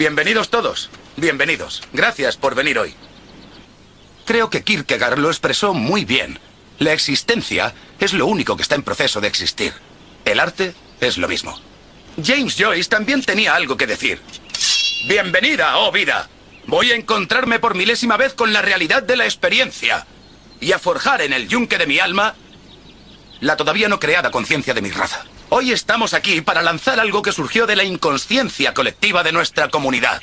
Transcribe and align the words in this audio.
Bienvenidos 0.00 0.48
todos. 0.48 0.88
Bienvenidos. 1.18 1.82
Gracias 1.92 2.38
por 2.38 2.54
venir 2.54 2.78
hoy. 2.78 2.94
Creo 4.24 4.48
que 4.48 4.62
Kierkegaard 4.62 5.18
lo 5.18 5.28
expresó 5.28 5.74
muy 5.74 6.06
bien. 6.06 6.38
La 6.78 6.94
existencia 6.94 7.74
es 7.98 8.14
lo 8.14 8.24
único 8.24 8.56
que 8.56 8.62
está 8.62 8.76
en 8.76 8.82
proceso 8.82 9.20
de 9.20 9.28
existir. 9.28 9.74
El 10.24 10.40
arte 10.40 10.74
es 11.02 11.18
lo 11.18 11.28
mismo. 11.28 11.54
James 12.24 12.56
Joyce 12.58 12.88
también 12.88 13.22
tenía 13.22 13.54
algo 13.54 13.76
que 13.76 13.86
decir. 13.86 14.22
Bienvenida, 15.06 15.76
oh 15.76 15.92
vida. 15.92 16.30
Voy 16.66 16.92
a 16.92 16.96
encontrarme 16.96 17.58
por 17.58 17.74
milésima 17.74 18.16
vez 18.16 18.32
con 18.32 18.54
la 18.54 18.62
realidad 18.62 19.02
de 19.02 19.18
la 19.18 19.26
experiencia 19.26 20.06
y 20.62 20.72
a 20.72 20.78
forjar 20.78 21.20
en 21.20 21.34
el 21.34 21.46
yunque 21.46 21.76
de 21.76 21.86
mi 21.86 21.98
alma 21.98 22.34
la 23.40 23.54
todavía 23.54 23.90
no 23.90 24.00
creada 24.00 24.30
conciencia 24.30 24.72
de 24.72 24.80
mi 24.80 24.92
raza. 24.92 25.26
Hoy 25.52 25.72
estamos 25.72 26.14
aquí 26.14 26.42
para 26.42 26.62
lanzar 26.62 27.00
algo 27.00 27.22
que 27.22 27.32
surgió 27.32 27.66
de 27.66 27.74
la 27.74 27.82
inconsciencia 27.82 28.72
colectiva 28.72 29.24
de 29.24 29.32
nuestra 29.32 29.68
comunidad. 29.68 30.22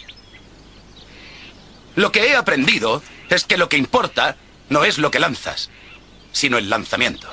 Lo 1.95 2.13
que 2.13 2.27
he 2.27 2.35
aprendido 2.37 3.03
es 3.29 3.43
que 3.43 3.57
lo 3.57 3.67
que 3.67 3.75
importa 3.75 4.37
no 4.69 4.85
es 4.85 4.97
lo 4.97 5.11
que 5.11 5.19
lanzas, 5.19 5.69
sino 6.31 6.57
el 6.57 6.69
lanzamiento. 6.69 7.27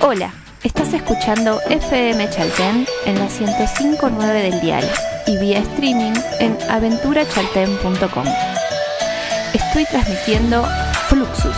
Hola, 0.00 0.32
estás 0.66 0.92
escuchando 0.92 1.60
FM 1.70 2.28
Chaltén 2.28 2.86
en 3.04 3.18
la 3.20 3.28
105.9 3.28 4.18
del 4.32 4.60
dial 4.60 4.84
y 5.26 5.38
vía 5.38 5.60
streaming 5.60 6.12
en 6.40 6.58
aventurachalten.com. 6.68 8.26
Estoy 9.54 9.84
transmitiendo 9.84 10.66
Fluxus. 11.08 11.56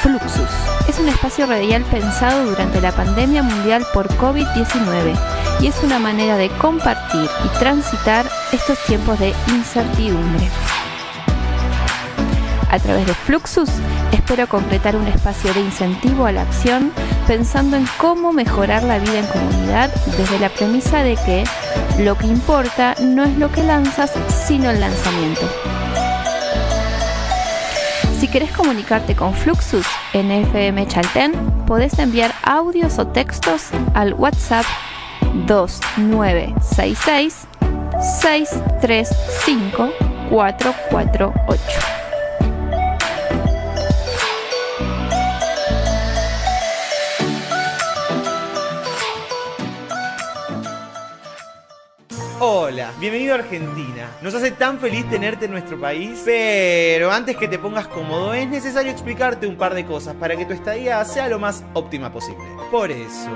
Fluxus 0.00 0.88
es 0.88 0.98
un 0.98 1.08
espacio 1.08 1.46
radial 1.46 1.82
pensado 1.84 2.46
durante 2.46 2.80
la 2.80 2.92
pandemia 2.92 3.42
mundial 3.42 3.84
por 3.92 4.08
COVID-19 4.16 5.14
y 5.60 5.66
es 5.66 5.82
una 5.82 5.98
manera 5.98 6.38
de 6.38 6.48
compartir 6.48 7.28
y 7.44 7.58
transitar 7.58 8.24
estos 8.52 8.78
tiempos 8.86 9.18
de 9.18 9.34
incertidumbre. 9.48 10.48
A 12.70 12.78
través 12.78 13.06
de 13.06 13.14
Fluxus 13.14 13.70
espero 14.12 14.46
completar 14.48 14.96
un 14.96 15.06
espacio 15.06 15.52
de 15.54 15.60
incentivo 15.60 16.26
a 16.26 16.32
la 16.32 16.42
acción 16.42 16.92
pensando 17.26 17.76
en 17.76 17.86
cómo 17.98 18.32
mejorar 18.32 18.82
la 18.82 18.98
vida 18.98 19.20
en 19.20 19.26
comunidad 19.26 19.94
desde 20.16 20.38
la 20.38 20.48
premisa 20.48 21.02
de 21.02 21.16
que 21.16 21.44
lo 21.98 22.16
que 22.16 22.26
importa 22.26 22.94
no 23.00 23.24
es 23.24 23.36
lo 23.38 23.50
que 23.50 23.62
lanzas, 23.62 24.12
sino 24.46 24.70
el 24.70 24.80
lanzamiento. 24.80 25.48
Si 28.18 28.28
querés 28.28 28.50
comunicarte 28.52 29.14
con 29.14 29.34
Fluxus 29.34 29.86
en 30.12 30.30
FM 30.30 30.86
Chalten, 30.88 31.32
podés 31.66 31.98
enviar 31.98 32.34
audios 32.42 32.98
o 32.98 33.06
textos 33.06 33.68
al 33.94 34.14
WhatsApp 34.14 34.64
2966 35.46 37.46
635 38.20 39.90
448. 40.30 41.95
Hola, 52.38 52.92
bienvenido 53.00 53.34
a 53.34 53.38
Argentina. 53.38 54.10
Nos 54.20 54.34
hace 54.34 54.50
tan 54.50 54.78
feliz 54.78 55.08
tenerte 55.08 55.46
en 55.46 55.52
nuestro 55.52 55.80
país, 55.80 56.20
pero 56.22 57.10
antes 57.10 57.34
que 57.34 57.48
te 57.48 57.58
pongas 57.58 57.88
cómodo 57.88 58.34
es 58.34 58.46
necesario 58.46 58.92
explicarte 58.92 59.46
un 59.46 59.56
par 59.56 59.72
de 59.72 59.86
cosas 59.86 60.14
para 60.16 60.36
que 60.36 60.44
tu 60.44 60.52
estadía 60.52 61.02
sea 61.06 61.28
lo 61.28 61.38
más 61.38 61.64
óptima 61.72 62.12
posible. 62.12 62.44
Por 62.70 62.90
eso... 62.90 63.30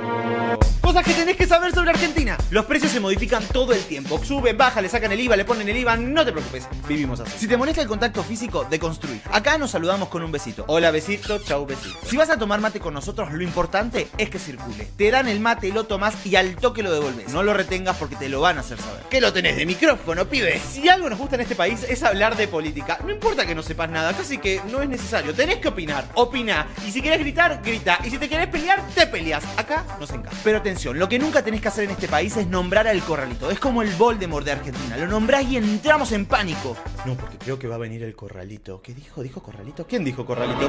Cosas 0.83 1.05
que 1.05 1.13
tenés 1.13 1.37
que 1.37 1.47
saber 1.47 1.73
sobre 1.73 1.91
Argentina. 1.91 2.37
Los 2.51 2.65
precios 2.65 2.91
se 2.91 2.99
modifican 2.99 3.45
todo 3.45 3.73
el 3.73 3.81
tiempo. 3.85 4.19
Suben, 4.25 4.57
bajan, 4.57 4.83
le 4.83 4.89
sacan 4.89 5.13
el 5.13 5.21
IVA, 5.21 5.37
le 5.37 5.45
ponen 5.45 5.69
el 5.69 5.77
IVA. 5.77 5.97
No 5.97 6.25
te 6.25 6.33
preocupes, 6.33 6.67
vivimos 6.89 7.21
así. 7.21 7.39
Si 7.39 7.47
te 7.47 7.57
molesta 7.57 7.81
el 7.81 7.87
contacto 7.87 8.25
físico, 8.25 8.67
deconstruir. 8.69 9.21
Acá 9.31 9.57
nos 9.57 9.71
saludamos 9.71 10.09
con 10.09 10.23
un 10.23 10.33
besito. 10.33 10.65
Hola 10.67 10.91
besito, 10.91 11.39
chau 11.39 11.65
besito. 11.65 11.97
Si 12.05 12.17
vas 12.17 12.31
a 12.31 12.39
tomar 12.39 12.61
mate 12.61 12.81
con 12.81 12.93
nosotros, 12.93 13.33
lo 13.33 13.43
importante 13.43 14.09
es 14.19 14.31
que 14.31 14.41
circule. 14.41 14.89
Te 14.97 15.11
dan 15.13 15.29
el 15.29 15.39
mate, 15.39 15.71
lo 15.71 15.85
tomas 15.85 16.27
y 16.27 16.35
al 16.35 16.57
toque 16.57 16.83
lo 16.83 16.91
devuelves. 16.93 17.33
No 17.33 17.45
lo 17.45 17.55
retengas 17.55 17.97
porque 17.97 18.17
te 18.17 18.29
lo 18.29 18.41
van 18.41 18.57
a 18.57 18.63
hacer 18.63 18.79
saber. 18.79 18.90
¿Qué 19.09 19.21
lo 19.21 19.33
tenés 19.33 19.57
de 19.57 19.67
micrófono, 19.67 20.27
pibe? 20.27 20.61
Si 20.61 20.89
algo 20.89 21.09
nos 21.09 21.19
gusta 21.19 21.37
en 21.37 21.43
este 21.43 21.55
país 21.55 21.85
es 21.89 22.03
hablar 22.03 22.37
de 22.37 22.49
política. 22.49 22.99
No 23.05 23.11
importa 23.11 23.47
que 23.47 23.55
no 23.55 23.63
sepas 23.63 23.91
nada, 23.91 24.13
casi 24.13 24.39
que 24.39 24.61
no 24.71 24.83
es 24.83 24.89
necesario. 24.89 25.35
Tenés 25.35 25.59
que 25.59 25.69
opinar, 25.69 26.05
opina. 26.15 26.69
Y 26.87 26.91
si 26.93 27.03
querés 27.03 27.19
gritar, 27.21 27.61
grita. 27.65 27.99
Y 28.05 28.11
si 28.11 28.19
te 28.19 28.29
querés 28.29 28.49
pelear, 28.49 28.83
te 28.95 29.07
peleas. 29.07 29.45
Acá 29.57 29.85
nos 29.99 30.11
encanta. 30.11 30.37
Pero 30.45 30.59
atención, 30.59 30.99
lo 30.99 31.09
que 31.09 31.19
nunca 31.19 31.43
tenés 31.43 31.61
que 31.61 31.69
hacer 31.69 31.85
en 31.85 31.91
este 31.91 32.09
país 32.09 32.37
es 32.37 32.47
nombrar 32.47 32.87
al 32.89 33.01
corralito. 33.03 33.51
Es 33.51 33.59
como 33.59 33.83
el 33.83 33.91
Voldemort 33.95 34.45
de 34.45 34.53
Argentina. 34.53 34.97
Lo 34.97 35.07
nombrás 35.07 35.45
y 35.45 35.57
entramos 35.57 36.13
en 36.13 36.27
pánico. 36.27 36.77
No, 37.05 37.15
porque 37.15 37.39
creo 37.39 37.59
que 37.59 37.67
va 37.67 37.77
a 37.77 37.79
venir 37.79 38.03
el 38.03 38.15
corralito. 38.15 38.81
¿Qué 38.83 38.95
dijo? 38.95 39.23
¿Dijo 39.23 39.43
corralito? 39.43 39.87
¿Quién 39.87 40.05
dijo 40.05 40.25
corralito? 40.25 40.69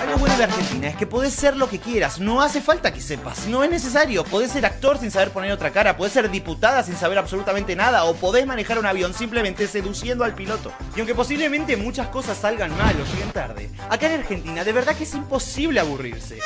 Algo 0.00 0.18
bueno 0.18 0.36
de 0.36 0.44
Argentina 0.44 0.88
es 0.88 0.96
que 0.96 1.06
podés 1.06 1.32
ser 1.32 1.56
lo 1.56 1.68
que 1.68 1.78
quieras. 1.78 2.20
No 2.20 2.42
hace 2.42 2.60
falta 2.60 2.92
que 2.92 3.00
sepas. 3.00 3.46
No 3.46 3.64
es 3.64 3.70
necesario. 3.70 4.24
Podés 4.24 4.52
ser 4.52 4.66
actor 4.66 4.98
sin 4.98 5.10
saber 5.10 5.30
poner 5.30 5.52
otra 5.52 5.70
cara. 5.74 5.96
Podés 5.96 6.14
ser 6.14 6.30
diputada 6.30 6.82
sin 6.82 6.96
saber 6.96 7.18
absolutamente 7.18 7.76
nada. 7.76 8.04
O 8.04 8.14
podés 8.14 8.46
manejar 8.46 8.78
un 8.78 8.86
avión 8.86 9.12
simplemente 9.12 9.66
seduciendo 9.66 10.24
al 10.24 10.34
piloto. 10.34 10.72
Y 10.96 11.00
aunque 11.00 11.14
posiblemente 11.14 11.76
muchas 11.76 12.08
cosas 12.08 12.38
salgan 12.38 12.74
mal 12.78 12.94
o 12.98 13.04
lleguen 13.12 13.32
tarde, 13.32 13.68
acá 13.90 14.06
en 14.06 14.20
Argentina 14.20 14.64
de 14.64 14.72
verdad 14.72 14.96
que 14.96 15.04
es 15.04 15.14
imposible 15.14 15.80
aburrirse. 15.80 16.38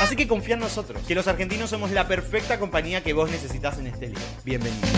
Así 0.00 0.16
que 0.16 0.26
confía 0.26 0.54
en 0.54 0.60
nosotros, 0.60 1.02
que 1.06 1.14
los 1.14 1.28
argentinos 1.28 1.68
somos 1.68 1.90
la 1.90 2.08
perfecta 2.08 2.58
compañía 2.58 3.02
que 3.02 3.12
vos 3.12 3.30
necesitas 3.30 3.78
en 3.78 3.88
este 3.88 4.08
lío. 4.08 4.18
Bienvenido. 4.44 4.88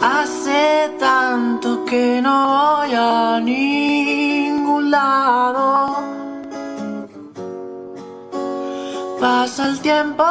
Hace 0.00 0.90
tanto 1.00 1.83
que 1.94 2.20
no 2.26 2.36
voy 2.54 2.92
a 2.92 3.40
ningún 3.50 4.90
lado. 4.90 5.66
Pasa 9.20 9.60
el 9.70 9.76
tiempo 9.88 10.28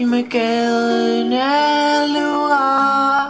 y 0.00 0.04
me 0.12 0.20
quedo 0.34 0.78
en 1.18 1.32
el 1.32 2.04
lugar. 2.18 3.28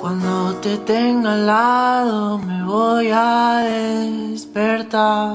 Cuando 0.00 0.32
te 0.64 0.74
tenga 0.92 1.32
al 1.34 1.46
lado 1.46 2.38
me 2.38 2.58
voy 2.64 3.08
a 3.12 3.36
despertar. 4.30 5.34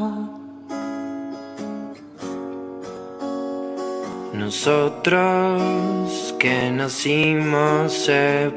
Nosotros 4.34 6.01
que 6.42 6.72
nacimos 6.72 7.94
separados, 7.94 8.50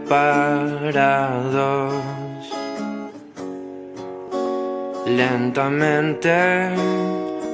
lentamente 5.07 6.31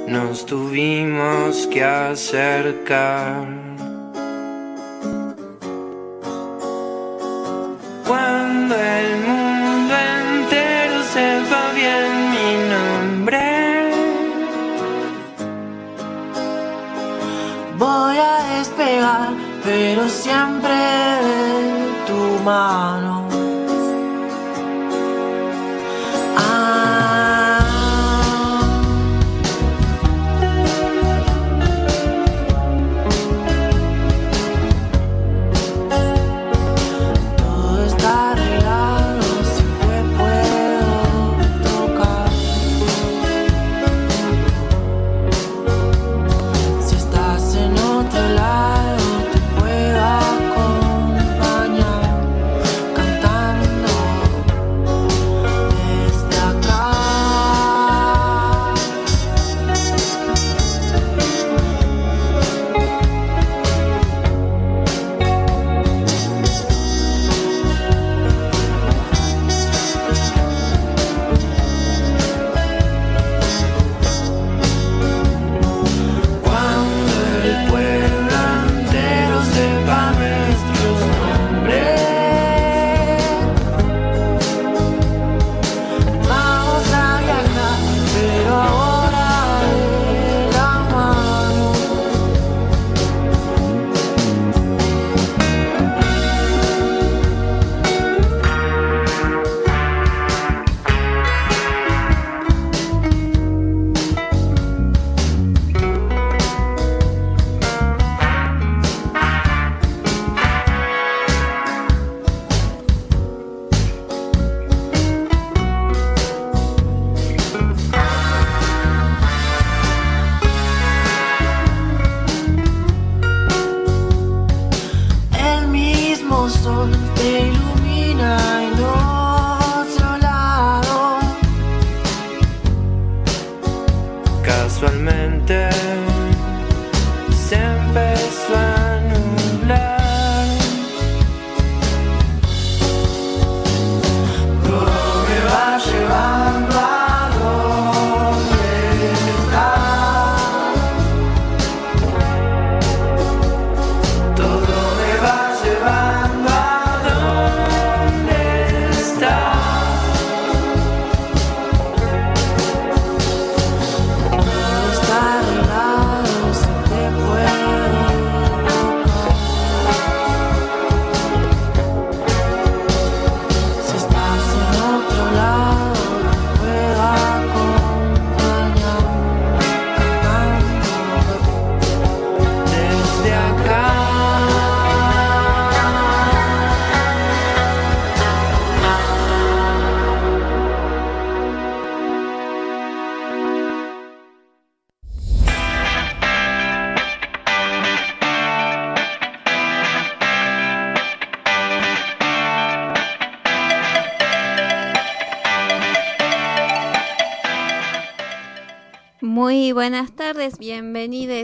nos 0.07 0.45
tuvimos 0.45 1.67
que 1.67 1.83
acercar. 1.83 3.70
Pero 19.63 20.09
siempre 20.09 20.50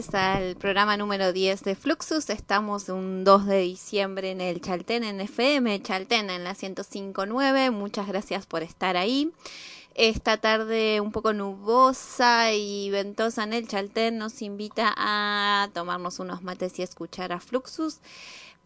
bienvenidos 0.07 0.13
al 0.13 0.55
programa 0.55 0.97
número 0.97 1.33
10 1.33 1.63
de 1.63 1.75
Fluxus. 1.75 2.29
Estamos 2.29 2.89
un 2.89 3.23
2 3.23 3.45
de 3.45 3.59
diciembre 3.59 4.31
en 4.31 4.41
el 4.41 4.61
Chaltén 4.61 5.03
en 5.03 5.21
FM, 5.21 5.81
Chaltén 5.81 6.29
en 6.29 6.43
la 6.43 6.55
105.9. 6.55 7.71
Muchas 7.71 8.07
gracias 8.07 8.45
por 8.45 8.63
estar 8.63 8.95
ahí. 8.95 9.31
Esta 9.95 10.37
tarde 10.37 11.01
un 11.01 11.11
poco 11.11 11.33
nubosa 11.33 12.53
y 12.53 12.89
ventosa 12.91 13.43
en 13.43 13.53
el 13.53 13.67
Chaltén 13.67 14.17
nos 14.17 14.41
invita 14.41 14.93
a 14.95 15.69
tomarnos 15.73 16.19
unos 16.19 16.43
mates 16.43 16.77
y 16.79 16.83
escuchar 16.83 17.31
a 17.31 17.39
Fluxus. 17.39 17.99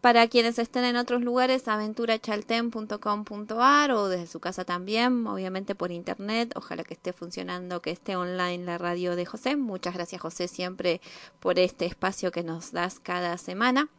Para 0.02 0.26
quienes 0.26 0.58
estén 0.58 0.84
en 0.84 0.96
otros 0.96 1.22
lugares, 1.22 1.68
aventurachalten.com.ar 1.68 3.92
o 3.92 4.08
desde 4.08 4.26
su 4.26 4.40
casa 4.40 4.64
también, 4.64 5.24
obviamente 5.28 5.76
por 5.76 5.92
internet. 5.92 6.52
Ojalá 6.56 6.82
que 6.82 6.94
esté 6.94 7.12
funcionando, 7.12 7.80
que 7.80 7.92
esté 7.92 8.16
online 8.16 8.64
la 8.64 8.78
radio 8.78 9.14
de 9.14 9.26
José. 9.26 9.54
Muchas 9.54 9.94
gracias 9.94 10.20
José 10.20 10.48
siempre 10.48 11.00
por 11.38 11.60
este 11.60 11.86
espacio 11.86 12.32
que 12.32 12.42
nos 12.42 12.72
das 12.72 12.98
cada 12.98 13.38
semana. 13.38 13.90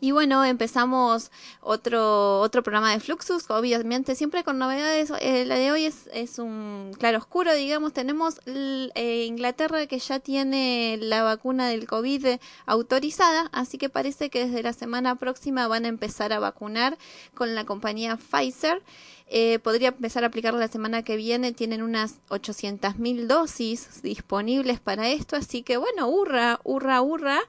Y 0.00 0.12
bueno, 0.12 0.44
empezamos 0.44 1.30
otro, 1.60 2.40
otro 2.40 2.62
programa 2.62 2.92
de 2.92 3.00
Fluxus, 3.00 3.48
obviamente 3.48 4.14
siempre 4.14 4.44
con 4.44 4.58
novedades. 4.58 5.10
Eh, 5.20 5.44
la 5.46 5.56
de 5.56 5.72
hoy 5.72 5.84
es, 5.84 6.08
es 6.12 6.38
un 6.38 6.92
claro 6.98 7.18
oscuro, 7.18 7.54
digamos. 7.54 7.92
Tenemos 7.92 8.40
eh, 8.46 9.24
Inglaterra 9.26 9.86
que 9.86 9.98
ya 9.98 10.20
tiene 10.20 10.98
la 11.00 11.22
vacuna 11.22 11.68
del 11.68 11.86
COVID 11.86 12.26
autorizada, 12.66 13.48
así 13.52 13.78
que 13.78 13.88
parece 13.88 14.28
que 14.28 14.46
desde 14.46 14.62
la 14.62 14.72
semana 14.72 15.16
próxima 15.16 15.66
van 15.66 15.86
a 15.86 15.88
empezar 15.88 16.32
a 16.32 16.38
vacunar 16.38 16.98
con 17.34 17.54
la 17.54 17.64
compañía 17.64 18.16
Pfizer. 18.16 18.82
Eh, 19.28 19.58
podría 19.58 19.88
empezar 19.88 20.22
a 20.22 20.28
aplicarla 20.28 20.60
la 20.60 20.68
semana 20.68 21.02
que 21.02 21.16
viene. 21.16 21.52
Tienen 21.52 21.82
unas 21.82 22.20
800.000 22.28 23.26
dosis 23.26 24.02
disponibles 24.02 24.78
para 24.80 25.08
esto, 25.08 25.36
así 25.36 25.62
que 25.62 25.76
bueno, 25.76 26.08
hurra, 26.08 26.60
hurra, 26.64 27.00
hurra. 27.00 27.40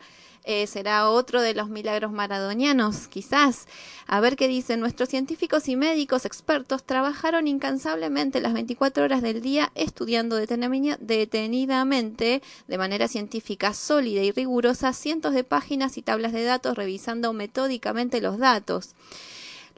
Eh, 0.50 0.66
será 0.66 1.10
otro 1.10 1.42
de 1.42 1.54
los 1.54 1.68
milagros 1.68 2.14
maradonianos, 2.14 3.10
quizás. 3.10 3.68
A 4.08 4.22
ver 4.22 4.38
qué 4.38 4.48
dicen. 4.48 4.80
Nuestros 4.80 5.10
científicos 5.10 5.68
y 5.68 5.76
médicos 5.76 6.24
expertos 6.24 6.86
trabajaron 6.86 7.50
incansablemente 7.50 8.40
las 8.40 8.54
24 8.54 9.04
horas 9.04 9.22
del 9.22 9.42
día 9.42 9.74
estudiando 9.76 10.38
detenidamente, 10.38 12.42
de 12.66 12.78
manera 12.78 13.10
científica 13.10 13.74
sólida 13.74 14.24
y 14.24 14.32
rigurosa, 14.32 14.94
cientos 14.94 15.34
de 15.34 15.44
páginas 15.44 15.98
y 15.98 16.02
tablas 16.02 16.32
de 16.32 16.46
datos, 16.46 16.78
revisando 16.78 17.34
metódicamente 17.34 18.22
los 18.22 18.38
datos. 18.38 18.96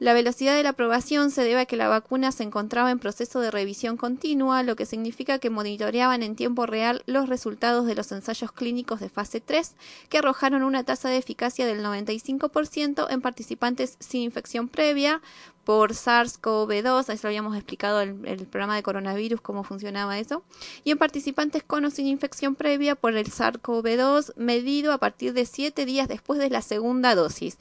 La 0.00 0.14
velocidad 0.14 0.56
de 0.56 0.62
la 0.62 0.70
aprobación 0.70 1.30
se 1.30 1.44
debe 1.44 1.60
a 1.60 1.66
que 1.66 1.76
la 1.76 1.86
vacuna 1.86 2.32
se 2.32 2.42
encontraba 2.42 2.90
en 2.90 2.98
proceso 2.98 3.38
de 3.40 3.50
revisión 3.50 3.98
continua, 3.98 4.62
lo 4.62 4.74
que 4.74 4.86
significa 4.86 5.38
que 5.38 5.50
monitoreaban 5.50 6.22
en 6.22 6.36
tiempo 6.36 6.64
real 6.64 7.02
los 7.04 7.28
resultados 7.28 7.84
de 7.84 7.94
los 7.94 8.10
ensayos 8.10 8.50
clínicos 8.50 9.00
de 9.00 9.10
fase 9.10 9.42
3, 9.42 9.74
que 10.08 10.16
arrojaron 10.16 10.62
una 10.62 10.84
tasa 10.84 11.10
de 11.10 11.18
eficacia 11.18 11.66
del 11.66 11.84
95% 11.84 13.08
en 13.10 13.20
participantes 13.20 13.96
sin 13.98 14.22
infección 14.22 14.68
previa 14.68 15.20
por 15.64 15.92
SARS-CoV-2, 15.92 17.12
eso 17.12 17.20
lo 17.24 17.28
habíamos 17.28 17.54
explicado 17.54 18.00
en 18.00 18.26
el 18.26 18.46
programa 18.46 18.76
de 18.76 18.82
coronavirus 18.82 19.42
cómo 19.42 19.64
funcionaba 19.64 20.18
eso, 20.18 20.42
y 20.82 20.92
en 20.92 20.98
participantes 20.98 21.62
con 21.62 21.84
o 21.84 21.90
sin 21.90 22.06
infección 22.06 22.54
previa 22.54 22.94
por 22.94 23.14
el 23.14 23.26
SARS-CoV-2 23.26 24.32
medido 24.36 24.94
a 24.94 24.98
partir 24.98 25.34
de 25.34 25.44
7 25.44 25.84
días 25.84 26.08
después 26.08 26.40
de 26.40 26.48
la 26.48 26.62
segunda 26.62 27.14
dosis. 27.14 27.58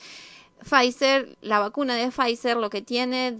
Pfizer, 0.63 1.37
la 1.41 1.59
vacuna 1.59 1.95
de 1.95 2.11
Pfizer 2.11 2.57
lo 2.57 2.69
que 2.69 2.81
tiene 2.81 3.37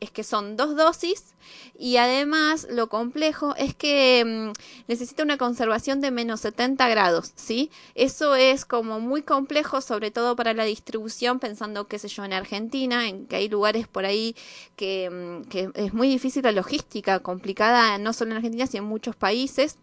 es 0.00 0.10
que 0.10 0.24
son 0.24 0.56
dos 0.56 0.76
dosis 0.76 1.34
y 1.78 1.96
además 1.96 2.66
lo 2.70 2.88
complejo 2.88 3.54
es 3.56 3.74
que 3.74 4.24
mm, 4.24 4.52
necesita 4.88 5.22
una 5.22 5.38
conservación 5.38 6.00
de 6.00 6.10
menos 6.10 6.40
70 6.40 6.88
grados, 6.88 7.32
¿sí? 7.34 7.70
Eso 7.94 8.34
es 8.34 8.64
como 8.64 9.00
muy 9.00 9.22
complejo, 9.22 9.80
sobre 9.80 10.10
todo 10.10 10.36
para 10.36 10.54
la 10.54 10.64
distribución, 10.64 11.40
pensando, 11.40 11.88
qué 11.88 11.98
sé 11.98 12.08
yo, 12.08 12.24
en 12.24 12.32
Argentina, 12.32 13.08
en 13.08 13.26
que 13.26 13.36
hay 13.36 13.48
lugares 13.48 13.88
por 13.88 14.04
ahí 14.04 14.36
que, 14.76 15.10
mm, 15.10 15.48
que 15.48 15.70
es 15.74 15.94
muy 15.94 16.08
difícil 16.08 16.42
la 16.42 16.52
logística, 16.52 17.20
complicada 17.20 17.98
no 17.98 18.12
solo 18.12 18.32
en 18.32 18.38
Argentina, 18.38 18.66
sino 18.66 18.82
en 18.84 18.88
muchos 18.88 19.16
países 19.16 19.78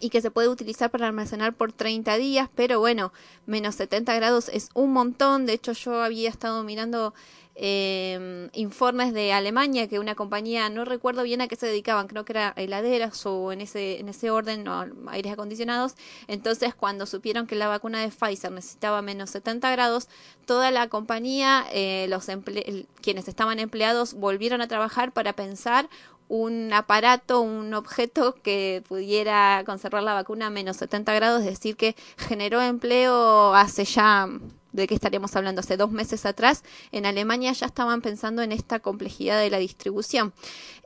y 0.00 0.10
que 0.10 0.20
se 0.20 0.30
puede 0.30 0.48
utilizar 0.48 0.90
para 0.90 1.06
almacenar 1.06 1.54
por 1.54 1.72
30 1.72 2.16
días, 2.16 2.48
pero 2.54 2.80
bueno, 2.80 3.12
menos 3.46 3.76
70 3.76 4.14
grados 4.14 4.48
es 4.48 4.70
un 4.74 4.92
montón. 4.92 5.46
De 5.46 5.52
hecho, 5.52 5.72
yo 5.72 6.02
había 6.02 6.28
estado 6.28 6.62
mirando 6.64 7.14
eh, 7.56 8.48
informes 8.52 9.14
de 9.14 9.32
Alemania, 9.32 9.86
que 9.88 10.00
una 10.00 10.16
compañía, 10.16 10.68
no 10.70 10.84
recuerdo 10.84 11.22
bien 11.22 11.40
a 11.40 11.46
qué 11.46 11.54
se 11.54 11.66
dedicaban, 11.66 12.08
creo 12.08 12.24
que 12.24 12.32
era 12.32 12.52
heladeras 12.56 13.24
o 13.26 13.52
en 13.52 13.60
ese, 13.60 14.00
en 14.00 14.08
ese 14.08 14.30
orden, 14.30 14.66
o 14.66 14.86
aires 15.08 15.32
acondicionados. 15.32 15.94
Entonces, 16.26 16.74
cuando 16.74 17.06
supieron 17.06 17.46
que 17.46 17.54
la 17.54 17.68
vacuna 17.68 18.00
de 18.00 18.10
Pfizer 18.10 18.50
necesitaba 18.50 19.02
menos 19.02 19.30
70 19.30 19.70
grados, 19.70 20.08
toda 20.46 20.70
la 20.72 20.88
compañía, 20.88 21.64
eh, 21.72 22.06
los 22.08 22.28
emple 22.28 22.86
quienes 23.00 23.28
estaban 23.28 23.58
empleados, 23.60 24.14
volvieron 24.14 24.60
a 24.60 24.68
trabajar 24.68 25.12
para 25.12 25.34
pensar 25.34 25.88
un 26.28 26.72
aparato, 26.72 27.40
un 27.40 27.74
objeto 27.74 28.34
que 28.42 28.82
pudiera 28.88 29.62
conservar 29.66 30.02
la 30.02 30.14
vacuna 30.14 30.46
a 30.46 30.50
menos 30.50 30.76
70 30.78 31.12
grados, 31.14 31.40
es 31.40 31.50
decir, 31.50 31.76
que 31.76 31.96
generó 32.16 32.62
empleo 32.62 33.54
hace 33.54 33.84
ya, 33.84 34.28
¿de 34.72 34.86
qué 34.86 34.94
estaríamos 34.94 35.36
hablando? 35.36 35.60
Hace 35.60 35.76
dos 35.76 35.90
meses 35.90 36.24
atrás, 36.26 36.64
en 36.92 37.06
Alemania 37.06 37.52
ya 37.52 37.66
estaban 37.66 38.00
pensando 38.00 38.42
en 38.42 38.52
esta 38.52 38.80
complejidad 38.80 39.38
de 39.38 39.50
la 39.50 39.58
distribución. 39.58 40.32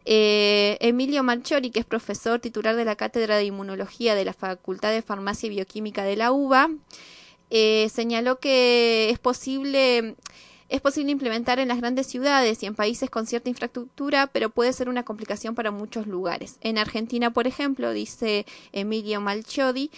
Eh, 0.04 0.76
Emilio 0.80 1.22
Marchori, 1.22 1.70
que 1.70 1.80
es 1.80 1.86
profesor 1.86 2.40
titular 2.40 2.74
de 2.76 2.84
la 2.84 2.96
Cátedra 2.96 3.36
de 3.36 3.44
Inmunología 3.44 4.14
de 4.14 4.24
la 4.24 4.32
Facultad 4.32 4.90
de 4.90 5.02
Farmacia 5.02 5.46
y 5.46 5.50
Bioquímica 5.50 6.02
de 6.02 6.16
la 6.16 6.32
UBA, 6.32 6.70
eh, 7.50 7.88
señaló 7.92 8.38
que 8.40 9.10
es 9.10 9.18
posible 9.18 10.16
es 10.68 10.80
posible 10.80 11.12
implementar 11.12 11.58
en 11.58 11.68
las 11.68 11.78
grandes 11.78 12.06
ciudades 12.06 12.62
y 12.62 12.66
en 12.66 12.74
países 12.74 13.10
con 13.10 13.26
cierta 13.26 13.48
infraestructura, 13.48 14.26
pero 14.26 14.50
puede 14.50 14.72
ser 14.72 14.88
una 14.88 15.04
complicación 15.04 15.54
para 15.54 15.70
muchos 15.70 16.06
lugares. 16.06 16.58
En 16.60 16.78
Argentina, 16.78 17.32
por 17.32 17.46
ejemplo, 17.46 17.92
dice 17.92 18.44
Emilio 18.72 19.20
Malchiodi, 19.20 19.90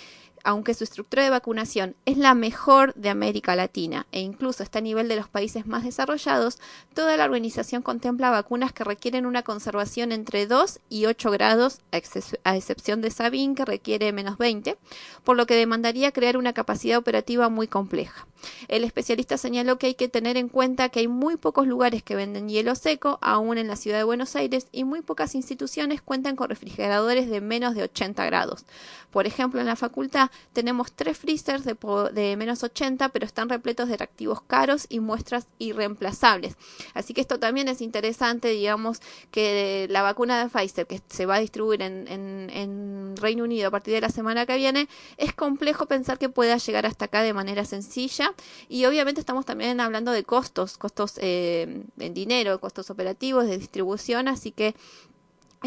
aunque 0.44 0.74
su 0.74 0.84
estructura 0.84 1.22
de 1.22 1.30
vacunación 1.30 1.94
es 2.06 2.16
la 2.16 2.34
mejor 2.34 2.94
de 2.94 3.08
América 3.10 3.56
Latina 3.56 4.06
e 4.12 4.20
incluso 4.20 4.62
está 4.62 4.78
a 4.78 4.82
nivel 4.82 5.08
de 5.08 5.16
los 5.16 5.28
países 5.28 5.66
más 5.66 5.84
desarrollados, 5.84 6.58
toda 6.94 7.16
la 7.16 7.24
organización 7.24 7.82
contempla 7.82 8.30
vacunas 8.30 8.72
que 8.72 8.84
requieren 8.84 9.26
una 9.26 9.42
conservación 9.42 10.12
entre 10.12 10.46
2 10.46 10.80
y 10.88 11.06
8 11.06 11.30
grados, 11.30 11.80
a, 11.92 11.98
exce- 11.98 12.38
a 12.44 12.56
excepción 12.56 13.00
de 13.00 13.10
Sabin, 13.10 13.54
que 13.54 13.64
requiere 13.64 14.12
menos 14.12 14.38
20, 14.38 14.76
por 15.24 15.36
lo 15.36 15.46
que 15.46 15.54
demandaría 15.54 16.12
crear 16.12 16.36
una 16.36 16.52
capacidad 16.52 16.98
operativa 16.98 17.48
muy 17.48 17.68
compleja. 17.68 18.26
El 18.68 18.84
especialista 18.84 19.36
señaló 19.36 19.78
que 19.78 19.88
hay 19.88 19.94
que 19.94 20.08
tener 20.08 20.38
en 20.38 20.48
cuenta 20.48 20.88
que 20.88 21.00
hay 21.00 21.08
muy 21.08 21.36
pocos 21.36 21.66
lugares 21.66 22.02
que 22.02 22.16
venden 22.16 22.48
hielo 22.48 22.74
seco, 22.74 23.18
aún 23.20 23.58
en 23.58 23.68
la 23.68 23.76
ciudad 23.76 23.98
de 23.98 24.04
Buenos 24.04 24.34
Aires, 24.34 24.66
y 24.72 24.84
muy 24.84 25.02
pocas 25.02 25.34
instituciones 25.34 26.00
cuentan 26.00 26.36
con 26.36 26.48
refrigeradores 26.48 27.28
de 27.28 27.42
menos 27.42 27.74
de 27.74 27.82
80 27.82 28.24
grados. 28.24 28.64
Por 29.10 29.26
ejemplo, 29.26 29.60
en 29.60 29.66
la 29.66 29.76
facultad 29.76 30.29
tenemos 30.52 30.92
tres 30.92 31.18
freezers 31.18 31.64
de, 31.64 32.36
menos 32.36 32.62
80, 32.62 33.08
pero 33.10 33.26
están 33.26 33.48
repletos 33.48 33.88
de 33.88 33.96
reactivos 33.96 34.42
caros 34.42 34.86
y 34.88 35.00
muestras 35.00 35.46
irreemplazables. 35.58 36.56
Así 36.94 37.14
que 37.14 37.20
esto 37.20 37.38
también 37.38 37.68
es 37.68 37.80
interesante, 37.80 38.48
digamos, 38.48 39.00
que 39.30 39.86
la 39.90 40.02
vacuna 40.02 40.42
de 40.42 40.48
Pfizer, 40.48 40.86
que 40.86 41.00
se 41.08 41.26
va 41.26 41.36
a 41.36 41.40
distribuir 41.40 41.82
en 41.82 43.14
Reino 43.16 43.44
Unido 43.44 43.68
a 43.68 43.70
partir 43.70 43.94
de 43.94 44.00
la 44.00 44.08
semana 44.08 44.46
que 44.46 44.56
viene, 44.56 44.88
es 45.16 45.32
complejo 45.34 45.86
pensar 45.86 46.18
que 46.18 46.28
pueda 46.28 46.56
llegar 46.56 46.86
hasta 46.86 47.06
acá 47.06 47.22
de 47.22 47.32
manera 47.32 47.64
sencilla. 47.64 48.34
Y 48.68 48.84
obviamente 48.84 49.20
estamos 49.20 49.46
también 49.46 49.80
hablando 49.80 50.12
de 50.12 50.24
costos, 50.24 50.78
costos 50.78 51.14
eh, 51.18 51.82
en 51.98 52.14
dinero, 52.14 52.60
costos 52.60 52.90
operativos, 52.90 53.46
de 53.46 53.58
distribución, 53.58 54.28
así 54.28 54.52
que 54.52 54.74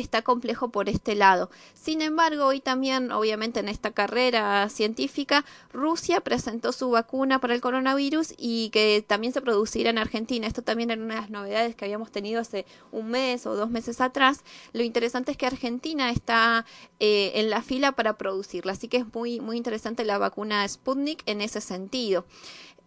está 0.02 0.22
complejo 0.24 0.70
por 0.70 0.90
este 0.90 1.16
lado. 1.16 1.50
Sin 1.74 2.02
embargo, 2.02 2.46
hoy 2.46 2.60
también, 2.60 3.12
obviamente 3.12 3.60
en 3.60 3.70
esta 3.70 3.92
carrera 3.92 4.68
científica, 4.70 5.46
Rusia 5.72 6.22
presentó 6.22 6.72
su 6.72 6.90
vacuna 6.90 7.40
para 7.40 7.54
el 7.54 7.62
coronavirus 7.62 8.34
y 8.38 8.70
que 8.72 9.04
también 9.06 9.34
se 9.34 9.42
producirá 9.42 9.92
en 9.92 9.98
Argentina. 9.98 10.48
Esto 10.48 10.62
también 10.62 10.90
era 10.90 11.02
una 11.02 11.16
de 11.16 11.22
las 11.22 11.30
novedades 11.30 11.76
que 11.76 11.86
habíamos 11.86 12.12
tenido 12.12 12.42
hace 12.42 12.66
un 12.92 13.10
mes 13.10 13.46
o 13.46 13.56
dos 13.56 13.70
meses 13.70 14.02
atrás. 14.02 14.44
Lo 14.72 14.84
interesante 14.84 15.32
es 15.32 15.38
que 15.38 15.46
Argentina 15.46 16.10
está 16.10 16.66
eh, 17.00 17.34
en 17.36 17.50
la 17.50 17.62
fila 17.62 17.92
para 17.92 18.18
producirla, 18.18 18.72
así 18.72 18.88
que 18.88 18.98
es 18.98 19.14
muy, 19.14 19.40
muy 19.40 19.58
interesante 19.58 20.06
la 20.06 20.18
vacuna 20.18 20.68
Sputnik 20.68 21.22
en 21.28 21.42
ese 21.42 21.62
sentido. 21.62 22.26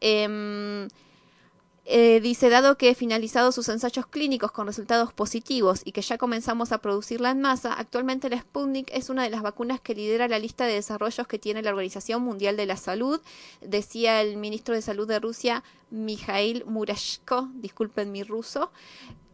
Em, 0.01 0.89
eh, 1.89 2.21
dice, 2.21 2.49
dado 2.49 2.77
que 2.77 2.97
finalizado 2.97 3.53
sus 3.53 3.69
ensayos 3.69 4.07
clínicos 4.09 4.51
con 4.51 4.67
resultados 4.67 5.13
positivos 5.13 5.83
y 5.85 5.93
que 5.93 6.03
ya 6.03 6.19
comenzamos 6.19 6.73
a 6.73 6.79
producirla 6.79 7.31
en 7.31 7.41
masa, 7.41 7.75
actualmente 7.75 8.29
la 8.29 8.41
Sputnik 8.41 8.91
es 8.93 9.09
una 9.09 9.23
de 9.23 9.31
las 9.31 9.43
vacunas 9.43 9.81
que 9.81 9.95
lidera 9.95 10.27
la 10.27 10.41
lista 10.41 10.65
de 10.67 10.75
desarrollos 10.75 11.29
que 11.29 11.39
tiene 11.39 11.63
la 11.63 11.71
Organización 11.71 12.23
Mundial 12.23 12.57
de 12.57 12.67
la 12.67 12.77
Salud, 12.77 13.21
decía 13.61 14.21
el 14.21 14.37
ministro 14.37 14.75
de 14.75 14.83
Salud 14.83 15.07
de 15.07 15.21
Rusia, 15.21 15.63
Mikhail 15.91 16.65
Murashko, 16.67 17.49
disculpen 17.55 18.11
mi 18.13 18.23
ruso, 18.23 18.71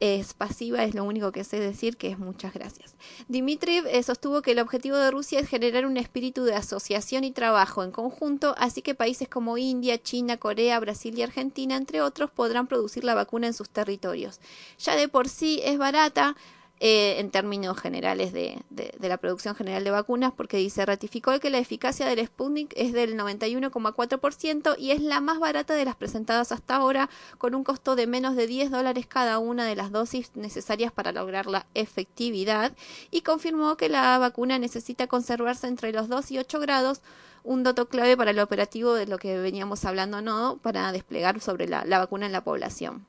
es 0.01 0.35
pasiva, 0.35 0.83
es 0.83 0.95
lo 0.97 1.05
único 1.05 1.31
que 1.31 1.45
sé 1.45 1.61
decir, 1.61 1.97
que 1.97 2.09
es 2.09 2.19
muchas 2.19 2.53
gracias. 2.53 2.97
Dmitriev 3.29 3.87
eh, 3.87 4.03
sostuvo 4.03 4.43
que 4.43 4.51
el 4.51 4.59
objetivo 4.59 4.97
de 4.97 5.13
Rusia 5.13 5.39
es 5.39 5.49
generar 5.49 5.87
un 5.87 5.97
espíritu 5.97 6.43
de 6.43 6.57
asociación 6.57 7.23
y 7.23 7.31
trabajo 7.31 7.85
en 7.85 7.93
conjunto, 7.93 8.57
así 8.59 8.83
que 8.83 8.97
países 8.97 9.29
como 9.29 9.59
India, 9.59 10.03
China, 10.03 10.39
Corea, 10.39 10.81
Brasil 10.81 11.17
y 11.17 11.23
Argentina, 11.23 11.77
entre 11.77 12.03
otros, 12.03 12.31
podrán 12.33 12.67
producir 12.67 13.05
la 13.05 13.15
vacuna 13.15 13.47
en 13.47 13.55
sus 13.55 13.71
territorios. 13.71 14.41
Ya 14.81 14.97
de 14.97 15.09
por 15.09 15.29
sí 15.29 15.61
es 15.63 15.79
barata, 15.79 16.37
eh, 16.85 17.21
en 17.21 17.31
términos 17.31 17.79
generales 17.79 18.33
de, 18.33 18.61
la 18.99 19.17
producción 19.19 19.55
general 19.55 19.85
de 19.85 19.93
vacunas, 19.93 20.33
porque 20.37 20.57
dice, 20.57 20.85
ratificó 20.85 21.39
que 21.39 21.49
la 21.49 21.59
eficacia 21.59 22.07
del 22.07 22.27
Sputnik 22.27 22.73
es 22.75 22.93
del 22.93 23.17
91,4% 23.17 24.75
y 24.77 24.91
es 24.91 25.01
la 25.01 25.21
más 25.21 25.39
barata 25.39 25.75
de 25.75 25.85
las 25.85 25.95
presentadas 25.95 26.51
hasta 26.51 26.75
ahora, 26.75 27.09
con 27.39 27.55
un 27.55 27.63
costo 27.63 27.95
de 27.95 28.09
menos 28.09 28.35
de 28.35 28.49
10 28.49 28.73
dólares 28.73 29.07
cada 29.07 29.39
una 29.39 29.65
de 29.65 29.77
las 29.77 29.93
dosis 29.93 30.33
necesarias 30.35 30.91
para 30.91 31.13
lograr 31.13 31.47
la 31.47 31.67
efectividad, 31.75 32.73
y 33.13 33.21
confirmó 33.21 33.77
que 33.77 33.89
la 33.89 34.19
vacuna 34.19 34.59
necesita 34.59 35.07
conservarse 35.07 35.69
entre 35.69 35.93
los 35.93 36.09
2 36.09 36.33
y 36.33 36.39
8 36.41 36.59
grados, 36.59 37.01
un 37.45 37.63
dato 37.63 37.87
clave 37.87 38.17
para 38.17 38.33
el 38.33 38.41
operativo 38.41 38.95
de 38.95 39.07
lo 39.07 39.19
que 39.19 39.39
veníamos 39.39 39.85
hablando, 39.85 40.21
¿no? 40.21 40.59
Para 40.61 40.91
desplegar 40.91 41.41
sobre 41.41 41.69
la 41.69 41.99
vacuna 42.01 42.27
en 42.27 42.33
la 42.33 42.43
población. 42.43 43.07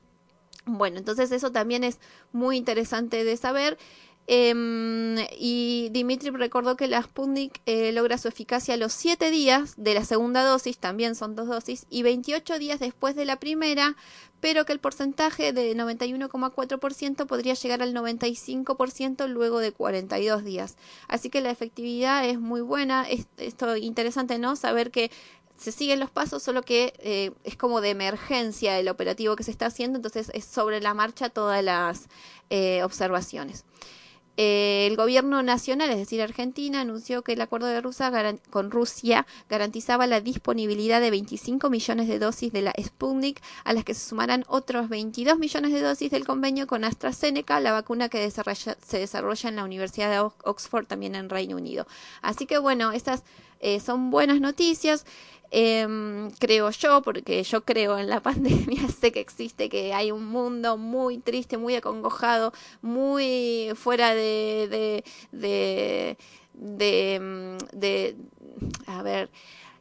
Bueno, 0.66 0.98
entonces 0.98 1.30
eso 1.32 1.52
también 1.52 1.84
es 1.84 1.98
muy 2.32 2.56
interesante 2.56 3.24
de 3.24 3.36
saber. 3.36 3.78
Eh, 4.26 5.26
y 5.38 5.90
Dimitri 5.90 6.30
recordó 6.30 6.76
que 6.76 6.88
la 6.88 7.02
Sputnik 7.02 7.60
eh, 7.66 7.92
logra 7.92 8.16
su 8.16 8.28
eficacia 8.28 8.74
a 8.74 8.76
los 8.78 8.92
7 8.94 9.30
días 9.30 9.74
de 9.76 9.92
la 9.92 10.04
segunda 10.04 10.42
dosis, 10.42 10.78
también 10.78 11.14
son 11.14 11.34
dos 11.34 11.46
dosis, 11.46 11.86
y 11.90 12.02
28 12.02 12.58
días 12.58 12.80
después 12.80 13.16
de 13.16 13.26
la 13.26 13.38
primera, 13.38 13.96
pero 14.40 14.64
que 14.64 14.72
el 14.72 14.80
porcentaje 14.80 15.52
de 15.52 15.76
91,4% 15.76 17.26
podría 17.26 17.54
llegar 17.54 17.82
al 17.82 17.94
95% 17.94 19.28
luego 19.28 19.58
de 19.58 19.72
42 19.72 20.44
días. 20.44 20.76
Así 21.08 21.28
que 21.28 21.40
la 21.40 21.50
efectividad 21.50 22.26
es 22.26 22.38
muy 22.40 22.60
buena. 22.60 23.08
Es, 23.08 23.26
esto 23.36 23.76
interesante, 23.76 24.38
¿no? 24.38 24.56
Saber 24.56 24.90
que 24.90 25.10
se 25.56 25.72
siguen 25.72 26.00
los 26.00 26.10
pasos, 26.10 26.42
solo 26.42 26.62
que 26.62 26.94
eh, 26.98 27.32
es 27.44 27.56
como 27.56 27.80
de 27.80 27.90
emergencia 27.90 28.78
el 28.78 28.88
operativo 28.88 29.36
que 29.36 29.44
se 29.44 29.50
está 29.50 29.66
haciendo, 29.66 29.96
entonces 29.98 30.30
es 30.34 30.44
sobre 30.44 30.80
la 30.80 30.94
marcha 30.94 31.28
todas 31.28 31.62
las 31.62 32.08
eh, 32.50 32.82
observaciones. 32.82 33.64
Eh, 34.36 34.88
el 34.88 34.96
gobierno 34.96 35.44
nacional, 35.44 35.90
es 35.90 35.96
decir, 35.96 36.20
Argentina, 36.20 36.80
anunció 36.80 37.22
que 37.22 37.34
el 37.34 37.40
acuerdo 37.40 37.68
de 37.68 37.80
Rusia 37.80 38.10
con 38.50 38.72
Rusia 38.72 39.28
garantizaba 39.48 40.08
la 40.08 40.20
disponibilidad 40.20 41.00
de 41.00 41.12
25 41.12 41.70
millones 41.70 42.08
de 42.08 42.18
dosis 42.18 42.52
de 42.52 42.62
la 42.62 42.74
Sputnik, 42.82 43.40
a 43.62 43.72
las 43.72 43.84
que 43.84 43.94
se 43.94 44.08
sumarán 44.08 44.44
otros 44.48 44.88
22 44.88 45.38
millones 45.38 45.72
de 45.72 45.80
dosis 45.82 46.10
del 46.10 46.26
convenio 46.26 46.66
con 46.66 46.82
AstraZeneca, 46.82 47.60
la 47.60 47.70
vacuna 47.70 48.08
que 48.08 48.18
desarrolla, 48.18 48.76
se 48.84 48.98
desarrolla 48.98 49.48
en 49.48 49.54
la 49.54 49.64
Universidad 49.64 50.10
de 50.10 50.18
Oxford, 50.42 50.86
también 50.86 51.14
en 51.14 51.30
Reino 51.30 51.56
Unido. 51.56 51.86
Así 52.20 52.46
que 52.46 52.58
bueno, 52.58 52.90
estas 52.90 53.22
son 53.80 54.10
buenas 54.10 54.40
noticias. 54.40 55.06
Eh, 55.56 55.86
creo 56.40 56.70
yo, 56.70 57.00
porque 57.02 57.44
yo 57.44 57.64
creo 57.64 57.96
en 57.96 58.08
la 58.08 58.20
pandemia, 58.28 58.88
sé 58.88 59.12
que 59.12 59.20
existe, 59.20 59.68
que 59.68 59.94
hay 59.94 60.10
un 60.10 60.26
mundo 60.26 60.76
muy 60.76 61.18
triste, 61.18 61.58
muy 61.58 61.76
acongojado, 61.76 62.52
muy 62.82 63.70
fuera 63.76 64.14
de, 64.16 64.66
de, 64.68 65.04
de, 65.30 66.18
de, 66.54 67.56
de 67.72 68.16
a 68.88 69.02
ver, 69.04 69.30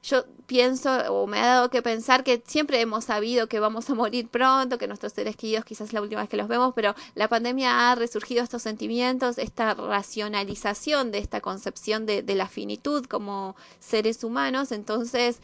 yo 0.04 0.26
pienso 0.46 0.92
o 1.14 1.28
me 1.28 1.40
ha 1.40 1.46
dado 1.46 1.70
que 1.70 1.82
pensar 1.82 2.24
que 2.26 2.44
siempre 2.46 2.82
hemos 2.82 3.06
sabido 3.06 3.48
que 3.48 3.62
vamos 3.62 3.90
a 3.90 3.96
morir 3.96 4.28
pronto, 4.28 4.78
que 4.78 4.88
nuestros 4.88 5.14
seres 5.14 5.38
queridos 5.38 5.64
quizás 5.64 5.88
es 5.88 5.94
la 5.94 6.02
última 6.02 6.22
vez 6.22 6.30
que 6.30 6.38
los 6.38 6.50
vemos, 6.50 6.74
pero 6.76 6.94
la 7.16 7.30
pandemia 7.30 7.90
ha 7.90 7.96
resurgido 7.96 8.44
estos 8.44 8.62
sentimientos, 8.62 9.38
esta 9.38 9.74
racionalización 9.74 11.12
de 11.12 11.20
esta 11.20 11.40
concepción 11.40 12.06
de, 12.06 12.24
la 12.34 12.48
finitud 12.48 13.06
como 13.06 13.56
seres 13.80 14.24
humanos, 14.24 14.72
entonces 14.72 15.40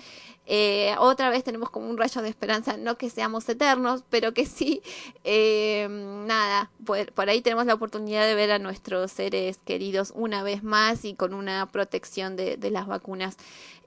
eh, 0.48 0.96
otra 0.98 1.30
vez 1.30 1.44
tenemos 1.44 1.70
como 1.70 1.88
un 1.88 1.98
rayo 1.98 2.24
de 2.24 2.30
esperanza, 2.30 2.78
no 2.78 2.98
que 2.98 3.12
seamos 3.12 3.48
eternos, 3.48 4.04
pero 4.10 4.34
que 4.34 4.48
sí, 4.48 4.82
eh, 5.24 5.88
nada, 5.90 6.72
por, 6.84 7.14
por, 7.14 7.30
ahí 7.30 7.42
tenemos 7.42 7.68
la 7.68 7.76
oportunidad 7.76 8.26
de 8.26 8.34
ver 8.34 8.52
a 8.52 8.58
nuestros 8.58 9.12
seres 9.12 9.60
queridos 9.64 10.12
una 10.16 10.42
vez 10.42 10.64
más 10.64 11.06
y 11.06 11.14
con 11.14 11.36
una 11.36 11.68
protección 11.68 12.36
de 12.36 12.72
las 12.72 12.88
vacunas. 12.88 13.38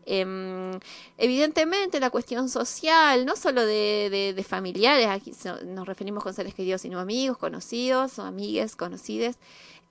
Eh, 0.04 0.78
evidentemente 1.18 2.00
la 2.00 2.11
cuestión 2.11 2.49
social, 2.49 3.25
no 3.25 3.37
solo 3.37 3.64
de, 3.64 4.09
de, 4.11 4.32
de 4.35 4.44
familiares, 4.44 5.06
aquí 5.09 5.32
nos 5.66 5.87
referimos 5.87 6.23
con 6.23 6.35
seres 6.35 6.54
queridos, 6.54 6.80
sino 6.80 6.99
amigos, 6.99 7.38
conocidos 7.38 8.18
o 8.18 8.23
amigues, 8.23 8.76
conocidas. 8.76 9.38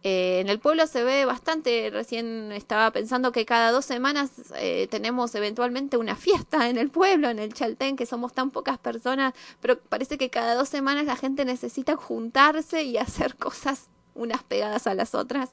Eh, 0.04 0.40
en 0.40 0.50
el 0.50 0.60
pueblo 0.60 0.88
se 0.88 1.04
ve 1.04 1.26
bastante, 1.26 1.90
recién 1.92 2.52
estaba 2.52 2.90
pensando 2.92 3.32
que 3.32 3.46
cada 3.46 3.72
dos 3.72 3.86
semanas 3.86 4.32
eh, 4.56 4.88
tenemos 4.90 5.36
eventualmente 5.36 5.98
una 5.98 6.16
fiesta 6.16 6.70
en 6.70 6.78
el 6.80 6.90
pueblo, 6.90 7.30
en 7.30 7.38
el 7.38 7.54
Chaltén, 7.54 7.96
que 7.96 8.08
somos 8.08 8.34
tan 8.34 8.50
pocas 8.50 8.80
personas, 8.80 9.34
pero 9.60 9.80
parece 9.80 10.18
que 10.18 10.32
cada 10.32 10.56
dos 10.56 10.70
semanas 10.70 11.06
la 11.06 11.16
gente 11.16 11.46
necesita 11.46 11.96
juntarse 11.96 12.84
y 12.84 12.98
hacer 12.98 13.36
cosas 13.38 13.90
unas 14.16 14.44
pegadas 14.44 14.88
a 14.88 14.96
las 14.96 15.14
otras, 15.14 15.52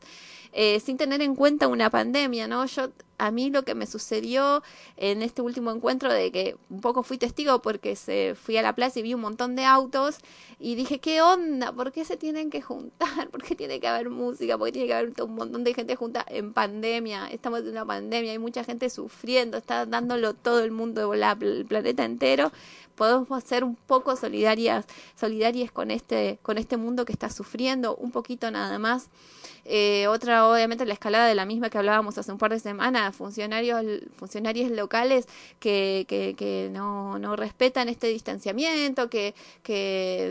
eh, 0.53 0.81
sin 0.81 0.97
tener 0.97 1.23
en 1.23 1.35
cuenta 1.35 1.69
una 1.69 1.91
pandemia, 1.91 2.49
¿no? 2.49 2.65
Yo, 2.67 2.91
a 3.19 3.31
mí 3.31 3.51
lo 3.51 3.65
que 3.65 3.75
me 3.75 3.87
sucedió 3.87 4.63
en 4.97 5.23
este 5.23 5.43
último 5.43 5.73
encuentro 5.73 6.13
de 6.13 6.31
que 6.31 6.57
un 6.71 6.81
poco 6.81 7.03
fui 7.03 7.19
testigo 7.19 7.61
porque 7.61 7.97
se 7.97 8.35
fui 8.35 8.57
a 8.57 8.63
la 8.63 8.75
plaza 8.75 9.01
y 9.01 9.03
vi 9.03 9.15
un 9.15 9.21
montón 9.21 9.57
de 9.57 9.65
autos 9.65 10.19
y 10.61 10.77
dije, 10.77 11.01
¿qué 11.01 11.21
onda? 11.21 11.73
¿Por 11.73 11.93
qué 11.93 12.05
se 12.05 12.17
tienen 12.17 12.49
que 12.49 12.63
juntar? 12.63 13.29
¿Por 13.31 13.43
qué 13.43 13.55
tiene 13.55 13.81
que 13.81 13.89
haber 13.89 14.09
música? 14.09 14.57
¿Por 14.57 14.69
qué 14.69 14.73
tiene 14.73 14.89
que 14.89 14.95
haber 14.95 15.23
un 15.23 15.35
montón 15.35 15.65
de 15.65 15.75
gente 15.75 15.97
junta 15.97 16.25
en 16.29 16.53
pandemia? 16.53 17.27
Estamos 17.29 17.61
en 17.61 17.71
una 17.71 17.85
pandemia, 17.85 18.33
hay 18.33 18.39
mucha 18.39 18.65
gente 18.65 18.89
sufriendo, 18.89 19.59
está 19.59 19.85
dándolo 19.85 20.35
todo 20.35 20.61
el 20.61 20.71
mundo, 20.71 21.15
la, 21.15 21.37
el 21.41 21.67
planeta 21.67 22.05
entero. 22.05 22.53
Podemos 22.99 23.45
ser 23.45 23.65
un 23.65 23.77
poco 23.77 24.17
solidarias, 24.17 24.85
solidarias 25.15 25.71
con 25.71 25.91
este, 25.91 26.39
con 26.43 26.59
este 26.59 26.77
mundo 26.77 27.05
que 27.05 27.13
está 27.13 27.31
sufriendo, 27.31 27.95
un 27.97 28.11
poquito 28.11 28.51
nada 28.51 28.79
más. 28.79 29.09
Eh, 29.71 30.07
otra 30.09 30.49
obviamente 30.49 30.87
la 30.87 30.95
escalada 30.95 31.27
de 31.27 31.35
la 31.35 31.45
misma 31.45 31.69
que 31.69 31.77
hablábamos 31.77 32.17
hace 32.17 32.33
un 32.33 32.39
par 32.39 32.51
de 32.51 32.59
semanas, 32.59 33.15
funcionarios, 33.15 33.85
funcionarios 34.17 34.71
locales 34.71 35.27
que, 35.61 36.07
que, 36.09 36.35
que 36.39 36.71
no, 36.73 37.19
no 37.19 37.37
respetan 37.37 37.91
este 37.91 38.07
distanciamiento, 38.09 39.11
que, 39.11 39.35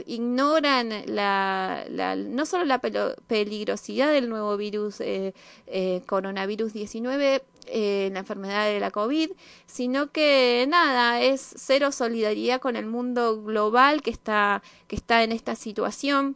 ignoran 0.07 0.89
la, 1.05 1.85
la, 1.89 2.15
no 2.15 2.45
solo 2.47 2.65
la 2.65 2.79
peligrosidad 2.79 4.11
del 4.11 4.27
nuevo 4.27 4.57
virus, 4.57 5.01
eh, 5.01 5.35
eh, 5.67 6.01
coronavirus 6.07 6.73
19, 6.73 7.43
eh, 7.69 8.09
la 8.13 8.19
enfermedad 8.19 8.65
de 8.65 8.79
la 8.79 8.91
COVID, 8.91 9.31
sino 9.65 10.11
que 10.11 10.65
nada, 10.69 11.21
es 11.21 11.53
cero 11.57 11.91
solidaridad 11.91 12.59
con 12.59 12.75
el 12.75 12.85
mundo 12.85 13.41
global 13.43 14.01
que 14.01 14.11
está, 14.11 14.63
que 14.87 14.95
está 14.95 15.23
en 15.23 15.31
esta 15.31 15.55
situación. 15.55 16.35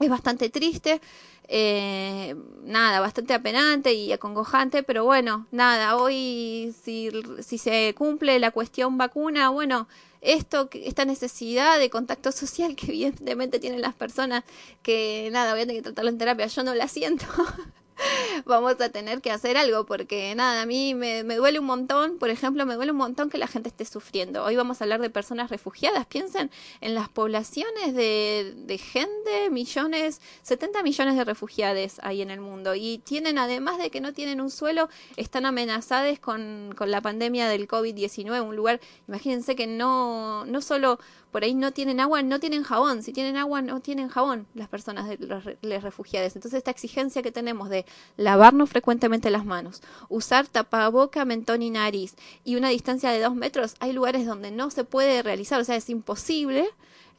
Es 0.00 0.08
bastante 0.08 0.50
triste, 0.50 1.00
eh, 1.46 2.34
nada, 2.62 3.00
bastante 3.00 3.34
apenante 3.34 3.92
y 3.92 4.12
acongojante, 4.12 4.82
pero 4.82 5.04
bueno, 5.04 5.46
nada, 5.50 5.96
hoy 5.96 6.74
si, 6.82 7.10
se 7.58 7.94
cumple 7.96 8.38
la 8.38 8.50
cuestión 8.50 8.96
vacuna, 8.96 9.50
bueno, 9.50 9.86
esto, 10.22 10.70
esta 10.72 11.04
necesidad 11.04 11.78
de 11.78 11.90
contacto 11.90 12.32
social 12.32 12.74
que 12.76 12.86
evidentemente 12.86 13.60
tienen 13.60 13.82
las 13.82 13.94
personas 13.94 14.44
que 14.82 15.28
nada, 15.32 15.52
voy 15.52 15.62
a 15.62 15.66
tener 15.66 15.76
que 15.76 15.82
tratarlo 15.82 16.10
en 16.10 16.18
terapia, 16.18 16.46
yo 16.46 16.62
no 16.64 16.74
la 16.74 16.88
siento. 16.88 17.26
Vamos 18.44 18.80
a 18.80 18.88
tener 18.90 19.22
que 19.22 19.30
hacer 19.30 19.56
algo 19.56 19.86
porque 19.86 20.34
nada, 20.34 20.62
a 20.62 20.66
mí 20.66 20.94
me, 20.94 21.24
me 21.24 21.36
duele 21.36 21.58
un 21.58 21.66
montón, 21.66 22.18
por 22.18 22.30
ejemplo, 22.30 22.66
me 22.66 22.74
duele 22.74 22.92
un 22.92 22.98
montón 22.98 23.30
que 23.30 23.38
la 23.38 23.46
gente 23.46 23.68
esté 23.68 23.84
sufriendo. 23.84 24.44
Hoy 24.44 24.56
vamos 24.56 24.80
a 24.80 24.84
hablar 24.84 25.00
de 25.00 25.10
personas 25.10 25.50
refugiadas. 25.50 26.06
Piensen 26.06 26.50
en 26.80 26.94
las 26.94 27.08
poblaciones 27.08 27.94
de, 27.94 28.54
de 28.56 28.78
gente, 28.78 29.50
millones, 29.50 30.20
70 30.42 30.82
millones 30.82 31.16
de 31.16 31.24
refugiados 31.24 31.54
hay 32.02 32.22
en 32.22 32.30
el 32.30 32.40
mundo. 32.40 32.74
Y 32.74 32.98
tienen, 32.98 33.38
además 33.38 33.78
de 33.78 33.90
que 33.90 34.00
no 34.00 34.12
tienen 34.12 34.40
un 34.40 34.50
suelo, 34.50 34.88
están 35.16 35.46
amenazadas 35.46 36.18
con, 36.18 36.74
con 36.76 36.90
la 36.90 37.00
pandemia 37.00 37.48
del 37.48 37.68
COVID-19. 37.68 38.42
Un 38.42 38.56
lugar, 38.56 38.80
imagínense 39.08 39.56
que 39.56 39.66
no, 39.66 40.44
no 40.46 40.60
solo 40.60 40.98
por 41.34 41.42
ahí 41.42 41.52
no 41.56 41.72
tienen 41.72 41.98
agua, 41.98 42.22
no 42.22 42.38
tienen 42.38 42.62
jabón. 42.62 43.02
Si 43.02 43.12
tienen 43.12 43.36
agua, 43.36 43.60
no 43.60 43.80
tienen 43.80 44.08
jabón 44.08 44.46
las 44.54 44.68
personas 44.68 45.08
de 45.08 45.18
los, 45.18 45.42
re- 45.44 45.58
los 45.62 45.82
refugiados. 45.82 46.36
Entonces, 46.36 46.58
esta 46.58 46.70
exigencia 46.70 47.24
que 47.24 47.32
tenemos 47.32 47.68
de 47.70 47.84
lavarnos 48.16 48.70
frecuentemente 48.70 49.30
las 49.30 49.44
manos, 49.44 49.82
usar 50.08 50.46
tapaboca, 50.46 51.24
mentón 51.24 51.60
y 51.62 51.70
nariz 51.70 52.14
y 52.44 52.54
una 52.54 52.68
distancia 52.68 53.10
de 53.10 53.18
dos 53.18 53.34
metros, 53.34 53.74
hay 53.80 53.92
lugares 53.92 54.26
donde 54.26 54.52
no 54.52 54.70
se 54.70 54.84
puede 54.84 55.24
realizar, 55.24 55.60
o 55.60 55.64
sea, 55.64 55.74
es 55.74 55.90
imposible 55.90 56.68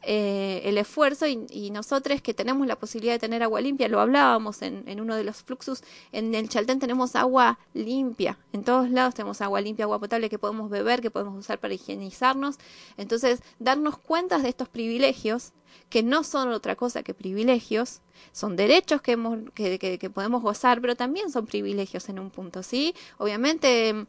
eh, 0.02 0.62
el 0.66 0.78
esfuerzo 0.78 1.26
y, 1.26 1.72
nosotros 1.72 2.22
que 2.22 2.34
tenemos 2.34 2.68
la 2.68 2.78
posibilidad 2.78 3.14
de 3.14 3.20
tener 3.20 3.42
agua 3.42 3.60
limpia, 3.60 3.88
lo 3.88 4.00
hablábamos 4.00 4.62
en, 4.62 5.00
uno 5.02 5.16
de 5.16 5.24
los 5.24 5.44
fluxus, 5.44 5.82
en 6.12 6.36
el 6.36 6.48
Chaltén 6.48 6.80
tenemos 6.80 7.16
agua 7.16 7.58
limpia, 7.74 8.38
en 8.54 8.64
todos 8.64 8.90
lados 8.90 9.16
tenemos 9.16 9.42
agua 9.42 9.62
limpia, 9.62 9.86
agua 9.86 10.00
potable 10.00 10.30
que 10.30 10.40
podemos 10.40 10.70
beber, 10.70 11.02
que 11.02 11.12
podemos 11.12 11.38
usar 11.38 11.60
para 11.60 11.74
higienizarnos, 11.74 12.58
entonces 12.98 13.42
darnos 13.60 13.98
cuenta 13.98 14.38
de 14.38 14.50
estos 14.50 14.70
privilegios 14.70 15.54
que 15.90 16.04
no 16.04 16.24
son 16.24 16.50
otra 16.50 16.76
cosa 16.76 17.04
que 17.04 17.14
privilegios, 17.14 18.02
son 18.32 18.56
derechos 18.56 19.02
que, 19.02 19.14
hemos, 19.14 19.40
que, 19.54 19.80
que 19.80 20.10
podemos 20.10 20.42
gozar, 20.42 20.80
pero 20.82 20.96
también 20.96 21.32
son 21.32 21.46
privilegios 21.46 22.08
en 22.10 22.20
un 22.20 22.30
punto, 22.30 22.64
¿sí? 22.64 22.96
Obviamente 23.18 24.08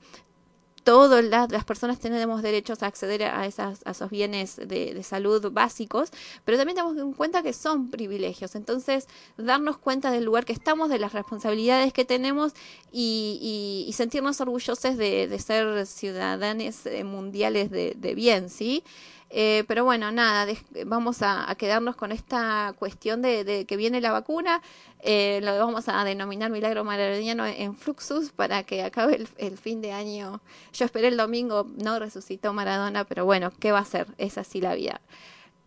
todas 0.86 1.24
las, 1.24 1.50
las 1.50 1.64
personas 1.64 1.98
tenemos 1.98 2.42
derechos 2.42 2.82
a 2.82 2.86
acceder 2.86 3.24
a, 3.24 3.44
esas, 3.46 3.80
a 3.84 3.90
esos 3.90 4.08
bienes 4.08 4.56
de, 4.56 4.94
de 4.94 5.02
salud 5.02 5.50
básicos, 5.52 6.10
pero 6.44 6.56
también 6.56 6.76
tenemos 6.76 6.96
en 6.96 7.12
cuenta 7.12 7.42
que 7.42 7.52
son 7.52 7.90
privilegios. 7.90 8.54
Entonces, 8.54 9.08
darnos 9.36 9.78
cuenta 9.78 10.12
del 10.12 10.24
lugar 10.24 10.44
que 10.44 10.52
estamos, 10.52 10.88
de 10.88 11.00
las 11.00 11.12
responsabilidades 11.12 11.92
que 11.92 12.04
tenemos 12.04 12.52
y, 12.92 13.38
y- 13.42 13.90
y 13.90 13.92
sentirnos 13.94 14.40
orgullosos 14.40 14.96
de, 14.96 15.26
de 15.26 15.38
ser 15.40 15.86
ciudadanos 15.86 16.86
eh, 16.86 17.02
mundiales 17.04 17.70
de, 17.70 17.94
de 17.96 18.14
bien, 18.14 18.48
¿sí? 18.48 18.84
Eh, 19.28 19.64
pero 19.66 19.84
bueno, 19.84 20.12
nada, 20.12 20.46
vamos 20.86 21.18
a, 21.20 21.52
quedarnos 21.58 21.96
con 21.96 22.12
esta 22.12 22.74
cuestión 22.78 23.22
de, 23.22 23.64
que 23.66 23.76
viene 23.76 24.00
la 24.00 24.12
vacuna, 24.12 24.62
eh, 25.00 25.40
lo 25.42 25.58
vamos 25.58 25.88
a 25.88 26.04
denominar 26.04 26.50
milagro 26.50 26.84
maradoniano 26.84 27.44
en 27.44 27.76
Fluxus 27.76 28.30
para 28.30 28.62
que 28.62 28.82
acabe 28.82 29.26
el, 29.38 29.58
fin 29.58 29.80
de 29.80 29.92
año. 29.92 30.40
Yo 30.72 30.84
esperé 30.84 31.08
el 31.08 31.16
domingo, 31.16 31.66
no 31.76 31.98
resucitó 31.98 32.52
Maradona, 32.52 33.04
pero 33.04 33.24
bueno, 33.24 33.52
¿qué 33.58 33.72
va 33.72 33.80
a 33.80 33.84
ser? 33.84 34.06
Es 34.18 34.38
así 34.38 34.60
la 34.60 34.74
vida. 34.74 35.00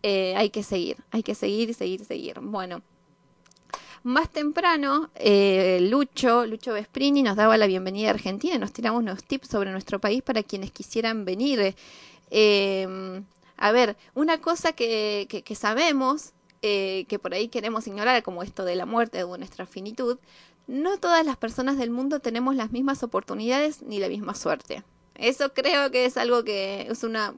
Eh, 0.02 0.34
hay 0.36 0.48
que 0.48 0.62
seguir, 0.62 0.96
hay 1.10 1.22
que 1.22 1.34
seguir 1.34 1.74
seguir, 1.74 2.04
seguir. 2.04 2.40
Bueno. 2.40 2.82
Más 4.02 4.30
temprano, 4.30 5.10
eh, 5.14 5.78
Lucho, 5.82 6.46
Lucho 6.46 6.72
Vesprini 6.72 7.22
nos 7.22 7.36
daba 7.36 7.58
la 7.58 7.66
bienvenida 7.66 8.08
a 8.08 8.12
Argentina 8.12 8.54
y 8.54 8.58
nos 8.58 8.72
tiramos 8.72 9.02
unos 9.02 9.22
tips 9.24 9.48
sobre 9.48 9.72
nuestro 9.72 9.98
país 9.98 10.22
para 10.22 10.42
quienes 10.42 10.70
quisieran 10.70 11.26
venir. 11.26 11.74
Eh, 12.30 13.22
a 13.60 13.72
ver, 13.72 13.96
una 14.14 14.40
cosa 14.40 14.72
que, 14.72 15.26
que, 15.28 15.42
que 15.42 15.54
sabemos, 15.54 16.32
eh, 16.62 17.04
que 17.08 17.18
por 17.18 17.34
ahí 17.34 17.48
queremos 17.48 17.86
ignorar, 17.86 18.22
como 18.22 18.42
esto 18.42 18.64
de 18.64 18.74
la 18.74 18.86
muerte 18.86 19.22
o 19.22 19.36
nuestra 19.36 19.66
finitud, 19.66 20.18
no 20.66 20.98
todas 20.98 21.24
las 21.26 21.36
personas 21.36 21.76
del 21.76 21.90
mundo 21.90 22.20
tenemos 22.20 22.56
las 22.56 22.72
mismas 22.72 23.02
oportunidades 23.02 23.82
ni 23.82 23.98
la 23.98 24.08
misma 24.08 24.34
suerte. 24.34 24.82
Eso 25.14 25.52
creo 25.52 25.90
que 25.90 26.06
es 26.06 26.16
algo 26.16 26.42
que 26.42 26.86
es 26.90 27.04
una 27.04 27.34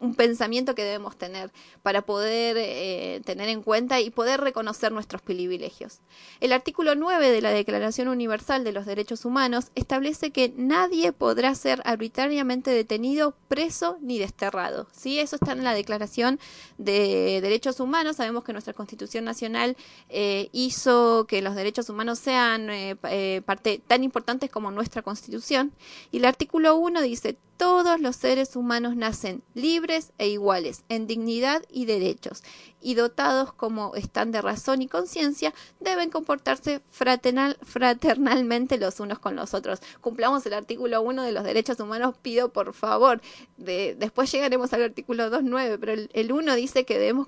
un 0.00 0.14
pensamiento 0.14 0.74
que 0.74 0.84
debemos 0.84 1.16
tener 1.16 1.50
para 1.82 2.02
poder 2.02 2.56
eh, 2.58 3.20
tener 3.24 3.48
en 3.48 3.62
cuenta 3.62 4.00
y 4.00 4.10
poder 4.10 4.40
reconocer 4.40 4.92
nuestros 4.92 5.22
privilegios. 5.22 6.00
El 6.40 6.52
artículo 6.52 6.94
9 6.94 7.30
de 7.30 7.40
la 7.40 7.50
Declaración 7.50 8.08
Universal 8.08 8.64
de 8.64 8.72
los 8.72 8.86
Derechos 8.86 9.24
Humanos 9.24 9.70
establece 9.74 10.30
que 10.30 10.52
nadie 10.56 11.12
podrá 11.12 11.54
ser 11.54 11.82
arbitrariamente 11.84 12.70
detenido, 12.70 13.34
preso 13.48 13.98
ni 14.00 14.18
desterrado. 14.18 14.86
¿sí? 14.92 15.18
Eso 15.18 15.36
está 15.36 15.52
en 15.52 15.64
la 15.64 15.74
Declaración 15.74 16.38
de 16.78 17.40
Derechos 17.40 17.80
Humanos. 17.80 18.16
Sabemos 18.16 18.44
que 18.44 18.52
nuestra 18.52 18.72
Constitución 18.72 19.24
Nacional 19.24 19.76
eh, 20.08 20.48
hizo 20.52 21.26
que 21.26 21.42
los 21.42 21.54
derechos 21.54 21.88
humanos 21.90 22.18
sean 22.18 22.70
eh, 22.70 22.96
eh, 23.04 23.42
parte 23.44 23.80
tan 23.86 24.04
importantes 24.04 24.50
como 24.50 24.70
nuestra 24.70 25.02
Constitución. 25.02 25.72
Y 26.10 26.18
el 26.18 26.24
artículo 26.24 26.76
1 26.76 27.02
dice, 27.02 27.36
todos 27.58 28.00
los 28.00 28.16
seres 28.16 28.56
humanos 28.56 28.96
nacen 28.96 29.42
libres 29.52 30.12
e 30.16 30.28
iguales 30.28 30.84
en 30.88 31.06
dignidad 31.06 31.62
y 31.70 31.84
derechos, 31.84 32.42
y 32.80 32.94
dotados 32.94 33.52
como 33.52 33.94
están 33.94 34.32
de 34.32 34.42
razón 34.42 34.82
y 34.82 34.88
conciencia, 34.88 35.52
deben 35.80 36.10
comportarse 36.10 36.80
fraternal, 36.90 37.56
fraternalmente 37.62 38.78
los 38.78 39.00
unos 39.00 39.18
con 39.18 39.36
los 39.36 39.54
otros. 39.54 39.80
Cumplamos 40.00 40.44
el 40.46 40.54
artículo 40.54 41.02
1 41.02 41.22
de 41.22 41.32
los 41.32 41.44
derechos 41.44 41.80
humanos, 41.80 42.14
pido 42.20 42.50
por 42.50 42.72
favor. 42.74 43.20
De, 43.56 43.96
después 43.98 44.30
llegaremos 44.30 44.72
al 44.72 44.82
artículo 44.82 45.30
2.9, 45.30 45.78
pero 45.80 45.92
el, 45.92 46.10
el 46.12 46.32
1 46.32 46.54
dice 46.54 46.84
que 46.84 46.98
debemos 46.98 47.26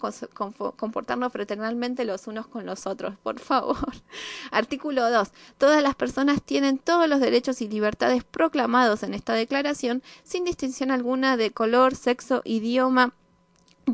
comportarnos 0.76 1.32
fraternalmente 1.32 2.04
los 2.04 2.26
unos 2.26 2.46
con 2.46 2.66
los 2.66 2.86
otros, 2.86 3.16
por 3.22 3.40
favor. 3.40 3.76
Artículo 4.50 5.10
2. 5.10 5.30
Todas 5.58 5.82
las 5.82 5.94
personas 5.94 6.42
tienen 6.42 6.78
todos 6.78 7.08
los 7.08 7.20
derechos 7.20 7.60
y 7.60 7.68
libertades 7.68 8.24
proclamados 8.24 9.02
en 9.02 9.14
esta 9.14 9.34
declaración, 9.34 10.02
sin 10.22 10.44
distinción 10.44 10.90
alguna 10.90 11.36
de 11.36 11.50
color, 11.50 11.94
sexo, 11.94 12.42
idioma, 12.44 13.12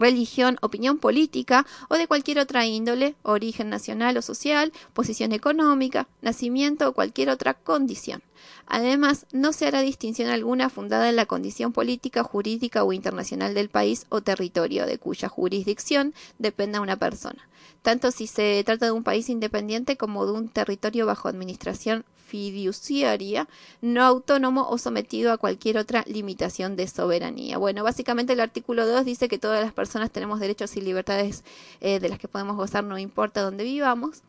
religión, 0.00 0.58
opinión 0.62 0.98
política 0.98 1.66
o 1.88 1.96
de 1.96 2.06
cualquier 2.06 2.38
otra 2.38 2.66
índole, 2.66 3.14
origen 3.22 3.70
nacional 3.70 4.16
o 4.16 4.22
social, 4.22 4.72
posición 4.92 5.32
económica, 5.32 6.08
nacimiento 6.22 6.88
o 6.88 6.92
cualquier 6.92 7.30
otra 7.30 7.54
condición. 7.54 8.22
Además, 8.66 9.26
no 9.32 9.52
se 9.52 9.66
hará 9.66 9.80
distinción 9.80 10.28
alguna 10.28 10.70
fundada 10.70 11.08
en 11.08 11.16
la 11.16 11.26
condición 11.26 11.72
política, 11.72 12.22
jurídica 12.22 12.84
o 12.84 12.92
internacional 12.92 13.54
del 13.54 13.68
país 13.68 14.06
o 14.08 14.20
territorio 14.20 14.86
de 14.86 14.98
cuya 14.98 15.28
jurisdicción 15.28 16.14
dependa 16.38 16.80
una 16.80 16.96
persona, 16.96 17.48
tanto 17.82 18.10
si 18.10 18.26
se 18.26 18.62
trata 18.64 18.86
de 18.86 18.92
un 18.92 19.04
país 19.04 19.28
independiente 19.28 19.96
como 19.96 20.26
de 20.26 20.32
un 20.32 20.48
territorio 20.48 21.06
bajo 21.06 21.28
administración 21.28 22.04
fiduciaria, 22.26 23.48
no 23.80 24.02
autónomo 24.04 24.68
o 24.68 24.78
sometido 24.78 25.32
a 25.32 25.38
cualquier 25.38 25.78
otra 25.78 26.04
limitación 26.06 26.76
de 26.76 26.88
soberanía. 26.88 27.56
Bueno, 27.56 27.84
básicamente 27.84 28.32
el 28.32 28.40
artículo 28.40 28.86
2 28.86 29.04
dice 29.04 29.28
que 29.28 29.38
todas 29.38 29.62
las 29.62 29.72
personas 29.72 30.10
tenemos 30.10 30.40
derechos 30.40 30.76
y 30.76 30.80
libertades 30.80 31.44
eh, 31.80 32.00
de 32.00 32.08
las 32.08 32.18
que 32.18 32.28
podemos 32.28 32.56
gozar, 32.56 32.84
no 32.84 32.98
importa 32.98 33.42
dónde 33.42 33.64
vivamos. 33.64 34.22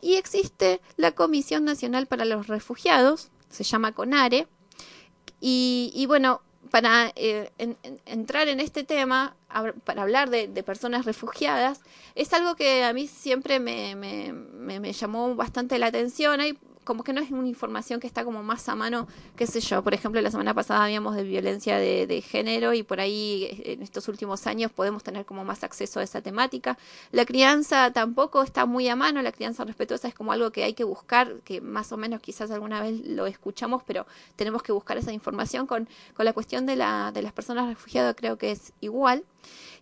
Y 0.00 0.14
existe 0.14 0.80
la 0.96 1.12
Comisión 1.12 1.64
Nacional 1.64 2.06
para 2.06 2.24
los 2.24 2.46
Refugiados, 2.46 3.30
se 3.50 3.64
llama 3.64 3.92
CONARE, 3.92 4.46
y, 5.40 5.92
y 5.94 6.06
bueno, 6.06 6.40
para 6.70 7.12
eh, 7.16 7.50
en- 7.58 7.76
en- 7.82 8.00
entrar 8.06 8.48
en 8.48 8.60
este 8.60 8.84
tema, 8.84 9.34
para 9.84 10.02
hablar 10.02 10.30
de, 10.30 10.46
de 10.48 10.62
personas 10.62 11.04
refugiadas, 11.04 11.80
es 12.14 12.32
algo 12.32 12.54
que 12.54 12.84
a 12.84 12.92
mí 12.92 13.08
siempre 13.08 13.58
me, 13.58 13.96
me- 13.96 14.32
me- 14.32 14.80
me 14.80 14.92
llamó 14.92 15.34
bastante 15.34 15.78
la 15.78 15.86
atención. 15.86 16.40
Hay 16.40 16.56
como 16.84 17.04
que 17.04 17.12
no 17.12 17.20
es 17.20 17.30
una 17.30 17.46
información 17.46 18.00
que 18.00 18.06
está 18.06 18.24
como 18.24 18.42
más 18.42 18.68
a 18.68 18.74
mano, 18.74 19.06
qué 19.36 19.46
sé 19.46 19.60
yo. 19.60 19.82
Por 19.82 19.94
ejemplo, 19.94 20.20
la 20.20 20.30
semana 20.30 20.54
pasada 20.54 20.84
habíamos 20.84 21.14
de 21.14 21.24
violencia 21.24 21.76
de, 21.78 22.24
género 22.26 22.74
y 22.74 22.82
por 22.82 23.00
ahí 23.00 23.44
eh, 23.44 23.72
en 23.72 23.82
estos 23.82 24.08
últimos 24.08 24.46
años 24.46 24.72
podemos 24.72 25.02
tener 25.02 25.24
como 25.24 25.44
más 25.44 25.62
acceso 25.62 26.00
a 26.00 26.02
esa 26.02 26.20
temática. 26.20 26.78
La 27.12 27.24
crianza 27.24 27.92
tampoco 27.92 28.42
está 28.42 28.66
muy 28.66 28.88
a 28.88 28.96
mano, 28.96 29.22
la 29.22 29.32
crianza 29.32 29.64
respetuosa 29.64 30.08
es 30.08 30.14
como 30.14 30.32
algo 30.32 30.50
que 30.50 30.64
hay 30.64 30.74
que 30.74 30.84
buscar, 30.84 31.40
que 31.44 31.60
más 31.60 31.92
o 31.92 31.96
menos 31.96 32.20
quizás 32.20 32.50
alguna 32.50 32.80
vez 32.80 33.00
lo 33.06 33.26
escuchamos, 33.26 33.82
pero 33.84 34.06
tenemos 34.36 34.62
que 34.62 34.72
buscar 34.72 34.96
esa 34.96 35.12
información 35.12 35.66
con, 35.66 35.88
con 36.14 36.24
la 36.24 36.32
cuestión 36.32 36.66
de, 36.66 36.76
la, 36.76 37.12
de 37.12 37.22
las 37.22 37.32
personas 37.32 37.68
refugiadas, 37.68 38.14
creo 38.16 38.36
que 38.36 38.50
es 38.52 38.72
igual. 38.80 39.24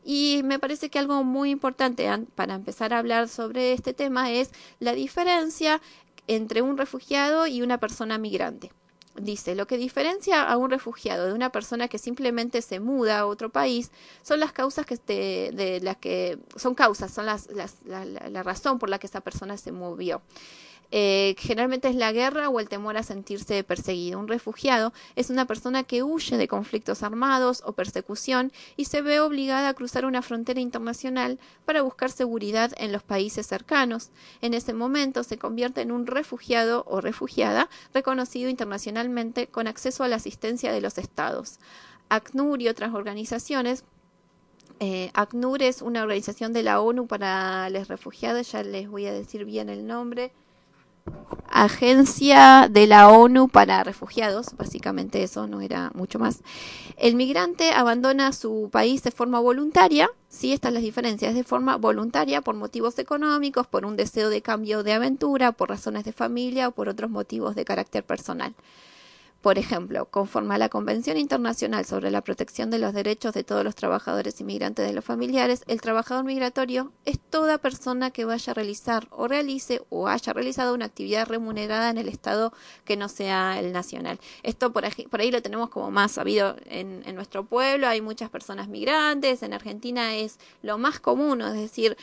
Y 0.04 0.42
me 0.44 0.58
parece 0.58 0.90
que 0.90 0.98
algo 0.98 1.24
muy 1.24 1.50
importante 1.50 2.08
an- 2.08 2.26
para 2.34 2.54
empezar 2.54 2.94
a 2.94 2.98
hablar 2.98 3.28
sobre 3.28 3.72
este 3.72 3.92
tema 3.92 4.30
es 4.30 4.50
la 4.80 4.92
diferencia 4.92 5.80
entre 6.28 6.62
un 6.62 6.76
refugiado 6.78 7.46
y 7.46 7.62
una 7.62 7.78
persona 7.78 8.18
migrante. 8.18 8.70
Dice, 9.20 9.56
lo 9.56 9.66
que 9.66 9.78
diferencia 9.78 10.44
a 10.44 10.56
un 10.56 10.70
refugiado 10.70 11.26
de 11.26 11.32
una 11.32 11.50
persona 11.50 11.88
que 11.88 11.98
simplemente 11.98 12.62
se 12.62 12.78
muda 12.78 13.18
a 13.18 13.26
otro 13.26 13.50
país 13.50 13.90
son 14.22 14.38
las 14.38 14.52
causas 14.52 14.86
que 14.86 15.50
de 15.52 15.80
las 15.82 15.96
que 15.96 16.38
son 16.54 16.76
causas, 16.76 17.12
son 17.12 17.26
las, 17.26 17.48
las- 17.50 17.78
la, 17.84 18.04
la- 18.04 18.28
la 18.30 18.42
razón 18.44 18.78
por 18.78 18.88
la 18.88 19.00
que 19.00 19.08
esa 19.08 19.20
persona 19.20 19.56
se 19.56 19.72
movió. 19.72 20.22
Eh, 20.90 21.34
generalmente 21.38 21.88
es 21.88 21.94
la 21.94 22.12
guerra 22.12 22.48
o 22.48 22.60
el 22.60 22.68
temor 22.68 22.96
a 22.96 23.02
sentirse 23.02 23.62
perseguido. 23.62 24.18
Un 24.18 24.28
refugiado 24.28 24.92
es 25.16 25.28
una 25.28 25.46
persona 25.46 25.82
que 25.84 26.02
huye 26.02 26.36
de 26.36 26.48
conflictos 26.48 27.02
armados 27.02 27.62
o 27.66 27.72
persecución 27.72 28.52
y 28.76 28.86
se 28.86 29.02
ve 29.02 29.20
obligada 29.20 29.68
a 29.68 29.74
cruzar 29.74 30.06
una 30.06 30.22
frontera 30.22 30.60
internacional 30.60 31.38
para 31.66 31.82
buscar 31.82 32.10
seguridad 32.10 32.72
en 32.78 32.92
los 32.92 33.02
países 33.02 33.46
cercanos. 33.46 34.10
En 34.40 34.54
ese 34.54 34.72
momento 34.72 35.24
se 35.24 35.38
convierte 35.38 35.82
en 35.82 35.92
un 35.92 36.06
refugiado 36.06 36.84
o 36.86 37.00
refugiada 37.00 37.68
reconocido 37.92 38.48
internacionalmente 38.48 39.46
con 39.48 39.66
acceso 39.66 40.04
a 40.04 40.08
la 40.08 40.16
asistencia 40.16 40.72
de 40.72 40.80
los 40.80 40.96
estados. 40.96 41.58
ACNUR 42.08 42.62
y 42.62 42.68
otras 42.68 42.94
organizaciones 42.94 43.84
eh, 44.80 45.10
ACNUR 45.14 45.62
es 45.62 45.82
una 45.82 46.02
organización 46.02 46.52
de 46.52 46.62
la 46.62 46.80
ONU 46.80 47.08
para 47.08 47.68
los 47.68 47.88
refugiados, 47.88 48.52
ya 48.52 48.62
les 48.62 48.88
voy 48.88 49.06
a 49.06 49.12
decir 49.12 49.44
bien 49.44 49.68
el 49.68 49.86
nombre. 49.86 50.32
Agencia 51.50 52.68
de 52.70 52.86
la 52.86 53.08
ONU 53.08 53.48
para 53.48 53.82
Refugiados, 53.82 54.48
básicamente 54.56 55.22
eso, 55.22 55.46
no 55.46 55.60
era 55.60 55.90
mucho 55.94 56.18
más. 56.18 56.42
El 56.96 57.14
migrante 57.14 57.72
abandona 57.72 58.32
su 58.32 58.68
país 58.70 59.02
de 59.02 59.10
forma 59.10 59.40
voluntaria, 59.40 60.10
sí, 60.28 60.52
estas 60.52 60.72
las 60.72 60.82
diferencias, 60.82 61.34
de 61.34 61.44
forma 61.44 61.76
voluntaria 61.76 62.42
por 62.42 62.54
motivos 62.54 62.98
económicos, 62.98 63.66
por 63.66 63.86
un 63.86 63.96
deseo 63.96 64.30
de 64.30 64.42
cambio 64.42 64.82
de 64.82 64.92
aventura, 64.92 65.52
por 65.52 65.70
razones 65.70 66.04
de 66.04 66.12
familia 66.12 66.68
o 66.68 66.72
por 66.72 66.88
otros 66.88 67.10
motivos 67.10 67.54
de 67.54 67.64
carácter 67.64 68.04
personal. 68.04 68.54
Por 69.40 69.56
ejemplo, 69.56 70.06
conforme 70.06 70.56
a 70.56 70.58
la 70.58 70.68
Convención 70.68 71.16
Internacional 71.16 71.84
sobre 71.84 72.10
la 72.10 72.22
Protección 72.22 72.70
de 72.70 72.80
los 72.80 72.92
Derechos 72.92 73.34
de 73.34 73.44
todos 73.44 73.62
los 73.62 73.76
trabajadores 73.76 74.40
inmigrantes 74.40 74.84
de 74.84 74.92
los 74.92 75.04
familiares, 75.04 75.62
el 75.68 75.80
trabajador 75.80 76.24
migratorio 76.24 76.92
es 77.04 77.20
toda 77.20 77.58
persona 77.58 78.10
que 78.10 78.24
vaya 78.24 78.50
a 78.50 78.54
realizar 78.54 79.06
o 79.12 79.28
realice 79.28 79.80
o 79.90 80.08
haya 80.08 80.32
realizado 80.32 80.74
una 80.74 80.86
actividad 80.86 81.28
remunerada 81.28 81.88
en 81.88 81.98
el 81.98 82.08
Estado 82.08 82.52
que 82.84 82.96
no 82.96 83.08
sea 83.08 83.60
el 83.60 83.72
nacional. 83.72 84.18
Esto 84.42 84.72
por 84.72 84.84
ahí, 84.84 85.30
lo 85.30 85.40
tenemos 85.40 85.68
como 85.68 85.92
más 85.92 86.10
sabido 86.10 86.56
en, 86.66 87.04
en 87.06 87.14
nuestro 87.14 87.44
pueblo, 87.44 87.86
hay 87.86 88.00
muchas 88.00 88.30
personas 88.30 88.66
migrantes, 88.66 89.44
en 89.44 89.52
Argentina 89.52 90.16
es 90.16 90.40
lo 90.62 90.78
más 90.78 90.98
común, 90.98 91.42
es 91.42 91.54
decir, 91.54 91.96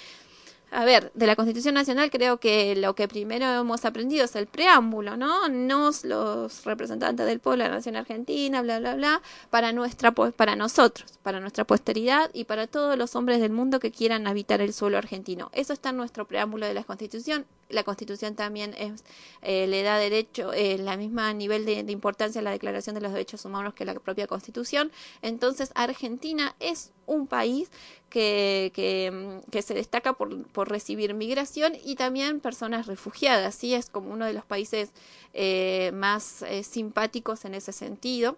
a 0.75 0.83
ver, 0.83 1.09
de 1.13 1.25
la 1.25 1.37
Constitución 1.37 1.73
Nacional 1.73 2.11
creo 2.11 2.37
que 2.37 2.75
lo 2.75 2.95
que 2.95 3.07
primero 3.07 3.45
hemos 3.45 3.85
aprendido 3.85 4.25
es 4.25 4.35
el 4.35 4.45
preámbulo, 4.45 5.15
¿no? 5.15 5.47
Nos, 5.47 6.03
los 6.03 6.65
representantes 6.65 7.25
del 7.25 7.39
pueblo 7.39 7.63
de 7.63 7.69
la 7.69 7.75
nación 7.75 7.95
argentina, 7.95 8.61
bla, 8.61 8.79
bla, 8.79 8.95
bla, 8.95 9.21
para, 9.49 9.71
nuestra, 9.71 10.11
para 10.11 10.57
nosotros, 10.57 11.17
para 11.23 11.39
nuestra 11.39 11.63
posteridad 11.63 12.29
y 12.33 12.43
para 12.43 12.67
todos 12.67 12.97
los 12.97 13.15
hombres 13.15 13.39
del 13.39 13.53
mundo 13.53 13.79
que 13.79 13.91
quieran 13.91 14.27
habitar 14.27 14.59
el 14.59 14.73
suelo 14.73 14.97
argentino. 14.97 15.49
Eso 15.53 15.71
está 15.71 15.91
en 15.91 15.97
nuestro 15.97 16.27
preámbulo 16.27 16.65
de 16.65 16.73
la 16.73 16.83
Constitución. 16.83 17.45
La 17.69 17.83
Constitución 17.83 18.35
también 18.35 18.73
es, 18.77 19.05
eh, 19.41 19.67
le 19.67 19.81
da 19.81 19.97
derecho, 19.97 20.51
eh, 20.51 20.77
la 20.77 20.97
misma 20.97 21.31
nivel 21.33 21.65
de, 21.65 21.83
de 21.83 21.91
importancia 21.93 22.41
a 22.41 22.43
la 22.43 22.51
Declaración 22.51 22.95
de 22.95 23.01
los 23.01 23.13
Derechos 23.13 23.45
Humanos 23.45 23.73
que 23.73 23.85
la 23.85 23.93
propia 23.93 24.27
Constitución. 24.27 24.91
Entonces, 25.21 25.71
Argentina 25.73 26.53
es 26.59 26.91
un 27.05 27.27
país 27.27 27.69
que, 28.09 29.11
mm, 29.13 29.49
que 29.49 29.61
se 29.61 29.73
destaca 29.73 30.13
por, 30.13 30.47
por 30.47 30.69
recibir 30.69 31.13
migración 31.13 31.73
y 31.83 31.95
también 31.95 32.39
personas 32.39 32.87
refugiadas. 32.87 33.55
¿sí? 33.55 33.73
Es 33.73 33.89
como 33.89 34.11
uno 34.11 34.25
de 34.25 34.33
los 34.33 34.45
países 34.45 34.91
eh, 35.33 35.91
más 35.93 36.41
eh, 36.43 36.63
simpáticos 36.63 37.45
en 37.45 37.55
ese 37.55 37.71
sentido. 37.71 38.37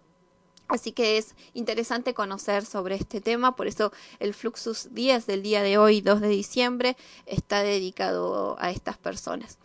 Así 0.68 0.92
que 0.92 1.18
es 1.18 1.36
interesante 1.54 2.14
conocer 2.14 2.66
sobre 2.66 2.96
este 2.96 3.22
tema, 3.22 3.56
por 3.56 3.68
eso 3.68 3.94
el 4.20 4.34
Fluxus 4.34 4.94
10 4.94 5.26
del 5.26 5.42
día 5.42 5.64
de 5.64 5.78
hoy, 5.78 6.02
2 6.02 6.20
de 6.20 6.28
diciembre, 6.28 6.98
está 7.26 7.64
dedicado 7.64 8.58
a 8.60 8.72
estas 8.72 8.98
personas. 8.98 9.58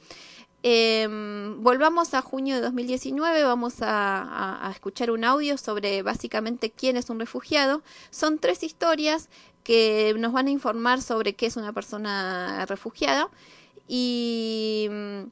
Eh, 0.65 1.09
volvamos 1.59 2.15
a 2.15 2.23
junio 2.23 2.55
de 2.55 2.61
2019, 2.61 3.43
vamos 3.43 3.83
a, 3.83 4.23
a, 4.23 4.69
a, 4.69 4.71
escuchar 4.71 5.11
un 5.11 5.25
audio 5.25 5.59
sobre 5.59 6.03
básicamente 6.03 6.71
quién 6.71 6.97
es 6.97 7.11
un 7.11 7.19
refugiado. 7.19 7.83
Son 8.11 8.39
tres 8.39 8.63
historias 8.63 9.29
que 9.65 10.15
nos 10.19 10.33
van 10.33 10.47
a 10.49 10.51
informar 10.51 11.03
sobre 11.03 11.35
qué 11.35 11.47
es 11.47 11.57
una 11.57 11.73
persona 11.73 12.67
refugiada. 12.67 13.29
Y 13.89 14.89
mm, 14.91 15.23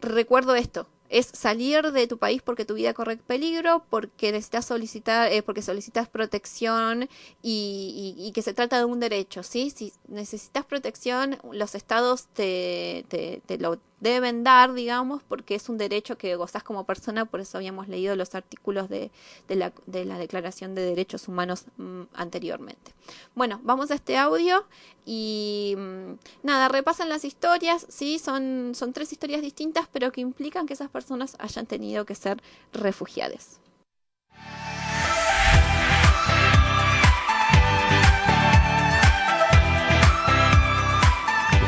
recuerdo 0.00 0.54
esto, 0.54 0.86
es 1.08 1.26
salir 1.26 1.92
de 1.92 2.06
tu 2.06 2.18
país 2.18 2.42
porque 2.42 2.64
tu 2.64 2.74
vida 2.74 2.94
corre 2.94 3.16
peligro, 3.16 3.84
porque 3.90 4.32
necesitas 4.32 4.66
solicitar, 4.66 5.32
eh, 5.32 5.42
porque 5.42 5.62
solicitas 5.62 6.08
protección 6.08 7.08
y, 7.42 8.30
que 8.34 8.42
se 8.42 8.54
trata 8.54 8.78
de 8.78 8.84
un 8.84 9.00
derecho, 9.00 9.42
¿sí? 9.42 9.70
Si 9.70 9.92
necesitas 10.08 10.64
protección, 10.64 11.38
los 11.52 11.74
estados 11.74 12.28
te, 12.28 13.04
te 13.08 13.58
lo 13.58 13.78
deben 14.00 14.42
dar, 14.42 14.72
digamos, 14.72 15.22
porque 15.22 15.54
es 15.54 15.68
un 15.68 15.78
derecho 15.78 16.16
que 16.18 16.34
gozas 16.36 16.62
como 16.62 16.84
persona, 16.84 17.26
por 17.26 17.40
eso 17.40 17.58
habíamos 17.58 17.88
leído 17.88 18.16
los 18.16 18.34
artículos 18.34 18.88
de, 18.88 19.10
de, 19.46 19.56
la, 19.56 19.72
de 19.86 20.04
la, 20.04 20.18
Declaración 20.18 20.74
de 20.74 20.82
Derechos 20.82 21.28
Humanos 21.28 21.66
mmm, 21.76 22.02
anteriormente. 22.14 22.92
Bueno, 23.34 23.60
vamos 23.62 23.90
a 23.90 23.94
este 23.94 24.16
audio 24.16 24.64
y 25.04 25.74
mmm, 25.76 26.14
nada, 26.42 26.68
repasan 26.68 27.08
las 27.08 27.24
historias, 27.24 27.86
sí, 27.88 28.18
son, 28.18 28.72
son 28.74 28.92
tres 28.92 29.12
historias 29.12 29.42
distintas, 29.42 29.86
pero 29.92 30.12
que 30.12 30.20
implican 30.20 30.66
que 30.66 30.74
esas 30.74 30.90
personas 30.90 31.36
hayan 31.38 31.66
tenido 31.66 32.04
que 32.04 32.14
ser 32.14 32.42
refugiadas. 32.72 33.60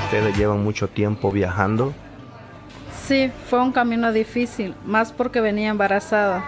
¿Ustedes 0.05 0.37
llevan 0.37 0.63
mucho 0.63 0.89
tiempo 0.89 1.31
viajando? 1.31 1.95
Sí, 3.07 3.33
fue 3.49 3.61
un 3.61 3.73
camino 3.73 4.13
difícil, 4.13 4.75
más 4.87 5.13
porque 5.13 5.41
venía 5.41 5.71
embarazada. 5.71 6.45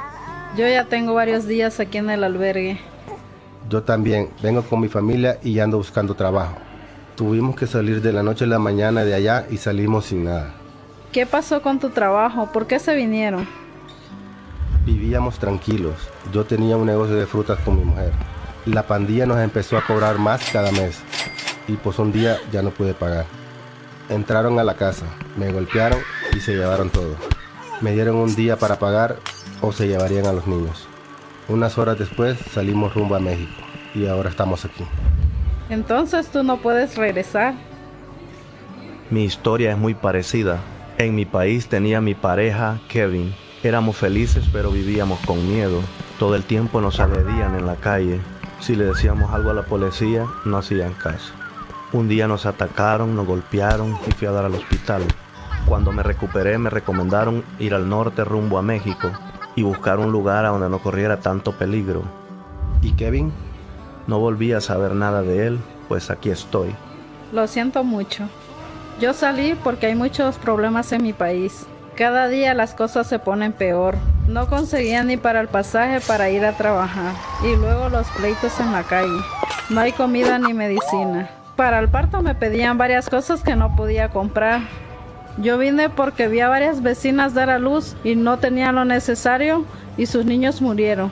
Yo 0.56 0.68
ya 0.68 0.84
tengo 0.84 1.14
varios 1.14 1.48
días 1.48 1.80
aquí 1.80 1.98
en 1.98 2.10
el 2.10 2.22
albergue. 2.22 2.78
Yo 3.68 3.82
también, 3.82 4.28
vengo 4.40 4.62
con 4.62 4.80
mi 4.80 4.88
familia 4.88 5.38
y 5.42 5.58
ando 5.58 5.78
buscando 5.78 6.14
trabajo. 6.14 6.54
Tuvimos 7.16 7.56
que 7.56 7.66
salir 7.66 8.00
de 8.00 8.12
la 8.12 8.22
noche 8.22 8.44
a 8.44 8.48
la 8.48 8.60
mañana 8.60 9.04
de 9.04 9.14
allá 9.14 9.46
y 9.50 9.56
salimos 9.56 10.06
sin 10.06 10.24
nada. 10.24 10.54
¿Qué 11.12 11.26
pasó 11.26 11.60
con 11.60 11.80
tu 11.80 11.90
trabajo? 11.90 12.50
¿Por 12.52 12.66
qué 12.66 12.78
se 12.78 12.94
vinieron? 12.94 13.48
Vivíamos 14.84 15.38
tranquilos. 15.38 15.94
Yo 16.32 16.44
tenía 16.44 16.76
un 16.76 16.86
negocio 16.86 17.16
de 17.16 17.26
frutas 17.26 17.58
con 17.60 17.78
mi 17.78 17.84
mujer. 17.84 18.12
La 18.66 18.84
pandilla 18.84 19.26
nos 19.26 19.38
empezó 19.38 19.76
a 19.76 19.86
cobrar 19.86 20.18
más 20.18 20.48
cada 20.52 20.70
mes 20.70 21.00
y 21.66 21.72
pues 21.72 21.98
un 21.98 22.12
día 22.12 22.36
ya 22.52 22.62
no 22.62 22.70
pude 22.70 22.94
pagar. 22.94 23.26
Entraron 24.08 24.58
a 24.58 24.64
la 24.64 24.74
casa, 24.74 25.06
me 25.36 25.50
golpearon 25.50 25.98
y 26.34 26.40
se 26.40 26.54
llevaron 26.54 26.90
todo. 26.90 27.14
Me 27.80 27.92
dieron 27.92 28.16
un 28.16 28.34
día 28.34 28.56
para 28.56 28.78
pagar 28.78 29.16
o 29.60 29.72
se 29.72 29.86
llevarían 29.86 30.26
a 30.26 30.32
los 30.32 30.46
niños. 30.46 30.88
Unas 31.48 31.78
horas 31.78 31.98
después 31.98 32.38
salimos 32.52 32.94
rumbo 32.94 33.14
a 33.14 33.20
México 33.20 33.52
y 33.94 34.06
ahora 34.06 34.30
estamos 34.30 34.64
aquí. 34.64 34.84
Entonces 35.68 36.28
tú 36.28 36.42
no 36.42 36.58
puedes 36.58 36.96
regresar. 36.96 37.54
Mi 39.10 39.24
historia 39.24 39.72
es 39.72 39.78
muy 39.78 39.94
parecida. 39.94 40.58
En 40.98 41.14
mi 41.14 41.24
país 41.24 41.68
tenía 41.68 42.00
mi 42.00 42.14
pareja, 42.14 42.80
Kevin. 42.88 43.34
Éramos 43.62 43.96
felices 43.96 44.44
pero 44.52 44.70
vivíamos 44.70 45.20
con 45.20 45.46
miedo. 45.46 45.80
Todo 46.18 46.34
el 46.34 46.44
tiempo 46.44 46.80
nos 46.80 47.00
agredían 47.00 47.54
en 47.56 47.66
la 47.66 47.76
calle. 47.76 48.20
Si 48.60 48.74
le 48.74 48.84
decíamos 48.84 49.32
algo 49.32 49.50
a 49.50 49.54
la 49.54 49.64
policía, 49.64 50.24
no 50.44 50.56
hacían 50.56 50.94
caso. 50.94 51.32
Un 51.92 52.08
día 52.08 52.26
nos 52.26 52.46
atacaron, 52.46 53.14
nos 53.14 53.26
golpearon 53.26 53.98
y 54.06 54.12
fui 54.12 54.26
a 54.26 54.32
dar 54.32 54.44
al 54.46 54.54
hospital. 54.54 55.02
Cuando 55.66 55.92
me 55.92 56.02
recuperé 56.02 56.58
me 56.58 56.70
recomendaron 56.70 57.42
ir 57.58 57.74
al 57.74 57.88
norte 57.88 58.22
rumbo 58.24 58.58
a 58.58 58.62
México 58.62 59.10
y 59.56 59.62
buscar 59.62 59.98
un 59.98 60.12
lugar 60.12 60.44
a 60.44 60.50
donde 60.50 60.68
no 60.68 60.78
corriera 60.78 61.20
tanto 61.20 61.52
peligro. 61.52 62.02
¿Y 62.82 62.92
Kevin? 62.92 63.32
No 64.06 64.18
volví 64.18 64.52
a 64.52 64.60
saber 64.60 64.94
nada 64.94 65.22
de 65.22 65.46
él, 65.46 65.58
pues 65.88 66.10
aquí 66.10 66.30
estoy. 66.30 66.74
Lo 67.32 67.46
siento 67.46 67.82
mucho. 67.82 68.28
Yo 69.00 69.14
salí 69.14 69.54
porque 69.64 69.86
hay 69.86 69.94
muchos 69.94 70.36
problemas 70.36 70.92
en 70.92 71.02
mi 71.02 71.12
país. 71.12 71.66
Cada 71.96 72.28
día 72.28 72.54
las 72.54 72.74
cosas 72.74 73.06
se 73.06 73.18
ponen 73.18 73.52
peor. 73.52 73.96
No 74.28 74.48
conseguía 74.48 75.02
ni 75.02 75.16
para 75.16 75.40
el 75.40 75.48
pasaje 75.48 76.00
para 76.00 76.28
ir 76.28 76.44
a 76.44 76.56
trabajar. 76.56 77.14
Y 77.42 77.56
luego 77.56 77.88
los 77.88 78.06
pleitos 78.10 78.58
en 78.60 78.72
la 78.72 78.82
calle. 78.82 79.20
No 79.70 79.80
hay 79.80 79.92
comida 79.92 80.38
ni 80.38 80.52
medicina. 80.52 81.30
Para 81.56 81.78
el 81.78 81.88
parto 81.88 82.20
me 82.20 82.34
pedían 82.34 82.76
varias 82.76 83.08
cosas 83.08 83.42
que 83.42 83.56
no 83.56 83.74
podía 83.76 84.10
comprar. 84.10 84.62
Yo 85.38 85.58
vine 85.58 85.90
porque 85.90 86.28
vi 86.28 86.40
a 86.40 86.48
varias 86.48 86.82
vecinas 86.82 87.34
dar 87.34 87.50
a 87.50 87.58
luz 87.58 87.96
y 88.04 88.14
no 88.14 88.38
tenían 88.38 88.76
lo 88.76 88.84
necesario 88.84 89.64
y 89.96 90.06
sus 90.06 90.24
niños 90.24 90.60
murieron. 90.60 91.10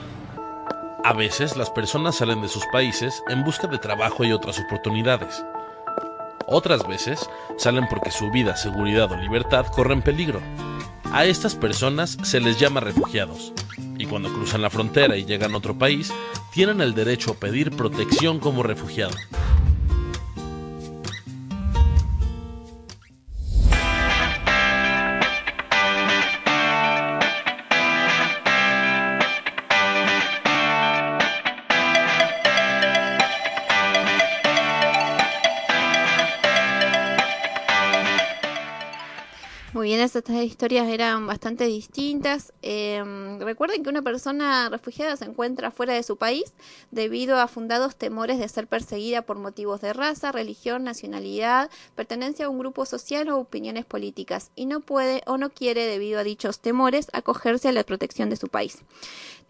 A 1.03 1.11
veces 1.11 1.57
las 1.57 1.69
personas 1.69 2.15
salen 2.15 2.41
de 2.41 2.47
sus 2.47 2.65
países 2.71 3.21
en 3.27 3.43
busca 3.43 3.67
de 3.67 3.77
trabajo 3.77 4.23
y 4.23 4.31
otras 4.31 4.59
oportunidades. 4.59 5.43
Otras 6.47 6.87
veces 6.87 7.29
salen 7.57 7.87
porque 7.89 8.11
su 8.11 8.31
vida, 8.31 8.55
seguridad 8.55 9.11
o 9.11 9.17
libertad 9.17 9.65
corren 9.65 10.01
peligro. 10.01 10.39
A 11.11 11.25
estas 11.25 11.55
personas 11.55 12.17
se 12.23 12.39
les 12.39 12.57
llama 12.57 12.79
refugiados. 12.79 13.53
Y 13.97 14.05
cuando 14.05 14.33
cruzan 14.33 14.61
la 14.61 14.69
frontera 14.69 15.17
y 15.17 15.25
llegan 15.25 15.53
a 15.53 15.57
otro 15.57 15.77
país, 15.77 16.13
tienen 16.53 16.79
el 16.79 16.95
derecho 16.95 17.31
a 17.31 17.35
pedir 17.35 17.75
protección 17.75 18.39
como 18.39 18.63
refugiado. 18.63 19.13
Estas 40.23 40.45
historias 40.45 40.87
eran 40.87 41.27
bastante 41.27 41.65
distintas. 41.65 42.53
Eh, 42.61 43.03
recuerden 43.41 43.83
que 43.83 43.89
una 43.89 44.01
persona 44.01 44.69
refugiada 44.69 45.17
se 45.17 45.25
encuentra 45.25 45.69
fuera 45.69 45.95
de 45.95 46.01
su 46.01 46.15
país 46.15 46.53
debido 46.91 47.39
a 47.39 47.49
fundados 47.49 47.97
temores 47.97 48.39
de 48.39 48.47
ser 48.47 48.67
perseguida 48.67 49.23
por 49.23 49.37
motivos 49.37 49.81
de 49.81 49.91
raza, 49.91 50.31
religión, 50.31 50.85
nacionalidad, 50.85 51.69
pertenencia 51.95 52.45
a 52.45 52.49
un 52.49 52.57
grupo 52.57 52.85
social 52.85 53.27
o 53.27 53.37
opiniones 53.37 53.83
políticas 53.83 54.51
y 54.55 54.65
no 54.65 54.79
puede 54.79 55.23
o 55.25 55.37
no 55.37 55.49
quiere, 55.49 55.85
debido 55.87 56.21
a 56.21 56.23
dichos 56.23 56.61
temores, 56.61 57.07
acogerse 57.11 57.67
a 57.67 57.73
la 57.73 57.83
protección 57.83 58.29
de 58.29 58.37
su 58.37 58.47
país. 58.47 58.77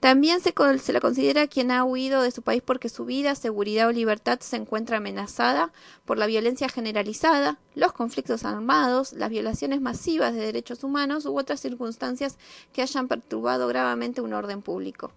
También 0.04 0.42
se, 0.42 0.54
se 0.80 0.92
la 0.92 1.00
considera 1.00 1.48
quien 1.48 1.72
ha 1.72 1.86
huido 1.86 2.24
de 2.24 2.32
su 2.32 2.42
país 2.42 2.62
porque 2.62 2.90
su 2.90 3.06
vida, 3.06 3.36
seguridad 3.36 3.88
o 3.88 3.94
libertad 3.94 4.38
se 4.42 4.58
encuentra 4.58 4.98
amenazada 4.98 5.72
por 6.04 6.18
la 6.18 6.26
violencia 6.26 6.68
generalizada, 6.68 7.58
los 7.74 7.94
conflictos 7.94 8.44
armados, 8.44 9.14
las 9.14 9.30
violaciones 9.30 9.80
masivas 9.80 10.34
de 10.34 10.42
derechos 10.42 10.84
humanos 10.84 11.26
u 11.26 11.40
otras 11.40 11.62
circunstancias 11.62 12.38
que 12.74 12.82
hayan 12.82 13.08
perturbado 13.08 13.66
gravemente 13.70 14.20
un 14.20 14.34
orden 14.34 14.62
público. 14.62 15.14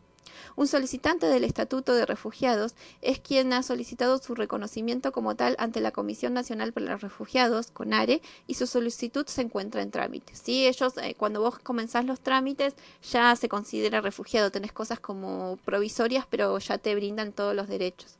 Un 0.56 0.66
solicitante 0.68 1.26
del 1.26 1.44
Estatuto 1.44 1.94
de 1.94 2.06
Refugiados 2.06 2.74
es 3.02 3.20
quien 3.20 3.52
ha 3.52 3.62
solicitado 3.62 4.18
su 4.18 4.34
reconocimiento 4.34 5.12
como 5.12 5.34
tal 5.34 5.56
ante 5.58 5.80
la 5.80 5.92
Comisión 5.92 6.34
Nacional 6.34 6.72
para 6.72 6.92
los 6.92 7.00
Refugiados, 7.00 7.70
CONARE, 7.70 8.22
y 8.46 8.54
su 8.54 8.66
solicitud 8.66 9.26
se 9.26 9.42
encuentra 9.42 9.82
en 9.82 9.90
trámite. 9.90 10.34
Sí, 10.34 10.66
ellos, 10.66 10.94
eh, 10.98 11.14
cuando 11.16 11.40
vos 11.40 11.58
comenzás 11.58 12.04
los 12.04 12.20
trámites, 12.20 12.74
ya 13.10 13.34
se 13.36 13.48
considera 13.48 14.00
refugiado. 14.00 14.50
Tenés 14.50 14.72
cosas 14.72 15.00
como 15.00 15.58
provisorias, 15.64 16.26
pero 16.28 16.58
ya 16.58 16.78
te 16.78 16.94
brindan 16.94 17.32
todos 17.32 17.54
los 17.54 17.68
derechos. 17.68 18.16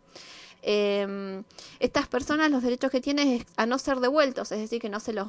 Eh, 0.63 1.43
estas 1.79 2.09
personas 2.09 2.51
los 2.51 2.63
derechos 2.63 2.91
que 2.91 3.01
tienen 3.01 3.29
es 3.29 3.47
a 3.57 3.67
no 3.67 3.79
ser 3.79 4.01
devueltos, 4.01 4.53
es 4.53 4.59
decir, 4.59 4.81
que 4.81 4.89
no 4.89 5.01
se 5.01 5.13
los, 5.13 5.29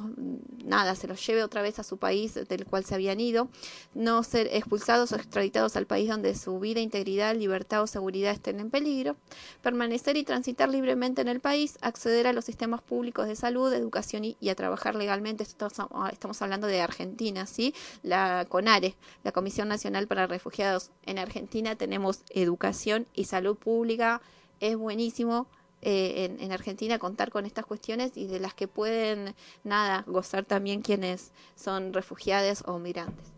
nada, 0.64 0.94
se 0.94 1.06
los 1.06 1.24
lleve 1.24 1.42
otra 1.42 1.62
vez 1.62 1.78
a 1.78 1.82
su 1.82 1.98
país 1.98 2.34
del 2.34 2.66
cual 2.66 2.84
se 2.84 2.94
habían 2.94 3.20
ido, 3.20 3.48
no 3.94 4.22
ser 4.22 4.48
expulsados 4.52 5.12
o 5.12 5.16
extraditados 5.16 5.76
al 5.76 5.86
país 5.86 6.08
donde 6.08 6.34
su 6.34 6.58
vida, 6.58 6.80
integridad, 6.80 7.34
libertad 7.34 7.82
o 7.82 7.86
seguridad 7.86 8.32
estén 8.32 8.60
en 8.60 8.70
peligro, 8.70 9.16
permanecer 9.62 10.16
y 10.16 10.24
transitar 10.24 10.68
libremente 10.68 11.22
en 11.22 11.28
el 11.28 11.40
país, 11.40 11.78
acceder 11.80 12.26
a 12.26 12.32
los 12.32 12.44
sistemas 12.44 12.82
públicos 12.82 13.26
de 13.26 13.36
salud, 13.36 13.72
educación 13.72 14.24
y, 14.24 14.36
a 14.48 14.54
trabajar 14.54 14.94
legalmente. 14.94 15.42
Esto 15.42 15.66
estamos, 15.66 16.10
estamos 16.10 16.40
hablando 16.42 16.66
de 16.66 16.80
Argentina, 16.80 17.46
¿sí? 17.46 17.74
La 18.02 18.46
CONARE, 18.48 18.96
la 19.24 19.32
Comisión 19.32 19.68
Nacional 19.68 20.06
para 20.06 20.26
Refugiados. 20.26 20.90
En 21.04 21.18
Argentina 21.18 21.76
tenemos 21.76 22.20
educación 22.30 23.06
y 23.14 23.24
salud 23.24 23.56
pública 23.56 24.22
es 24.60 24.76
buenísimo 24.76 25.46
eh, 25.80 26.24
en, 26.24 26.40
en 26.40 26.52
Argentina 26.52 26.98
contar 26.98 27.30
con 27.30 27.46
estas 27.46 27.64
cuestiones 27.64 28.16
y 28.16 28.26
de 28.26 28.40
las 28.40 28.54
que 28.54 28.66
pueden, 28.68 29.34
nada, 29.64 30.04
gozar 30.06 30.44
también 30.44 30.82
quienes 30.82 31.32
son 31.54 31.92
refugiados 31.92 32.64
o 32.66 32.78
migrantes. 32.78 33.37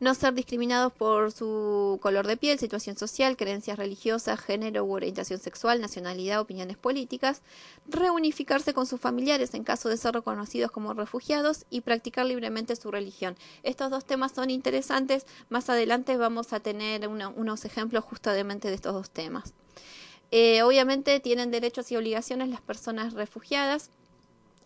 No 0.00 0.14
ser 0.14 0.34
discriminados 0.34 0.92
por 0.92 1.32
su 1.32 1.98
color 2.02 2.26
de 2.26 2.36
piel, 2.36 2.58
situación 2.58 2.96
social, 2.96 3.36
creencias 3.36 3.78
religiosas, 3.78 4.40
género 4.40 4.84
u 4.84 4.92
orientación 4.92 5.40
sexual, 5.40 5.80
nacionalidad, 5.80 6.40
opiniones 6.40 6.76
políticas. 6.76 7.42
Reunificarse 7.88 8.74
con 8.74 8.86
sus 8.86 9.00
familiares 9.00 9.54
en 9.54 9.64
caso 9.64 9.88
de 9.88 9.96
ser 9.96 10.14
reconocidos 10.14 10.70
como 10.70 10.94
refugiados 10.94 11.66
y 11.70 11.80
practicar 11.82 12.26
libremente 12.26 12.76
su 12.76 12.90
religión. 12.90 13.36
Estos 13.62 13.90
dos 13.90 14.04
temas 14.04 14.32
son 14.32 14.50
interesantes. 14.50 15.26
Más 15.48 15.70
adelante 15.70 16.16
vamos 16.16 16.52
a 16.52 16.60
tener 16.60 17.06
unos 17.08 17.64
ejemplos 17.64 18.04
justamente 18.04 18.68
de 18.68 18.74
estos 18.74 18.94
dos 18.94 19.10
temas. 19.10 19.54
Eh, 20.30 20.62
obviamente 20.62 21.20
tienen 21.20 21.50
derechos 21.50 21.90
y 21.92 21.96
obligaciones 21.96 22.48
las 22.48 22.60
personas 22.60 23.12
refugiadas, 23.12 23.90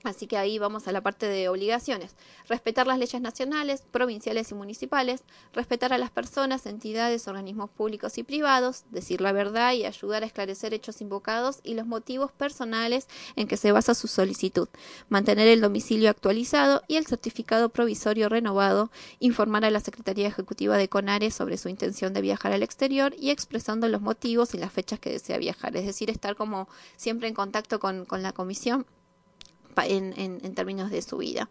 así 0.05 0.27
que 0.27 0.37
ahí 0.37 0.59
vamos 0.59 0.89
a 0.89 0.93
la 0.93 1.01
parte 1.01 1.27
de 1.27 1.49
obligaciones. 1.49 2.15
Respetar 2.49 2.87
las 2.87 2.99
leyes 2.99 3.21
nacionales, 3.21 3.83
provinciales 3.91 4.51
y 4.51 4.55
municipales, 4.55 5.23
respetar 5.53 5.93
a 5.93 5.99
las 5.99 6.11
personas, 6.11 6.67
entidades, 6.67 7.29
organismos 7.29 7.71
públicos 7.71 8.19
y 8.19 8.23
privados, 8.23 8.85
decir 8.91 9.21
la 9.21 9.33
verdad 9.33 9.73
y 9.75 9.85
ayudar 9.85 10.23
a 10.23 10.27
esclarecer 10.27 10.75
hechos 10.75 11.01
invocados 11.01 11.61
y 11.63 11.75
los 11.75 11.87
motivos 11.87 12.33
personales 12.33 13.09
en 13.37 13.47
que 13.47 13.57
se 13.57 13.73
basa 13.73 13.95
su 13.95 14.09
solicitud, 14.09 14.69
mantener 15.09 15.49
el 15.49 15.61
domicilio 15.61 16.11
actualizado 16.11 16.83
y 16.89 16.97
el 16.97 17.07
certificado 17.07 17.69
provisorio 17.69 18.29
renovado, 18.29 18.91
informar 19.19 19.65
a 19.65 19.71
la 19.71 19.81
Secretaría 19.81 20.29
Ejecutiva 20.29 20.77
de 20.77 20.89
CONARE 20.89 21.31
sobre 21.31 21.57
su 21.57 21.69
intención 21.69 22.13
de 22.15 22.21
viajar 22.21 22.53
al 22.53 22.63
exterior 22.63 23.15
y 23.19 23.31
expresando 23.31 23.89
los 23.89 24.01
motivos 24.01 24.55
y 24.55 24.59
las 24.59 24.73
fechas 24.73 24.99
que 24.99 25.11
desea 25.11 25.39
viajar, 25.39 25.77
es 25.77 25.87
decir, 25.87 26.11
estar 26.11 26.37
como 26.37 26.69
siempre 26.97 27.29
en 27.29 27.35
contacto 27.35 27.79
con, 27.79 28.05
con 28.05 28.23
la 28.23 28.33
comisión 28.33 28.87
en, 29.77 30.55
términos 30.55 30.91
de 30.91 31.03
su 31.03 31.19
vida. 31.19 31.49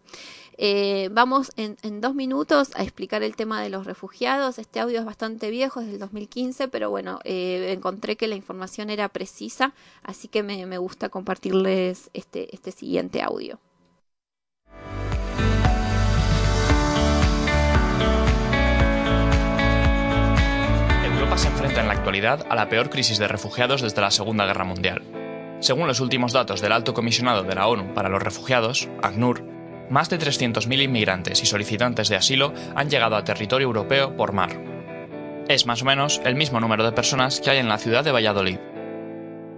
Eh, 0.57 1.09
vamos 1.11 1.51
en, 1.55 2.01
dos 2.01 2.15
minutos 2.15 2.71
a 2.75 2.83
explicar 2.83 3.23
el 3.23 3.35
tema 3.35 3.61
de 3.61 3.69
los 3.69 3.85
refugiados. 3.85 4.59
Este 4.59 4.79
audio 4.79 4.99
es 4.99 5.05
bastante 5.05 5.49
viejo, 5.49 5.79
es 5.79 5.87
del 5.87 5.99
2015, 5.99 6.67
pero 6.67 6.89
bueno, 6.89 7.19
eh, 7.23 7.71
encontré 7.71 8.15
que 8.15 8.27
la 8.27 8.35
información 8.35 8.89
era 8.89 9.09
precisa, 9.09 9.73
así 10.03 10.27
que 10.27 10.43
me, 10.43 10.65
me 10.65 10.77
gusta 10.77 11.09
compartirles 11.09 12.09
este, 12.13 12.53
este 12.53 12.71
siguiente 12.71 13.21
audio. 13.21 13.59
Europa 21.19 21.37
se 21.37 21.47
enfrenta 21.47 21.81
en 21.81 21.87
la 21.87 21.93
actualidad 21.93 22.45
a 22.49 22.55
la 22.55 22.69
peor 22.69 22.89
crisis 22.89 23.19
de 23.19 23.27
refugiados 23.27 23.81
desde 23.81 24.01
la 24.01 24.11
Segunda 24.11 24.45
Guerra 24.45 24.63
Mundial. 24.63 25.28
Según 25.59 25.87
los 25.87 25.99
últimos 25.99 26.31
datos 26.31 26.61
del 26.61 26.71
Alto 26.71 26.93
Comisionado 26.93 27.43
de 27.43 27.53
la 27.53 27.67
ONU 27.67 27.93
para 27.93 28.07
los 28.07 28.23
Refugiados, 28.23 28.87
ACNUR, 29.03 29.43
más 29.89 30.09
de 30.09 30.17
300.000 30.17 30.83
inmigrantes 30.83 31.43
y 31.43 31.45
solicitantes 31.45 32.07
de 32.07 32.15
asilo 32.15 32.53
han 32.75 32.89
llegado 32.89 33.17
a 33.17 33.25
territorio 33.25 33.67
europeo 33.67 34.15
por 34.15 34.31
mar. 34.31 34.57
Es 35.49 35.65
más 35.65 35.81
o 35.81 35.85
menos 35.85 36.21
el 36.23 36.35
mismo 36.35 36.61
número 36.61 36.85
de 36.85 36.93
personas 36.93 37.41
que 37.41 37.49
hay 37.49 37.57
en 37.57 37.67
la 37.67 37.77
ciudad 37.77 38.05
de 38.05 38.11
Valladolid. 38.11 38.59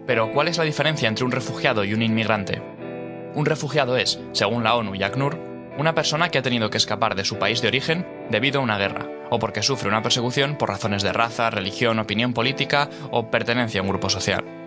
Pero, 0.08 0.32
¿cuál 0.32 0.48
es 0.48 0.58
la 0.58 0.64
diferencia 0.64 1.08
entre 1.08 1.26
un 1.26 1.32
refugiado 1.32 1.84
y 1.84 1.94
un 1.94 2.02
inmigrante? 2.02 2.62
Un 3.36 3.46
refugiado 3.46 3.96
es, 3.96 4.20
según 4.32 4.64
la 4.64 4.76
ONU 4.76 4.96
y 4.96 5.04
ACNUR, 5.04 5.38
una 5.78 5.94
persona 5.94 6.30
que 6.30 6.40
ha 6.40 6.42
tenido 6.42 6.70
que 6.70 6.78
escapar 6.78 7.16
de 7.16 7.26
su 7.26 7.38
país 7.38 7.62
de 7.62 7.68
origen 7.68 8.08
debido 8.30 8.60
a 8.60 8.64
una 8.64 8.78
guerra, 8.78 9.08
o 9.30 9.38
porque 9.38 9.62
sufre 9.62 9.90
una 9.90 10.02
persecución 10.02 10.58
por 10.58 10.70
razones 10.70 11.04
de 11.04 11.14
raza, 11.14 11.50
religión, 11.50 12.00
opinión 12.00 12.34
política 12.34 12.90
o 13.12 13.30
pertenencia 13.30 13.82
a 13.82 13.84
un 13.84 13.90
grupo 13.90 14.10
social. 14.10 14.61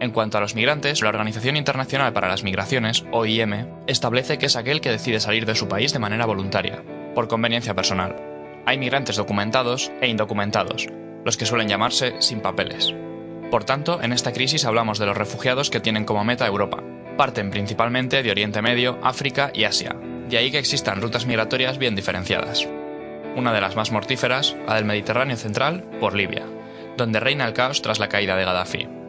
En 0.00 0.12
cuanto 0.12 0.38
a 0.38 0.40
los 0.40 0.54
migrantes, 0.54 1.02
la 1.02 1.10
Organización 1.10 1.58
Internacional 1.58 2.14
para 2.14 2.28
las 2.28 2.42
Migraciones, 2.42 3.04
OIM, 3.12 3.66
establece 3.86 4.38
que 4.38 4.46
es 4.46 4.56
aquel 4.56 4.80
que 4.80 4.90
decide 4.90 5.20
salir 5.20 5.44
de 5.44 5.54
su 5.54 5.68
país 5.68 5.92
de 5.92 5.98
manera 5.98 6.24
voluntaria, 6.24 6.82
por 7.14 7.28
conveniencia 7.28 7.74
personal. 7.74 8.16
Hay 8.64 8.78
migrantes 8.78 9.16
documentados 9.16 9.92
e 10.00 10.08
indocumentados, 10.08 10.88
los 11.22 11.36
que 11.36 11.44
suelen 11.44 11.68
llamarse 11.68 12.14
sin 12.20 12.40
papeles. 12.40 12.94
Por 13.50 13.64
tanto, 13.64 14.00
en 14.02 14.14
esta 14.14 14.32
crisis 14.32 14.64
hablamos 14.64 14.98
de 14.98 15.04
los 15.04 15.16
refugiados 15.18 15.68
que 15.68 15.80
tienen 15.80 16.06
como 16.06 16.24
meta 16.24 16.46
Europa. 16.46 16.82
Parten 17.18 17.50
principalmente 17.50 18.22
de 18.22 18.30
Oriente 18.30 18.62
Medio, 18.62 18.98
África 19.02 19.50
y 19.52 19.64
Asia. 19.64 19.94
De 20.30 20.38
ahí 20.38 20.50
que 20.50 20.58
existan 20.58 21.02
rutas 21.02 21.26
migratorias 21.26 21.76
bien 21.76 21.94
diferenciadas. 21.94 22.66
Una 23.36 23.52
de 23.52 23.60
las 23.60 23.76
más 23.76 23.92
mortíferas, 23.92 24.56
la 24.66 24.76
del 24.76 24.86
Mediterráneo 24.86 25.36
central, 25.36 25.84
por 26.00 26.14
Libia, 26.14 26.46
donde 26.96 27.20
reina 27.20 27.44
el 27.44 27.52
caos 27.52 27.82
tras 27.82 27.98
la 27.98 28.08
caída 28.08 28.36
de 28.36 28.44
Gaddafi. 28.44 28.99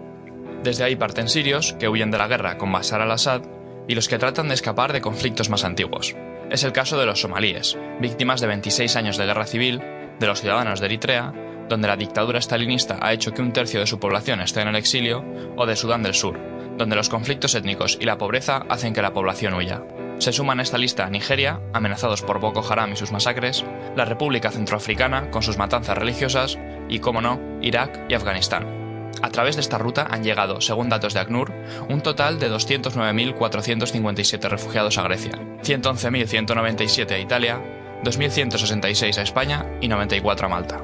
Desde 0.63 0.83
ahí 0.83 0.95
parten 0.95 1.27
sirios 1.27 1.73
que 1.79 1.89
huyen 1.89 2.11
de 2.11 2.17
la 2.17 2.27
guerra 2.27 2.57
con 2.57 2.71
Bashar 2.71 3.01
al-Assad 3.01 3.41
y 3.87 3.95
los 3.95 4.07
que 4.07 4.19
tratan 4.19 4.47
de 4.47 4.53
escapar 4.53 4.93
de 4.93 5.01
conflictos 5.01 5.49
más 5.49 5.63
antiguos, 5.63 6.15
es 6.51 6.63
el 6.63 6.73
caso 6.73 6.99
de 6.99 7.05
los 7.05 7.21
somalíes, 7.21 7.77
víctimas 7.99 8.41
de 8.41 8.47
26 8.47 8.95
años 8.97 9.17
de 9.17 9.25
guerra 9.25 9.45
civil, 9.45 9.81
de 10.19 10.27
los 10.27 10.41
ciudadanos 10.41 10.79
de 10.79 10.85
Eritrea, 10.87 11.33
donde 11.69 11.87
la 11.87 11.95
dictadura 11.95 12.39
estalinista 12.39 12.99
ha 13.01 13.13
hecho 13.13 13.31
que 13.31 13.41
un 13.41 13.53
tercio 13.53 13.79
de 13.79 13.87
su 13.87 13.99
población 13.99 14.41
esté 14.41 14.61
en 14.61 14.67
el 14.67 14.75
exilio, 14.75 15.23
o 15.55 15.65
de 15.65 15.77
Sudán 15.77 16.03
del 16.03 16.13
Sur, 16.13 16.37
donde 16.77 16.97
los 16.97 17.07
conflictos 17.07 17.55
étnicos 17.55 17.97
y 17.99 18.05
la 18.05 18.17
pobreza 18.17 18.65
hacen 18.67 18.93
que 18.93 19.01
la 19.01 19.13
población 19.13 19.53
huya. 19.53 19.81
Se 20.19 20.33
suman 20.33 20.59
a 20.59 20.63
esta 20.63 20.77
lista 20.77 21.09
Nigeria, 21.09 21.61
amenazados 21.73 22.21
por 22.21 22.39
Boko 22.39 22.63
Haram 22.69 22.91
y 22.91 22.97
sus 22.97 23.13
masacres, 23.13 23.65
la 23.95 24.05
República 24.05 24.51
Centroafricana, 24.51 25.31
con 25.31 25.41
sus 25.41 25.57
matanzas 25.57 25.97
religiosas, 25.97 26.59
y, 26.89 26.99
como 26.99 27.21
no, 27.21 27.39
Irak 27.61 28.05
y 28.09 28.13
Afganistán. 28.13 28.80
A 29.21 29.29
través 29.29 29.55
de 29.55 29.61
esta 29.61 29.77
ruta 29.77 30.07
han 30.09 30.23
llegado, 30.23 30.61
según 30.61 30.89
datos 30.89 31.13
de 31.13 31.19
ACNUR, 31.19 31.53
un 31.89 32.01
total 32.01 32.39
de 32.39 32.51
209.457 32.51 34.49
refugiados 34.49 34.97
a 34.97 35.03
Grecia, 35.03 35.39
111.197 35.63 37.11
a 37.11 37.19
Italia, 37.19 37.61
2.166 38.03 39.17
a 39.17 39.21
España 39.21 39.65
y 39.79 39.87
94 39.87 40.47
a 40.47 40.49
Malta. 40.49 40.81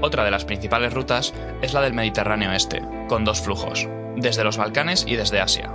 Otra 0.00 0.24
de 0.24 0.30
las 0.30 0.44
principales 0.44 0.92
rutas 0.92 1.32
es 1.62 1.72
la 1.72 1.80
del 1.80 1.94
Mediterráneo 1.94 2.52
Este, 2.52 2.82
con 3.08 3.24
dos 3.24 3.40
flujos, 3.40 3.88
desde 4.16 4.44
los 4.44 4.56
Balcanes 4.56 5.04
y 5.06 5.16
desde 5.16 5.40
Asia. 5.40 5.72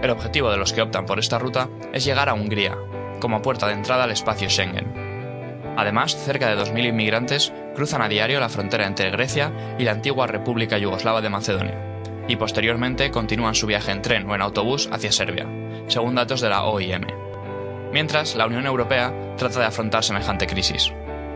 El 0.00 0.10
objetivo 0.10 0.50
de 0.50 0.58
los 0.58 0.72
que 0.72 0.82
optan 0.82 1.06
por 1.06 1.18
esta 1.18 1.38
ruta 1.38 1.68
es 1.92 2.04
llegar 2.04 2.28
a 2.28 2.34
Hungría, 2.34 2.76
como 3.20 3.40
puerta 3.40 3.66
de 3.66 3.74
entrada 3.74 4.04
al 4.04 4.10
espacio 4.10 4.50
Schengen. 4.50 5.11
Además, 5.76 6.16
cerca 6.16 6.48
de 6.48 6.60
2.000 6.60 6.88
inmigrantes 6.88 7.52
cruzan 7.74 8.02
a 8.02 8.08
diario 8.08 8.40
la 8.40 8.48
frontera 8.48 8.86
entre 8.86 9.10
Grecia 9.10 9.76
y 9.78 9.84
la 9.84 9.92
antigua 9.92 10.26
República 10.26 10.78
Yugoslava 10.78 11.20
de 11.20 11.30
Macedonia, 11.30 11.78
y 12.28 12.36
posteriormente 12.36 13.10
continúan 13.10 13.54
su 13.54 13.66
viaje 13.66 13.90
en 13.90 14.02
tren 14.02 14.28
o 14.28 14.34
en 14.34 14.42
autobús 14.42 14.88
hacia 14.92 15.12
Serbia, 15.12 15.46
según 15.88 16.14
datos 16.14 16.40
de 16.40 16.48
la 16.48 16.64
OIM. 16.64 17.06
Mientras, 17.92 18.36
la 18.36 18.46
Unión 18.46 18.66
Europea 18.66 19.12
trata 19.36 19.60
de 19.60 19.66
afrontar 19.66 20.04
semejante 20.04 20.46
crisis. 20.46 20.92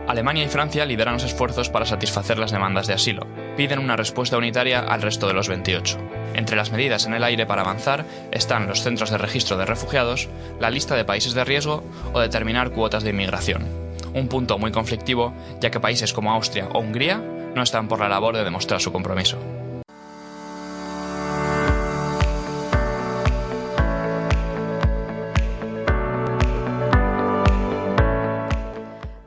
Alemania 0.07 0.45
y 0.45 0.47
Francia 0.47 0.85
lideran 0.85 1.15
los 1.15 1.25
esfuerzos 1.25 1.69
para 1.69 1.85
satisfacer 1.85 2.39
las 2.39 2.51
demandas 2.51 2.87
de 2.87 2.93
asilo. 2.93 3.27
Piden 3.57 3.79
una 3.79 3.97
respuesta 3.97 4.37
unitaria 4.37 4.79
al 4.79 5.01
resto 5.01 5.27
de 5.27 5.33
los 5.33 5.49
28. 5.49 5.97
Entre 6.33 6.55
las 6.55 6.71
medidas 6.71 7.05
en 7.05 7.13
el 7.13 7.25
aire 7.25 7.45
para 7.45 7.63
avanzar 7.63 8.05
están 8.31 8.67
los 8.67 8.81
centros 8.81 9.11
de 9.11 9.17
registro 9.17 9.57
de 9.57 9.65
refugiados, 9.65 10.29
la 10.61 10.69
lista 10.69 10.95
de 10.95 11.03
países 11.03 11.33
de 11.33 11.43
riesgo 11.43 11.83
o 12.13 12.21
determinar 12.21 12.71
cuotas 12.71 13.03
de 13.03 13.09
inmigración. 13.09 13.86
Un 14.17 14.29
punto 14.29 14.57
muy 14.57 14.71
conflictivo, 14.71 15.31
ya 15.61 15.69
que 15.69 15.79
países 15.79 16.11
como 16.11 16.31
Austria 16.31 16.69
o 16.73 16.79
Hungría 16.79 17.19
no 17.53 17.61
están 17.61 17.87
por 17.87 17.99
la 17.99 18.09
labor 18.09 18.35
de 18.35 18.43
demostrar 18.43 18.81
su 18.81 18.91
compromiso. 18.91 19.37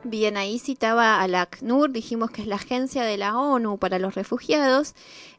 Bien, 0.03 0.35
ahí 0.35 0.59
citaba 0.59 1.21
a 1.21 1.27
la 1.29 1.43
ACNUR, 1.43 1.93
dijimos 1.93 2.29
que 2.29 2.41
es 2.41 2.47
la 2.49 2.55
agencia 2.55 3.03
de 3.03 3.15
la 3.15 3.37
ONU 3.37 3.77
para 3.77 3.97
los 3.97 4.13
refugiados, 4.13 4.93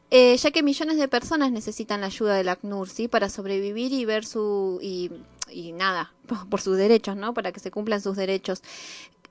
eh, 0.09 0.35
ya 0.35 0.49
que 0.49 0.63
millones 0.63 0.97
de 0.97 1.07
personas 1.07 1.51
necesitan 1.51 2.01
la 2.01 2.07
ayuda 2.07 2.33
del 2.33 2.49
ACNUR, 2.49 2.89
¿sí? 2.89 3.07
Para 3.07 3.29
sobrevivir 3.29 3.93
y 3.93 4.03
ver 4.05 4.25
su... 4.25 4.79
y, 4.81 5.11
y 5.51 5.71
nada, 5.73 6.11
por 6.49 6.59
sus 6.59 6.75
derechos, 6.75 7.15
¿no? 7.15 7.35
Para 7.35 7.51
que 7.51 7.59
se 7.59 7.69
cumplan 7.69 8.01
sus 8.01 8.17
derechos. 8.17 8.63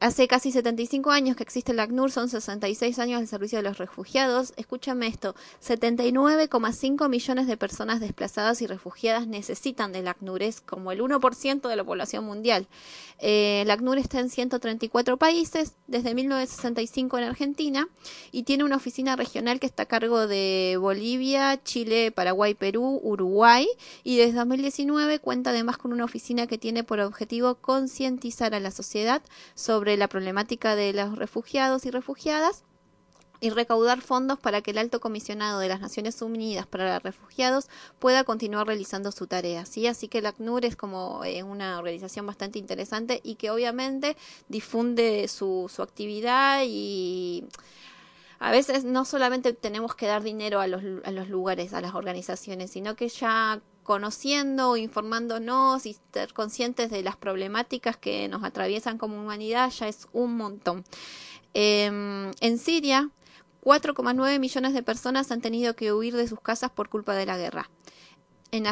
Hace 0.02 0.26
casi 0.26 0.50
75 0.50 1.12
años 1.12 1.36
que 1.36 1.44
existe 1.44 1.70
el 1.70 1.78
ACNUR, 1.78 2.10
son 2.10 2.28
66 2.28 2.98
años 2.98 3.20
al 3.20 3.28
servicio 3.28 3.58
de 3.58 3.62
los 3.62 3.78
refugiados. 3.78 4.52
Escúchame 4.56 5.06
esto, 5.06 5.36
79,5 5.64 7.08
millones 7.08 7.46
de 7.46 7.56
personas 7.56 8.00
desplazadas 8.00 8.62
y 8.62 8.66
refugiadas 8.66 9.28
necesitan 9.28 9.92
del 9.92 10.08
ACNUR, 10.08 10.42
es 10.42 10.60
como 10.60 10.90
el 10.90 11.00
1% 11.02 11.68
de 11.68 11.76
la 11.76 11.84
población 11.84 12.24
mundial. 12.24 12.66
Eh, 13.24 13.62
el 13.62 13.70
ACNUR 13.70 13.98
está 13.98 14.18
en 14.18 14.28
134 14.28 15.16
países, 15.16 15.76
desde 15.86 16.12
1965 16.12 17.18
en 17.18 17.24
Argentina, 17.24 17.88
y 18.32 18.42
tiene 18.42 18.64
una 18.64 18.74
oficina 18.74 19.14
regional 19.14 19.60
que 19.60 19.66
está 19.66 19.84
a 19.84 19.86
cargo 19.86 20.26
de 20.26 20.76
Bolivia, 20.80 21.62
Chile, 21.62 22.10
Paraguay, 22.10 22.54
Perú, 22.54 23.00
Uruguay, 23.00 23.68
y 24.02 24.16
desde 24.16 24.38
2019 24.38 25.20
cuenta 25.20 25.50
además 25.50 25.78
con 25.78 25.92
una 25.92 26.04
oficina 26.04 26.48
que 26.48 26.58
tiene 26.58 26.82
por 26.82 26.98
objetivo 26.98 27.54
concientizar 27.54 28.56
a 28.56 28.60
la 28.60 28.72
sociedad 28.72 29.22
sobre 29.54 29.96
la 29.96 30.08
problemática 30.08 30.74
de 30.74 30.92
los 30.92 31.16
refugiados 31.16 31.86
y 31.86 31.92
refugiadas 31.92 32.64
y 33.42 33.50
recaudar 33.50 34.00
fondos 34.00 34.38
para 34.38 34.62
que 34.62 34.70
el 34.70 34.78
alto 34.78 35.00
comisionado 35.00 35.58
de 35.58 35.66
las 35.66 35.80
Naciones 35.80 36.22
Unidas 36.22 36.64
para 36.64 36.94
los 36.94 37.02
Refugiados 37.02 37.68
pueda 37.98 38.22
continuar 38.22 38.68
realizando 38.68 39.10
su 39.10 39.26
tarea. 39.26 39.66
¿sí? 39.66 39.88
Así 39.88 40.06
que 40.06 40.18
el 40.18 40.26
ACNUR 40.26 40.64
es 40.64 40.76
como 40.76 41.24
eh, 41.24 41.42
una 41.42 41.76
organización 41.80 42.24
bastante 42.24 42.60
interesante 42.60 43.20
y 43.24 43.34
que 43.34 43.50
obviamente 43.50 44.16
difunde 44.48 45.26
su, 45.26 45.68
su 45.74 45.82
actividad 45.82 46.62
y 46.64 47.44
a 48.38 48.52
veces 48.52 48.84
no 48.84 49.04
solamente 49.04 49.52
tenemos 49.52 49.96
que 49.96 50.06
dar 50.06 50.22
dinero 50.22 50.60
a 50.60 50.68
los, 50.68 50.80
a 51.04 51.10
los 51.10 51.28
lugares, 51.28 51.74
a 51.74 51.80
las 51.80 51.96
organizaciones, 51.96 52.70
sino 52.70 52.94
que 52.94 53.08
ya 53.08 53.60
conociendo, 53.82 54.76
informándonos 54.76 55.84
y 55.86 55.96
ser 56.12 56.32
conscientes 56.32 56.90
de 56.90 57.02
las 57.02 57.16
problemáticas 57.16 57.96
que 57.96 58.28
nos 58.28 58.44
atraviesan 58.44 58.98
como 58.98 59.20
humanidad 59.20 59.68
ya 59.70 59.88
es 59.88 60.06
un 60.12 60.36
montón. 60.36 60.84
Eh, 61.54 62.30
en 62.40 62.58
Siria, 62.58 63.10
4,9 63.62 64.38
millones 64.40 64.74
de 64.74 64.82
personas 64.82 65.30
han 65.30 65.40
tenido 65.40 65.76
que 65.76 65.92
huir 65.92 66.16
de 66.16 66.26
sus 66.26 66.40
casas 66.40 66.70
por 66.70 66.88
culpa 66.88 67.14
de 67.14 67.26
la 67.26 67.38
guerra. 67.38 67.70
En 68.50 68.64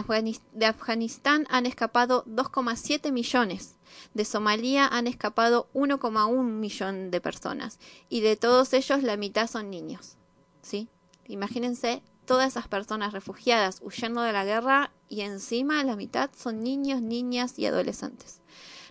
de 0.53 0.67
Afganistán 0.67 1.47
han 1.49 1.65
escapado 1.65 2.25
2,7 2.27 3.13
millones. 3.13 3.77
De 4.13 4.27
Somalia 4.27 4.87
han 4.87 5.07
escapado 5.07 5.71
1,1 5.73 6.43
millón 6.43 7.11
de 7.11 7.21
personas. 7.23 7.79
Y 8.11 8.21
de 8.21 8.37
todos 8.37 8.75
ellos 8.75 9.03
la 9.03 9.17
mitad 9.17 9.49
son 9.49 9.71
niños. 9.71 10.17
¿Sí? 10.61 10.89
Imagínense 11.29 12.03
todas 12.27 12.49
esas 12.49 12.69
personas 12.69 13.13
refugiadas 13.13 13.81
huyendo 13.83 14.21
de 14.21 14.33
la 14.33 14.45
guerra 14.45 14.93
y 15.09 15.23
encima 15.23 15.83
la 15.83 15.97
mitad 15.97 16.31
son 16.37 16.63
niños, 16.63 17.01
niñas 17.01 17.59
y 17.59 17.65
adolescentes. 17.65 18.41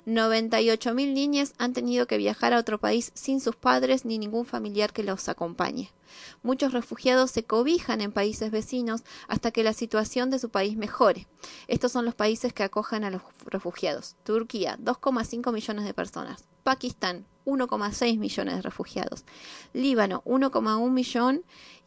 98.000 0.05 1.13
niñas 1.13 1.53
han 1.57 1.73
tenido 1.73 2.07
que 2.07 2.17
viajar 2.17 2.53
a 2.53 2.59
otro 2.59 2.79
país 2.79 3.11
sin 3.13 3.41
sus 3.41 3.55
padres 3.55 4.05
ni 4.05 4.17
ningún 4.17 4.45
familiar 4.45 4.93
que 4.93 5.03
los 5.03 5.29
acompañe. 5.29 5.91
Muchos 6.41 6.73
refugiados 6.73 7.31
se 7.31 7.43
cobijan 7.43 8.01
en 8.01 8.11
países 8.11 8.51
vecinos 8.51 9.03
hasta 9.27 9.51
que 9.51 9.63
la 9.63 9.73
situación 9.73 10.29
de 10.29 10.39
su 10.39 10.49
país 10.49 10.77
mejore. 10.77 11.27
Estos 11.67 11.91
son 11.91 12.05
los 12.05 12.15
países 12.15 12.53
que 12.53 12.63
acogen 12.63 13.03
a 13.03 13.11
los 13.11 13.21
refugiados. 13.45 14.15
Turquía, 14.23 14.77
2,5 14.81 15.51
millones 15.53 15.85
de 15.85 15.93
personas. 15.93 16.45
Pakistán, 16.63 17.25
1,6 17.45 18.17
millones 18.17 18.55
de 18.55 18.61
refugiados. 18.61 19.25
Líbano, 19.73 20.23
1,1 20.25 20.89
millón. 20.89 21.43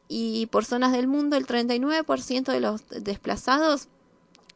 Y 0.08 0.46
por 0.46 0.64
zonas 0.64 0.92
del 0.92 1.06
mundo, 1.08 1.36
el 1.36 1.46
39% 1.46 2.52
de 2.52 2.60
los 2.60 2.82
desplazados 2.88 3.88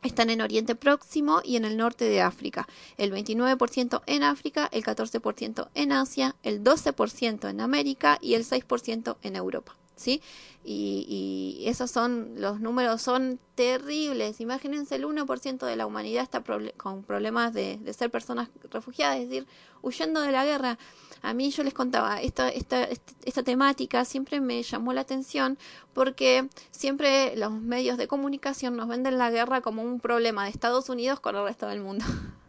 están 0.03 0.31
en 0.31 0.41
Oriente 0.41 0.75
Próximo 0.75 1.41
y 1.45 1.57
en 1.57 1.65
el 1.65 1.77
norte 1.77 2.05
de 2.05 2.21
África, 2.21 2.67
el 2.97 3.13
29% 3.13 4.03
en 4.07 4.23
África, 4.23 4.69
el 4.73 4.85
14% 4.85 5.69
en 5.75 5.93
Asia, 5.93 6.37
el 6.43 6.63
12% 6.63 7.49
en 7.49 7.61
América 7.61 8.19
y 8.21 8.35
el 8.35 8.45
6% 8.45 9.17
en 9.23 9.37
Europa. 9.37 9.77
¿Sí? 9.97 10.21
Y, 10.63 11.57
y, 11.59 11.69
esos 11.69 11.91
son, 11.91 12.35
los 12.37 12.61
números 12.61 13.01
son 13.01 13.41
terribles. 13.55 14.43
Imagínense, 14.43 14.97
el 14.97 15.07
1% 15.07 15.65
de 15.65 15.77
la 15.77 15.87
humanidad 15.87 16.23
está 16.23 16.43
con 16.77 17.03
problemas 17.03 17.55
de, 17.55 17.79
de, 17.79 17.93
ser 17.95 18.11
personas 18.11 18.51
refugiadas, 18.71 19.21
es 19.21 19.31
decir, 19.31 19.47
huyendo 19.81 20.21
de 20.21 20.33
la 20.33 20.45
guerra. 20.45 20.79
A 21.27 21.35
mí 21.35 21.51
yo 21.51 21.65
les 21.65 21.75
contaba, 21.75 22.23
esta, 22.23 22.49
esta, 22.51 22.87
esta 23.25 23.43
temática 23.43 24.05
siempre 24.05 24.41
me 24.41 24.63
llamó 24.63 24.93
la 24.93 25.01
atención 25.01 25.59
porque 25.93 26.49
siempre 26.71 27.35
los 27.35 27.51
medios 27.51 27.99
de 27.99 28.07
comunicación 28.07 28.77
nos 28.77 28.87
venden 28.87 29.19
la 29.19 29.33
guerra 29.33 29.61
como 29.61 29.83
un 29.83 29.99
problema 29.99 30.45
de 30.45 30.51
Estados 30.51 30.89
Unidos 30.89 31.19
con 31.19 31.35
el 31.35 31.43
resto 31.43 31.67
del 31.67 31.81
mundo. 31.81 32.05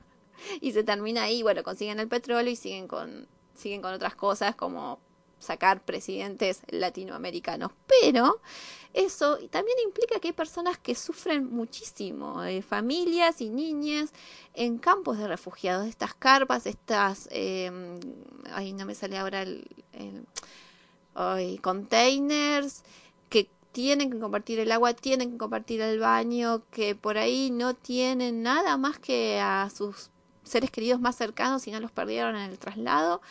y 0.61 0.73
se 0.73 0.83
termina 0.83 1.23
ahí, 1.23 1.41
bueno, 1.41 1.63
consiguen 1.63 1.99
el 1.99 2.07
petróleo 2.07 2.51
y 2.51 2.55
siguen 2.55 2.87
con, 2.87 3.27
siguen 3.55 3.81
con 3.81 3.95
otras 3.95 4.13
cosas 4.13 4.55
como 4.55 4.99
sacar 5.39 5.83
presidentes 5.83 6.61
latinoamericanos. 6.67 7.71
Pero 7.87 8.41
eso 8.93 9.37
también 9.49 9.77
implica 9.85 10.19
que 10.19 10.29
hay 10.29 10.33
personas 10.33 10.77
que 10.77 10.95
sufren 10.95 11.49
muchísimo, 11.51 12.43
eh, 12.43 12.61
familias 12.61 13.41
y 13.41 13.49
niñas 13.49 14.11
en 14.53 14.77
campos 14.77 15.17
de 15.17 15.27
refugiados, 15.27 15.87
estas 15.87 16.13
carpas, 16.13 16.65
estas, 16.65 17.27
eh, 17.31 17.71
ay, 18.51 18.73
no 18.73 18.85
me 18.85 18.95
sale 18.95 19.17
ahora 19.17 19.41
el, 19.41 19.67
ay, 21.15 21.57
containers 21.59 22.83
que 23.29 23.49
tienen 23.71 24.11
que 24.11 24.19
compartir 24.19 24.59
el 24.59 24.71
agua, 24.71 24.93
tienen 24.93 25.31
que 25.31 25.37
compartir 25.37 25.81
el 25.81 25.99
baño, 25.99 26.63
que 26.71 26.95
por 26.95 27.17
ahí 27.17 27.51
no 27.51 27.75
tienen 27.75 28.41
nada 28.41 28.77
más 28.77 28.99
que 28.99 29.39
a 29.39 29.69
sus 29.69 30.09
seres 30.43 30.71
queridos 30.71 30.99
más 30.99 31.15
cercanos 31.15 31.67
y 31.67 31.71
no 31.71 31.79
los 31.79 31.91
perdieron 31.91 32.35
en 32.35 32.49
el 32.49 32.57
traslado 32.57 33.21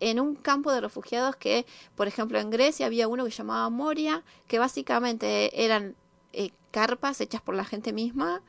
en 0.00 0.20
un 0.20 0.34
campo 0.34 0.72
de 0.72 0.80
refugiados 0.80 1.36
que, 1.36 1.66
por 1.96 2.08
ejemplo, 2.08 2.38
en 2.38 2.50
Grecia 2.50 2.86
había 2.86 3.08
uno 3.08 3.24
que 3.24 3.30
llamaba 3.30 3.68
Moria, 3.70 4.24
que 4.46 4.58
básicamente 4.58 5.64
eran 5.64 5.96
eh, 6.32 6.50
carpas 6.70 7.20
hechas 7.20 7.42
por 7.42 7.54
la 7.54 7.64
gente 7.64 7.92
misma, 7.92 8.42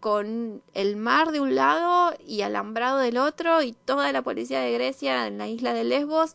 con 0.00 0.62
el 0.74 0.96
mar 0.96 1.32
de 1.32 1.40
un 1.40 1.54
lado 1.54 2.16
y 2.26 2.42
alambrado 2.42 2.98
del 2.98 3.16
otro 3.16 3.62
y 3.62 3.72
toda 3.72 4.12
la 4.12 4.22
policía 4.22 4.60
de 4.60 4.72
Grecia 4.72 5.26
en 5.26 5.38
la 5.38 5.48
isla 5.48 5.72
de 5.72 5.84
Lesbos 5.84 6.34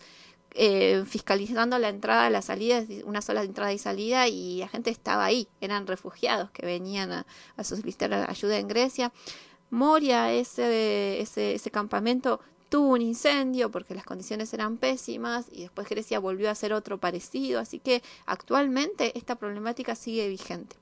eh, 0.54 1.06
fiscalizando 1.08 1.80
la 1.80 1.88
entrada, 1.88 2.30
la 2.30 2.42
salida, 2.42 2.84
una 3.06 3.22
sola 3.22 3.44
entrada 3.44 3.72
y 3.72 3.78
salida 3.78 4.28
y 4.28 4.58
la 4.58 4.68
gente 4.68 4.90
estaba 4.90 5.24
ahí, 5.24 5.48
eran 5.62 5.88
refugiados 5.88 6.52
que 6.52 6.66
venían 6.66 7.12
a, 7.14 7.26
solicitar 7.64 8.14
ayuda 8.14 8.58
en 8.58 8.68
Grecia. 8.68 9.14
Moria, 9.70 10.34
ese, 10.34 11.22
ese 11.22 11.72
campamento, 11.72 12.42
tuvo 12.72 12.94
un 12.94 13.02
incendio 13.02 13.70
porque 13.70 13.94
las 13.94 14.06
condiciones 14.06 14.54
eran 14.54 14.78
pésimas 14.78 15.48
y 15.52 15.64
después 15.64 15.90
Grecia 15.90 16.20
volvió 16.20 16.48
a 16.48 16.54
hacer 16.54 16.72
otro 16.72 16.98
parecido, 17.00 17.60
así 17.60 17.80
que 17.80 18.02
actualmente 18.26 19.16
esta 19.18 19.36
problemática 19.36 19.94
sigue 19.94 20.30
vigente. 20.30 20.78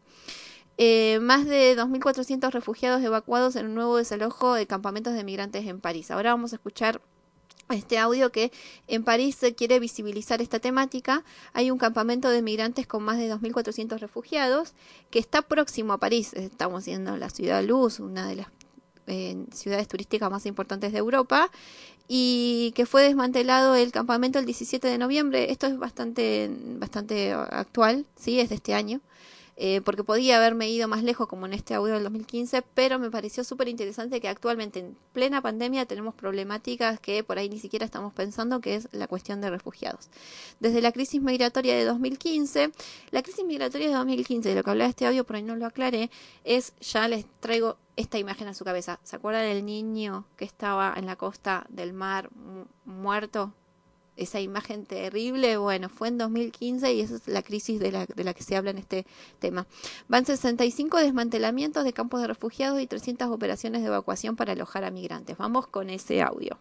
Eh, 0.78 1.20
más 1.20 1.48
de 1.48 1.76
2.400 1.76 2.52
refugiados 2.52 3.02
evacuados 3.02 3.56
en 3.56 3.66
un 3.66 3.74
nuevo 3.74 3.98
desalojo 3.98 4.54
de 4.54 4.68
campamentos 4.68 5.16
de 5.16 5.24
migrantes 5.24 5.66
en 5.66 5.82
París. 5.82 6.12
Ahora 6.12 6.30
vamos 6.30 6.54
a 6.54 6.58
escuchar 6.58 7.02
este 7.70 7.98
audio 7.98 8.32
que 8.32 8.52
en 8.88 9.04
París 9.04 9.36
se 9.36 9.56
quiere 9.56 9.80
visibilizar 9.80 10.44
esta 10.44 10.60
temática. 10.60 11.24
Hay 11.54 11.72
un 11.72 11.80
campamento 11.80 12.30
de 12.30 12.44
migrantes 12.44 12.86
con 12.86 13.04
más 13.04 13.18
de 13.18 13.34
2.400 13.34 13.98
refugiados 13.98 14.74
que 15.10 15.18
está 15.18 15.42
próximo 15.42 15.94
a 15.94 15.98
París. 15.98 16.34
Estamos 16.36 16.86
viendo 16.86 17.18
la 17.18 17.32
ciudad 17.32 17.64
luz, 17.64 18.00
una 18.00 18.28
de 18.28 18.36
las 18.36 18.48
eh, 19.10 19.36
ciudades 19.51 19.88
turísticas 19.88 20.32
más 20.32 20.45
importantes 20.45 20.91
de 20.93 20.99
Europa 20.99 21.51
y 22.07 22.72
que 22.76 22.86
fue 22.86 23.03
desmantelado 23.03 23.76
el 23.76 23.91
campamento 23.91 24.39
el 24.39 24.45
17 24.45 24.88
de 24.88 24.97
noviembre. 24.97 25.51
Esto 25.51 25.68
es 25.68 25.78
bastante, 25.78 26.49
bastante 26.78 27.34
actual, 27.34 28.05
sí, 28.16 28.39
es 28.39 28.49
de 28.49 28.55
este 28.55 28.74
año. 28.74 29.01
Eh, 29.62 29.82
porque 29.82 30.05
podía 30.05 30.38
haberme 30.38 30.70
ido 30.70 30.88
más 30.88 31.03
lejos 31.03 31.28
como 31.28 31.45
en 31.45 31.51
este 31.51 31.74
audio 31.74 31.95
del 31.95 32.03
2015, 32.03 32.62
pero 32.74 32.97
me 32.97 33.12
pareció 33.12 33.43
súper 33.43 33.68
interesante 33.68 34.22
que 34.22 34.30
actualmente 34.30 34.80
en 34.80 34.95
plena 35.12 35.41
pandemia 35.41 35.86
tenemos 35.86 36.16
problemáticas 36.16 36.97
que 37.01 37.26
por 37.26 37.38
ahí 37.38 37.49
ni 37.49 37.60
siquiera 37.60 37.84
estamos 37.84 38.14
pensando, 38.14 38.62
que 38.62 38.76
es 38.76 38.88
la 38.93 39.07
cuestión 39.07 39.41
de 39.41 39.49
refugiados. 39.49 40.07
Desde 40.62 40.82
la 40.82 40.93
crisis 40.93 41.22
migratoria 41.22 41.76
de 41.76 41.84
2015, 41.84 42.72
la 43.12 43.22
crisis 43.22 43.43
migratoria 43.43 43.89
de 43.89 43.95
2015, 43.95 44.47
de 44.47 44.55
lo 44.55 44.64
que 44.64 44.70
hablaba 44.70 44.89
este 44.89 45.05
audio, 45.05 45.26
por 45.26 45.36
ahí 45.36 45.43
no 45.43 45.57
lo 45.57 45.66
aclaré, 45.66 46.10
es, 46.45 46.72
ya 46.80 47.10
les 47.10 47.26
traigo 47.41 47.76
esta 47.97 48.18
imagen 48.18 48.47
a 48.47 48.53
su 48.53 48.64
cabeza. 48.64 49.01
¿Se 49.03 49.18
acuerdan 49.18 49.43
del 49.43 49.66
niño 49.66 50.24
que 50.38 50.45
estaba 50.45 50.93
en 50.95 51.05
la 51.05 51.18
costa 51.18 51.66
del 51.68 51.91
mar 51.91 52.30
muerto? 52.86 53.51
Esa 54.20 54.40
imagen 54.42 54.86
terrible, 54.86 55.58
bueno, 55.58 55.90
fue 55.90 56.10
en 56.10 56.18
2015 56.18 56.94
y 56.94 57.02
esa 57.02 57.16
es 57.16 57.28
la 57.28 57.42
crisis 57.42 57.80
de 57.80 57.92
la, 57.92 58.06
de 58.06 58.24
la 58.24 58.34
que 58.34 58.44
se 58.44 58.56
habla 58.56 58.72
en 58.72 58.78
este 58.78 59.06
tema. 59.40 59.66
Van 60.08 60.26
65 60.26 60.98
desmantelamientos 60.98 61.84
de 61.84 61.94
campos 61.94 62.22
de 62.22 62.28
refugiados 62.28 62.82
y 62.82 62.88
300 62.88 63.30
operaciones 63.30 63.82
de 63.82 63.88
evacuación 63.88 64.36
para 64.36 64.52
alojar 64.52 64.84
a 64.84 64.92
migrantes. 64.92 65.38
Vamos 65.38 65.68
con 65.68 65.90
ese 65.90 66.22
audio. 66.22 66.58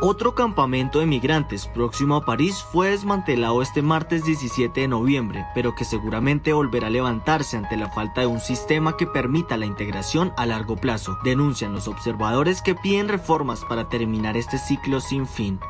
Otro 0.00 0.34
campamento 0.34 0.98
de 0.98 1.06
migrantes 1.06 1.66
próximo 1.68 2.16
a 2.16 2.24
París 2.24 2.64
fue 2.72 2.90
desmantelado 2.90 3.62
este 3.62 3.80
martes 3.80 4.24
17 4.24 4.82
de 4.82 4.88
noviembre, 4.88 5.46
pero 5.54 5.74
que 5.74 5.84
seguramente 5.84 6.52
volverá 6.52 6.88
a 6.88 6.90
levantarse 6.90 7.56
ante 7.56 7.76
la 7.76 7.88
falta 7.88 8.20
de 8.20 8.26
un 8.26 8.40
sistema 8.40 8.96
que 8.96 9.06
permita 9.06 9.56
la 9.56 9.66
integración 9.66 10.32
a 10.36 10.46
largo 10.46 10.76
plazo, 10.76 11.16
denuncian 11.24 11.72
los 11.72 11.86
observadores 11.86 12.60
que 12.60 12.74
piden 12.74 13.08
reformas 13.08 13.64
para 13.64 13.88
terminar 13.88 14.36
este 14.36 14.58
ciclo 14.58 15.00
sin 15.00 15.26
fin. 15.26 15.60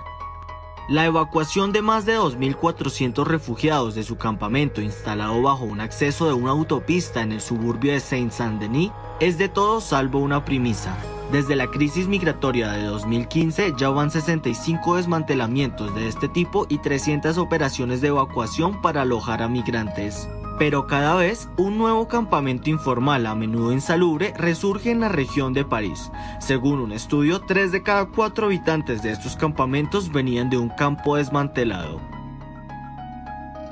La 0.89 1.07
evacuación 1.07 1.73
de 1.73 1.81
más 1.81 2.05
de 2.05 2.19
2.400 2.19 3.25
refugiados 3.25 3.95
de 3.95 4.05
su 4.05 4.19
campamento 4.19 4.83
instalado 4.83 5.41
bajo 5.41 5.65
un 5.65 5.81
acceso 5.81 6.27
de 6.27 6.35
una 6.35 6.51
autopista 6.51 7.23
en 7.23 7.33
el 7.33 7.41
suburbio 7.41 7.93
de 7.93 8.01
Saint-Saint-Denis 8.01 8.91
es 9.21 9.39
de 9.39 9.49
todo 9.49 9.81
salvo 9.81 10.19
una 10.19 10.45
premisa. 10.45 10.97
Desde 11.31 11.57
la 11.57 11.69
crisis 11.69 12.07
migratoria 12.07 12.73
de 12.73 12.85
2015 12.85 13.75
ya 13.77 13.89
van 13.89 14.11
65 14.11 14.97
desmantelamientos 14.97 15.95
de 15.95 16.09
este 16.09 16.29
tipo 16.29 16.67
y 16.69 16.79
300 16.79 17.39
operaciones 17.39 18.01
de 18.01 18.09
evacuación 18.09 18.81
para 18.83 19.03
alojar 19.03 19.43
a 19.43 19.49
migrantes. 19.49 20.29
Pero 20.59 20.87
cada 20.87 21.17
vez 21.17 21.49
un 21.57 21.79
nuevo 21.79 22.07
campamento 22.07 22.71
informal, 22.71 23.27
a 23.27 23.35
menudo 23.35 23.73
insalubre, 23.73 24.33
resurge 24.37 24.91
en 24.91 25.01
la 25.01 25.09
región 25.09 25.53
de 25.53 25.65
París. 25.65 26.13
Según 26.39 26.79
un 26.79 26.93
estudio, 26.93 27.41
3 27.41 27.73
de 27.73 27.83
cada 27.83 28.07
4 28.07 28.47
habitantes 28.47 29.03
de 29.03 29.11
estos 29.11 29.35
campamentos 29.37 30.13
venían 30.13 30.51
de 30.51 30.59
un 30.59 30.69
campo 30.69 31.17
desmantelado. 31.17 32.14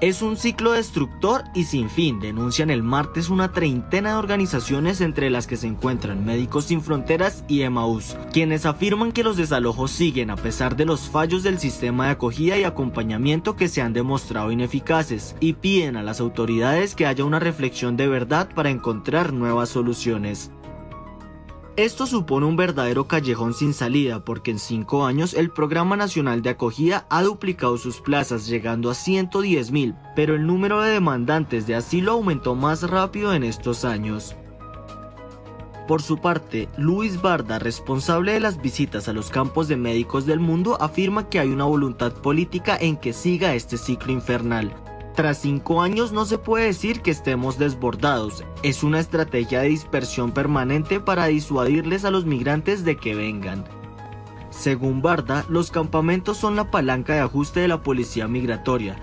Es 0.02 0.20
un 0.20 0.36
ciclo 0.36 0.72
destructor 0.72 1.44
y 1.54 1.62
sin 1.62 1.88
fin, 1.88 2.18
denuncian 2.18 2.70
el 2.70 2.82
martes 2.82 3.28
una 3.28 3.52
treintena 3.52 4.10
de 4.10 4.16
organizaciones 4.16 5.00
entre 5.00 5.30
las 5.30 5.46
que 5.46 5.56
se 5.56 5.68
encuentran 5.68 6.24
Médicos 6.24 6.64
Sin 6.64 6.82
Fronteras 6.82 7.44
y 7.46 7.62
Emmaús, 7.62 8.16
quienes 8.32 8.66
afirman 8.66 9.12
que 9.12 9.22
los 9.22 9.36
desalojos 9.36 9.92
siguen 9.92 10.30
a 10.30 10.36
pesar 10.36 10.74
de 10.74 10.86
los 10.86 11.02
fallos 11.02 11.44
del 11.44 11.60
sistema 11.60 12.06
de 12.06 12.10
acogida 12.10 12.58
y 12.58 12.64
acompañamiento 12.64 13.54
que 13.54 13.68
se 13.68 13.80
han 13.80 13.92
demostrado 13.92 14.50
ineficaces 14.50 15.36
y 15.38 15.52
piden 15.52 15.96
a 15.96 16.02
las 16.02 16.18
autoridades 16.18 16.96
que 16.96 17.06
haya 17.06 17.24
una 17.24 17.38
reflexión 17.38 17.96
de 17.96 18.08
verdad 18.08 18.48
para 18.52 18.70
encontrar 18.70 19.32
nuevas 19.32 19.68
soluciones. 19.68 20.50
Esto 21.76 22.06
supone 22.06 22.44
un 22.44 22.54
verdadero 22.54 23.08
callejón 23.08 23.54
sin 23.54 23.72
salida 23.72 24.22
porque 24.22 24.50
en 24.50 24.58
cinco 24.58 25.06
años 25.06 25.32
el 25.32 25.48
Programa 25.48 25.96
Nacional 25.96 26.42
de 26.42 26.50
Acogida 26.50 27.06
ha 27.08 27.22
duplicado 27.22 27.78
sus 27.78 28.02
plazas 28.02 28.46
llegando 28.46 28.90
a 28.90 28.94
110.000, 28.94 29.96
pero 30.14 30.34
el 30.34 30.46
número 30.46 30.82
de 30.82 30.92
demandantes 30.92 31.66
de 31.66 31.74
asilo 31.74 32.12
aumentó 32.12 32.54
más 32.54 32.82
rápido 32.82 33.32
en 33.32 33.42
estos 33.42 33.86
años. 33.86 34.36
Por 35.88 36.02
su 36.02 36.18
parte, 36.18 36.68
Luis 36.76 37.22
Barda, 37.22 37.58
responsable 37.58 38.32
de 38.32 38.40
las 38.40 38.60
visitas 38.60 39.08
a 39.08 39.14
los 39.14 39.30
campos 39.30 39.66
de 39.66 39.76
médicos 39.76 40.26
del 40.26 40.40
mundo, 40.40 40.76
afirma 40.78 41.30
que 41.30 41.40
hay 41.40 41.48
una 41.48 41.64
voluntad 41.64 42.12
política 42.12 42.76
en 42.78 42.98
que 42.98 43.14
siga 43.14 43.54
este 43.54 43.78
ciclo 43.78 44.12
infernal, 44.12 44.74
tras 45.14 45.38
cinco 45.38 45.82
años 45.82 46.12
no 46.12 46.24
se 46.24 46.38
puede 46.38 46.66
decir 46.66 47.02
que 47.02 47.10
estemos 47.10 47.58
desbordados, 47.58 48.44
es 48.62 48.82
una 48.82 48.98
estrategia 48.98 49.60
de 49.60 49.68
dispersión 49.68 50.32
permanente 50.32 51.00
para 51.00 51.26
disuadirles 51.26 52.04
a 52.04 52.10
los 52.10 52.24
migrantes 52.24 52.84
de 52.84 52.96
que 52.96 53.14
vengan. 53.14 53.64
Según 54.50 55.02
Barda, 55.02 55.44
los 55.48 55.70
campamentos 55.70 56.36
son 56.38 56.56
la 56.56 56.70
palanca 56.70 57.14
de 57.14 57.20
ajuste 57.20 57.60
de 57.60 57.68
la 57.68 57.82
policía 57.82 58.28
migratoria. 58.28 58.96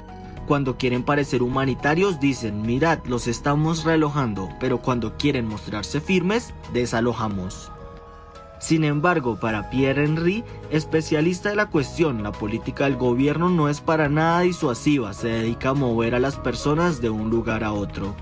Cuando 0.48 0.78
quieren 0.78 1.04
parecer 1.04 1.44
humanitarios 1.44 2.20
dicen, 2.20 2.64
mirad, 2.64 3.00
los 3.06 3.28
estamos 3.28 3.84
relojando, 3.84 4.50
pero 4.60 4.80
cuando 4.80 5.16
quieren 5.16 5.48
mostrarse 5.48 6.02
firmes, 6.02 6.54
desalojamos. 6.74 7.72
Sin 8.60 8.84
embargo, 8.84 9.38
para 9.40 9.70
Pierre 9.70 10.04
Henry, 10.04 10.44
especialista 10.70 11.50
de 11.50 11.56
la 11.56 11.70
cuestión, 11.70 12.24
la 12.24 12.34
política 12.34 12.84
del 12.84 12.98
gobierno 12.98 13.50
no 13.50 13.70
es 13.70 13.80
para 13.80 14.10
nada 14.10 14.42
disuasiva, 14.42 15.14
se 15.14 15.30
dedica 15.30 15.70
a 15.70 15.74
mover 15.74 16.14
a 16.14 16.20
las 16.20 16.36
personas 16.36 17.02
de 17.02 17.10
un 17.10 17.30
lugar 17.30 17.64
a 17.64 17.72
otro. 17.72 18.16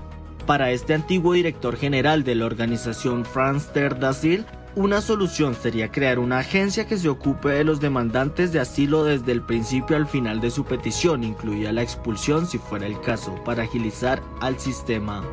Para 0.46 0.70
este 0.70 0.94
antiguo 0.94 1.34
director 1.34 1.76
general 1.76 2.22
de 2.22 2.36
la 2.36 2.46
organización 2.46 3.24
France 3.24 3.68
Terre 3.74 3.98
d'Asile, 3.98 4.46
una 4.76 5.00
solución 5.00 5.56
sería 5.56 5.90
crear 5.90 6.20
una 6.20 6.38
agencia 6.38 6.86
que 6.86 6.98
se 6.98 7.08
ocupe 7.08 7.48
de 7.48 7.64
los 7.64 7.80
demandantes 7.80 8.52
de 8.52 8.60
asilo 8.60 9.02
desde 9.02 9.32
el 9.32 9.42
principio 9.42 9.96
al 9.96 10.06
final 10.06 10.40
de 10.40 10.52
su 10.52 10.64
petición, 10.64 11.24
incluida 11.24 11.72
la 11.72 11.82
expulsión 11.82 12.46
si 12.46 12.58
fuera 12.58 12.86
el 12.86 13.00
caso, 13.00 13.34
para 13.44 13.64
agilizar 13.64 14.22
al 14.40 14.58
sistema. 14.60 15.24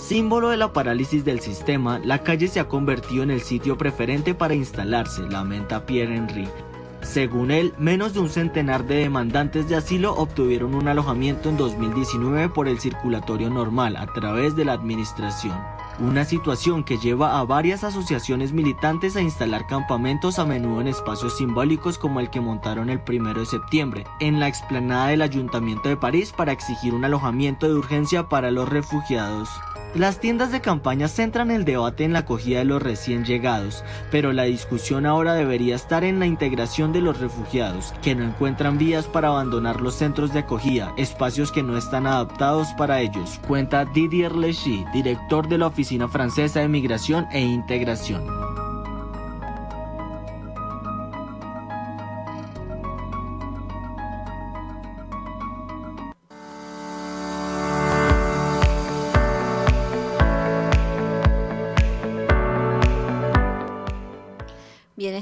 Símbolo 0.00 0.48
de 0.48 0.56
la 0.56 0.72
parálisis 0.72 1.24
del 1.24 1.40
sistema, 1.40 2.00
la 2.00 2.22
calle 2.24 2.48
se 2.48 2.58
ha 2.58 2.66
convertido 2.66 3.22
en 3.22 3.30
el 3.30 3.42
sitio 3.42 3.76
preferente 3.76 4.34
para 4.34 4.54
instalarse, 4.54 5.22
lamenta 5.28 5.84
Pierre 5.84 6.16
Henry. 6.16 6.48
Según 7.02 7.50
él, 7.50 7.74
menos 7.78 8.12
de 8.12 8.20
un 8.20 8.28
centenar 8.28 8.86
de 8.86 8.96
demandantes 8.96 9.68
de 9.68 9.76
asilo 9.76 10.14
obtuvieron 10.14 10.74
un 10.74 10.88
alojamiento 10.88 11.48
en 11.48 11.56
2019 11.56 12.48
por 12.48 12.66
el 12.66 12.80
circulatorio 12.80 13.50
normal 13.50 13.96
a 13.96 14.06
través 14.06 14.56
de 14.56 14.64
la 14.64 14.72
administración. 14.72 15.56
Una 16.00 16.24
situación 16.24 16.82
que 16.82 16.98
lleva 16.98 17.38
a 17.38 17.44
varias 17.44 17.84
asociaciones 17.84 18.52
militantes 18.52 19.16
a 19.16 19.20
instalar 19.20 19.66
campamentos 19.66 20.38
a 20.38 20.46
menudo 20.46 20.80
en 20.80 20.88
espacios 20.88 21.36
simbólicos 21.36 21.98
como 21.98 22.20
el 22.20 22.30
que 22.30 22.40
montaron 22.40 22.88
el 22.90 23.02
1 23.06 23.34
de 23.34 23.46
septiembre, 23.46 24.06
en 24.18 24.40
la 24.40 24.48
explanada 24.48 25.08
del 25.08 25.22
Ayuntamiento 25.22 25.88
de 25.88 25.98
París 25.98 26.32
para 26.36 26.52
exigir 26.52 26.94
un 26.94 27.04
alojamiento 27.04 27.68
de 27.68 27.74
urgencia 27.74 28.28
para 28.28 28.50
los 28.50 28.68
refugiados. 28.68 29.50
Las 29.94 30.20
tiendas 30.20 30.52
de 30.52 30.60
campaña 30.60 31.08
centran 31.08 31.50
el 31.50 31.64
debate 31.64 32.04
en 32.04 32.12
la 32.12 32.20
acogida 32.20 32.60
de 32.60 32.64
los 32.64 32.80
recién 32.80 33.24
llegados, 33.24 33.82
pero 34.12 34.32
la 34.32 34.44
discusión 34.44 35.04
ahora 35.04 35.34
debería 35.34 35.74
estar 35.74 36.04
en 36.04 36.20
la 36.20 36.26
integración 36.26 36.92
de 36.92 37.00
los 37.00 37.18
refugiados, 37.18 37.92
que 38.00 38.14
no 38.14 38.24
encuentran 38.24 38.78
vías 38.78 39.06
para 39.06 39.28
abandonar 39.28 39.80
los 39.80 39.96
centros 39.96 40.32
de 40.32 40.40
acogida, 40.40 40.94
espacios 40.96 41.50
que 41.50 41.64
no 41.64 41.76
están 41.76 42.06
adaptados 42.06 42.68
para 42.78 43.00
ellos, 43.00 43.40
cuenta 43.48 43.84
Didier 43.84 44.36
Lechy, 44.36 44.84
director 44.92 45.48
de 45.48 45.58
la 45.58 45.66
Oficina 45.66 46.06
Francesa 46.06 46.60
de 46.60 46.68
Migración 46.68 47.26
e 47.32 47.40
Integración. 47.40 48.69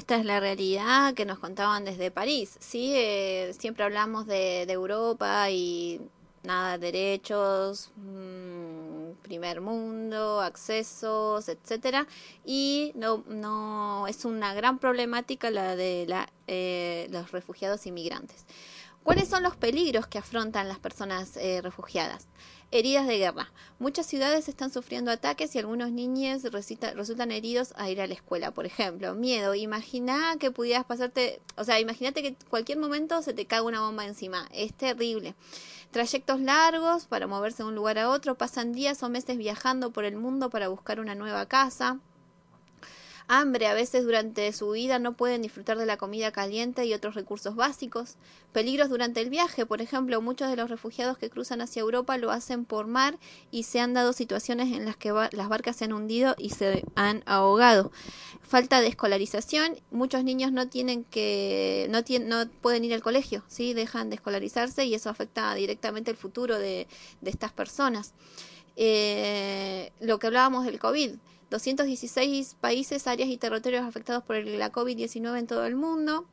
Esta 0.08 0.20
es 0.20 0.24
la 0.24 0.40
realidad 0.40 1.12
que 1.12 1.26
nos 1.26 1.38
contaban 1.38 1.84
desde 1.84 2.10
París. 2.10 2.56
Sí, 2.60 2.94
eh, 2.96 3.54
siempre 3.58 3.84
hablamos 3.84 4.26
de, 4.26 4.64
de 4.66 4.72
Europa 4.72 5.50
y 5.50 6.00
nada, 6.44 6.78
derechos, 6.78 7.90
mm, 7.96 9.20
primer 9.20 9.60
mundo, 9.60 10.40
accesos, 10.40 11.50
etcétera, 11.50 12.06
y 12.46 12.92
no, 12.94 13.22
no 13.28 14.06
es 14.06 14.24
una 14.24 14.54
gran 14.54 14.78
problemática 14.78 15.50
la 15.50 15.76
de 15.76 16.06
la, 16.08 16.30
eh, 16.46 17.06
los 17.10 17.30
refugiados 17.30 17.84
inmigrantes. 17.84 18.46
¿Cuáles 19.02 19.28
son 19.28 19.42
los 19.42 19.56
peligros 19.56 20.06
que 20.06 20.16
afrontan 20.16 20.68
las 20.68 20.78
personas 20.78 21.36
eh, 21.36 21.60
refugiadas? 21.60 22.28
Heridas 22.70 23.06
de 23.06 23.16
guerra. 23.16 23.50
Muchas 23.78 24.04
ciudades 24.04 24.46
están 24.46 24.70
sufriendo 24.70 25.10
ataques 25.10 25.54
y 25.54 25.58
algunos 25.58 25.90
niños 25.90 26.42
resultan 26.42 27.32
heridos 27.32 27.72
a 27.76 27.88
ir 27.88 27.98
a 27.98 28.06
la 28.06 28.12
escuela. 28.12 28.50
Por 28.50 28.66
ejemplo, 28.66 29.14
miedo. 29.14 29.54
Imagina 29.54 30.36
que 30.38 30.50
pudieras 30.50 30.84
pasarte, 30.84 31.40
o 31.56 31.64
sea, 31.64 31.80
imagínate 31.80 32.22
que 32.22 32.36
cualquier 32.50 32.76
momento 32.76 33.22
se 33.22 33.32
te 33.32 33.46
cae 33.46 33.62
una 33.62 33.80
bomba 33.80 34.04
encima. 34.04 34.46
Es 34.52 34.74
terrible. 34.74 35.34
Trayectos 35.92 36.40
largos 36.42 37.06
para 37.06 37.26
moverse 37.26 37.62
de 37.62 37.70
un 37.70 37.74
lugar 37.74 37.98
a 37.98 38.10
otro. 38.10 38.36
Pasan 38.36 38.72
días 38.72 39.02
o 39.02 39.08
meses 39.08 39.38
viajando 39.38 39.90
por 39.90 40.04
el 40.04 40.16
mundo 40.16 40.50
para 40.50 40.68
buscar 40.68 41.00
una 41.00 41.14
nueva 41.14 41.46
casa 41.46 42.00
hambre, 43.28 43.66
a 43.66 43.74
veces 43.74 44.04
durante 44.04 44.50
su 44.52 44.70
vida 44.70 44.98
no 44.98 45.12
pueden 45.12 45.42
disfrutar 45.42 45.78
de 45.78 45.86
la 45.86 45.98
comida 45.98 46.32
caliente 46.32 46.84
y 46.86 46.94
otros 46.94 47.14
recursos 47.14 47.54
básicos, 47.54 48.16
peligros 48.52 48.88
durante 48.88 49.20
el 49.20 49.30
viaje, 49.30 49.66
por 49.66 49.82
ejemplo, 49.82 50.20
muchos 50.20 50.50
de 50.50 50.56
los 50.56 50.70
refugiados 50.70 51.18
que 51.18 51.30
cruzan 51.30 51.60
hacia 51.60 51.80
Europa 51.80 52.16
lo 52.16 52.30
hacen 52.30 52.64
por 52.64 52.86
mar 52.86 53.18
y 53.50 53.64
se 53.64 53.80
han 53.80 53.94
dado 53.94 54.12
situaciones 54.12 54.72
en 54.74 54.86
las 54.86 54.96
que 54.96 55.12
las 55.12 55.48
barcas 55.48 55.76
se 55.76 55.84
han 55.84 55.92
hundido 55.92 56.34
y 56.38 56.50
se 56.50 56.84
han 56.94 57.22
ahogado. 57.26 57.92
Falta 58.42 58.80
de 58.80 58.88
escolarización, 58.88 59.76
muchos 59.90 60.24
niños 60.24 60.50
no 60.50 60.68
tienen 60.68 61.04
que 61.04 61.86
no 61.90 61.98
tien- 62.02 62.24
no 62.24 62.48
pueden 62.62 62.82
ir 62.84 62.94
al 62.94 63.02
colegio, 63.02 63.44
sí, 63.46 63.74
dejan 63.74 64.08
de 64.08 64.16
escolarizarse 64.16 64.86
y 64.86 64.94
eso 64.94 65.10
afecta 65.10 65.54
directamente 65.54 66.10
el 66.10 66.16
futuro 66.16 66.58
de, 66.58 66.88
de 67.20 67.30
estas 67.30 67.52
personas. 67.52 68.14
Eh, 68.76 69.92
lo 70.00 70.18
que 70.18 70.28
hablábamos 70.28 70.64
del 70.64 70.78
COVID, 70.78 71.16
216 71.50 72.56
países, 72.60 73.06
áreas 73.06 73.28
y 73.28 73.38
territorios 73.38 73.84
afectados 73.84 74.22
por 74.24 74.36
la 74.36 74.70
COVID-19 74.72 75.38
en 75.38 75.46
todo 75.46 75.66
el 75.66 75.76
mundo. 75.76 76.26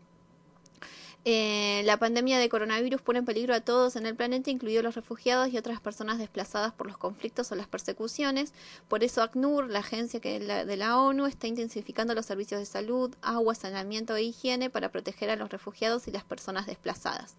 Eh, 1.27 1.81
la 1.85 1.97
pandemia 1.97 2.37
de 2.37 2.49
coronavirus 2.49 3.01
pone 3.01 3.17
en 3.17 3.25
peligro 3.25 3.55
a 3.55 3.61
todos 3.61 3.95
en 3.95 4.05
el 4.05 4.15
planeta, 4.15 4.51
incluidos 4.51 4.83
los 4.83 4.93
refugiados 4.93 5.51
y 5.51 5.57
otras 5.57 5.81
personas 5.81 6.19
desplazadas 6.19 6.71
por 6.71 6.85
los 6.85 6.99
conflictos 6.99 7.51
o 7.51 7.55
las 7.55 7.67
persecuciones. 7.67 8.53
Por 8.87 9.03
eso 9.03 9.23
ACNUR, 9.23 9.67
la 9.67 9.79
agencia 9.79 10.19
de 10.19 10.77
la 10.77 10.99
ONU, 10.99 11.25
está 11.25 11.47
intensificando 11.47 12.13
los 12.13 12.27
servicios 12.27 12.59
de 12.59 12.67
salud, 12.67 13.15
agua, 13.23 13.55
saneamiento 13.55 14.15
e 14.15 14.21
higiene 14.21 14.69
para 14.69 14.91
proteger 14.91 15.31
a 15.31 15.35
los 15.35 15.49
refugiados 15.49 16.07
y 16.07 16.11
las 16.11 16.23
personas 16.23 16.67
desplazadas. 16.67 17.35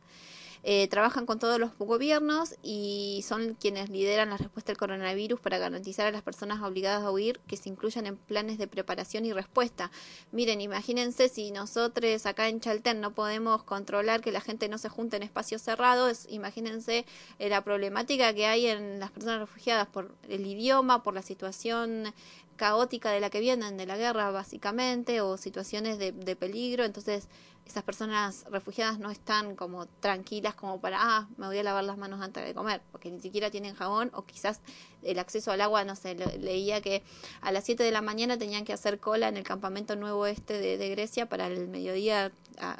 Eh, 0.62 0.88
trabajan 0.88 1.26
con 1.26 1.38
todos 1.38 1.58
los 1.58 1.76
gobiernos 1.78 2.56
y 2.62 3.24
son 3.26 3.54
quienes 3.54 3.90
lideran 3.90 4.30
la 4.30 4.36
respuesta 4.36 4.72
al 4.72 4.78
coronavirus 4.78 5.40
para 5.40 5.58
garantizar 5.58 6.06
a 6.06 6.10
las 6.10 6.22
personas 6.22 6.62
obligadas 6.62 7.02
a 7.02 7.10
huir 7.10 7.40
que 7.46 7.56
se 7.56 7.68
incluyan 7.68 8.06
en 8.06 8.16
planes 8.16 8.58
de 8.58 8.66
preparación 8.66 9.24
y 9.24 9.32
respuesta. 9.32 9.90
Miren, 10.32 10.60
imagínense 10.60 11.28
si 11.28 11.50
nosotros 11.50 12.26
acá 12.26 12.48
en 12.48 12.60
Chaltén 12.60 13.00
no 13.00 13.14
podemos 13.14 13.62
controlar 13.62 14.20
que 14.20 14.32
la 14.32 14.40
gente 14.40 14.68
no 14.68 14.78
se 14.78 14.88
junte 14.88 15.16
en 15.16 15.22
espacios 15.22 15.62
cerrados, 15.62 16.26
imagínense 16.28 17.06
eh, 17.38 17.48
la 17.48 17.62
problemática 17.62 18.34
que 18.34 18.46
hay 18.46 18.66
en 18.66 19.00
las 19.00 19.10
personas 19.10 19.40
refugiadas 19.40 19.86
por 19.86 20.14
el 20.28 20.46
idioma, 20.46 21.02
por 21.02 21.14
la 21.14 21.22
situación 21.22 22.12
caótica 22.56 23.10
de 23.10 23.20
la 23.20 23.30
que 23.30 23.40
vienen, 23.40 23.76
de 23.76 23.86
la 23.86 23.96
guerra 23.96 24.30
básicamente, 24.30 25.20
o 25.20 25.36
situaciones 25.36 25.98
de, 25.98 26.36
peligro, 26.36 26.84
entonces 26.84 27.28
esas 27.66 27.82
personas 27.82 28.44
refugiadas 28.50 28.98
no 28.98 29.10
están 29.10 29.56
como 29.56 29.86
tranquilas 29.86 30.54
como 30.54 30.80
para, 30.80 30.98
ah, 31.00 31.28
me 31.36 31.46
voy 31.46 31.58
a 31.58 31.62
lavar 31.62 31.84
las 31.84 31.98
manos 31.98 32.20
antes 32.20 32.44
de 32.44 32.54
comer, 32.54 32.80
porque 32.92 33.10
ni 33.10 33.20
siquiera 33.20 33.50
tienen 33.50 33.74
jabón 33.74 34.10
o 34.14 34.24
quizás 34.24 34.60
el 35.02 35.18
acceso 35.18 35.50
al 35.50 35.60
agua, 35.60 35.84
no 35.84 35.96
sé, 35.96 36.14
leía 36.14 36.80
que 36.80 37.02
a 37.40 37.52
las 37.52 37.64
7 37.64 37.82
de 37.82 37.90
la 37.90 38.02
mañana 38.02 38.38
tenían 38.38 38.64
que 38.64 38.72
hacer 38.72 39.00
cola 39.00 39.28
en 39.28 39.36
el 39.36 39.44
campamento 39.44 39.96
nuevo 39.96 40.26
este 40.26 40.58
de, 40.58 40.88
Grecia 40.88 41.28
para 41.28 41.48
el 41.48 41.68
mediodía 41.68 42.30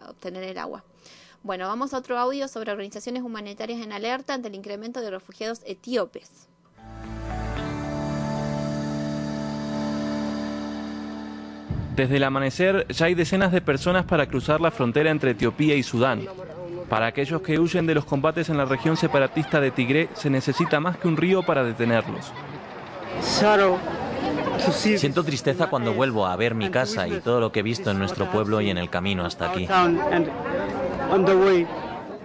obtener 0.09 0.45
el 0.45 0.59
agua. 0.59 0.85
Bueno, 1.43 1.69
vamos 1.69 1.95
a 1.95 1.99
otro 1.99 2.19
audio 2.19 2.49
sobre 2.49 2.73
organizaciones 2.73 3.23
humanitarias 3.23 3.81
en 3.81 3.93
alerta 3.93 4.35
ante 4.35 4.49
el 4.49 4.55
incremento 4.55 5.01
de 5.01 5.11
refugiados 5.11 5.61
etíopes. 5.65 6.49
Desde 11.97 12.19
el 12.19 12.25
amanecer 12.25 12.87
ya 12.91 13.07
hay 13.07 13.15
decenas 13.15 13.53
de 13.53 13.63
personas 13.63 14.05
para 14.05 14.27
cruzar 14.27 14.61
la 14.61 14.71
frontera 14.71 15.11
entre 15.11 15.31
Etiopía 15.31 15.75
y 15.77 15.83
Sudán. 15.83 16.21
Para 16.91 17.07
aquellos 17.07 17.41
que 17.41 17.59
huyen 17.59 17.87
de 17.87 17.95
los 17.95 18.05
combates 18.05 18.51
en 18.51 18.59
la 18.59 18.67
región 18.67 18.99
separatista 18.99 19.61
de 19.61 19.71
Tigré 19.71 20.11
se 20.13 20.29
necesita 20.29 20.79
más 20.79 20.99
que 20.99 21.09
un 21.09 21.17
río 21.17 21.43
para 21.43 21.65
detenerlos. 21.65 22.33
Siento 24.71 25.25
tristeza 25.25 25.69
cuando 25.69 25.95
vuelvo 25.95 26.27
a 26.27 26.37
ver 26.37 26.55
mi 26.55 26.69
casa 26.69 27.09
y 27.09 27.21
todo 27.21 27.41
lo 27.41 27.51
que 27.51 27.61
he 27.61 27.63
visto 27.63 27.91
en 27.91 27.99
nuestro 27.99 28.31
pueblo 28.31 28.61
y 28.61 28.69
en 28.69 28.77
el 28.77 28.91
camino 28.91 29.25
hasta 29.25 29.51
aquí. 29.51 29.67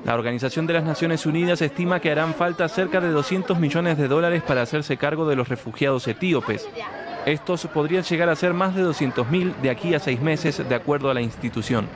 La 0.04 0.16
Organización 0.16 0.68
de 0.68 0.74
las 0.74 0.84
Naciones 0.84 1.26
Unidas 1.26 1.62
estima 1.62 2.02
que 2.02 2.12
harán 2.12 2.34
falta 2.34 2.68
cerca 2.68 3.00
de 3.00 3.12
200 3.12 3.58
millones 3.58 3.98
de 3.98 4.08
dólares 4.10 4.44
para 4.44 4.64
hacerse 4.64 4.98
cargo 4.98 5.28
de 5.28 5.36
los 5.38 5.48
refugiados 5.48 6.08
etíopes. 6.08 6.68
Estos 7.26 7.68
podrían 7.68 8.04
llegar 8.04 8.30
a 8.30 8.36
ser 8.36 8.54
más 8.54 8.76
de 8.76 8.84
200.000 8.84 9.56
de 9.62 9.70
aquí 9.70 9.94
a 9.94 10.00
seis 10.00 10.20
meses, 10.20 10.68
de 10.68 10.76
acuerdo 10.76 11.12
a 11.12 11.14
la 11.14 11.22
institución. 11.22 11.88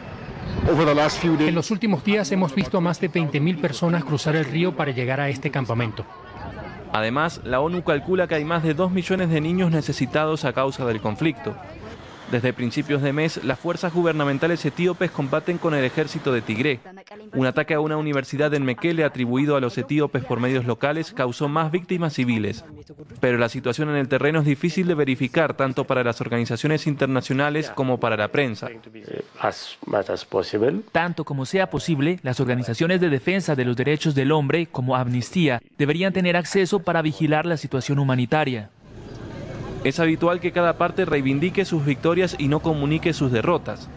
En 1.40 1.56
los 1.56 1.72
últimos 1.72 2.04
días 2.04 2.32
hemos 2.32 2.54
visto 2.54 2.78
a 2.78 2.82
más 2.82 3.00
de 3.00 3.12
20.000 3.12 3.60
personas 3.60 4.04
cruzar 4.04 4.36
el 4.36 4.46
río 4.46 4.76
para 4.76 4.92
llegar 4.92 5.20
a 5.20 5.30
este 5.30 5.50
campamento. 5.50 6.06
Además, 6.94 7.42
la 7.44 7.60
ONU 7.60 7.84
calcula 7.84 8.28
que 8.28 8.36
hay 8.36 8.46
más 8.46 8.64
de 8.64 8.74
2 8.74 8.92
millones 8.92 9.30
de 9.30 9.42
niños 9.42 9.72
necesitados 9.72 10.46
a 10.46 10.54
causa 10.54 10.86
del 10.86 11.02
conflicto. 11.02 11.56
Desde 12.32 12.54
principios 12.54 13.02
de 13.02 13.14
mes, 13.14 13.44
las 13.44 13.60
fuerzas 13.60 13.94
gubernamentales 13.94 14.66
etíopes 14.66 15.12
combaten 15.12 15.58
con 15.58 15.76
el 15.76 15.84
ejército 15.84 16.32
de 16.32 16.42
Tigré. 16.42 16.80
Un 17.34 17.46
ataque 17.46 17.76
a 17.76 17.80
una 17.80 17.98
universidad 17.98 18.54
en 18.54 18.64
Mekele 18.64 19.04
atribuido 19.04 19.56
a 19.56 19.62
los 19.62 19.78
etíopes 19.78 20.24
por 20.24 20.40
medios 20.40 20.66
locales 20.66 21.14
causó 21.14 21.48
más 21.48 21.72
víctimas 21.72 22.14
civiles. 22.14 22.66
Pero 23.20 23.38
la 23.38 23.50
situación 23.50 23.90
en 23.90 23.96
el 23.96 24.08
terreno 24.08 24.40
es 24.40 24.46
difícil 24.46 24.88
de 24.88 24.96
verificar 24.96 25.56
tanto 25.56 25.86
para 25.86 26.04
las 26.04 26.20
organizaciones 26.20 26.88
internacionales 26.88 27.70
como 27.70 28.00
para 28.00 28.18
la 28.18 28.30
prensa. 28.30 28.70
Tanto 30.92 31.24
como 31.24 31.46
sea 31.46 31.70
posible, 31.70 32.20
las 32.24 32.40
organizaciones 32.40 33.02
de 33.02 33.10
defensa 33.10 33.56
de 33.56 33.66
los 33.66 33.76
derechos 33.76 34.16
del 34.16 34.32
hombre, 34.32 34.66
como 34.66 34.96
Amnistía, 34.96 35.62
deberían 35.78 36.14
tener 36.14 36.36
acceso 36.36 36.80
para 36.80 37.02
vigilar 37.02 37.46
la 37.46 37.58
situación 37.58 38.00
humanitaria. 38.00 38.70
Es 39.86 40.00
habitual 40.00 40.40
que 40.40 40.52
cada 40.52 40.80
parte 40.80 41.06
reivindique 41.06 41.64
sus 41.64 41.86
victorias 41.86 42.36
y 42.40 42.48
no 42.48 42.60
comunique 42.60 43.14
sus 43.14 43.32
derrotas. 43.32 43.88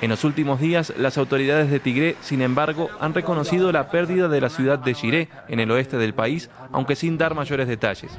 En 0.00 0.10
los 0.10 0.22
últimos 0.22 0.60
días, 0.60 0.92
las 0.96 1.18
autoridades 1.18 1.68
de 1.68 1.80
Tigré, 1.80 2.14
sin 2.20 2.42
embargo, 2.42 2.88
han 3.00 3.12
reconocido 3.12 3.72
la 3.72 3.90
pérdida 3.90 4.28
de 4.28 4.40
la 4.40 4.50
ciudad 4.50 4.78
de 4.78 4.94
Shiré, 4.94 5.28
en 5.48 5.58
el 5.58 5.72
oeste 5.72 5.96
del 5.96 6.14
país, 6.14 6.48
aunque 6.70 6.94
sin 6.94 7.18
dar 7.18 7.34
mayores 7.34 7.66
detalles. 7.66 8.12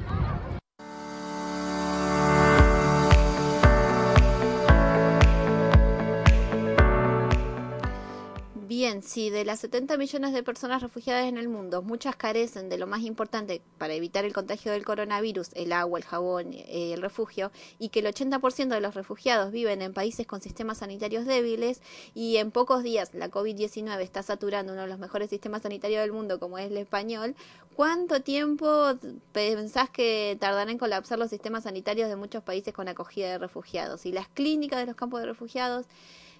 Bien, 8.76 9.04
si 9.04 9.30
de 9.30 9.44
las 9.44 9.60
70 9.60 9.96
millones 9.98 10.32
de 10.32 10.42
personas 10.42 10.82
refugiadas 10.82 11.26
en 11.26 11.38
el 11.38 11.48
mundo, 11.48 11.80
muchas 11.80 12.16
carecen 12.16 12.68
de 12.68 12.76
lo 12.76 12.88
más 12.88 13.02
importante 13.02 13.62
para 13.78 13.94
evitar 13.94 14.24
el 14.24 14.32
contagio 14.32 14.72
del 14.72 14.84
coronavirus, 14.84 15.50
el 15.54 15.72
agua, 15.72 15.96
el 16.00 16.04
jabón, 16.04 16.52
eh, 16.54 16.92
el 16.92 17.00
refugio, 17.00 17.52
y 17.78 17.90
que 17.90 18.00
el 18.00 18.06
80% 18.06 18.74
de 18.74 18.80
los 18.80 18.96
refugiados 18.96 19.52
viven 19.52 19.80
en 19.80 19.94
países 19.94 20.26
con 20.26 20.42
sistemas 20.42 20.78
sanitarios 20.78 21.24
débiles, 21.24 21.82
y 22.16 22.38
en 22.38 22.50
pocos 22.50 22.82
días 22.82 23.14
la 23.14 23.30
COVID-19 23.30 24.00
está 24.00 24.24
saturando 24.24 24.72
uno 24.72 24.82
de 24.82 24.88
los 24.88 24.98
mejores 24.98 25.30
sistemas 25.30 25.62
sanitarios 25.62 26.02
del 26.02 26.10
mundo, 26.10 26.40
como 26.40 26.58
es 26.58 26.68
el 26.68 26.76
español, 26.76 27.36
¿cuánto 27.76 28.22
tiempo 28.22 28.94
pensás 29.30 29.88
que 29.88 30.36
tardarán 30.40 30.70
en 30.70 30.78
colapsar 30.78 31.20
los 31.20 31.30
sistemas 31.30 31.62
sanitarios 31.62 32.08
de 32.08 32.16
muchos 32.16 32.42
países 32.42 32.74
con 32.74 32.88
acogida 32.88 33.28
de 33.28 33.38
refugiados? 33.38 34.04
Y 34.04 34.10
las 34.10 34.26
clínicas 34.26 34.80
de 34.80 34.86
los 34.86 34.96
campos 34.96 35.20
de 35.20 35.26
refugiados 35.26 35.86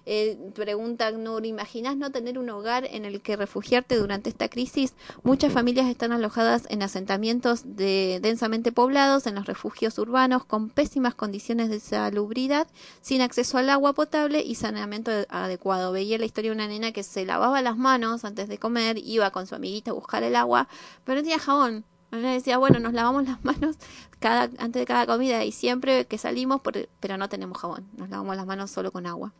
eh, 0.05 0.37
pregunta 0.53 1.11
Nur, 1.11 1.45
¿imaginas 1.45 1.97
no 1.97 2.11
tener 2.11 2.37
un 2.37 2.49
hogar 2.49 2.85
en 2.89 3.05
el 3.05 3.21
que 3.21 3.35
refugiarte 3.35 3.97
durante 3.97 4.29
esta 4.29 4.49
crisis? 4.49 4.93
Muchas 5.23 5.51
familias 5.51 5.87
están 5.87 6.11
alojadas 6.11 6.65
en 6.69 6.83
asentamientos 6.83 7.75
de, 7.75 8.19
densamente 8.21 8.71
poblados, 8.71 9.27
en 9.27 9.35
los 9.35 9.45
refugios 9.45 9.97
urbanos, 9.97 10.45
con 10.45 10.69
pésimas 10.69 11.15
condiciones 11.15 11.69
de 11.69 11.79
salubridad, 11.79 12.67
sin 13.01 13.21
acceso 13.21 13.57
al 13.57 13.69
agua 13.69 13.93
potable 13.93 14.41
y 14.41 14.55
saneamiento 14.55 15.11
adecuado. 15.29 15.91
Veía 15.91 16.17
la 16.17 16.25
historia 16.25 16.51
de 16.51 16.55
una 16.55 16.67
nena 16.67 16.91
que 16.91 17.03
se 17.03 17.25
lavaba 17.25 17.61
las 17.61 17.77
manos 17.77 18.25
antes 18.25 18.47
de 18.47 18.57
comer, 18.57 18.97
iba 18.97 19.31
con 19.31 19.47
su 19.47 19.55
amiguita 19.55 19.91
a 19.91 19.95
buscar 19.95 20.23
el 20.23 20.35
agua, 20.35 20.67
pero 21.03 21.17
no 21.17 21.23
tenía 21.23 21.39
jabón. 21.39 21.85
Ella 22.11 22.31
decía, 22.31 22.57
bueno, 22.57 22.79
nos 22.79 22.93
lavamos 22.93 23.25
las 23.25 23.43
manos 23.43 23.75
cada, 24.19 24.43
antes 24.59 24.79
de 24.81 24.85
cada 24.85 25.05
comida 25.05 25.43
y 25.43 25.51
siempre 25.51 26.05
que 26.05 26.17
salimos, 26.17 26.61
por- 26.61 26.87
pero 26.99 27.17
no 27.17 27.27
tenemos 27.27 27.57
jabón, 27.57 27.87
nos 27.97 28.09
lavamos 28.09 28.35
las 28.37 28.45
manos 28.45 28.71
solo 28.71 28.91
con 28.91 29.05
agua. 29.05 29.33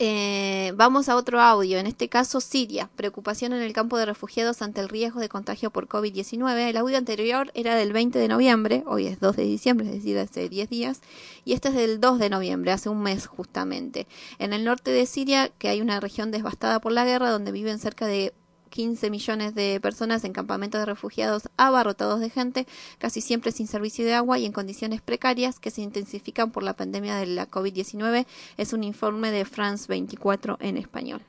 Eh, 0.00 0.72
vamos 0.76 1.08
a 1.08 1.16
otro 1.16 1.40
audio, 1.40 1.76
en 1.78 1.88
este 1.88 2.08
caso 2.08 2.40
Siria, 2.40 2.88
preocupación 2.94 3.52
en 3.52 3.62
el 3.62 3.72
campo 3.72 3.98
de 3.98 4.06
refugiados 4.06 4.62
ante 4.62 4.80
el 4.80 4.88
riesgo 4.88 5.18
de 5.18 5.28
contagio 5.28 5.70
por 5.70 5.88
COVID-19. 5.88 6.68
El 6.68 6.76
audio 6.76 6.96
anterior 6.96 7.50
era 7.54 7.74
del 7.74 7.92
20 7.92 8.16
de 8.16 8.28
noviembre, 8.28 8.84
hoy 8.86 9.08
es 9.08 9.18
2 9.18 9.34
de 9.34 9.42
diciembre, 9.42 9.88
es 9.88 9.94
decir, 9.94 10.16
hace 10.18 10.48
10 10.48 10.70
días, 10.70 11.00
y 11.44 11.54
este 11.54 11.70
es 11.70 11.74
del 11.74 12.00
2 12.00 12.20
de 12.20 12.30
noviembre, 12.30 12.70
hace 12.70 12.88
un 12.88 13.02
mes 13.02 13.26
justamente. 13.26 14.06
En 14.38 14.52
el 14.52 14.64
norte 14.64 14.92
de 14.92 15.04
Siria, 15.04 15.48
que 15.58 15.68
hay 15.68 15.80
una 15.80 15.98
región 15.98 16.30
devastada 16.30 16.80
por 16.80 16.92
la 16.92 17.04
guerra, 17.04 17.30
donde 17.30 17.50
viven 17.50 17.80
cerca 17.80 18.06
de 18.06 18.32
15 18.68 19.10
millones 19.10 19.54
de 19.54 19.80
personas 19.80 20.24
en 20.24 20.32
campamentos 20.32 20.80
de 20.80 20.86
refugiados 20.86 21.48
abarrotados 21.56 22.20
de 22.20 22.30
gente, 22.30 22.66
casi 22.98 23.20
siempre 23.20 23.52
sin 23.52 23.66
servicio 23.66 24.04
de 24.04 24.14
agua 24.14 24.38
y 24.38 24.46
en 24.46 24.52
condiciones 24.52 25.00
precarias 25.00 25.58
que 25.58 25.70
se 25.70 25.82
intensifican 25.82 26.50
por 26.50 26.62
la 26.62 26.74
pandemia 26.74 27.16
de 27.16 27.26
la 27.26 27.50
COVID-19, 27.50 28.26
es 28.56 28.72
un 28.72 28.84
informe 28.84 29.30
de 29.30 29.44
France 29.44 29.86
24 29.88 30.58
en 30.60 30.76
español. 30.76 31.22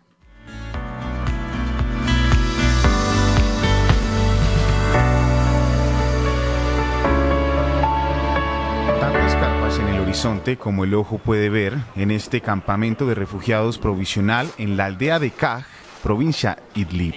En 9.77 9.87
el 9.87 9.99
horizonte 9.99 10.57
como 10.57 10.83
el 10.83 10.95
ojo 10.95 11.19
puede 11.19 11.49
ver 11.49 11.77
en 11.95 12.09
este 12.09 12.41
campamento 12.41 13.05
de 13.05 13.13
refugiados 13.13 13.77
provisional 13.77 14.49
en 14.57 14.75
la 14.75 14.85
aldea 14.85 15.19
de 15.19 15.29
Kaj, 15.29 15.63
provincia 16.01 16.57
Idlib. 16.75 17.15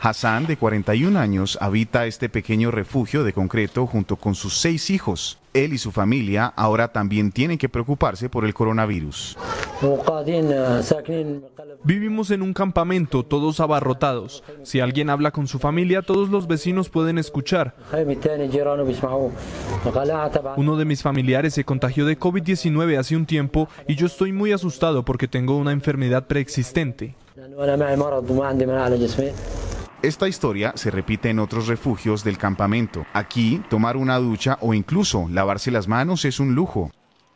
Hassan, 0.00 0.46
de 0.46 0.58
41 0.58 1.18
años, 1.18 1.56
habita 1.62 2.04
este 2.04 2.28
pequeño 2.28 2.70
refugio 2.70 3.24
de 3.24 3.32
concreto 3.32 3.86
junto 3.86 4.16
con 4.16 4.34
sus 4.34 4.58
seis 4.58 4.90
hijos. 4.90 5.38
Él 5.54 5.72
y 5.72 5.78
su 5.78 5.92
familia 5.92 6.52
ahora 6.56 6.88
también 6.88 7.32
tienen 7.32 7.56
que 7.56 7.70
preocuparse 7.70 8.28
por 8.28 8.44
el 8.44 8.52
coronavirus. 8.52 9.38
Vivimos 11.84 12.30
en 12.32 12.42
un 12.42 12.52
campamento, 12.52 13.22
todos 13.22 13.60
abarrotados. 13.60 14.44
Si 14.62 14.80
alguien 14.80 15.08
habla 15.08 15.30
con 15.30 15.46
su 15.46 15.58
familia, 15.58 16.02
todos 16.02 16.28
los 16.28 16.46
vecinos 16.46 16.90
pueden 16.90 17.16
escuchar. 17.16 17.74
Uno 20.56 20.76
de 20.76 20.84
mis 20.84 21.02
familiares 21.02 21.54
se 21.54 21.64
contagió 21.64 22.04
de 22.04 22.18
COVID-19 22.18 22.98
hace 22.98 23.16
un 23.16 23.24
tiempo 23.24 23.68
y 23.88 23.94
yo 23.94 24.06
estoy 24.06 24.32
muy 24.32 24.52
asustado 24.52 25.02
porque 25.04 25.28
tengo 25.28 25.56
una 25.56 25.72
enfermedad 25.72 26.26
preexistente. 26.26 27.14
Esta 30.02 30.28
historia 30.28 30.72
se 30.74 30.90
repite 30.90 31.30
en 31.30 31.38
otros 31.38 31.68
refugios 31.68 32.24
del 32.24 32.36
campamento. 32.36 33.06
Aquí, 33.12 33.62
tomar 33.70 33.96
una 33.96 34.18
ducha 34.18 34.58
o 34.60 34.74
incluso 34.74 35.28
lavarse 35.30 35.70
las 35.70 35.86
manos 35.86 36.24
es 36.24 36.40
un 36.40 36.54
lujo. 36.54 36.90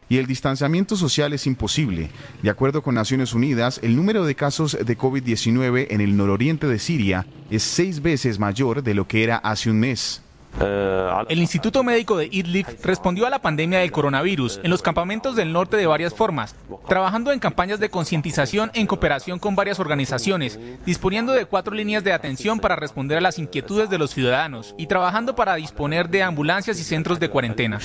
Y 0.09 0.19
el 0.19 0.27
distanciamiento 0.27 0.97
social 0.97 1.33
es 1.35 1.47
imposible. 1.47 2.11
De 2.43 2.51
acuerdo 2.51 2.83
con 2.83 2.95
Naciones 2.95 3.33
Unidas, 3.33 3.79
el 3.83 3.95
número 3.95 4.25
de 4.25 4.35
casos 4.35 4.77
de 4.85 4.99
COVID-19 4.99 5.87
en 5.91 6.01
el 6.01 6.16
nororiente 6.16 6.66
de 6.66 6.79
Siria 6.79 7.27
es 7.51 7.62
seis 7.62 8.03
veces 8.03 8.39
mayor 8.39 8.83
de 8.83 8.95
lo 8.95 9.07
que 9.07 9.23
era 9.23 9.37
hace 9.37 9.71
un 9.71 9.79
mes. 9.79 10.23
El 10.61 11.38
Instituto 11.38 11.84
Médico 11.84 12.16
de 12.16 12.26
Idlib 12.26 12.66
respondió 12.82 13.26
a 13.26 13.30
la 13.30 13.40
pandemia 13.40 13.78
del 13.80 13.92
coronavirus 13.92 14.61
en 14.62 14.70
los 14.70 14.82
campamentos 14.82 15.36
del 15.36 15.53
norte 15.53 15.76
de 15.76 15.86
varias 15.86 16.14
formas, 16.14 16.57
trabajando 16.88 17.32
en 17.32 17.38
campañas 17.38 17.80
de 17.80 17.90
concientización 17.90 18.70
en 18.74 18.86
cooperación 18.86 19.38
con 19.38 19.55
varias 19.55 19.78
organizaciones, 19.78 20.59
disponiendo 20.84 21.32
de 21.32 21.46
cuatro 21.46 21.74
líneas 21.74 22.05
de 22.05 22.12
atención 22.12 22.61
para 22.61 22.76
responder 22.76 23.18
a 23.18 23.22
las 23.22 23.38
inquietudes 23.38 23.90
de 23.90 23.99
los 23.99 24.11
ciudadanos 24.11 24.74
y 24.78 24.86
trabajando 24.86 25.34
para 25.34 25.55
disponer 25.55 26.09
de 26.09 26.22
ambulancias 26.22 26.80
y 26.80 26.84
centros 26.84 27.20
de 27.20 27.30
cuarentena. 27.30 27.78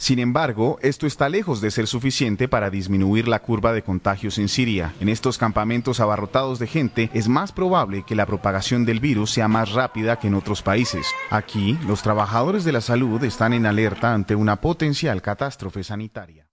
Sin 0.00 0.18
embargo, 0.18 0.78
esto 0.80 1.06
está 1.06 1.28
lejos 1.28 1.60
de 1.60 1.70
ser 1.70 1.86
suficiente 1.86 2.48
para 2.48 2.70
disminuir 2.70 3.28
la 3.28 3.42
curva 3.42 3.74
de 3.74 3.82
contagios 3.82 4.38
en 4.38 4.48
Siria. 4.48 4.94
En 4.98 5.10
estos 5.10 5.36
campamentos 5.36 6.00
abarrotados 6.00 6.58
de 6.58 6.66
gente 6.66 7.10
es 7.12 7.28
más 7.28 7.52
probable 7.52 8.02
que 8.06 8.14
la 8.14 8.24
propagación 8.24 8.86
del 8.86 8.98
virus 8.98 9.30
sea 9.30 9.46
más 9.46 9.72
rápida 9.72 10.18
que 10.18 10.28
en 10.28 10.36
otros 10.36 10.62
países. 10.62 11.06
Aquí, 11.28 11.78
los 11.86 12.02
trabajadores 12.02 12.64
de 12.64 12.72
la 12.72 12.80
salud 12.80 13.22
están 13.24 13.52
en 13.52 13.66
alerta 13.66 14.14
ante 14.14 14.34
una 14.34 14.62
potencial 14.62 15.20
catástrofe 15.20 15.84
sanitaria. 15.84 16.46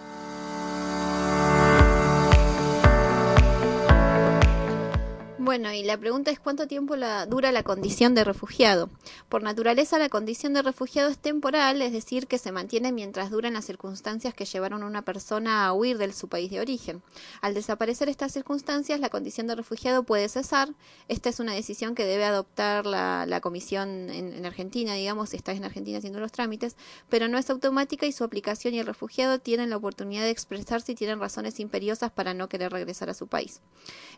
Bueno, 5.48 5.72
y 5.72 5.82
la 5.82 5.98
pregunta 5.98 6.30
es 6.30 6.41
cuánto 6.41 6.68
tiempo 6.68 6.98
la, 6.98 7.26
dura 7.26 7.54
la 7.54 7.64
condición 7.64 8.14
de 8.14 8.26
refugiado. 8.26 8.89
Por 9.30 9.43
naturaleza, 9.43 9.98
la 9.98 10.10
condición 10.10 10.54
de 10.54 10.62
refugiado 10.62 11.10
es 11.10 11.18
temporal, 11.18 11.82
es 11.82 11.93
decir, 11.93 12.28
que 12.28 12.38
se 12.38 12.52
mantiene 12.52 12.91
mientras 12.91 13.32
duran 13.32 13.54
las 13.54 13.64
circunstancias 13.64 14.34
que 14.34 14.43
llevaron 14.43 14.84
a 14.84 14.88
una 14.88 15.04
persona 15.04 15.66
a 15.66 15.72
huir 15.72 15.98
de 16.00 16.12
su 16.12 16.28
país 16.28 16.52
de 16.52 16.60
origen. 16.60 17.02
Al 17.39 17.54
desaparecer 17.54 18.10
estas 18.10 18.34
circunstancias, 18.34 19.00
la 19.00 19.08
condición 19.08 19.48
de 19.48 19.56
refugiado 19.56 20.04
puede 20.04 20.28
cesar. 20.28 20.68
Esta 21.08 21.30
es 21.30 21.39
una 21.39 21.54
decisión 21.54 21.95
que 21.95 22.04
debe 22.04 22.26
adoptar 22.26 22.86
la, 22.86 23.39
Comisión 23.41 24.10
en, 24.10 24.34
en 24.34 24.45
Argentina, 24.45 24.95
digamos, 24.95 25.30
si 25.30 25.38
estás 25.38 25.56
en 25.56 25.64
Argentina 25.64 26.00
haciendo 26.00 26.20
los 26.20 26.34
trámites, 26.34 26.76
pero 27.08 27.30
no 27.30 27.38
es 27.38 27.50
automática 27.50 28.06
y 28.06 28.12
su 28.12 28.26
aplicación 28.26 28.74
y 28.74 28.80
el 28.80 28.86
refugiado 28.86 29.39
tienen 29.39 29.70
la 29.70 29.78
oportunidad 29.78 30.24
de 30.24 30.32
expresar 30.32 30.82
si 30.82 30.93
tienen 30.93 31.22
razones 31.22 31.62
imperiosas 31.62 32.12
para 32.12 32.34
no 32.34 32.50
querer 32.50 32.74
regresar 32.74 33.10
a 33.10 33.14
su 33.14 33.28
país. 33.28 33.62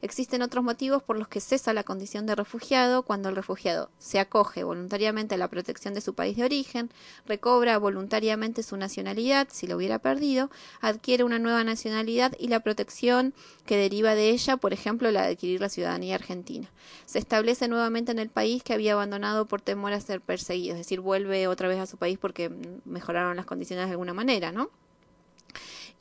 Existen 0.02 0.42
otros 0.42 0.64
motivos 0.64 1.04
por 1.04 1.19
los 1.20 1.28
que 1.28 1.42
cesa 1.42 1.74
la 1.74 1.84
condición 1.84 2.26
de 2.26 2.36
refugiado 2.36 3.04
cuando 3.04 3.30
el 3.30 3.36
refugiado 3.36 3.90
se 4.00 4.20
acoge 4.20 4.64
voluntariamente 4.64 5.36
a 5.36 5.38
la 5.38 5.50
protección 5.50 5.94
de 5.94 6.02
su 6.02 6.14
país 6.14 6.38
de 6.38 6.44
origen, 6.44 6.90
recobra 7.28 7.78
voluntariamente 7.78 8.64
su 8.64 8.78
nacionalidad 8.78 9.48
si 9.52 9.68
lo 9.68 9.76
hubiera 9.76 10.00
perdido, 10.00 10.50
adquiere 10.82 11.24
una 11.24 11.40
nueva 11.40 11.64
nacionalidad 11.64 12.34
y 12.40 12.48
la 12.48 12.62
protección 12.62 13.34
que 13.66 13.78
deriva 13.78 14.16
de 14.16 14.30
ella, 14.30 14.58
por 14.58 14.74
ejemplo, 14.74 15.12
la 15.12 15.24
de 15.24 15.34
adquirir 15.34 15.62
la 15.62 15.70
ciudadanía 15.70 16.16
argentina. 16.16 16.70
Se 17.06 17.20
establece 17.20 17.68
nuevamente 17.68 18.12
en 18.12 18.20
el 18.20 18.30
país 18.30 18.64
que 18.64 18.74
había 18.74 18.94
abandonado 18.94 19.46
por 19.46 19.62
temor 19.62 19.94
a 19.94 20.02
ser 20.02 20.22
perseguido, 20.22 20.74
es 20.74 20.80
decir, 20.80 21.00
vuelve 21.02 21.48
otra 21.48 21.68
vez 21.68 21.80
a 21.80 21.86
su 21.86 21.98
país 21.98 22.18
porque 22.18 22.50
mejoraron 22.86 23.36
las 23.36 23.46
condiciones 23.46 23.86
de 23.86 23.92
alguna 23.92 24.14
manera, 24.14 24.52
¿no? 24.52 24.70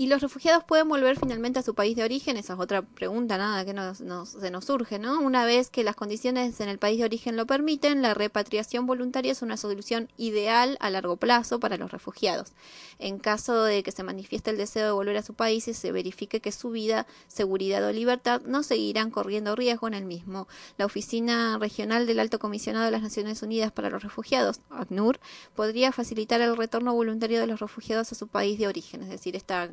¿Y 0.00 0.06
los 0.06 0.22
refugiados 0.22 0.62
pueden 0.62 0.88
volver 0.88 1.18
finalmente 1.18 1.58
a 1.58 1.62
su 1.64 1.74
país 1.74 1.96
de 1.96 2.04
origen? 2.04 2.36
Esa 2.36 2.52
es 2.52 2.60
otra 2.60 2.82
pregunta, 2.82 3.36
nada 3.36 3.64
que 3.64 3.74
nos, 3.74 3.98
se 3.98 4.50
nos 4.52 4.64
surge, 4.64 5.00
¿no? 5.00 5.20
Una 5.20 5.44
vez 5.44 5.70
que 5.70 5.82
las 5.82 5.96
condiciones 5.96 6.60
en 6.60 6.68
el 6.68 6.78
país 6.78 6.98
de 6.98 7.04
origen 7.04 7.36
lo 7.36 7.48
permiten, 7.48 8.00
la 8.00 8.14
repatriación 8.14 8.86
voluntaria 8.86 9.32
es 9.32 9.42
una 9.42 9.56
solución 9.56 10.08
ideal 10.16 10.76
a 10.78 10.90
largo 10.90 11.16
plazo 11.16 11.58
para 11.58 11.76
los 11.78 11.90
refugiados. 11.90 12.52
En 13.00 13.18
caso 13.18 13.64
de 13.64 13.82
que 13.82 13.90
se 13.90 14.04
manifieste 14.04 14.52
el 14.52 14.56
deseo 14.56 14.86
de 14.86 14.92
volver 14.92 15.16
a 15.16 15.22
su 15.22 15.34
país 15.34 15.66
y 15.66 15.74
se 15.74 15.90
verifique 15.90 16.38
que 16.38 16.52
su 16.52 16.70
vida, 16.70 17.08
seguridad 17.26 17.84
o 17.84 17.90
libertad 17.92 18.40
no 18.42 18.62
seguirán 18.62 19.10
corriendo 19.10 19.56
riesgo 19.56 19.88
en 19.88 19.94
el 19.94 20.04
mismo, 20.04 20.46
la 20.76 20.86
Oficina 20.86 21.58
Regional 21.58 22.06
del 22.06 22.20
Alto 22.20 22.38
Comisionado 22.38 22.84
de 22.84 22.92
las 22.92 23.02
Naciones 23.02 23.42
Unidas 23.42 23.72
para 23.72 23.90
los 23.90 24.04
Refugiados, 24.04 24.60
ACNUR, 24.70 25.18
podría 25.56 25.90
facilitar 25.90 26.40
el 26.40 26.56
retorno 26.56 26.94
voluntario 26.94 27.40
de 27.40 27.48
los 27.48 27.58
refugiados 27.58 28.12
a 28.12 28.14
su 28.14 28.28
país 28.28 28.60
de 28.60 28.68
origen, 28.68 29.02
es 29.02 29.08
decir, 29.08 29.34
esta 29.34 29.68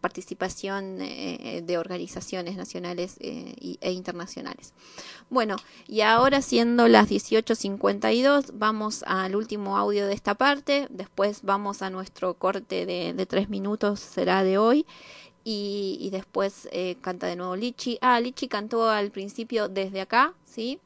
participación 0.00 1.00
eh, 1.00 1.62
de 1.64 1.78
organizaciones 1.78 2.56
nacionales 2.56 3.16
eh, 3.20 3.76
e 3.80 3.92
internacionales. 3.92 4.72
Bueno, 5.30 5.56
y 5.86 6.00
ahora 6.02 6.40
siendo 6.42 6.88
las 6.88 7.08
18.52, 7.08 8.52
vamos 8.54 9.02
al 9.06 9.36
último 9.36 9.76
audio 9.76 10.06
de 10.06 10.14
esta 10.14 10.34
parte, 10.34 10.86
después 10.90 11.40
vamos 11.42 11.82
a 11.82 11.90
nuestro 11.90 12.34
corte 12.34 12.86
de, 12.86 13.26
tres 13.26 13.48
minutos, 13.48 14.00
será 14.00 14.42
de 14.42 14.58
hoy. 14.58 14.86
Y, 15.44 15.96
y 16.00 16.10
después 16.10 16.68
eh, 16.72 16.96
canta 17.00 17.26
de 17.26 17.36
nuevo 17.36 17.56
Lichi. 17.56 17.96
Ah, 18.02 18.20
Lichi 18.20 18.48
cantó 18.48 18.90
al 18.90 19.10
principio 19.10 19.68
desde 19.68 20.02
acá, 20.02 20.34
¿sí? 20.44 20.78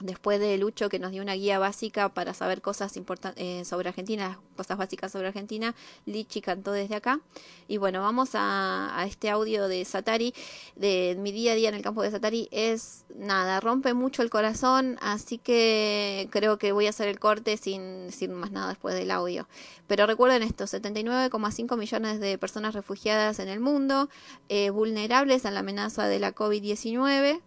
Después 0.00 0.40
de 0.40 0.58
Lucho 0.58 0.88
que 0.88 0.98
nos 0.98 1.12
dio 1.12 1.22
una 1.22 1.34
guía 1.34 1.58
básica 1.58 2.08
para 2.08 2.34
saber 2.34 2.60
cosas 2.60 2.96
importantes 2.96 3.42
eh, 3.42 3.64
sobre 3.64 3.88
Argentina, 3.88 4.40
cosas 4.56 4.76
básicas 4.76 5.12
sobre 5.12 5.28
Argentina, 5.28 5.74
Lichi 6.04 6.40
cantó 6.40 6.72
desde 6.72 6.96
acá. 6.96 7.20
Y 7.68 7.76
bueno, 7.76 8.00
vamos 8.02 8.30
a, 8.34 8.98
a, 8.98 9.06
este 9.06 9.30
audio 9.30 9.68
de 9.68 9.84
Satari, 9.84 10.34
de 10.74 11.16
mi 11.18 11.30
día 11.30 11.52
a 11.52 11.54
día 11.54 11.68
en 11.68 11.74
el 11.76 11.82
campo 11.82 12.02
de 12.02 12.10
Satari. 12.10 12.48
Es 12.50 13.04
nada, 13.14 13.60
rompe 13.60 13.94
mucho 13.94 14.22
el 14.22 14.30
corazón, 14.30 14.98
así 15.00 15.38
que 15.38 16.28
creo 16.30 16.58
que 16.58 16.72
voy 16.72 16.86
a 16.86 16.90
hacer 16.90 17.08
el 17.08 17.20
corte 17.20 17.56
sin 17.56 18.06
decir 18.06 18.30
más 18.30 18.50
nada 18.50 18.68
después 18.68 18.94
del 18.94 19.10
audio. 19.10 19.46
Pero 19.86 20.06
recuerden 20.06 20.42
esto, 20.42 20.64
79,5 20.64 21.76
millones 21.76 22.20
de 22.20 22.36
personas 22.36 22.74
refugiadas 22.74 23.38
en 23.38 23.48
el 23.48 23.60
mundo, 23.60 24.08
eh, 24.48 24.70
vulnerables 24.70 25.46
a 25.46 25.50
la 25.52 25.60
amenaza 25.60 26.08
de 26.08 26.18
la 26.18 26.34
COVID-19 26.34 27.40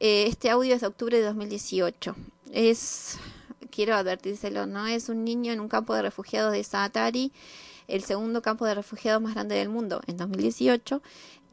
este 0.00 0.50
audio 0.50 0.74
es 0.74 0.80
de 0.80 0.86
octubre 0.86 1.18
de 1.18 1.24
2018. 1.24 2.14
Es, 2.52 3.18
quiero 3.70 3.94
advertírselo, 3.94 4.66
¿no? 4.66 4.86
Es 4.86 5.08
un 5.08 5.24
niño 5.24 5.52
en 5.52 5.60
un 5.60 5.68
campo 5.68 5.94
de 5.94 6.02
refugiados 6.02 6.52
de 6.52 6.62
Saatari, 6.62 7.32
el 7.88 8.02
segundo 8.02 8.42
campo 8.42 8.66
de 8.66 8.74
refugiados 8.74 9.22
más 9.22 9.34
grande 9.34 9.56
del 9.56 9.68
mundo 9.68 10.00
en 10.06 10.16
2018, 10.16 11.02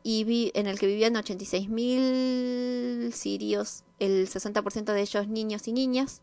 y 0.03 0.51
en 0.53 0.67
el 0.67 0.77
que 0.77 0.85
vivían 0.85 1.15
86.000 1.15 3.11
sirios, 3.11 3.83
el 3.99 4.27
60% 4.29 4.93
de 4.93 5.01
ellos 5.01 5.27
niños 5.27 5.67
y 5.67 5.73
niñas, 5.73 6.21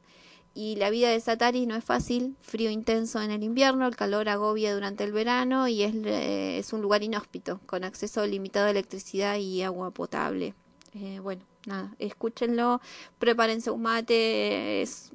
y 0.54 0.76
la 0.76 0.90
vida 0.90 1.08
de 1.08 1.18
Satari 1.18 1.66
no 1.66 1.74
es 1.74 1.82
fácil, 1.82 2.36
frío 2.42 2.70
intenso 2.70 3.22
en 3.22 3.30
el 3.30 3.42
invierno, 3.42 3.86
el 3.86 3.96
calor 3.96 4.28
agobia 4.28 4.74
durante 4.74 5.02
el 5.02 5.12
verano 5.12 5.66
y 5.66 5.82
es, 5.82 5.94
eh, 6.04 6.62
un 6.72 6.82
lugar 6.82 7.02
inhóspito, 7.02 7.60
con 7.66 7.84
acceso 7.84 8.24
limitado 8.26 8.66
a 8.66 8.70
electricidad 8.70 9.36
y 9.38 9.62
agua 9.62 9.90
potable. 9.90 10.54
Eh, 10.94 11.20
bueno, 11.20 11.42
nada, 11.66 11.92
escúchenlo, 11.98 12.80
prepárense 13.18 13.70
un 13.70 13.82
mate, 13.82 14.82
es 14.82 15.10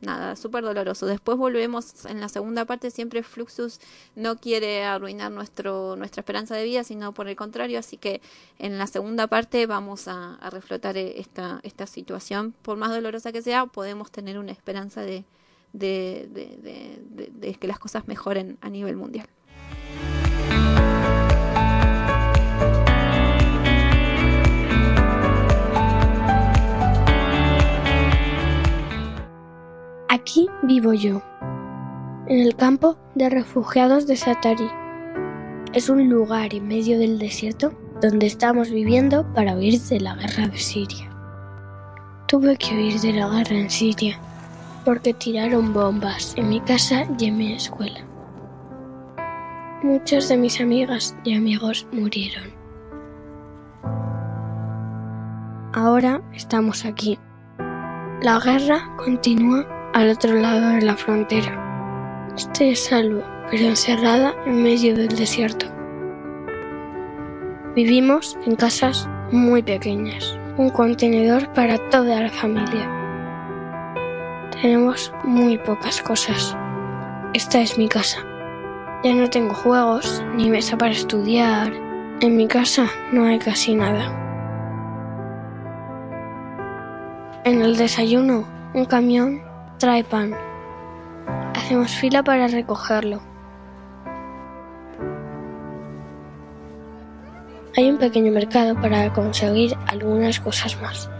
nada, 0.00 0.36
súper 0.36 0.62
doloroso. 0.64 1.06
Después 1.06 1.38
volvemos 1.38 2.04
en 2.04 2.20
la 2.20 2.28
segunda 2.28 2.66
parte, 2.66 2.90
siempre 2.90 3.22
Fluxus 3.22 3.80
no 4.16 4.36
quiere 4.36 4.84
arruinar 4.84 5.32
nuestro, 5.32 5.96
nuestra 5.96 6.20
esperanza 6.20 6.54
de 6.56 6.64
vida, 6.64 6.84
sino 6.84 7.14
por 7.14 7.26
el 7.26 7.36
contrario, 7.36 7.78
así 7.78 7.96
que 7.96 8.20
en 8.58 8.76
la 8.78 8.86
segunda 8.86 9.28
parte 9.28 9.64
vamos 9.66 10.06
a, 10.08 10.34
a 10.34 10.50
reflotar 10.50 10.98
eh, 10.98 11.20
esta, 11.20 11.60
esta 11.62 11.86
situación. 11.86 12.54
Por 12.62 12.76
más 12.76 12.90
dolorosa 12.90 13.32
que 13.32 13.40
sea, 13.40 13.64
podemos 13.64 14.10
tener 14.10 14.38
una 14.38 14.52
esperanza 14.52 15.00
de, 15.00 15.24
de, 15.72 16.28
de, 16.30 16.58
de, 16.58 17.02
de- 17.08 17.30
de 17.32 17.54
que 17.54 17.66
las 17.66 17.78
cosas 17.78 18.06
mejoren 18.06 18.58
a 18.60 18.68
nivel 18.68 18.96
mundial. 18.96 19.26
Aquí 30.14 30.48
vivo 30.62 30.92
yo, 30.92 31.22
en 32.28 32.38
el 32.38 32.54
campo 32.54 32.96
de 33.16 33.28
refugiados 33.28 34.06
de 34.06 34.14
Satari. 34.14 34.70
Es 35.72 35.88
un 35.88 36.08
lugar 36.08 36.54
en 36.54 36.68
medio 36.68 37.00
del 37.00 37.18
desierto 37.18 37.72
donde 38.00 38.26
estamos 38.26 38.70
viviendo 38.70 39.26
para 39.32 39.56
huir 39.56 39.80
de 39.80 39.98
la 39.98 40.14
guerra 40.14 40.46
de 40.46 40.58
Siria. 40.58 41.10
Tuve 42.28 42.56
que 42.56 42.76
huir 42.76 43.00
de 43.00 43.12
la 43.12 43.28
guerra 43.28 43.56
en 43.56 43.68
Siria 43.68 44.20
porque 44.84 45.14
tiraron 45.14 45.72
bombas 45.72 46.34
en 46.36 46.48
mi 46.48 46.60
casa 46.60 47.08
y 47.18 47.24
en 47.26 47.36
mi 47.36 47.52
escuela. 47.52 48.06
Muchas 49.82 50.28
de 50.28 50.36
mis 50.36 50.60
amigas 50.60 51.16
y 51.24 51.34
amigos 51.34 51.88
murieron. 51.90 52.52
Ahora 55.72 56.22
estamos 56.32 56.84
aquí. 56.84 57.18
La 58.22 58.38
guerra 58.38 58.94
continúa 58.96 59.73
al 59.94 60.10
otro 60.10 60.34
lado 60.34 60.70
de 60.70 60.82
la 60.82 60.96
frontera. 60.96 62.32
Estoy 62.36 62.74
salvo, 62.74 63.22
pero 63.48 63.66
encerrada 63.66 64.34
en 64.44 64.60
medio 64.60 64.96
del 64.96 65.08
desierto. 65.16 65.66
Vivimos 67.76 68.36
en 68.44 68.56
casas 68.56 69.08
muy 69.30 69.62
pequeñas, 69.62 70.36
un 70.56 70.70
contenedor 70.70 71.52
para 71.52 71.78
toda 71.90 72.20
la 72.20 72.28
familia. 72.28 72.90
Tenemos 74.60 75.12
muy 75.22 75.58
pocas 75.58 76.02
cosas. 76.02 76.56
Esta 77.32 77.60
es 77.60 77.78
mi 77.78 77.88
casa. 77.88 78.18
Ya 79.04 79.14
no 79.14 79.30
tengo 79.30 79.54
juegos 79.54 80.24
ni 80.34 80.50
mesa 80.50 80.76
para 80.76 80.92
estudiar. 80.92 81.72
En 82.20 82.36
mi 82.36 82.48
casa 82.48 82.88
no 83.12 83.26
hay 83.26 83.38
casi 83.38 83.76
nada. 83.76 84.20
En 87.44 87.62
el 87.62 87.76
desayuno, 87.76 88.44
un 88.72 88.86
camión 88.86 89.53
trae 89.84 90.02
pan. 90.02 90.34
Hacemos 91.54 91.90
fila 91.90 92.22
para 92.22 92.48
recogerlo. 92.48 93.20
Hay 97.76 97.90
un 97.90 97.98
pequeño 97.98 98.32
mercado 98.32 98.80
para 98.80 99.12
conseguir 99.12 99.76
algunas 99.86 100.40
cosas 100.40 100.80
más. 100.80 101.10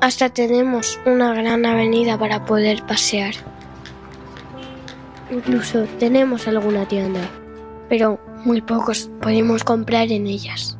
Hasta 0.00 0.28
tenemos 0.28 1.00
una 1.04 1.34
gran 1.34 1.66
avenida 1.66 2.16
para 2.16 2.44
poder 2.44 2.86
pasear. 2.86 3.34
Incluso 5.32 5.82
tenemos 5.98 6.46
alguna 6.46 6.86
tienda, 6.86 7.28
pero 7.88 8.20
muy 8.44 8.60
pocos 8.60 9.10
podemos 9.20 9.64
comprar 9.64 10.12
en 10.12 10.28
ellas. 10.28 10.78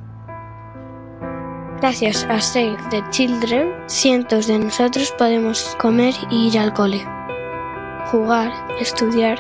Gracias 1.84 2.26
a 2.30 2.40
Save 2.40 2.78
the 2.88 3.04
Children, 3.10 3.74
cientos 3.88 4.46
de 4.46 4.58
nosotros 4.58 5.12
podemos 5.18 5.76
comer 5.78 6.14
y 6.30 6.48
ir 6.48 6.58
al 6.58 6.72
cole. 6.72 7.06
Jugar, 8.06 8.50
estudiar, 8.80 9.38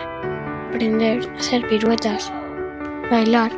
aprender, 0.68 1.26
hacer 1.38 1.66
piruetas, 1.66 2.30
bailar 3.10 3.50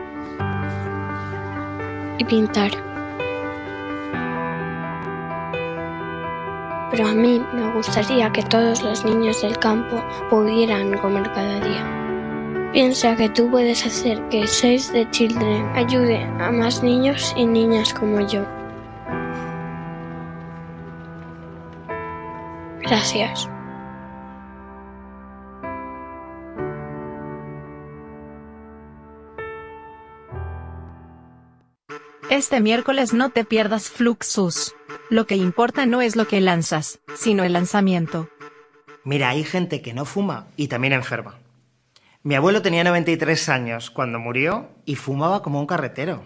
y 2.19 2.25
pintar. 2.27 2.71
Pero 6.93 7.09
a 7.09 7.13
mí 7.13 7.43
me 7.55 7.73
gustaría 7.73 8.31
que 8.31 8.45
todos 8.45 8.85
los 8.85 9.05
niños 9.05 9.43
del 9.43 9.59
campo 9.59 10.01
pudieran 10.31 10.97
comer 10.99 11.29
cada 11.33 11.59
día. 11.59 12.71
Piensa 12.73 13.17
que 13.17 13.29
tú 13.31 13.51
puedes 13.51 13.85
hacer 13.85 14.23
que 14.29 14.47
Save 14.47 14.85
the 14.93 15.11
Children 15.11 15.73
ayude 15.75 16.23
a 16.39 16.53
más 16.53 16.85
niños 16.85 17.35
y 17.37 17.47
niñas 17.47 17.93
como 17.93 18.21
yo. 18.21 18.56
Gracias. 22.89 23.49
Este 32.31 32.61
miércoles 32.61 33.13
no 33.13 33.31
te 33.31 33.45
pierdas 33.45 33.91
Fluxus. 33.91 34.77
Lo 35.11 35.27
que 35.27 35.35
importa 35.35 35.87
no 35.87 36.01
es 36.01 36.15
lo 36.15 36.29
que 36.29 36.41
lanzas, 36.41 37.01
sino 37.17 37.43
el 37.43 37.55
lanzamiento. 37.55 38.29
Mira, 39.03 39.31
hay 39.31 39.43
gente 39.43 39.83
que 39.83 39.93
no 39.93 40.05
fuma 40.05 40.47
y 40.57 40.69
también 40.69 40.93
enferma. 40.93 41.41
Mi 42.23 42.37
abuelo 42.37 42.63
tenía 42.63 42.85
93 42.85 43.49
años 43.49 43.91
cuando 43.91 44.21
murió 44.21 44.69
y 44.85 44.95
fumaba 44.95 45.43
como 45.43 45.59
un 45.59 45.67
carretero. 45.67 46.25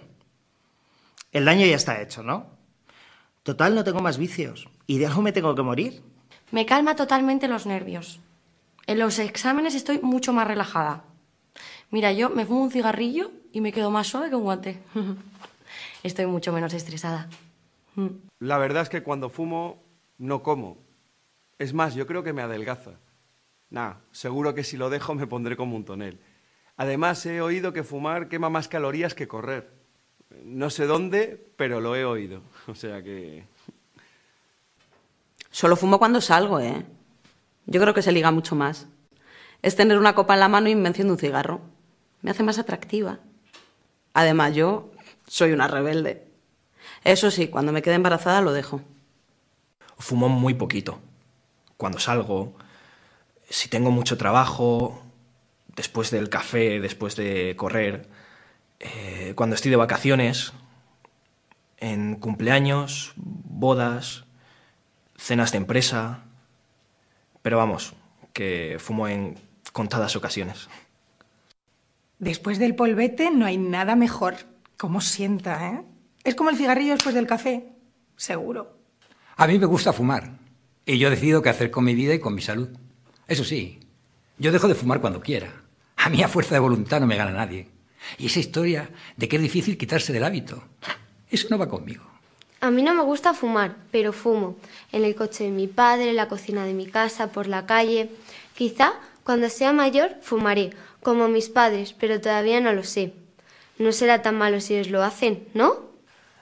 El 1.33 1.47
daño 1.47 1.65
ya 1.65 1.77
está 1.77 2.03
hecho, 2.03 2.23
¿no? 2.23 2.47
Total, 3.45 3.75
no 3.75 3.85
tengo 3.85 4.01
más 4.01 4.19
vicios. 4.19 4.69
¿Y 4.87 4.99
de 4.99 5.07
algo 5.07 5.23
me 5.23 5.33
tengo 5.33 5.55
que 5.55 5.63
morir? 5.63 6.10
Me 6.51 6.67
calma 6.67 6.97
totalmente 6.97 7.49
los 7.49 7.67
nervios. 7.67 8.21
En 8.87 8.99
los 8.99 9.19
exámenes 9.19 9.75
estoy 9.75 10.01
mucho 10.01 10.33
más 10.33 10.49
relajada. 10.49 11.05
Mira, 11.91 12.13
yo 12.13 12.31
me 12.31 12.45
fumo 12.45 12.63
un 12.63 12.71
cigarrillo 12.71 13.31
y 13.53 13.61
me 13.61 13.73
quedo 13.73 13.91
más 13.91 14.09
suave 14.09 14.31
que 14.31 14.37
un 14.37 14.43
guante. 14.43 14.81
Estoy 16.03 16.27
mucho 16.27 16.53
menos 16.53 16.75
estresada. 16.75 17.29
La 18.39 18.59
verdad 18.59 18.83
es 18.83 18.89
que 18.89 19.03
cuando 19.03 19.29
fumo 19.29 19.83
no 20.19 20.43
como. 20.43 20.79
Es 21.59 21.75
más, 21.75 21.95
yo 21.95 22.07
creo 22.07 22.23
que 22.23 22.33
me 22.33 22.43
adelgaza. 22.43 22.93
Nah, 23.69 23.95
seguro 24.11 24.55
que 24.55 24.65
si 24.65 24.77
lo 24.77 24.91
dejo 24.91 25.15
me 25.15 25.27
pondré 25.27 25.57
como 25.57 25.77
un 25.77 25.85
tonel. 25.85 26.19
Además, 26.77 27.25
he 27.27 27.41
oído 27.41 27.73
que 27.73 27.85
fumar 27.85 28.29
quema 28.29 28.51
más 28.51 28.67
calorías 28.67 29.15
que 29.15 29.29
correr. 29.29 29.71
No 30.45 30.71
sé 30.71 30.87
dónde, 30.87 31.53
pero 31.57 31.81
lo 31.81 31.95
he 31.95 32.05
oído. 32.05 32.43
O 32.67 32.75
sea 32.75 33.03
que... 33.03 33.45
Solo 35.51 35.77
fumo 35.77 35.99
cuando 35.99 36.21
salgo, 36.21 36.61
¿eh? 36.61 36.85
Yo 37.67 37.81
creo 37.81 37.95
que 37.95 38.03
se 38.03 38.13
liga 38.13 38.31
mucho 38.31 38.55
más. 38.55 38.87
Es 39.63 39.77
tener 39.77 39.99
una 39.99 40.15
copa 40.15 40.35
en 40.35 40.41
la 40.41 40.49
mano 40.49 40.69
y 40.69 40.75
me 40.75 40.89
enciendo 40.89 41.13
un 41.13 41.19
cigarro. 41.19 41.61
Me 42.23 42.31
hace 42.31 42.43
más 42.43 42.59
atractiva. 42.59 43.19
Además, 44.15 44.55
yo 44.55 44.91
soy 45.27 45.53
una 45.53 45.69
rebelde. 45.69 46.27
Eso 47.05 47.31
sí, 47.31 47.49
cuando 47.49 47.73
me 47.73 47.83
quede 47.83 47.95
embarazada 47.95 48.41
lo 48.41 48.53
dejo. 48.53 48.81
Fumo 49.99 50.29
muy 50.29 50.55
poquito. 50.55 50.99
Cuando 51.77 51.99
salgo, 51.99 52.55
si 53.49 53.69
tengo 53.69 53.91
mucho 53.91 54.17
trabajo, 54.17 55.03
después 55.69 56.11
del 56.11 56.29
café, 56.29 56.81
después 56.81 57.17
de 57.17 57.55
correr, 57.57 58.09
eh, 58.81 59.33
cuando 59.37 59.57
estoy 59.57 59.71
de 59.71 59.77
vacaciones, 59.77 60.53
en 61.79 62.17
cumpleaños, 62.17 63.13
bodas, 63.17 64.25
cenas 65.21 65.53
de 65.53 65.59
empresa. 65.59 66.25
Pero 67.43 67.59
vamos, 67.59 67.93
que 68.33 68.77
fumo 68.79 69.07
en 69.07 69.39
contadas 69.73 70.17
ocasiones. 70.17 70.69
Después 72.19 72.59
del 72.59 72.75
polvete 72.75 73.31
no 73.31 73.47
hay 73.47 73.57
nada 73.57 73.97
mejor. 73.97 74.37
¿Cómo 74.77 75.01
sienta, 75.01 75.69
eh? 75.69 75.83
Es 76.25 76.35
como 76.35 76.51
el 76.51 76.57
cigarrillo 76.57 76.93
después 76.93 77.15
del 77.15 77.27
café. 77.27 77.69
Seguro. 78.17 78.79
A 79.37 79.47
mí 79.47 79.59
me 79.59 79.67
gusta 79.67 79.93
fumar. 79.93 80.39
Y 80.85 80.99
yo 80.99 81.09
decido 81.09 81.43
qué 81.43 81.51
hacer 81.51 81.71
con 81.71 81.85
mi 81.85 81.95
vida 81.95 82.15
y 82.15 82.19
con 82.19 82.35
mi 82.35 82.43
salud. 82.43 82.69
Eso 83.27 83.45
sí, 83.45 83.81
yo 84.39 84.53
dejo 84.53 84.69
de 84.69 84.75
fumar 84.75 85.01
cuando 85.01 85.21
quiera. 85.21 85.63
A 85.97 86.09
mí 86.09 86.23
a 86.23 86.29
fuerza 86.29 86.55
de 86.55 86.61
voluntad 86.61 87.01
no 87.01 87.07
me 87.07 87.17
gana 87.17 87.31
nadie. 87.31 87.69
Y 88.19 88.27
esa 88.27 88.41
historia 88.41 88.91
de 89.17 89.29
que 89.29 89.37
es 89.37 89.43
difícil 89.43 89.79
quitarse 89.79 90.13
del 90.13 90.25
hábito, 90.25 90.63
eso 91.31 91.47
no 91.51 91.59
va 91.59 91.69
conmigo. 91.69 92.05
A 92.61 92.71
mí 92.71 92.83
no 92.83 92.95
me 92.95 93.03
gusta 93.03 93.33
fumar, 93.33 93.77
pero 93.91 94.13
fumo. 94.13 94.57
En 94.93 95.05
el 95.05 95.15
coche 95.15 95.45
de 95.45 95.51
mi 95.51 95.67
padre, 95.67 96.11
en 96.11 96.17
la 96.17 96.29
cocina 96.29 96.65
de 96.65 96.75
mi 96.75 96.87
casa, 96.87 97.33
por 97.33 97.47
la 97.47 97.65
calle. 97.65 98.11
Quizá 98.55 98.93
cuando 99.25 99.49
sea 99.49 99.73
mayor 99.73 100.17
fumaré, 100.21 100.71
como 101.03 101.29
mis 101.29 101.49
padres, 101.49 101.95
pero 101.95 102.21
todavía 102.21 102.61
no 102.61 102.73
lo 102.73 102.85
sé. 102.85 103.15
No 103.79 103.93
será 103.93 104.21
tan 104.21 104.37
malo 104.37 104.61
si 104.61 104.75
ellos 104.75 104.91
lo 104.91 105.03
hacen, 105.03 105.49
¿no? 105.55 105.73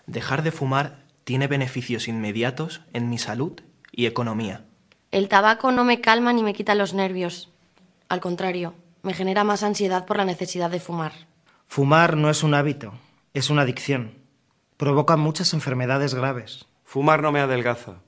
Dejar 0.07 0.43
de 0.43 0.51
fumar 0.51 1.05
tiene 1.23 1.47
beneficios 1.47 2.09
inmediatos 2.09 2.81
en 2.93 3.09
mi 3.11 3.19
salud 3.19 3.61
y 3.93 4.07
economía. 4.07 4.65
El 5.13 5.29
tabaco 5.29 5.71
no 5.71 5.85
me 5.85 6.01
calma 6.01 6.33
ni 6.33 6.43
me 6.43 6.55
quita 6.55 6.75
los 6.75 6.95
nervios. 6.95 7.49
Al 8.09 8.21
contrario, 8.21 8.75
me 9.03 9.15
genera 9.15 9.45
más 9.45 9.63
ansiedad 9.63 10.05
por 10.05 10.17
la 10.17 10.25
necesidad 10.25 10.71
de 10.71 10.81
fumar. 10.81 11.13
Fumar 11.69 12.17
no 12.17 12.29
es 12.29 12.43
un 12.43 12.55
hábito, 12.55 12.95
es 13.35 13.51
una 13.51 13.63
adicción. 13.63 14.18
Provoca 14.79 15.17
muchas 15.17 15.55
enfermedades 15.55 16.15
graves. 16.15 16.65
Fumar 16.85 17.21
no 17.21 17.33
me 17.33 17.41
adelgaza. 17.41 18.01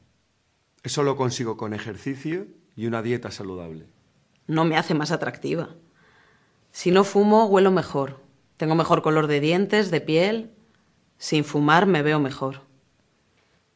Eso 0.84 1.02
lo 1.02 1.16
consigo 1.16 1.56
con 1.56 1.74
ejercicio 1.74 2.46
y 2.76 2.86
una 2.86 3.02
dieta 3.02 3.32
saludable. 3.32 3.88
No 4.46 4.64
me 4.64 4.76
hace 4.76 4.94
más 4.94 5.10
atractiva. 5.10 5.70
Si 6.70 6.92
no 6.92 7.02
fumo, 7.02 7.46
huelo 7.46 7.72
mejor. 7.72 8.22
Tengo 8.56 8.76
mejor 8.76 9.02
color 9.02 9.26
de 9.26 9.40
dientes, 9.40 9.90
de 9.90 10.00
piel. 10.00 10.52
Sin 11.18 11.42
fumar 11.42 11.86
me 11.86 12.02
veo 12.02 12.20
mejor. 12.20 12.62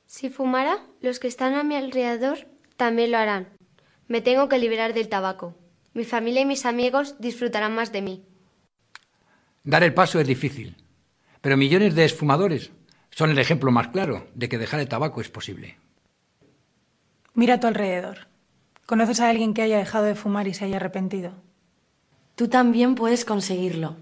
Si 0.06 0.30
fumara, 0.30 0.78
los 1.00 1.18
que 1.18 1.26
están 1.26 1.54
a 1.54 1.64
mi 1.64 1.74
alrededor 1.74 2.46
también 2.76 3.10
lo 3.10 3.18
harán. 3.18 3.48
Me 4.06 4.20
tengo 4.20 4.48
que 4.48 4.58
liberar 4.58 4.94
del 4.94 5.08
tabaco. 5.08 5.56
Mi 5.94 6.04
familia 6.04 6.42
y 6.42 6.46
mis 6.46 6.64
amigos 6.64 7.16
disfrutarán 7.18 7.74
más 7.74 7.90
de 7.90 8.02
mí. 8.02 8.24
Dar 9.64 9.82
el 9.82 9.94
paso 9.94 10.20
es 10.20 10.28
difícil, 10.28 10.76
pero 11.40 11.56
millones 11.56 11.96
de 11.96 12.04
esfumadores 12.04 12.70
son 13.14 13.30
el 13.30 13.38
ejemplo 13.38 13.70
más 13.70 13.88
claro 13.88 14.26
de 14.34 14.48
que 14.48 14.58
dejar 14.58 14.80
el 14.80 14.88
tabaco 14.88 15.20
es 15.20 15.28
posible. 15.28 15.76
Mira 17.34 17.54
a 17.54 17.60
tu 17.60 17.66
alrededor. 17.66 18.26
¿Conoces 18.86 19.20
a 19.20 19.28
alguien 19.28 19.54
que 19.54 19.62
haya 19.62 19.78
dejado 19.78 20.04
de 20.04 20.14
fumar 20.14 20.48
y 20.48 20.54
se 20.54 20.64
haya 20.64 20.76
arrepentido? 20.76 21.32
Tú 22.34 22.48
también 22.48 22.96
puedes 22.96 23.24
conseguirlo. 23.24 23.96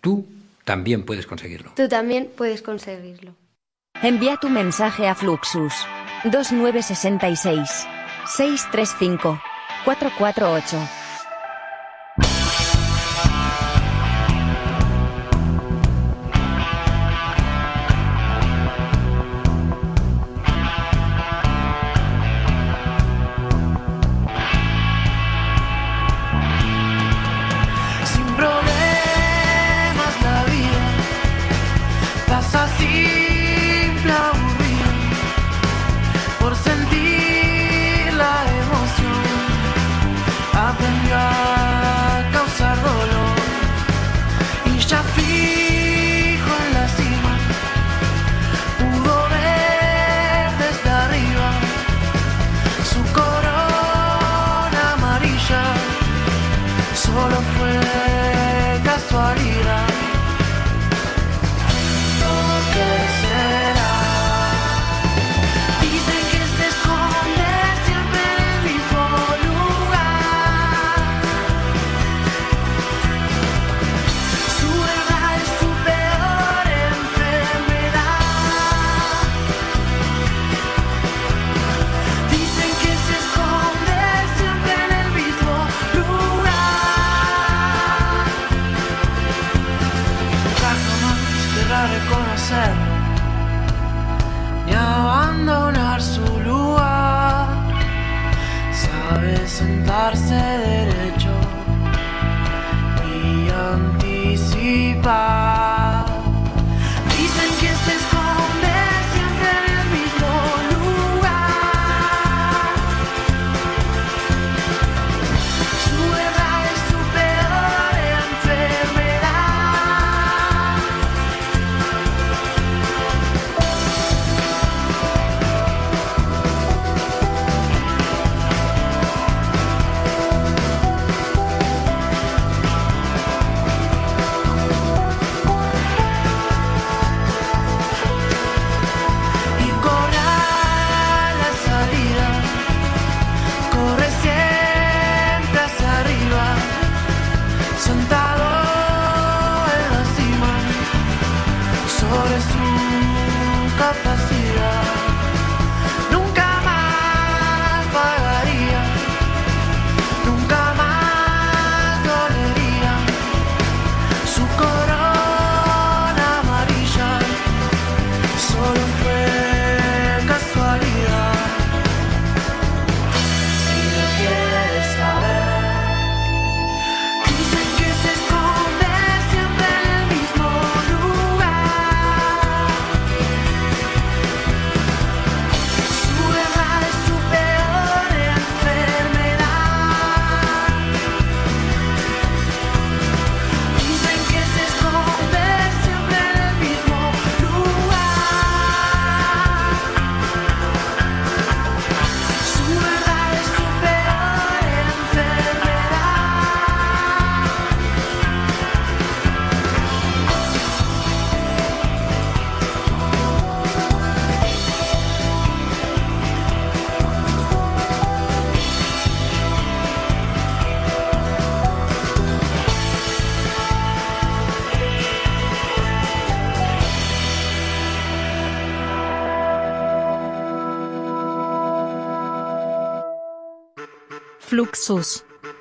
Tú 0.00 0.26
también 0.64 1.04
puedes 1.04 1.26
conseguirlo. 1.26 1.72
Tú 1.74 1.88
también 1.88 2.30
puedes 2.36 2.62
conseguirlo. 2.62 3.34
Envía 4.02 4.36
tu 4.36 4.50
mensaje 4.50 5.08
a 5.08 5.14
Fluxus 5.14 5.72
2966 6.24 7.86
635 8.26 9.40
448. 9.84 11.05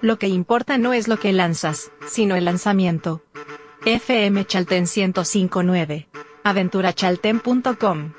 Lo 0.02 0.20
que 0.20 0.28
importa 0.28 0.78
no 0.78 0.94
es 0.94 1.08
lo 1.08 1.18
que 1.18 1.34
lanzas, 1.34 1.92
sino 2.08 2.36
el 2.36 2.46
lanzamiento. 2.46 3.24
FM 3.86 4.46
Chalten 4.46 4.84
1059. 4.84 6.08
aventurachalten.com. 6.44 8.14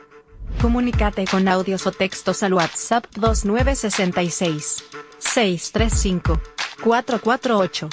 Comunícate 0.61 1.25
con 1.27 1.49
audios 1.49 1.87
o 1.87 1.93
textos 1.93 2.43
al 2.43 2.55
WhatsApp 2.55 3.05
2966 3.17 4.85
635 5.19 6.41
448. 6.83 7.89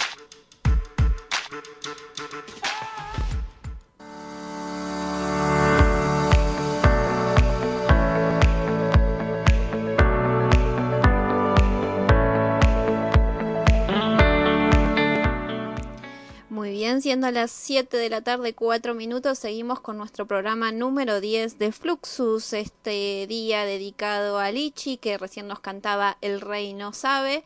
Siendo 17.14 17.30
las 17.30 17.52
7 17.52 17.96
de 17.96 18.10
la 18.10 18.22
tarde, 18.22 18.56
4 18.56 18.96
minutos, 18.96 19.38
seguimos 19.38 19.80
con 19.80 20.00
nuestro 20.00 20.26
programa 20.26 20.72
número 20.72 21.22
10 21.22 21.60
de 21.60 21.72
Fluxus, 21.72 22.54
este 22.54 23.28
día 23.28 23.66
dedicado 23.66 24.40
a 24.40 24.50
Lichi, 24.50 24.98
que 24.98 25.20
recién 25.20 25.48
nos 25.48 25.60
cantaba 25.60 26.18
El 26.22 26.42
Rey 26.42 26.74
no 26.74 26.92
sabe, 26.92 27.44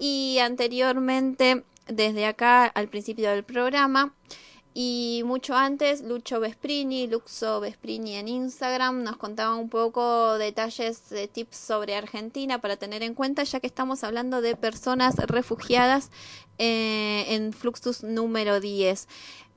y 0.00 0.38
anteriormente, 0.40 1.62
desde 1.86 2.26
acá 2.26 2.64
al 2.64 2.88
principio 2.88 3.30
del 3.30 3.44
programa, 3.44 4.12
y 4.76 5.22
mucho 5.24 5.54
antes, 5.54 6.02
Lucho 6.02 6.40
Vesprini, 6.40 7.06
Luxo 7.06 7.60
Vesprini 7.60 8.16
en 8.16 8.26
Instagram, 8.26 9.04
nos 9.04 9.16
contaba 9.16 9.54
un 9.54 9.68
poco 9.68 10.36
detalles, 10.36 11.10
de 11.10 11.28
tips 11.28 11.56
sobre 11.56 11.94
Argentina 11.94 12.60
para 12.60 12.76
tener 12.76 13.04
en 13.04 13.14
cuenta, 13.14 13.44
ya 13.44 13.60
que 13.60 13.68
estamos 13.68 14.02
hablando 14.02 14.40
de 14.40 14.56
personas 14.56 15.14
refugiadas 15.16 16.10
eh, 16.58 17.24
en 17.28 17.52
Fluxus 17.52 18.02
número 18.02 18.58
10. 18.58 19.06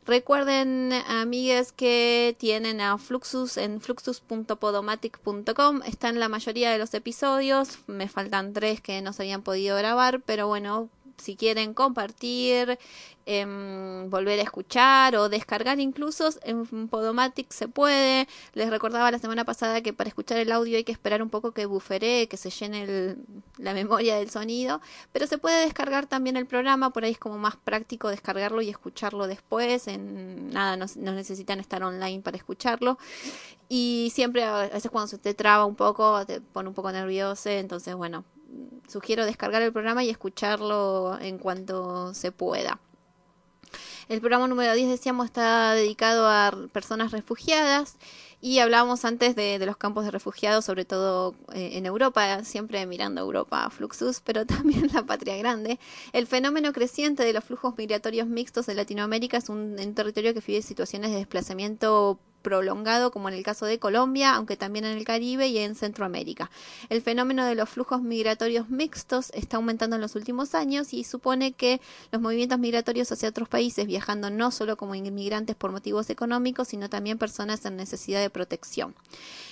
Recuerden, 0.05 0.93
amigues, 1.07 1.71
que 1.73 2.35
tienen 2.39 2.79
a 2.79 2.99
Fluxus 2.99 3.57
en 3.57 3.81
fluxus.podomatic.com. 3.81 5.81
Están 5.85 6.19
la 6.19 6.29
mayoría 6.29 6.71
de 6.71 6.77
los 6.77 6.93
episodios. 6.93 7.79
Me 7.87 8.07
faltan 8.07 8.53
tres 8.53 8.79
que 8.79 9.01
no 9.01 9.11
se 9.11 9.23
habían 9.23 9.41
podido 9.41 9.75
grabar, 9.75 10.21
pero 10.21 10.47
bueno, 10.47 10.89
si 11.17 11.35
quieren 11.35 11.73
compartir, 11.73 12.77
em, 13.25 14.09
volver 14.09 14.39
a 14.39 14.43
escuchar 14.43 15.15
o 15.17 15.29
descargar 15.29 15.79
incluso 15.79 16.29
en 16.43 16.87
Podomatic 16.87 17.51
se 17.51 17.67
puede. 17.67 18.27
Les 18.53 18.69
recordaba 18.69 19.11
la 19.11 19.19
semana 19.19 19.43
pasada 19.43 19.81
que 19.81 19.93
para 19.93 20.07
escuchar 20.07 20.37
el 20.37 20.51
audio 20.51 20.77
hay 20.77 20.83
que 20.83 20.91
esperar 20.91 21.21
un 21.21 21.29
poco 21.29 21.51
que 21.51 21.65
buferee, 21.65 22.27
que 22.27 22.37
se 22.37 22.49
llene 22.49 22.83
el- 22.83 23.17
la 23.57 23.73
memoria 23.73 24.15
del 24.17 24.29
sonido, 24.29 24.79
pero 25.11 25.27
se 25.27 25.37
puede 25.37 25.63
descargar 25.65 26.05
también 26.07 26.37
el 26.37 26.45
programa, 26.45 26.91
por 26.91 27.03
ahí 27.03 27.11
es 27.11 27.19
como 27.19 27.37
más 27.37 27.55
práctico 27.57 28.09
descargarlo 28.09 28.61
y 28.61 28.69
escucharlo 28.69 29.27
después. 29.27 29.87
En 29.87 30.49
nada, 30.51 30.77
no, 30.77 30.85
no 30.95 31.11
necesitan 31.13 31.59
estar 31.59 31.83
online 31.83 32.21
para 32.21 32.37
escucharlo. 32.37 32.97
Y 33.69 34.11
siempre 34.13 34.43
a 34.43 34.69
veces 34.69 34.89
cuando 34.91 35.07
se 35.07 35.17
te 35.17 35.33
traba 35.33 35.65
un 35.65 35.75
poco, 35.75 36.25
te 36.25 36.39
pone 36.41 36.69
un 36.69 36.75
poco 36.75 36.91
nervioso, 36.91 37.49
entonces 37.49 37.95
bueno, 37.95 38.23
sugiero 38.87 39.25
descargar 39.25 39.61
el 39.61 39.73
programa 39.73 40.03
y 40.03 40.09
escucharlo 40.09 41.17
en 41.19 41.37
cuanto 41.37 42.13
se 42.13 42.31
pueda. 42.31 42.79
El 44.09 44.21
programa 44.21 44.47
número 44.47 44.73
10, 44.73 44.89
decíamos, 44.89 45.25
está 45.25 45.73
dedicado 45.73 46.29
a 46.29 46.53
personas 46.71 47.11
refugiadas 47.11 47.97
y 48.39 48.59
hablábamos 48.59 49.03
antes 49.03 49.35
de, 49.35 49.59
los 49.65 49.75
campos 49.75 50.05
de 50.05 50.11
refugiados, 50.11 50.63
sobre 50.63 50.85
todo 50.85 51.35
eh, 51.53 51.71
en 51.73 51.85
Europa, 51.85 52.43
siempre 52.45 52.85
mirando 52.85 53.19
Europa, 53.19 53.69
Fluxus, 53.69 54.21
pero 54.21 54.45
también 54.45 54.89
la 54.93 55.03
patria 55.03 55.35
grande. 55.35 55.77
El 56.13 56.25
fenómeno 56.25 56.71
creciente 56.71 57.23
de 57.23 57.33
los 57.33 57.43
flujos 57.43 57.77
migratorios 57.77 58.27
mixtos 58.27 58.67
de 58.67 58.75
Latinoamérica 58.75 59.37
es 59.37 59.49
un, 59.49 59.75
un 59.77 59.93
territorio 59.93 60.33
que 60.33 60.39
vive 60.39 60.61
situaciones 60.61 61.11
de 61.11 61.17
desplazamiento 61.17 62.19
prolongado 62.47 63.11
como 63.11 63.27
en 63.27 63.35
el 63.35 63.43
caso 63.43 63.65
de 63.65 63.77
Colombia, 63.77 64.33
aunque 64.33 64.55
también 64.55 64.85
en 64.85 64.97
el 64.97 65.03
Caribe 65.03 65.49
y 65.49 65.57
en 65.57 65.75
Centroamérica. 65.75 66.49
El 66.87 67.01
fenómeno 67.01 67.43
de 67.43 67.55
los 67.55 67.67
flujos 67.67 68.01
migratorios 68.01 68.69
mixtos 68.69 69.31
está 69.33 69.57
aumentando 69.57 69.97
en 69.97 70.01
los 70.01 70.15
últimos 70.15 70.55
años 70.55 70.93
y 70.93 71.03
supone 71.03 71.51
que 71.51 71.81
los 72.09 72.21
movimientos 72.21 72.57
migratorios 72.57 73.11
hacia 73.11 73.27
otros 73.27 73.49
países, 73.49 73.85
viajando 73.85 74.29
no 74.29 74.51
solo 74.51 74.77
como 74.77 74.95
inmigrantes 74.95 75.57
por 75.57 75.73
motivos 75.73 76.09
económicos, 76.09 76.69
sino 76.69 76.89
también 76.89 77.17
personas 77.17 77.65
en 77.65 77.75
necesidad 77.75 78.21
de 78.21 78.29
protección. 78.29 78.95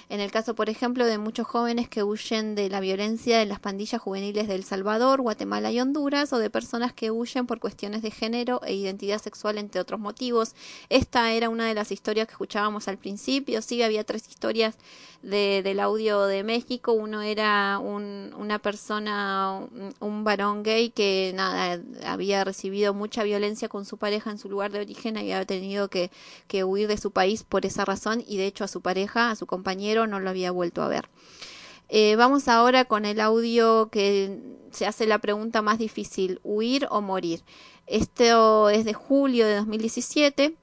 En 0.09 0.19
el 0.19 0.31
caso, 0.31 0.55
por 0.55 0.69
ejemplo, 0.69 1.05
de 1.05 1.17
muchos 1.17 1.47
jóvenes 1.47 1.89
que 1.89 2.03
huyen 2.03 2.55
de 2.55 2.69
la 2.69 2.79
violencia 2.79 3.39
de 3.39 3.45
las 3.45 3.59
pandillas 3.59 4.01
juveniles 4.01 4.47
de 4.47 4.55
El 4.55 4.63
Salvador, 4.63 5.21
Guatemala 5.21 5.71
y 5.71 5.79
Honduras, 5.79 6.31
o 6.33 6.37
de 6.37 6.49
personas 6.49 6.93
que 6.93 7.11
huyen 7.11 7.47
por 7.47 7.59
cuestiones 7.59 8.01
de 8.01 8.11
género 8.11 8.61
e 8.63 8.73
identidad 8.75 9.19
sexual, 9.21 9.57
entre 9.57 9.81
otros 9.81 9.99
motivos. 9.99 10.53
Esta 10.89 11.31
era 11.33 11.49
una 11.49 11.67
de 11.67 11.73
las 11.73 11.91
historias 11.91 12.27
que 12.27 12.33
escuchábamos 12.33 12.87
al 12.87 12.97
principio. 12.97 13.61
Sí, 13.61 13.81
había 13.81 14.03
tres 14.03 14.27
historias 14.29 14.77
de, 15.21 15.61
del 15.63 15.79
audio 15.79 16.25
de 16.25 16.43
México. 16.43 16.93
Uno 16.93 17.21
era 17.21 17.79
un- 17.79 18.33
una 18.37 18.59
persona, 18.59 19.59
un, 19.71 19.93
un 19.99 20.23
varón 20.23 20.63
gay 20.63 20.89
que 20.91 21.31
nada, 21.35 21.81
había 22.05 22.43
recibido 22.43 22.93
mucha 22.93 23.23
violencia 23.23 23.69
con 23.69 23.85
su 23.85 23.97
pareja 23.97 24.31
en 24.31 24.37
su 24.37 24.49
lugar 24.49 24.71
de 24.71 24.79
origen, 24.81 25.17
había 25.17 25.43
tenido 25.45 25.89
que, 25.89 26.11
que 26.47 26.63
huir 26.63 26.87
de 26.87 26.97
su 26.97 27.11
país 27.11 27.43
por 27.43 27.65
esa 27.65 27.85
razón 27.85 28.23
y 28.27 28.37
de 28.37 28.45
hecho 28.47 28.63
a 28.63 28.67
su 28.67 28.81
pareja, 28.81 29.31
a 29.31 29.35
su 29.35 29.45
compañero, 29.47 29.94
no 30.07 30.19
lo 30.19 30.29
había 30.29 30.51
vuelto 30.51 30.81
a 30.81 30.87
ver. 30.87 31.09
Eh, 31.87 32.15
vamos 32.15 32.47
ahora 32.47 32.85
con 32.85 33.05
el 33.05 33.19
audio 33.19 33.89
que 33.89 34.39
se 34.71 34.85
hace 34.85 35.05
la 35.05 35.19
pregunta 35.19 35.61
más 35.61 35.77
difícil, 35.77 36.39
huir 36.43 36.87
o 36.89 37.01
morir. 37.01 37.41
Esto 37.87 38.69
es 38.69 38.85
de 38.85 38.93
julio 38.93 39.45
de 39.45 39.55
2017. 39.55 40.55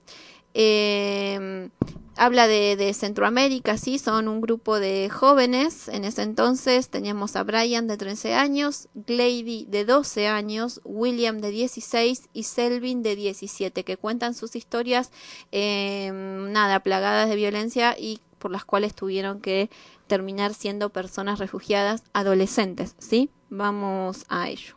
Eh, 0.55 1.71
habla 2.17 2.47
de, 2.47 2.93
Centroamérica, 2.95 3.79
sí, 3.79 3.99
son 3.99 4.29
un 4.29 4.41
grupo 4.41 4.79
de 4.79 5.09
jóvenes. 5.11 5.89
En 5.89 6.05
ese 6.05 6.23
entonces 6.23 6.89
teníamos 6.89 7.37
a 7.37 7.43
Brian 7.43 7.87
de 7.87 7.97
13 7.97 8.35
años, 8.35 8.89
Glady 8.95 9.67
de 9.69 9.85
12 9.85 10.29
años, 10.29 10.81
William 10.85 11.41
de 11.41 11.51
16 11.51 12.29
y 12.33 12.43
Selvin 12.45 13.03
de 13.03 13.17
17, 13.17 13.85
que 13.85 13.97
cuentan 13.97 14.35
sus 14.35 14.57
historias, 14.57 15.11
eh, 15.53 16.11
nada, 16.13 16.81
plagadas 16.81 17.29
de 17.29 17.37
violencia 17.37 17.97
y 17.99 18.21
por 18.43 18.51
las 18.51 18.65
cuales 18.65 18.93
tuvieron 18.93 19.41
que 19.41 19.71
terminar 20.09 20.53
siendo 20.53 20.91
personas 20.91 21.39
refugiadas 21.39 22.03
adolescentes, 22.13 22.97
¿sí? 22.99 23.31
Vamos 23.51 24.27
a 24.29 24.49
ello. 24.49 24.75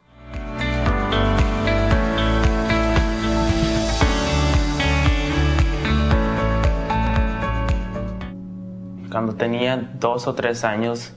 Cuando 9.10 9.34
tenía 9.34 9.78
dos 10.00 10.28
o 10.28 10.36
tres 10.36 10.64
años, 10.64 11.14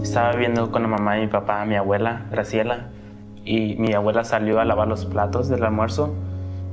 estaba 0.00 0.30
viviendo 0.30 0.70
con 0.70 0.82
la 0.82 0.88
mamá 0.88 1.14
de 1.14 1.22
mi 1.22 1.26
papá, 1.26 1.64
mi 1.64 1.74
abuela, 1.74 2.26
Graciela, 2.30 2.90
y 3.44 3.74
mi 3.74 3.92
abuela 3.92 4.22
salió 4.22 4.60
a 4.60 4.64
lavar 4.64 4.86
los 4.86 5.04
platos 5.04 5.48
del 5.48 5.64
almuerzo, 5.64 6.14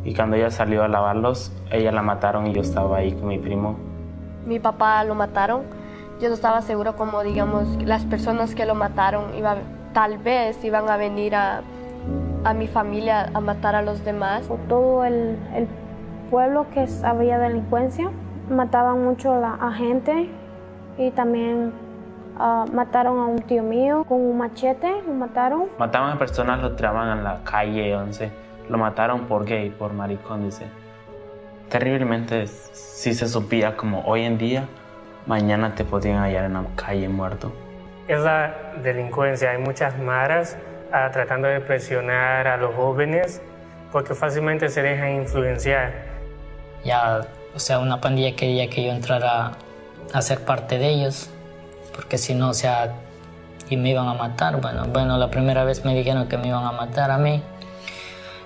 y 0.03 0.13
cuando 0.13 0.35
ella 0.35 0.51
salió 0.51 0.83
a 0.83 0.87
lavarlos, 0.87 1.51
ella 1.71 1.91
la 1.91 2.03
mataron 2.03 2.45
y 2.45 2.53
yo 2.53 2.61
estaba 2.61 2.97
ahí 2.97 3.13
con 3.13 3.29
mi 3.29 3.39
primo. 3.39 3.94
Mi 4.45 4.59
papá 4.59 5.03
lo 5.03 5.15
mataron. 5.15 5.63
Yo 6.19 6.29
no 6.29 6.35
estaba 6.35 6.61
seguro 6.61 6.95
como, 6.95 7.23
digamos, 7.23 7.67
las 7.83 8.05
personas 8.05 8.55
que 8.55 8.65
lo 8.65 8.75
mataron 8.75 9.35
iba, 9.35 9.57
tal 9.93 10.17
vez 10.17 10.63
iban 10.63 10.89
a 10.89 10.97
venir 10.97 11.35
a, 11.35 11.61
a 12.43 12.53
mi 12.53 12.67
familia 12.67 13.29
a 13.33 13.41
matar 13.41 13.75
a 13.75 13.81
los 13.81 14.05
demás. 14.05 14.47
Todo 14.69 15.03
el, 15.03 15.37
el 15.53 15.67
pueblo 16.29 16.67
que 16.73 16.87
había 17.03 17.37
delincuencia, 17.37 18.09
mataban 18.49 19.03
mucho 19.03 19.33
a 19.33 19.39
la 19.39 19.53
a 19.55 19.71
gente 19.73 20.29
y 20.97 21.11
también 21.11 21.73
ah, 22.37 22.65
mataron 22.71 23.19
a 23.19 23.25
un 23.25 23.41
tío 23.41 23.63
mío 23.63 24.05
con 24.07 24.21
un 24.21 24.37
machete, 24.37 25.01
lo 25.05 25.13
mataron. 25.13 25.65
Mataban 25.77 26.13
a 26.13 26.19
personas, 26.19 26.61
lo 26.61 26.75
tiraban 26.75 27.17
en 27.17 27.23
la 27.23 27.43
calle 27.43 27.95
11. 27.95 28.31
Lo 28.69 28.77
mataron 28.77 29.21
por 29.25 29.45
gay, 29.45 29.69
por 29.69 29.93
maricón, 29.93 30.43
dice. 30.43 30.65
Terriblemente, 31.69 32.47
si 32.47 33.13
se 33.13 33.27
supiera 33.27 33.75
como 33.75 34.01
hoy 34.01 34.21
en 34.21 34.37
día, 34.37 34.67
mañana 35.25 35.75
te 35.75 35.83
podrían 35.83 36.19
hallar 36.19 36.45
en 36.45 36.53
la 36.53 36.65
calle 36.75 37.09
muerto. 37.09 37.51
Es 38.07 38.19
la 38.19 38.73
delincuencia. 38.83 39.51
Hay 39.51 39.57
muchas 39.57 39.97
maras 39.97 40.57
ah, 40.91 41.09
tratando 41.11 41.47
de 41.47 41.59
presionar 41.59 42.47
a 42.47 42.57
los 42.57 42.75
jóvenes 42.75 43.41
porque 43.91 44.13
fácilmente 44.13 44.69
se 44.69 44.81
dejan 44.81 45.15
influenciar. 45.15 45.93
Ya, 46.83 47.21
o 47.55 47.59
sea, 47.59 47.79
una 47.79 47.99
pandilla 48.01 48.35
quería 48.35 48.69
que 48.69 48.83
yo 48.83 48.91
entrara 48.91 49.53
a 50.13 50.21
ser 50.21 50.41
parte 50.41 50.77
de 50.77 50.89
ellos, 50.89 51.29
porque 51.95 52.17
si 52.17 52.35
no, 52.35 52.49
o 52.49 52.53
sea, 52.53 52.93
y 53.69 53.77
me 53.77 53.89
iban 53.89 54.07
a 54.07 54.13
matar. 54.13 54.61
Bueno, 54.61 54.85
bueno, 54.85 55.17
la 55.17 55.31
primera 55.31 55.63
vez 55.63 55.83
me 55.85 55.95
dijeron 55.95 56.27
que 56.27 56.37
me 56.37 56.49
iban 56.49 56.65
a 56.65 56.71
matar 56.73 57.09
a 57.09 57.17
mí, 57.17 57.41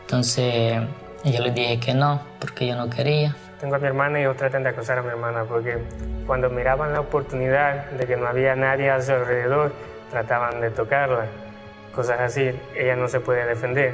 entonces 0.01 0.82
yo 1.26 1.41
les 1.41 1.53
dije 1.53 1.80
que 1.80 1.93
no, 1.93 2.22
porque 2.39 2.67
yo 2.67 2.75
no 2.75 2.89
quería. 2.89 3.35
Tengo 3.59 3.75
a 3.75 3.79
mi 3.79 3.87
hermana 3.87 4.19
y 4.19 4.23
ellos 4.23 4.37
tratan 4.37 4.63
de 4.63 4.69
acosar 4.69 4.99
a 4.99 5.01
mi 5.01 5.09
hermana 5.09 5.43
porque 5.43 5.77
cuando 6.25 6.49
miraban 6.49 6.93
la 6.93 7.01
oportunidad 7.01 7.91
de 7.91 8.05
que 8.05 8.15
no 8.15 8.27
había 8.27 8.55
nadie 8.55 8.89
a 8.89 9.01
su 9.01 9.11
alrededor, 9.11 9.73
trataban 10.09 10.61
de 10.61 10.71
tocarla. 10.71 11.25
Cosas 11.93 12.19
así, 12.19 12.51
ella 12.75 12.95
no 12.95 13.07
se 13.07 13.19
puede 13.19 13.45
defender. 13.45 13.93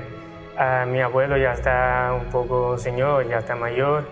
Ah, 0.57 0.85
mi 0.87 1.01
abuelo 1.01 1.37
ya 1.37 1.53
está 1.53 2.13
un 2.13 2.25
poco 2.29 2.77
señor, 2.77 3.27
ya 3.27 3.39
está 3.39 3.55
mayor 3.55 4.05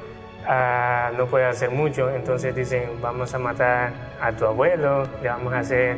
no 1.18 1.26
puede 1.28 1.46
hacer 1.46 1.70
mucho, 1.72 2.10
entonces 2.10 2.56
dicen 2.56 3.02
vamos 3.02 3.34
a 3.34 3.40
matar 3.40 3.92
a 4.22 4.32
tu 4.32 4.46
abuelo, 4.46 5.08
le 5.22 5.30
vamos 5.30 5.54
a 5.54 5.60
hacer 5.60 5.98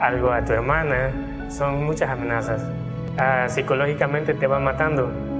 algo 0.00 0.32
a 0.32 0.44
tu 0.44 0.52
hermana, 0.52 1.10
son 1.50 1.84
muchas 1.84 2.10
amenazas. 2.10 2.62
Ah, 3.18 3.46
psicológicamente 3.48 4.34
te 4.34 4.46
van 4.46 4.64
matando. 4.64 5.31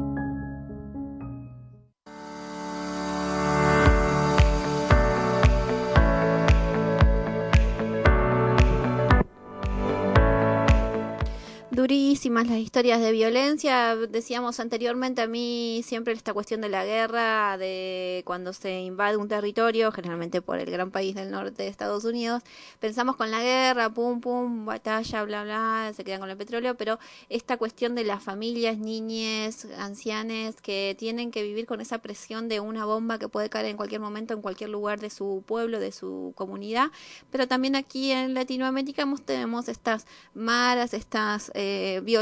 Durísimas 12.33 12.57
las 12.57 12.65
historias 12.65 13.03
de 13.03 13.13
violencia. 13.13 13.95
Decíamos 13.95 14.59
anteriormente, 14.59 15.21
a 15.21 15.27
mí 15.27 15.83
siempre 15.85 16.15
esta 16.15 16.33
cuestión 16.33 16.63
de 16.63 16.71
la 16.71 16.83
guerra, 16.83 17.59
de 17.59 18.23
cuando 18.25 18.55
se 18.55 18.81
invade 18.81 19.19
un 19.19 19.29
territorio, 19.29 19.93
generalmente 19.93 20.41
por 20.41 20.59
el 20.59 20.71
gran 20.71 20.91
país 20.91 21.15
del 21.15 21.31
norte 21.31 21.65
de 21.65 21.69
Estados 21.69 22.05
Unidos, 22.07 22.43
pensamos 22.81 23.17
con 23.17 23.31
la 23.31 23.43
guerra, 23.43 23.91
pum, 23.91 24.23
pum, 24.23 24.65
batalla, 24.65 25.25
bla, 25.25 25.45
bla, 25.45 25.93
se 25.95 26.05
quedan 26.05 26.21
con 26.21 26.31
el 26.31 26.39
petróleo, 26.39 26.75
pero 26.75 26.99
esta 27.29 27.59
cuestión 27.59 27.95
de 27.95 28.05
las 28.05 28.23
familias, 28.23 28.79
niñes, 28.79 29.67
ancianes, 29.77 30.59
que 30.63 30.97
tienen 30.99 31.33
que 31.33 31.43
vivir 31.43 31.67
con 31.67 31.83
esa 31.83 31.99
presión 31.99 32.49
de 32.49 32.61
una 32.61 32.87
bomba 32.87 33.19
que 33.19 33.29
puede 33.29 33.51
caer 33.51 33.67
en 33.67 33.77
cualquier 33.77 34.01
momento, 34.01 34.33
en 34.33 34.41
cualquier 34.41 34.71
lugar 34.71 35.01
de 35.01 35.11
su 35.11 35.45
pueblo, 35.47 35.81
de 35.81 35.93
su 35.93 36.33
comunidad, 36.35 36.93
pero 37.31 37.47
también 37.47 37.77
aquí 37.77 38.11
en 38.11 38.33
Latinoamérica 38.33 39.05
tenemos 39.27 39.69
estas 39.69 40.07
maras, 40.33 40.95
estas 40.95 41.53
eh, 41.55 42.01
violencias 42.03 42.22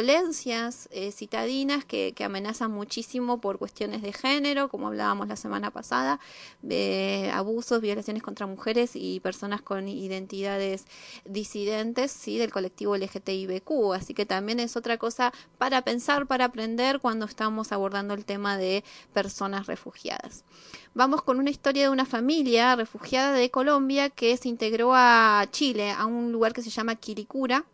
eh, 0.91 1.13
citadinas 1.13 1.85
que, 1.85 2.15
amenazan 2.25 2.71
muchísimo 2.71 3.41
por 3.41 3.59
cuestiones 3.59 4.03
de 4.03 4.13
género, 4.13 4.69
como 4.69 4.89
hablábamos 4.89 5.29
la 5.29 5.37
semana 5.37 5.71
pasada, 5.71 6.21
de 6.63 7.31
abusos, 7.33 7.81
violaciones 7.81 8.23
contra 8.23 8.47
mujeres 8.47 8.93
y 8.95 9.21
personas 9.21 9.63
con 9.63 9.89
identidades 9.89 10.87
disidentes, 11.25 12.11
sí, 12.11 12.39
del 12.39 12.51
colectivo 12.51 12.97
LGTBIQ. 12.97 13.95
Así 13.95 14.15
que 14.15 14.27
también 14.27 14.61
es 14.61 14.77
otra 14.77 14.99
cosa 14.99 15.33
para 15.59 15.83
pensar, 15.83 16.27
para 16.27 16.47
aprender 16.47 17.01
cuando 17.01 17.27
estamos 17.27 17.73
abordando 17.73 18.15
el 18.15 18.25
tema 18.25 18.57
de 18.57 18.85
personas 19.13 19.67
refugiadas. 19.67 20.45
Vamos 20.95 21.23
con 21.23 21.39
una 21.39 21.51
historia 21.51 21.85
de 21.85 21.89
una 21.89 22.05
familia 22.05 22.75
refugiada 22.75 23.33
de 23.33 23.51
Colombia 23.51 24.11
que 24.11 24.37
se 24.37 24.49
integró 24.49 24.93
a 24.95 25.47
Chile, 25.51 25.93
a 25.93 26.07
un 26.07 26.33
lugar 26.33 26.53
que 26.53 26.63
se 26.63 26.71
llama 26.71 26.97
Quilicura. 26.97 27.65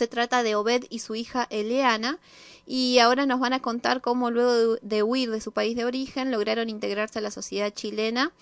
Se 0.00 0.08
trata 0.08 0.42
de 0.42 0.54
Obed 0.54 0.84
y 0.88 1.00
su 1.00 1.14
hija 1.14 1.46
Eleana 1.50 2.18
y 2.66 3.00
ahora 3.00 3.26
nos 3.26 3.38
van 3.38 3.52
a 3.52 3.60
contar 3.60 4.00
cómo 4.00 4.30
luego 4.30 4.76
de, 4.80 5.02
huir 5.02 5.30
de 5.30 5.42
su 5.42 5.52
país 5.52 5.76
de 5.76 5.84
origen 5.84 6.30
lograron 6.30 6.70
integrarse 6.70 7.18
a 7.18 7.22
la 7.22 7.30
sociedad 7.30 7.70
chilena, 7.70 8.32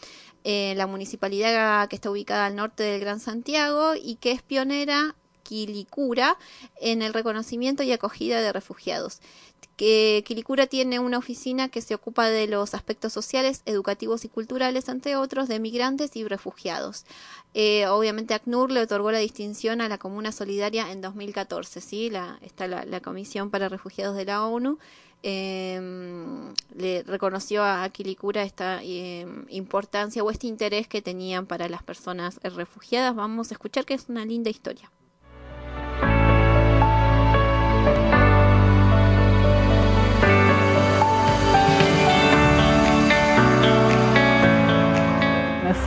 eh, 0.45 0.75
la 0.77 0.87
municipalidad 0.87 1.89
que 1.89 1.97
está 1.97 2.13
ubicada 2.13 2.47
al 2.47 2.55
norte 2.55 2.85
del 2.85 3.01
Gran 3.01 3.19
Santiago 3.19 3.95
y 4.01 4.15
que 4.21 4.31
es 4.31 4.41
pionera 4.41 5.17
Quilicura 5.43 6.39
en 6.81 7.03
el 7.03 7.13
reconocimiento 7.13 7.83
y 7.83 7.91
acogida 7.91 8.41
de 8.41 8.53
refugiados. 8.53 9.19
Que 9.79 10.25
Quilicura 10.27 10.67
tiene 10.67 10.99
una 10.99 11.19
oficina 11.19 11.69
que 11.69 11.83
se 11.83 11.95
ocupa 11.95 12.29
de 12.29 12.49
los 12.49 12.75
aspectos 12.75 13.13
sociales, 13.13 13.63
educativos 13.65 14.25
y 14.25 14.29
culturales, 14.29 14.89
entre 14.89 15.15
otros, 15.15 15.47
de 15.47 15.61
migrantes 15.61 16.17
y 16.17 16.27
refugiados. 16.27 17.07
Eh, 17.55 17.87
obviamente 17.87 18.35
ACNUR 18.35 18.73
le 18.73 18.81
otorgó 18.81 19.13
la 19.13 19.19
distinción 19.21 19.81
a 19.81 19.89
la 19.89 19.97
Comuna 19.97 20.33
Solidaria 20.33 20.91
en 20.91 21.01
2014, 21.01 21.81
¿sí? 21.81 22.11
La, 22.11 22.41
está 22.43 22.67
la, 22.67 23.01
Comisión 23.01 23.51
para 23.51 23.69
Refugiados 23.69 24.17
de 24.17 24.25
la 24.25 24.45
ONU. 24.45 24.79
eh, 25.23 25.81
le 26.77 27.05
reconoció 27.05 27.63
a 27.65 27.89
Quilicura 27.91 28.43
esta 28.43 28.81
eh, 28.83 29.27
importancia 29.49 30.25
o 30.25 30.31
este 30.33 30.49
interés 30.49 30.89
que 30.89 31.03
tenían 31.03 31.47
para 31.47 31.69
las 31.69 31.85
personas 31.85 32.41
refugiadas. 32.43 33.15
Vamos 33.15 33.53
a 33.53 33.55
escuchar 33.55 33.85
que 33.85 33.95
es 33.95 34.09
una 34.09 34.25
linda 34.25 34.51
historia. 34.51 34.91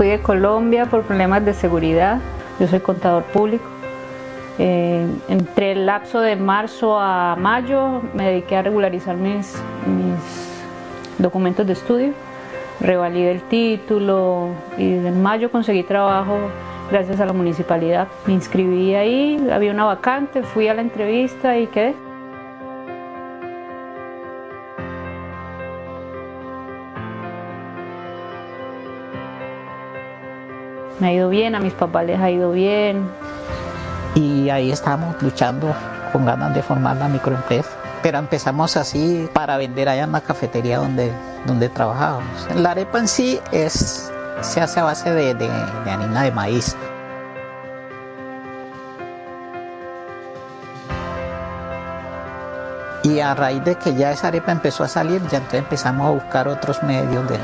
Fui 0.01 0.07
de 0.07 0.19
Colombia 0.19 0.87
por 0.87 1.03
problemas 1.03 1.45
de 1.45 1.53
seguridad. 1.53 2.17
Yo 2.59 2.65
soy 2.65 2.79
contador 2.79 3.21
público. 3.25 3.65
Eh, 4.57 5.05
entre 5.29 5.73
el 5.73 5.85
lapso 5.85 6.21
de 6.21 6.35
marzo 6.35 6.99
a 6.99 7.35
mayo 7.35 8.01
me 8.15 8.25
dediqué 8.29 8.57
a 8.57 8.63
regularizar 8.63 9.15
mis, 9.15 9.55
mis 9.85 11.19
documentos 11.19 11.67
de 11.67 11.73
estudio. 11.73 12.13
Revalidé 12.79 13.29
el 13.29 13.43
título 13.43 14.47
y 14.75 14.93
en 14.93 15.21
mayo 15.21 15.51
conseguí 15.51 15.83
trabajo 15.83 16.35
gracias 16.89 17.19
a 17.19 17.27
la 17.27 17.33
municipalidad. 17.33 18.07
Me 18.25 18.33
inscribí 18.33 18.95
ahí, 18.95 19.49
había 19.53 19.71
una 19.71 19.85
vacante, 19.85 20.41
fui 20.41 20.67
a 20.67 20.73
la 20.73 20.81
entrevista 20.81 21.59
y 21.59 21.67
quedé. 21.67 21.93
Me 31.01 31.07
ha 31.07 31.13
ido 31.13 31.27
bien, 31.29 31.55
a 31.55 31.59
mis 31.59 31.73
papás 31.73 32.05
les 32.05 32.19
ha 32.19 32.29
ido 32.29 32.51
bien. 32.51 33.09
y 34.15 34.49
ahí 34.49 34.71
estamos 34.71 35.21
luchando 35.21 35.73
con 36.11 36.25
ganas 36.25 36.53
de 36.53 36.61
formar 36.61 36.95
la 36.97 37.07
microempresa. 37.09 37.69
Pero 38.03 38.17
empezamos 38.19 38.77
así 38.77 39.27
para 39.33 39.57
vender 39.57 39.87
allá 39.89 40.03
en 40.03 40.11
la 40.11 40.21
cafetería 40.21 40.77
donde, 40.79 41.11
donde 41.45 41.69
trabajábamos. 41.69 42.47
La 42.55 42.71
arepa 42.71 42.99
en 42.99 43.07
sí 43.07 43.39
es, 43.51 44.11
se 44.41 44.59
hace 44.61 44.79
a 44.79 44.83
base 44.83 45.11
de, 45.13 45.33
de- 45.35 45.47
de 45.49 45.91
harina 45.91 46.23
de 46.23 46.31
maíz. 46.31 46.75
Y 53.11 53.19
a 53.19 53.33
raíz 53.35 53.63
de 53.63 53.75
que 53.75 53.93
ya 53.95 54.11
esa 54.11 54.27
arepa 54.27 54.51
empezó 54.51 54.83
a 54.83 54.87
salir, 54.87 55.21
ya 55.29 55.37
entonces 55.39 55.59
empezamos 55.59 56.07
a 56.07 56.11
buscar 56.11 56.47
otros 56.47 56.81
medios 56.83 57.27
de, 57.27 57.37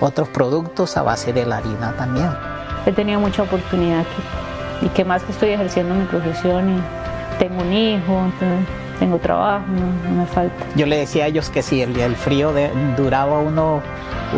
otros 0.00 0.28
productos 0.28 0.96
a 0.96 1.02
base 1.02 1.32
de 1.32 1.44
la 1.46 1.56
harina 1.56 1.92
también. 1.96 2.30
He 2.86 2.92
tenido 2.92 3.18
mucha 3.18 3.42
oportunidad 3.42 4.00
aquí. 4.00 4.86
Y 4.86 4.88
que 4.90 5.04
más 5.04 5.22
que 5.22 5.32
estoy 5.32 5.50
ejerciendo 5.50 5.94
mi 5.94 6.04
profesión 6.04 6.76
y 6.78 6.82
tengo 7.38 7.60
un 7.62 7.72
hijo, 7.72 8.20
tengo 8.98 9.18
trabajo, 9.18 9.64
no, 9.68 10.10
no 10.10 10.20
me 10.20 10.26
falta. 10.26 10.64
Yo 10.76 10.86
le 10.86 10.98
decía 10.98 11.24
a 11.24 11.26
ellos 11.28 11.48
que 11.50 11.62
si 11.62 11.82
el, 11.82 11.98
el 11.98 12.14
frío 12.16 12.52
de- 12.52 12.70
duraba 12.96 13.38
uno, 13.38 13.80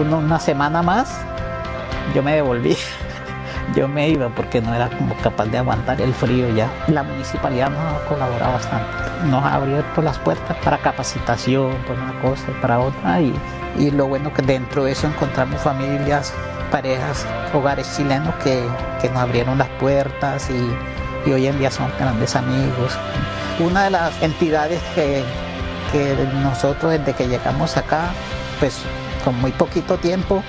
uno 0.01 0.19
una 0.19 0.39
semana 0.39 0.83
más, 0.83 1.19
yo 2.15 2.23
me 2.23 2.35
devolví. 2.35 2.77
Yo 3.75 3.89
me 3.89 4.11
iba 4.11 4.29
porque 4.29 4.61
no 4.61 4.75
era 4.75 4.91
como 4.91 5.15
capaz 5.17 5.47
de 5.47 5.57
aguantar 5.57 5.99
el 6.01 6.13
frío 6.13 6.55
ya. 6.55 6.69
La 6.87 7.03
municipalidad 7.03 7.71
nos 7.71 7.81
ha 7.81 8.05
colaborado 8.07 8.53
bastante. 8.53 8.87
Nos 9.25 9.45
ha 9.45 9.59
las 10.03 10.19
puertas 10.19 10.57
para 10.59 10.79
capacitación, 10.79 11.75
para 11.87 12.03
una 12.03 12.21
cosa 12.21 12.45
y 12.49 12.61
para 12.61 12.79
otra. 12.79 13.21
Y, 13.21 13.35
y 13.79 13.91
lo 13.91 14.07
bueno 14.07 14.33
que 14.33 14.43
dentro 14.43 14.85
de 14.85 14.93
eso 14.93 15.07
encontramos 15.07 15.61
familias, 15.61 16.33
parejas, 16.71 17.27
hogares 17.53 17.97
chilenos 17.97 18.35
que, 18.37 18.65
que 19.01 19.09
nos 19.09 19.19
abrieron 19.19 19.59
las 19.59 19.69
puertas 19.81 20.51
y, 20.51 21.29
y 21.29 21.33
hoy 21.33 21.47
en 21.47 21.59
día 21.59 21.71
son 21.71 21.91
grandes 21.99 22.37
amigos. 22.37 22.93
Una 23.61 23.85
de 23.85 23.91
las 23.91 24.23
entidades 24.23 24.81
que, 24.95 25.23
que 25.93 26.17
nosotros 26.43 26.93
desde 26.93 27.13
que 27.13 27.29
llegamos 27.29 27.77
acá, 27.77 28.09
pues 28.61 28.79
con 29.25 29.41
muy 29.41 29.53
poquito 29.53 29.97
tiempo, 29.97 30.43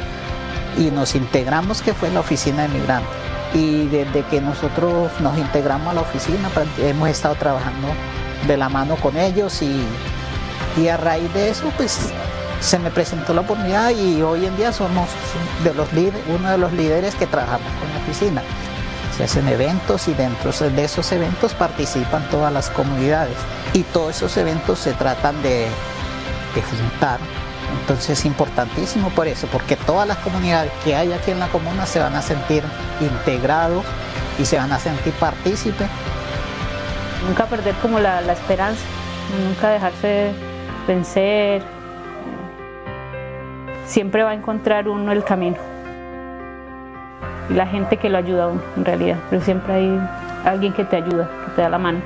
y 0.77 0.91
nos 0.91 1.15
integramos, 1.15 1.81
que 1.81 1.93
fue 1.93 2.09
la 2.09 2.19
oficina 2.19 2.63
de 2.63 2.69
migrantes. 2.69 3.09
Y 3.53 3.85
desde 3.87 4.23
que 4.23 4.41
nosotros 4.41 5.11
nos 5.21 5.37
integramos 5.37 5.87
a 5.89 5.93
la 5.93 6.01
oficina, 6.01 6.49
pues, 6.53 6.67
hemos 6.79 7.07
estado 7.07 7.35
trabajando 7.35 7.87
de 8.47 8.57
la 8.57 8.69
mano 8.69 8.95
con 8.97 9.17
ellos 9.17 9.61
y, 9.61 9.83
y 10.77 10.87
a 10.87 10.97
raíz 10.97 11.33
de 11.33 11.49
eso, 11.49 11.71
pues 11.77 12.11
se 12.59 12.79
me 12.79 12.89
presentó 12.91 13.33
la 13.33 13.41
oportunidad 13.41 13.91
y 13.91 14.21
hoy 14.21 14.45
en 14.45 14.55
día 14.57 14.71
somos 14.71 15.09
de 15.63 15.73
los 15.73 15.91
líderes, 15.93 16.21
uno 16.27 16.49
de 16.49 16.57
los 16.57 16.73
líderes 16.73 17.15
que 17.15 17.27
trabajamos 17.27 17.71
con 17.79 17.89
la 17.91 17.99
oficina. 17.99 18.41
Se 19.15 19.23
hacen 19.23 19.47
eventos 19.47 20.07
y 20.07 20.13
dentro 20.13 20.51
de 20.51 20.83
esos 20.83 21.11
eventos 21.11 21.53
participan 21.53 22.27
todas 22.29 22.51
las 22.51 22.69
comunidades 22.69 23.37
y 23.73 23.83
todos 23.83 24.17
esos 24.17 24.35
eventos 24.37 24.79
se 24.79 24.93
tratan 24.93 25.41
de, 25.41 25.67
de 26.53 26.61
juntar 26.61 27.19
entonces 27.81 28.19
es 28.19 28.25
importantísimo 28.25 29.09
por 29.09 29.27
eso, 29.27 29.47
porque 29.47 29.75
todas 29.75 30.07
las 30.07 30.17
comunidades 30.17 30.71
que 30.83 30.95
hay 30.95 31.11
aquí 31.13 31.31
en 31.31 31.39
la 31.39 31.47
comuna 31.47 31.85
se 31.85 31.99
van 31.99 32.15
a 32.15 32.21
sentir 32.21 32.63
integrados 32.99 33.85
y 34.39 34.45
se 34.45 34.57
van 34.57 34.71
a 34.71 34.79
sentir 34.79 35.13
partícipes. 35.13 35.87
Nunca 37.27 37.45
perder 37.45 37.73
como 37.75 37.99
la, 37.99 38.21
la 38.21 38.33
esperanza, 38.33 38.83
nunca 39.47 39.69
dejarse 39.69 40.31
vencer. 40.87 41.63
Siempre 43.85 44.23
va 44.23 44.31
a 44.31 44.33
encontrar 44.33 44.87
uno 44.87 45.11
el 45.11 45.23
camino. 45.23 45.57
Y 47.49 47.53
la 47.53 47.67
gente 47.67 47.97
que 47.97 48.09
lo 48.09 48.17
ayuda 48.17 48.45
a 48.45 48.47
uno, 48.47 48.61
en 48.77 48.85
realidad. 48.85 49.17
Pero 49.29 49.41
siempre 49.41 49.73
hay 49.73 49.99
alguien 50.43 50.73
que 50.73 50.83
te 50.83 50.95
ayuda, 50.97 51.29
que 51.45 51.51
te 51.55 51.61
da 51.61 51.69
la 51.69 51.77
mano. 51.77 51.99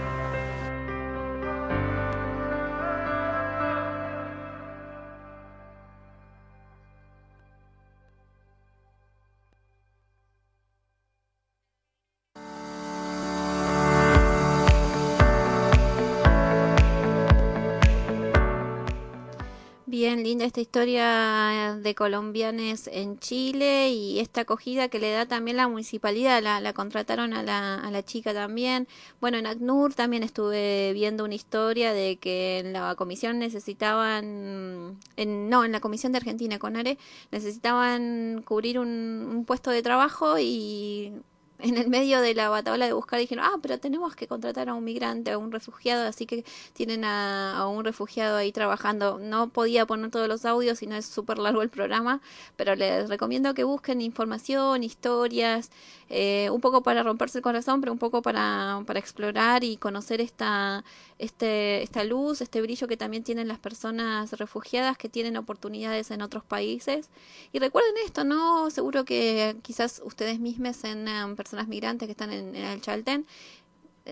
Linda 20.29 20.45
esta 20.45 20.61
historia 20.61 21.75
de 21.81 21.95
colombianes 21.95 22.87
en 22.93 23.17
Chile 23.17 23.89
y 23.89 24.19
esta 24.19 24.41
acogida 24.41 24.87
que 24.87 24.99
le 24.99 25.09
da 25.11 25.25
también 25.25 25.57
la 25.57 25.67
municipalidad, 25.67 26.43
la, 26.43 26.61
la 26.61 26.71
contrataron 26.73 27.33
a 27.33 27.41
la, 27.41 27.75
a 27.79 27.89
la 27.89 28.03
chica 28.05 28.31
también. 28.31 28.87
Bueno, 29.19 29.39
en 29.39 29.47
ACNUR 29.47 29.95
también 29.95 30.21
estuve 30.21 30.93
viendo 30.93 31.25
una 31.25 31.33
historia 31.33 31.93
de 31.93 32.17
que 32.17 32.59
en 32.59 32.73
la 32.73 32.93
comisión 32.93 33.39
necesitaban, 33.39 34.99
en, 35.15 35.49
no, 35.49 35.65
en 35.65 35.71
la 35.71 35.79
comisión 35.79 36.11
de 36.11 36.19
Argentina 36.19 36.59
con 36.59 36.75
ARE, 36.75 36.99
necesitaban 37.31 38.43
cubrir 38.45 38.77
un, 38.77 38.87
un 38.87 39.45
puesto 39.45 39.71
de 39.71 39.81
trabajo 39.81 40.37
y 40.37 41.11
en 41.59 41.77
el 41.77 41.89
medio 41.89 42.21
de 42.21 42.33
la 42.33 42.49
bataola 42.49 42.85
de 42.85 42.93
buscar 42.93 43.19
dijeron, 43.19 43.45
ah, 43.45 43.57
pero 43.61 43.79
tenemos 43.79 44.15
que 44.15 44.27
contratar 44.27 44.69
a 44.69 44.73
un 44.73 44.83
migrante, 44.83 45.31
a 45.31 45.37
un 45.37 45.51
refugiado, 45.51 46.07
así 46.07 46.25
que 46.25 46.45
tienen 46.73 47.03
a, 47.05 47.57
a 47.57 47.67
un 47.67 47.83
refugiado 47.83 48.37
ahí 48.37 48.51
trabajando. 48.51 49.19
No 49.19 49.49
podía 49.49 49.85
poner 49.85 50.11
todos 50.11 50.27
los 50.27 50.45
audios, 50.45 50.79
si 50.79 50.87
no 50.87 50.95
es 50.95 51.05
súper 51.05 51.37
largo 51.37 51.61
el 51.61 51.69
programa, 51.69 52.21
pero 52.55 52.75
les 52.75 53.09
recomiendo 53.09 53.53
que 53.53 53.63
busquen 53.63 54.01
información, 54.01 54.83
historias, 54.83 55.71
eh, 56.09 56.49
un 56.51 56.59
poco 56.59 56.81
para 56.83 57.03
romperse 57.03 57.37
el 57.37 57.43
corazón, 57.43 57.81
pero 57.81 57.91
un 57.91 57.99
poco 57.99 58.21
para, 58.21 58.81
para 58.85 58.99
explorar 58.99 59.63
y 59.63 59.77
conocer 59.77 60.21
esta, 60.21 60.83
este, 61.19 61.83
esta 61.83 62.03
luz, 62.03 62.41
este 62.41 62.61
brillo 62.61 62.87
que 62.87 62.97
también 62.97 63.23
tienen 63.23 63.47
las 63.47 63.59
personas 63.59 64.31
refugiadas 64.33 64.97
que 64.97 65.09
tienen 65.09 65.37
oportunidades 65.37 66.11
en 66.11 66.21
otros 66.21 66.43
países. 66.43 67.09
Y 67.53 67.59
recuerden 67.59 67.93
esto, 68.05 68.23
¿no? 68.23 68.69
Seguro 68.71 69.05
que 69.05 69.55
quizás 69.61 70.01
ustedes 70.03 70.39
mismos 70.39 70.83
en 70.83 71.07
em, 71.07 71.35
personas 71.35 71.67
migrantes 71.67 72.07
que 72.07 72.11
están 72.11 72.31
en, 72.31 72.55
en 72.55 72.65
el 72.65 72.81
Chaltén, 72.81 73.25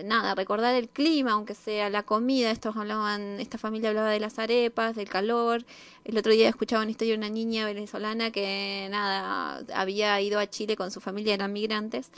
nada, 0.04 0.34
recordar 0.34 0.74
el 0.74 0.88
clima, 0.88 1.32
aunque 1.32 1.54
sea 1.54 1.90
la 1.90 2.02
comida, 2.02 2.50
estos 2.50 2.76
hablaban, 2.76 3.40
esta 3.40 3.58
familia 3.58 3.90
hablaba 3.90 4.10
de 4.10 4.20
las 4.20 4.38
arepas, 4.38 4.96
del 4.96 5.08
calor. 5.08 5.64
El 6.04 6.18
otro 6.18 6.32
día 6.32 6.48
escuchaba 6.48 6.82
una 6.82 6.90
historia 6.90 7.14
de 7.14 7.18
una 7.18 7.28
niña 7.28 7.66
venezolana 7.66 8.30
que 8.30 8.88
nada, 8.90 9.64
había 9.74 10.20
ido 10.20 10.38
a 10.38 10.48
Chile 10.48 10.76
con 10.76 10.90
su 10.90 11.00
familia, 11.00 11.34
eran 11.34 11.52
migrantes. 11.52 12.10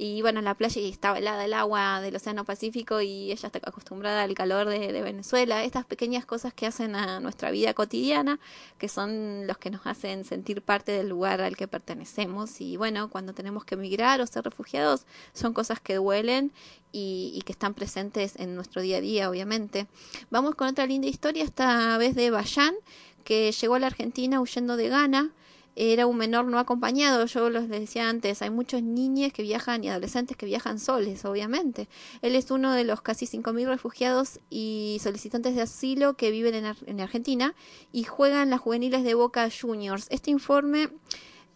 Y 0.00 0.22
bueno, 0.22 0.38
en 0.38 0.44
la 0.44 0.54
playa 0.54 0.80
y 0.80 0.88
estaba 0.88 1.18
helada 1.18 1.44
el 1.44 1.52
agua 1.52 2.00
del 2.00 2.14
Océano 2.14 2.44
Pacífico 2.44 3.00
y 3.00 3.32
ella 3.32 3.48
está 3.48 3.58
acostumbrada 3.64 4.22
al 4.22 4.32
calor 4.34 4.68
de, 4.68 5.02
Venezuela. 5.02 5.64
Estas 5.64 5.84
pequeñas 5.84 6.24
cosas 6.24 6.54
que 6.54 6.66
hacen 6.66 6.94
a 6.94 7.18
nuestra 7.18 7.50
vida 7.50 7.74
cotidiana, 7.74 8.38
que 8.78 8.88
son 8.88 9.48
los 9.48 9.58
que 9.58 9.70
nos 9.70 9.84
hacen 9.88 10.24
sentir 10.24 10.62
parte 10.62 10.92
del 10.92 11.08
lugar 11.08 11.40
al 11.40 11.56
que 11.56 11.66
pertenecemos. 11.66 12.60
Y 12.60 12.76
bueno, 12.76 13.10
cuando 13.10 13.34
tenemos 13.34 13.64
que 13.64 13.74
emigrar 13.74 14.20
o 14.20 14.26
ser 14.28 14.44
refugiados, 14.44 15.04
son 15.32 15.52
cosas 15.52 15.80
que 15.80 15.96
duelen 15.96 16.52
y, 16.92 17.32
y 17.34 17.42
que 17.42 17.50
están 17.50 17.74
presentes 17.74 18.36
en 18.36 18.54
nuestro 18.54 18.80
día 18.82 18.98
a 18.98 19.00
día, 19.00 19.28
obviamente. 19.28 19.88
Vamos 20.30 20.54
con 20.54 20.68
otra 20.68 20.86
linda 20.86 21.08
historia, 21.08 21.42
esta 21.42 21.98
vez 21.98 22.14
de 22.14 22.30
Bayan, 22.30 22.76
que 23.24 23.50
llegó 23.50 23.74
a 23.74 23.80
la 23.80 23.88
Argentina 23.88 24.40
huyendo 24.40 24.76
de 24.76 24.90
Ghana 24.90 25.32
era 25.80 26.08
un 26.08 26.16
menor 26.16 26.46
no 26.46 26.58
acompañado. 26.58 27.24
Yo 27.26 27.50
les 27.50 27.68
decía 27.68 28.08
antes, 28.08 28.42
hay 28.42 28.50
muchos 28.50 28.82
niños 28.82 29.32
que 29.32 29.42
viajan 29.42 29.84
y 29.84 29.88
adolescentes 29.88 30.36
que 30.36 30.44
viajan 30.44 30.80
soles, 30.80 31.24
obviamente. 31.24 31.88
Él 32.20 32.34
es 32.34 32.50
uno 32.50 32.72
de 32.72 32.82
los 32.82 33.00
casi 33.00 33.26
5.000 33.26 33.68
refugiados 33.68 34.40
y 34.50 34.98
solicitantes 35.00 35.54
de 35.54 35.62
asilo 35.62 36.14
que 36.14 36.32
viven 36.32 36.56
en, 36.56 36.64
Ar 36.64 36.76
en 36.86 37.00
Argentina 37.00 37.54
y 37.92 38.02
juegan 38.02 38.50
las 38.50 38.58
juveniles 38.60 39.04
de 39.04 39.14
Boca 39.14 39.48
Juniors. 39.50 40.08
Este 40.10 40.32
informe 40.32 40.88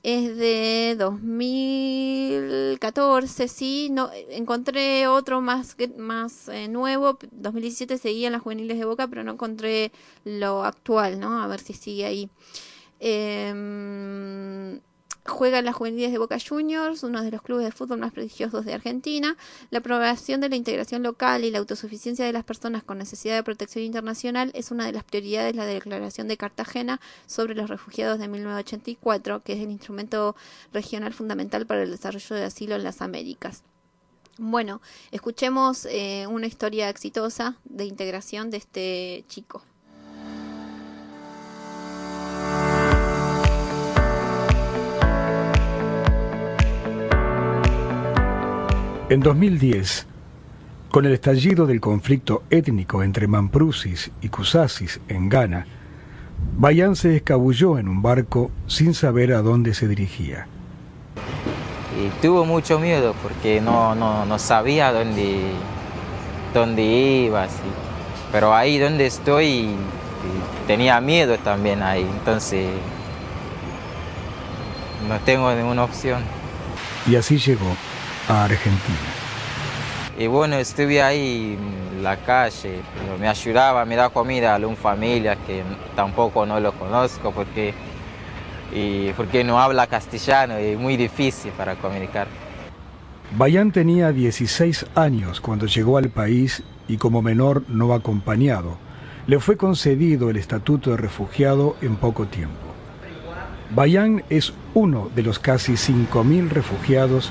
es 0.04 0.36
de 0.36 0.94
2014, 0.98 3.48
sí, 3.48 3.88
no 3.90 4.10
encontré 4.30 5.08
otro 5.08 5.40
más 5.40 5.76
más 5.96 6.48
eh, 6.48 6.68
nuevo, 6.68 7.18
2017 7.30 7.98
seguían 7.98 8.32
las 8.32 8.42
juveniles 8.42 8.78
de 8.78 8.84
Boca, 8.84 9.08
pero 9.08 9.24
no 9.24 9.32
encontré 9.32 9.90
lo 10.24 10.64
actual, 10.64 11.18
¿no? 11.20 11.42
A 11.42 11.46
ver 11.48 11.60
si 11.60 11.72
sigue 11.72 12.04
ahí. 12.04 12.30
Eh, 13.04 14.80
juega 15.26 15.58
en 15.58 15.64
las 15.64 15.74
juveniles 15.74 16.12
de 16.12 16.18
Boca 16.18 16.38
Juniors, 16.38 17.02
uno 17.02 17.22
de 17.22 17.30
los 17.30 17.42
clubes 17.42 17.64
de 17.64 17.72
fútbol 17.72 17.98
más 17.98 18.12
prestigiosos 18.12 18.64
de 18.64 18.74
Argentina. 18.74 19.36
La 19.70 19.78
aprobación 19.78 20.40
de 20.40 20.48
la 20.48 20.56
integración 20.56 21.02
local 21.02 21.44
y 21.44 21.50
la 21.50 21.58
autosuficiencia 21.58 22.24
de 22.24 22.32
las 22.32 22.44
personas 22.44 22.82
con 22.82 22.98
necesidad 22.98 23.36
de 23.36 23.42
protección 23.42 23.84
internacional 23.84 24.50
es 24.54 24.70
una 24.70 24.86
de 24.86 24.92
las 24.92 25.04
prioridades 25.04 25.52
de 25.52 25.58
la 25.58 25.66
Declaración 25.66 26.28
de 26.28 26.36
Cartagena 26.36 27.00
sobre 27.26 27.54
los 27.54 27.68
refugiados 27.68 28.18
de 28.18 28.28
1984, 28.28 29.42
que 29.42 29.54
es 29.54 29.60
el 29.60 29.70
instrumento 29.70 30.36
regional 30.72 31.12
fundamental 31.12 31.66
para 31.66 31.82
el 31.82 31.90
desarrollo 31.90 32.36
de 32.36 32.44
asilo 32.44 32.74
en 32.74 32.84
las 32.84 33.02
Américas. 33.02 33.62
Bueno, 34.38 34.80
escuchemos 35.10 35.86
eh, 35.86 36.26
una 36.26 36.46
historia 36.46 36.88
exitosa 36.88 37.56
de 37.64 37.84
integración 37.84 38.50
de 38.50 38.56
este 38.56 39.24
chico. 39.28 39.62
En 49.12 49.20
2010, 49.20 50.06
con 50.90 51.04
el 51.04 51.12
estallido 51.12 51.66
del 51.66 51.82
conflicto 51.82 52.44
étnico 52.48 53.02
entre 53.02 53.26
Mamprusis 53.26 54.10
y 54.22 54.30
Kusasis 54.30 55.00
en 55.06 55.28
Ghana, 55.28 55.66
Bayan 56.56 56.96
se 56.96 57.16
escabulló 57.16 57.76
en 57.76 57.88
un 57.88 58.00
barco 58.00 58.50
sin 58.66 58.94
saber 58.94 59.34
a 59.34 59.42
dónde 59.42 59.74
se 59.74 59.86
dirigía. 59.86 60.46
Y 62.00 62.08
tuvo 62.22 62.46
mucho 62.46 62.78
miedo 62.78 63.14
porque 63.22 63.60
no, 63.60 63.94
no, 63.94 64.24
no 64.24 64.38
sabía 64.38 64.94
dónde, 64.94 65.42
dónde 66.54 66.82
iba. 66.82 67.42
Así. 67.42 67.60
Pero 68.32 68.54
ahí 68.54 68.78
donde 68.78 69.04
estoy 69.04 69.76
tenía 70.66 70.98
miedo 71.02 71.36
también 71.36 71.82
ahí. 71.82 72.00
Entonces 72.00 72.66
no 75.06 75.20
tengo 75.26 75.54
ninguna 75.54 75.84
opción. 75.84 76.22
Y 77.06 77.16
así 77.16 77.36
llegó 77.36 77.76
a 78.32 78.44
Argentina. 78.44 78.98
Y 80.18 80.26
bueno, 80.26 80.56
estuve 80.56 81.02
ahí 81.02 81.58
en 81.58 82.02
la 82.02 82.16
calle, 82.16 82.80
me 83.18 83.28
ayudaba, 83.28 83.84
me 83.84 83.96
da 83.96 84.10
comida 84.10 84.54
a 84.54 84.58
una 84.58 84.76
familia 84.76 85.36
que 85.36 85.62
tampoco 85.96 86.44
no 86.44 86.60
lo 86.60 86.72
conozco 86.72 87.32
porque, 87.32 87.74
y 88.72 89.12
porque 89.12 89.42
no 89.44 89.58
habla 89.60 89.86
castellano 89.86 90.60
y 90.60 90.64
es 90.64 90.78
muy 90.78 90.96
difícil 90.96 91.52
para 91.52 91.76
comunicar. 91.76 92.26
Bayan 93.36 93.72
tenía 93.72 94.12
16 94.12 94.86
años 94.94 95.40
cuando 95.40 95.66
llegó 95.66 95.96
al 95.96 96.10
país 96.10 96.62
y 96.88 96.98
como 96.98 97.22
menor 97.22 97.64
no 97.68 97.94
acompañado, 97.94 98.76
le 99.26 99.40
fue 99.40 99.56
concedido 99.56 100.28
el 100.28 100.36
estatuto 100.36 100.90
de 100.90 100.98
refugiado 100.98 101.76
en 101.80 101.96
poco 101.96 102.26
tiempo. 102.26 102.56
Bayan 103.74 104.22
es 104.28 104.52
uno 104.74 105.08
de 105.14 105.22
los 105.22 105.38
casi 105.38 105.72
5.000 105.72 106.50
refugiados 106.50 107.30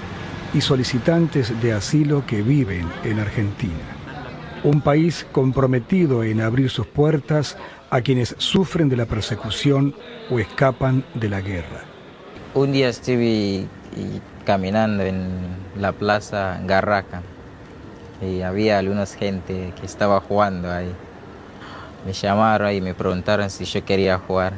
y 0.53 0.61
solicitantes 0.61 1.59
de 1.61 1.73
asilo 1.73 2.25
que 2.25 2.41
viven 2.41 2.89
en 3.03 3.19
Argentina, 3.19 3.73
un 4.63 4.81
país 4.81 5.25
comprometido 5.31 6.23
en 6.23 6.41
abrir 6.41 6.69
sus 6.69 6.87
puertas 6.87 7.57
a 7.89 8.01
quienes 8.01 8.35
sufren 8.37 8.89
de 8.89 8.97
la 8.97 9.05
persecución 9.05 9.95
o 10.29 10.39
escapan 10.39 11.03
de 11.13 11.29
la 11.29 11.41
guerra. 11.41 11.83
Un 12.53 12.73
día 12.73 12.89
estuve 12.89 13.65
caminando 14.45 15.03
en 15.03 15.29
la 15.79 15.93
plaza 15.93 16.59
Garraca 16.65 17.21
y 18.21 18.41
había 18.41 18.77
algunas 18.77 19.15
gente 19.15 19.73
que 19.79 19.85
estaba 19.85 20.19
jugando 20.19 20.71
ahí. 20.71 20.91
Me 22.05 22.13
llamaron 22.13 22.73
y 22.73 22.81
me 22.81 22.93
preguntaron 22.93 23.49
si 23.49 23.65
yo 23.65 23.85
quería 23.85 24.17
jugar 24.17 24.53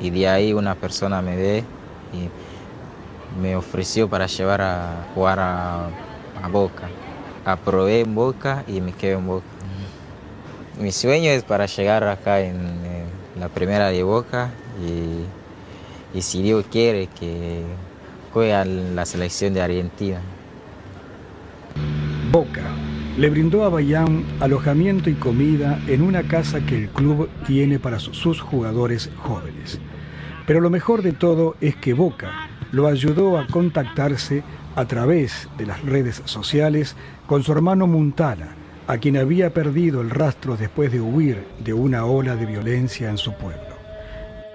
y 0.00 0.10
de 0.10 0.28
ahí 0.28 0.52
una 0.52 0.74
persona 0.74 1.20
me 1.22 1.36
ve 1.36 1.64
y 2.12 2.28
me 3.40 3.56
ofreció 3.56 4.08
para 4.08 4.26
llevar 4.26 4.60
a 4.60 5.06
jugar 5.14 5.38
a, 5.40 5.88
Boca. 6.50 6.88
Aprobé 7.44 8.00
en 8.00 8.16
Boca 8.16 8.64
y 8.66 8.80
me 8.80 8.92
quedé 8.92 9.12
en 9.12 9.26
Boca. 9.26 9.46
Mi 10.80 10.90
sueño 10.90 11.30
es 11.30 11.44
para 11.44 11.66
llegar 11.66 12.02
acá 12.02 12.40
en, 12.40 12.56
en 12.56 13.40
la 13.40 13.48
primera 13.48 13.90
de 13.90 14.02
Boca 14.02 14.50
y, 14.84 16.18
y, 16.18 16.22
si 16.22 16.42
Dios 16.42 16.66
quiere 16.68 17.06
que 17.06 17.62
juegue 18.32 18.54
a 18.54 18.64
la 18.64 19.06
selección 19.06 19.54
de 19.54 19.62
Argentina. 19.62 20.20
Boca 22.32 22.64
le 23.16 23.28
brindó 23.28 23.64
a 23.64 23.68
Bayán 23.68 24.24
alojamiento 24.40 25.10
y 25.10 25.14
comida 25.14 25.78
en 25.86 26.02
una 26.02 26.22
casa 26.22 26.60
que 26.64 26.76
el 26.76 26.88
club 26.88 27.28
tiene 27.46 27.78
para 27.78 27.98
sus 27.98 28.40
jugadores 28.40 29.10
jóvenes. 29.18 29.78
Pero 30.46 30.60
lo 30.60 30.70
mejor 30.70 31.02
de 31.02 31.12
todo 31.12 31.54
es 31.60 31.76
que 31.76 31.92
Boca 31.92 32.51
lo 32.72 32.88
ayudó 32.88 33.38
a 33.38 33.46
contactarse 33.46 34.42
a 34.74 34.86
través 34.86 35.48
de 35.58 35.66
las 35.66 35.82
redes 35.82 36.22
sociales 36.24 36.96
con 37.26 37.42
su 37.42 37.52
hermano 37.52 37.86
Muntala, 37.86 38.54
a 38.86 38.98
quien 38.98 39.16
había 39.16 39.54
perdido 39.54 40.00
el 40.00 40.10
rastro 40.10 40.56
después 40.56 40.90
de 40.90 41.00
huir 41.00 41.44
de 41.60 41.72
una 41.72 42.04
ola 42.04 42.34
de 42.34 42.46
violencia 42.46 43.08
en 43.10 43.18
su 43.18 43.34
pueblo. 43.34 43.76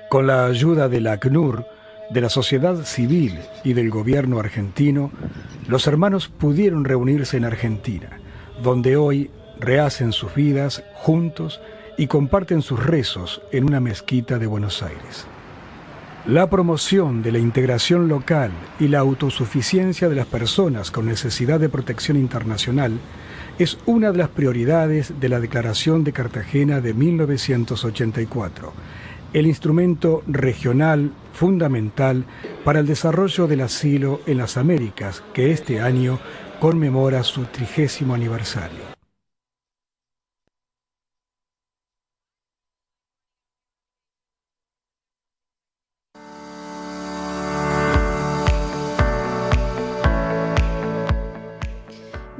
Con 0.09 0.27
la 0.27 0.45
ayuda 0.45 0.89
del 0.89 1.07
ACNUR, 1.07 1.65
de 2.09 2.21
la 2.21 2.29
sociedad 2.29 2.83
civil 2.83 3.39
y 3.63 3.73
del 3.73 3.89
gobierno 3.89 4.39
argentino, 4.39 5.11
los 5.67 5.87
hermanos 5.87 6.27
pudieron 6.27 6.85
reunirse 6.85 7.37
en 7.37 7.45
Argentina, 7.45 8.19
donde 8.63 8.97
hoy 8.97 9.29
rehacen 9.59 10.13
sus 10.13 10.33
vidas 10.33 10.83
juntos 10.93 11.61
y 11.97 12.07
comparten 12.07 12.61
sus 12.61 12.83
rezos 12.83 13.41
en 13.51 13.65
una 13.65 13.79
mezquita 13.79 14.39
de 14.39 14.47
Buenos 14.47 14.81
Aires. 14.83 15.27
La 16.27 16.49
promoción 16.49 17.23
de 17.23 17.31
la 17.31 17.39
integración 17.39 18.09
local 18.09 18.51
y 18.81 18.89
la 18.89 18.99
autosuficiencia 18.99 20.09
de 20.09 20.15
las 20.15 20.25
personas 20.25 20.91
con 20.91 21.05
necesidad 21.05 21.57
de 21.57 21.69
protección 21.69 22.17
internacional 22.17 22.99
es 23.59 23.77
una 23.85 24.11
de 24.11 24.17
las 24.17 24.27
prioridades 24.27 25.21
de 25.21 25.29
la 25.29 25.39
Declaración 25.39 26.03
de 26.03 26.11
Cartagena 26.11 26.81
de 26.81 26.93
1984, 26.93 28.73
el 29.31 29.47
instrumento 29.47 30.21
regional 30.27 31.13
fundamental 31.31 32.25
para 32.65 32.79
el 32.79 32.87
desarrollo 32.87 33.47
del 33.47 33.61
asilo 33.61 34.19
en 34.25 34.39
las 34.39 34.57
Américas, 34.57 35.23
que 35.33 35.51
este 35.51 35.79
año 35.79 36.19
conmemora 36.59 37.23
su 37.23 37.45
trigésimo 37.45 38.15
aniversario. 38.15 38.96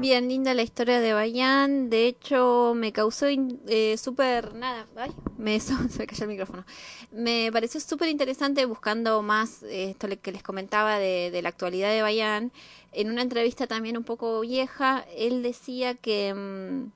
Bien, 0.08 0.26
linda 0.26 0.54
la 0.54 0.62
historia 0.62 1.00
de 1.00 1.12
Bayan. 1.12 1.90
De 1.90 2.06
hecho, 2.06 2.72
me 2.74 2.94
causó 2.94 3.26
eh, 3.26 3.94
súper. 3.98 4.54
Nada, 4.54 4.86
ay, 4.96 5.10
me, 5.36 5.60
se 5.60 5.74
me 5.74 6.06
cayó 6.06 6.22
el 6.24 6.30
micrófono. 6.30 6.64
Me 7.12 7.50
pareció 7.52 7.78
súper 7.78 8.08
interesante 8.08 8.64
buscando 8.64 9.20
más 9.20 9.62
eh, 9.64 9.90
esto 9.90 10.08
que 10.22 10.32
les 10.32 10.42
comentaba 10.42 10.98
de, 10.98 11.30
de 11.30 11.42
la 11.42 11.50
actualidad 11.50 11.90
de 11.90 12.00
Bayan. 12.00 12.52
En 12.92 13.10
una 13.10 13.20
entrevista 13.20 13.66
también 13.66 13.98
un 13.98 14.04
poco 14.04 14.40
vieja, 14.40 15.04
él 15.14 15.42
decía 15.42 15.94
que 15.94 16.32
mm, 16.32 16.90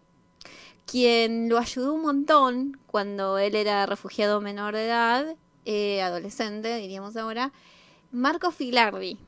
quien 0.90 1.50
lo 1.50 1.58
ayudó 1.58 1.92
un 1.92 2.00
montón 2.00 2.80
cuando 2.86 3.36
él 3.36 3.56
era 3.56 3.84
refugiado 3.84 4.40
menor 4.40 4.74
de 4.74 4.86
edad, 4.86 5.36
eh, 5.66 6.00
adolescente, 6.00 6.76
diríamos 6.78 7.18
ahora, 7.18 7.52
Marco 8.10 8.50
Filardi 8.52 9.18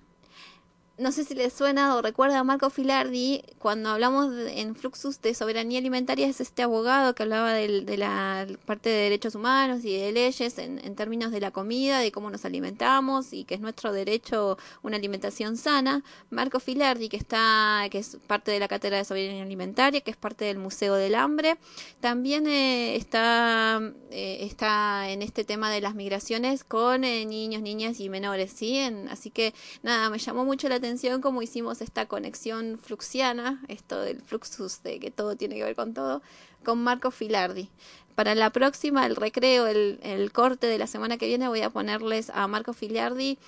no 0.96 1.10
sé 1.10 1.24
si 1.24 1.34
les 1.34 1.52
suena 1.52 1.96
o 1.96 2.02
recuerda 2.02 2.38
a 2.38 2.44
Marco 2.44 2.70
Filardi, 2.70 3.42
cuando 3.58 3.90
hablamos 3.90 4.30
de- 4.32 4.60
en 4.60 4.76
Fluxus 4.76 5.20
de 5.20 5.34
soberanía 5.34 5.80
alimentaria, 5.80 6.28
es 6.28 6.40
este 6.40 6.62
abogado 6.62 7.14
que 7.16 7.24
hablaba 7.24 7.52
del- 7.52 7.84
de 7.84 7.96
la 7.96 8.46
parte 8.64 8.90
de 8.90 8.96
derechos 9.02 9.34
humanos 9.34 9.84
y 9.84 9.96
de 9.98 10.12
leyes 10.12 10.56
en, 10.58 10.78
en 10.84 10.94
términos 10.94 11.32
de 11.32 11.40
la 11.40 11.50
comida, 11.50 11.98
de 11.98 12.12
cómo 12.12 12.30
nos 12.30 12.44
alimentamos 12.44 13.32
y 13.32 13.42
que 13.42 13.56
es 13.56 13.60
nuestro 13.60 13.92
derecho 13.92 14.56
una 14.84 14.96
alimentación 14.96 15.56
sana. 15.56 16.04
Marco 16.30 16.60
Filardi, 16.60 17.08
que 17.08 17.16
está, 17.16 17.88
que 17.90 17.98
es 17.98 18.16
parte 18.28 18.52
de 18.52 18.60
la 18.60 18.68
cátedra 18.68 18.98
de 18.98 19.04
soberanía 19.04 19.42
alimentaria, 19.42 20.00
que 20.00 20.12
es 20.12 20.16
parte 20.16 20.44
del 20.44 20.58
Museo 20.58 20.94
del 20.94 21.16
Hambre, 21.16 21.56
también 22.00 22.46
eh, 22.46 22.94
está, 22.94 23.80
eh, 24.12 24.38
está 24.42 25.10
en 25.10 25.22
este 25.22 25.42
tema 25.42 25.70
de 25.72 25.80
las 25.80 25.96
migraciones 25.96 26.62
con 26.62 27.02
eh, 27.02 27.26
niños, 27.26 27.62
niñas 27.62 27.98
y 27.98 28.08
menores, 28.08 28.52
¿sí? 28.54 28.76
En- 28.78 29.08
así 29.08 29.30
que 29.30 29.54
nada, 29.82 30.08
me 30.08 30.18
llamó 30.18 30.44
mucho 30.44 30.68
la 30.68 30.76
atención 30.76 30.83
cómo 31.22 31.40
hicimos 31.40 31.80
esta 31.80 32.06
conexión 32.06 32.78
fluxiana, 32.78 33.62
esto 33.68 34.00
del 34.00 34.20
fluxus, 34.20 34.82
de 34.82 35.00
que 35.00 35.10
todo 35.10 35.34
tiene 35.34 35.56
que 35.56 35.64
ver 35.64 35.74
con 35.74 35.94
todo, 35.94 36.20
con 36.62 36.82
Marco 36.82 37.10
Filardi. 37.10 37.70
Para 38.14 38.34
la 38.34 38.50
próxima, 38.50 39.06
el 39.06 39.16
recreo, 39.16 39.66
el, 39.66 39.98
el 40.02 40.30
corte 40.30 40.66
de 40.66 40.78
la 40.78 40.86
semana 40.86 41.16
que 41.16 41.26
viene, 41.26 41.48
voy 41.48 41.62
a 41.62 41.70
ponerles 41.70 42.30
a 42.30 42.46
Marco 42.48 42.74
Filardi. 42.74 43.38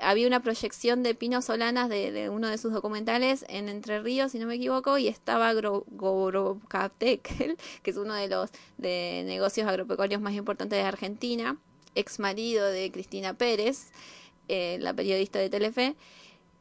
Había 0.00 0.28
una 0.28 0.40
proyección 0.40 1.02
de 1.02 1.16
Pino 1.16 1.42
Solanas 1.42 1.88
de, 1.88 2.30
uno 2.30 2.46
de 2.46 2.58
sus 2.58 2.72
documentales 2.72 3.44
en 3.48 3.68
Entre 3.68 4.00
Ríos, 4.00 4.30
si 4.30 4.38
no 4.38 4.46
me 4.46 4.54
equivoco, 4.54 4.98
y 4.98 5.08
estaba 5.08 5.52
Gorokaptekel, 5.52 7.56
que 7.82 7.90
es 7.90 7.96
uno 7.96 8.14
de 8.14 8.28
los 8.28 8.50
de 8.76 9.24
negocios 9.26 9.66
agropecuarios 9.66 10.20
más 10.20 10.34
importantes 10.34 10.78
de 10.78 10.84
Argentina, 10.84 11.56
ex 11.96 12.20
marido 12.20 12.64
de 12.66 12.92
Cristina 12.92 13.34
Pérez, 13.34 13.90
eh, 14.46 14.78
la 14.80 14.94
periodista 14.94 15.40
de 15.40 15.50
Telefe. 15.50 15.96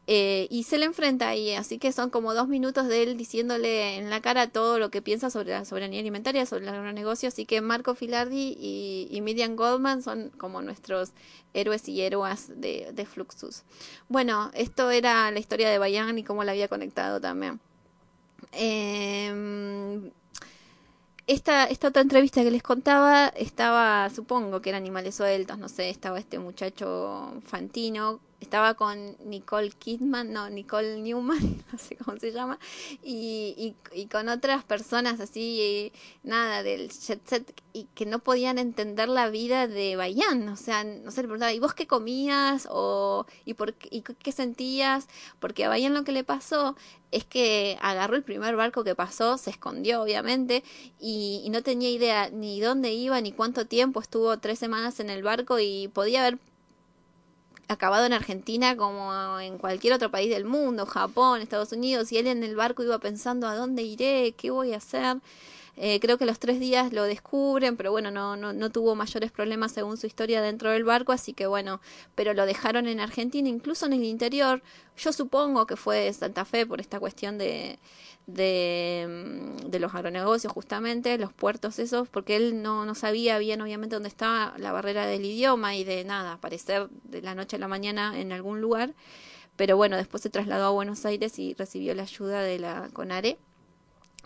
Eh, 0.10 0.48
y 0.50 0.64
se 0.64 0.78
le 0.78 0.86
enfrenta 0.86 1.28
ahí, 1.28 1.54
así 1.54 1.80
que 1.80 1.92
son 1.92 2.10
como 2.10 2.34
dos 2.34 2.48
minutos 2.48 2.88
de 2.88 3.04
él 3.04 3.18
diciéndole 3.18 3.98
en 3.98 4.10
la 4.10 4.22
cara 4.22 4.48
todo 4.48 4.80
lo 4.80 4.90
que 4.90 5.02
piensa 5.02 5.30
sobre 5.30 5.52
la 5.52 5.66
soberanía 5.66 6.00
alimentaria, 6.00 6.46
sobre 6.46 6.64
el 6.64 6.70
agronegocio. 6.70 7.28
Así 7.28 7.46
que 7.46 7.60
Marco 7.60 7.94
Filardi 7.94 8.56
y, 8.58 9.10
y 9.12 9.20
Miriam 9.20 9.58
Goldman 9.58 10.02
son 10.02 10.30
como 10.38 10.62
nuestros 10.62 11.12
héroes 11.54 11.90
y 11.90 12.02
héroas 12.02 12.50
de, 12.56 12.92
de 12.94 13.06
Fluxus. 13.06 13.64
Bueno, 14.08 14.50
esto 14.54 14.92
era 14.92 15.30
la 15.32 15.40
historia 15.40 15.70
de 15.70 15.78
Bayan 15.78 16.18
y 16.18 16.24
cómo 16.24 16.46
la 16.46 16.54
había 16.54 16.70
conectado 16.70 17.20
también. 17.20 17.60
Em, 18.54 20.12
esta, 21.28 21.66
esta 21.66 21.90
otra 21.90 22.02
entrevista 22.02 22.44
que 22.44 22.52
les 22.52 22.64
contaba 22.64 23.28
estaba, 23.28 24.10
supongo 24.10 24.62
que 24.62 24.70
eran 24.70 24.84
animales 24.84 25.16
sueltos, 25.16 25.58
no 25.58 25.68
sé, 25.68 25.90
estaba 25.90 26.20
este 26.20 26.40
muchacho 26.40 27.34
Fantino, 27.46 28.22
estaba 28.40 28.76
con 28.76 29.18
Nicole 29.26 29.72
Kidman, 29.72 30.32
no, 30.32 30.50
Nicole 30.50 31.00
Newman, 31.02 31.64
no 31.72 31.78
sé 31.78 31.96
cómo 31.98 32.18
se 32.20 32.32
llama, 32.32 32.60
y, 33.04 33.76
y, 33.94 34.00
y 34.00 34.08
con 34.08 34.30
otras 34.30 34.64
personas 34.64 35.20
así, 35.20 35.60
eh, 35.62 35.92
nada, 36.24 36.64
del 36.64 36.90
jet 36.90 37.22
set, 37.28 37.62
y 37.74 37.86
que 37.96 38.06
no 38.06 38.20
podían 38.20 38.58
entender 38.60 39.10
la 39.10 39.30
vida 39.30 39.68
de 39.68 39.96
Bayan, 39.96 40.48
o 40.50 40.56
sea, 40.56 40.84
no 40.84 41.12
sé, 41.12 41.22
le 41.22 41.28
preguntaba, 41.28 41.54
¿y 41.54 41.60
vos 41.60 41.74
qué 41.74 41.88
comías? 41.88 42.68
O, 42.72 43.26
¿y, 43.46 43.54
por, 43.56 43.74
qué- 43.74 43.90
y 43.92 44.02
qué 44.02 44.32
sentías? 44.32 45.08
Porque 45.40 45.66
a 45.66 45.70
Bayan 45.70 45.94
lo 45.94 46.04
que 46.04 46.12
le 46.12 46.24
pasó 46.24 46.76
es 47.12 47.26
que 47.26 47.78
agarró 47.82 48.16
el 48.16 48.24
primer 48.24 48.56
barco 48.56 48.84
que 48.84 48.96
pasó, 48.96 49.38
se 49.38 49.50
escondió 49.50 50.02
obviamente 50.02 50.64
y, 51.00 51.42
y 51.46 51.50
no 51.50 51.64
tenía 51.64 51.90
idea 51.90 52.30
ni 52.30 52.60
dónde 52.60 52.92
iba 52.94 53.20
ni 53.22 53.32
cuánto 53.32 53.66
tiempo, 53.66 54.02
estuvo 54.02 54.38
tres 54.40 54.60
semanas 54.60 55.00
en 55.00 55.10
el 55.10 55.24
barco 55.24 55.60
y 55.60 55.88
podía 55.90 56.22
haber 56.26 56.40
acabado 57.68 58.06
en 58.06 58.14
Argentina 58.14 58.76
como 58.78 59.40
en 59.40 59.58
cualquier 59.58 59.94
otro 59.94 60.10
país 60.12 60.30
del 60.30 60.46
mundo, 60.46 60.86
Japón, 60.86 61.42
Estados 61.42 61.72
Unidos, 61.72 62.12
y 62.12 62.18
él 62.18 62.28
en 62.28 62.44
el 62.44 62.56
barco 62.56 62.84
iba 62.84 62.98
pensando 63.00 63.48
a 63.48 63.56
dónde 63.56 63.84
iré, 63.84 64.34
qué 64.38 64.52
voy 64.52 64.74
a 64.74 64.78
hacer. 64.78 65.18
Eh, 65.80 66.00
creo 66.00 66.18
que 66.18 66.26
los 66.26 66.40
tres 66.40 66.60
días 66.60 66.92
lo 66.92 67.04
descubren, 67.04 67.78
pero 67.78 67.92
bueno, 67.92 68.10
no, 68.10 68.36
no, 68.36 68.52
no 68.52 68.72
tuvo 68.72 68.96
mayores 68.96 69.32
problemas 69.32 69.72
según 69.72 69.96
su 69.98 70.08
historia 70.08 70.42
dentro 70.42 70.72
del 70.72 70.84
barco, 70.84 71.12
así 71.12 71.34
que 71.34 71.46
bueno, 71.46 71.82
pero 72.16 72.34
lo 72.34 72.48
dejaron 72.48 72.88
en 72.88 73.00
Argentina, 73.00 73.48
incluso 73.48 73.86
en 73.86 73.94
el 73.94 74.04
interior. 74.04 74.64
Yo 74.98 75.14
supongo 75.14 75.68
que 75.68 75.76
fue 75.76 75.98
de 75.98 76.14
Santa 76.14 76.46
Fe 76.46 76.66
por 76.66 76.82
esta 76.82 77.00
cuestión 77.00 77.38
de, 77.38 77.78
de, 78.26 79.06
mm, 79.08 79.70
de 79.70 79.80
los 79.80 79.94
agronegocios, 79.94 80.52
justamente, 80.52 81.18
los 81.20 81.32
puertos 81.32 81.78
esos, 81.78 82.10
porque 82.10 82.36
él 82.38 82.64
no, 82.64 82.86
no 82.86 82.96
sabía 82.96 83.38
bien, 83.38 83.62
obviamente, 83.62 83.96
dónde 83.96 84.10
estaba 84.10 84.56
la 84.58 84.72
barrera 84.72 85.06
del 85.06 85.26
idioma 85.26 85.76
y 85.76 85.84
de 85.84 86.04
nada, 86.04 86.34
aparecer 86.34 86.90
de 87.04 87.22
la 87.22 87.36
noche 87.36 87.58
a 87.58 87.60
la 87.60 87.68
mañana 87.68 88.20
en 88.20 88.32
algún 88.32 88.62
lugar. 88.62 88.96
Pero 89.56 89.78
bueno, 89.78 89.98
después 89.98 90.24
se 90.24 90.30
trasladó 90.32 90.66
a 90.66 90.70
Buenos 90.72 91.06
Aires 91.06 91.40
y 91.40 91.54
recibió 91.54 91.94
la 91.96 92.04
ayuda 92.04 92.42
de 92.42 92.60
la 92.60 92.90
CONARE 92.94 93.38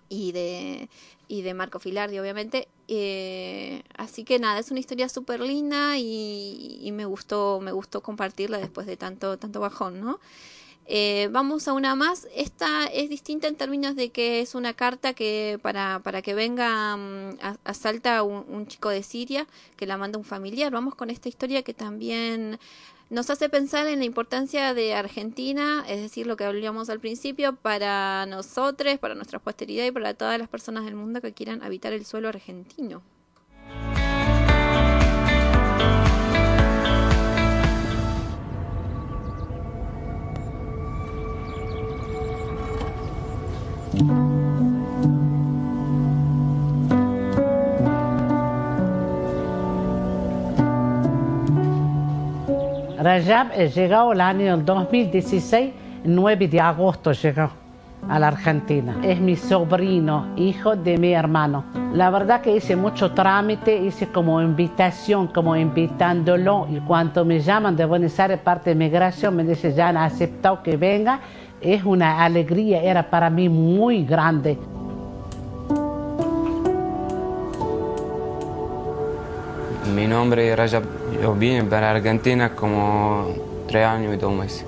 y 0.10 0.34
de, 0.34 0.90
y 1.32 1.44
de 1.44 1.54
Marco 1.54 1.80
Filardi, 1.80 2.20
obviamente. 2.20 2.68
Eh, 2.90 3.84
así 3.96 4.26
que 4.26 4.38
nada, 4.38 4.60
es 4.60 4.70
una 4.70 4.82
historia 4.82 5.08
súper 5.08 5.40
linda 5.40 5.98
y, 5.98 6.90
me 6.92 7.06
gustó, 7.06 7.62
me 7.62 7.72
gustó 7.72 8.02
compartirla 8.02 8.58
después 8.58 8.86
de 8.86 8.98
tanto, 8.98 9.38
tanto 9.38 9.62
bajón, 9.62 10.02
¿no? 10.02 10.20
Eh, 10.88 11.30
vamos 11.32 11.70
a 11.70 11.74
una 11.74 11.96
más. 11.96 12.28
Esta 12.36 12.86
es 12.88 13.10
distinta 13.10 13.48
en 13.48 13.56
términos 13.56 13.96
de 13.96 14.10
que 14.10 14.42
es 14.42 14.56
una 14.56 14.74
carta 14.74 15.14
que 15.14 15.58
para, 15.62 16.02
para 16.04 16.22
que 16.22 16.34
venga 16.34 16.98
mm, 16.98 17.38
a, 17.64 18.24
un, 18.24 18.46
un 18.50 18.68
chico 18.68 18.90
de 18.90 19.02
Siria 19.02 19.48
que 19.78 19.86
la 19.86 19.96
manda 19.96 20.18
un 20.18 20.26
familiar. 20.26 20.70
Vamos 20.70 20.96
con 20.96 21.10
esta 21.10 21.30
historia 21.30 21.64
que 21.64 21.74
también 21.74 22.60
nos 23.12 23.30
hace 23.30 23.50
pensar 23.50 23.88
en 23.88 24.00
la 24.00 24.06
importancia 24.06 24.74
de 24.74 24.94
Argentina, 24.94 25.84
es 25.86 26.00
decir, 26.00 26.26
lo 26.28 26.38
que 26.38 26.46
hablábamos 26.46 26.90
al 26.90 27.02
principio, 27.02 27.58
para 27.58 28.26
nosotros, 28.26 28.98
para 29.00 29.16
nuestra 29.16 29.38
posteridad 29.38 29.86
y 29.86 29.92
para 29.92 30.14
todas 30.14 30.40
las 30.40 30.48
personas 30.48 30.86
del 30.86 30.96
mundo 30.96 31.20
que 31.20 31.34
quieran 31.34 31.62
habitar 31.62 31.92
el 31.92 32.06
suelo 32.06 32.30
argentino. 32.30 33.04
Rajab 53.02 53.48
he 53.56 53.68
llegado 53.68 54.12
el 54.12 54.22
año 54.22 54.56
2016, 54.58 55.74
9 56.04 56.48
de 56.48 56.62
agosto 56.62 57.12
llegó 57.14 57.50
a 58.08 58.20
la 58.20 58.28
Argentina. 58.28 58.96
Es 59.02 59.20
mi 59.20 59.36
sobrino, 59.36 60.28
hijo 60.36 60.76
de 60.76 61.00
mi 61.00 61.12
hermano. 61.12 61.64
La 61.94 62.12
verdad 62.12 62.42
que 62.42 62.56
hice 62.56 62.76
mucho 62.76 63.12
trámite, 63.12 63.76
hice 63.76 64.10
como 64.10 64.40
invitación, 64.40 65.28
como 65.28 65.56
invitándolo. 65.56 66.68
Y 66.70 66.80
cuando 66.82 67.26
me 67.26 67.40
llaman 67.40 67.76
de 67.76 67.86
Buenos 67.86 68.20
Aires, 68.20 68.38
parte 68.38 68.70
de 68.70 68.76
migración, 68.76 69.36
me 69.36 69.44
dice, 69.46 69.74
ya 69.74 69.90
han 69.90 69.98
aceptado 69.98 70.62
que 70.62 70.78
venga. 70.78 71.22
Es 71.60 71.84
una 71.84 72.24
alegría, 72.24 72.84
era 72.84 73.10
para 73.10 73.32
mí 73.32 73.50
muy 73.50 74.06
grande. 74.06 74.60
Mi 79.96 80.06
nombre 80.06 80.52
es 80.52 80.56
Rajab. 80.56 81.01
Yo 81.22 81.36
vine 81.36 81.64
para 81.66 81.92
Argentina 81.92 82.56
como 82.56 83.28
tres 83.68 83.86
años 83.86 84.16
y 84.16 84.18
dos 84.18 84.34
meses. 84.34 84.66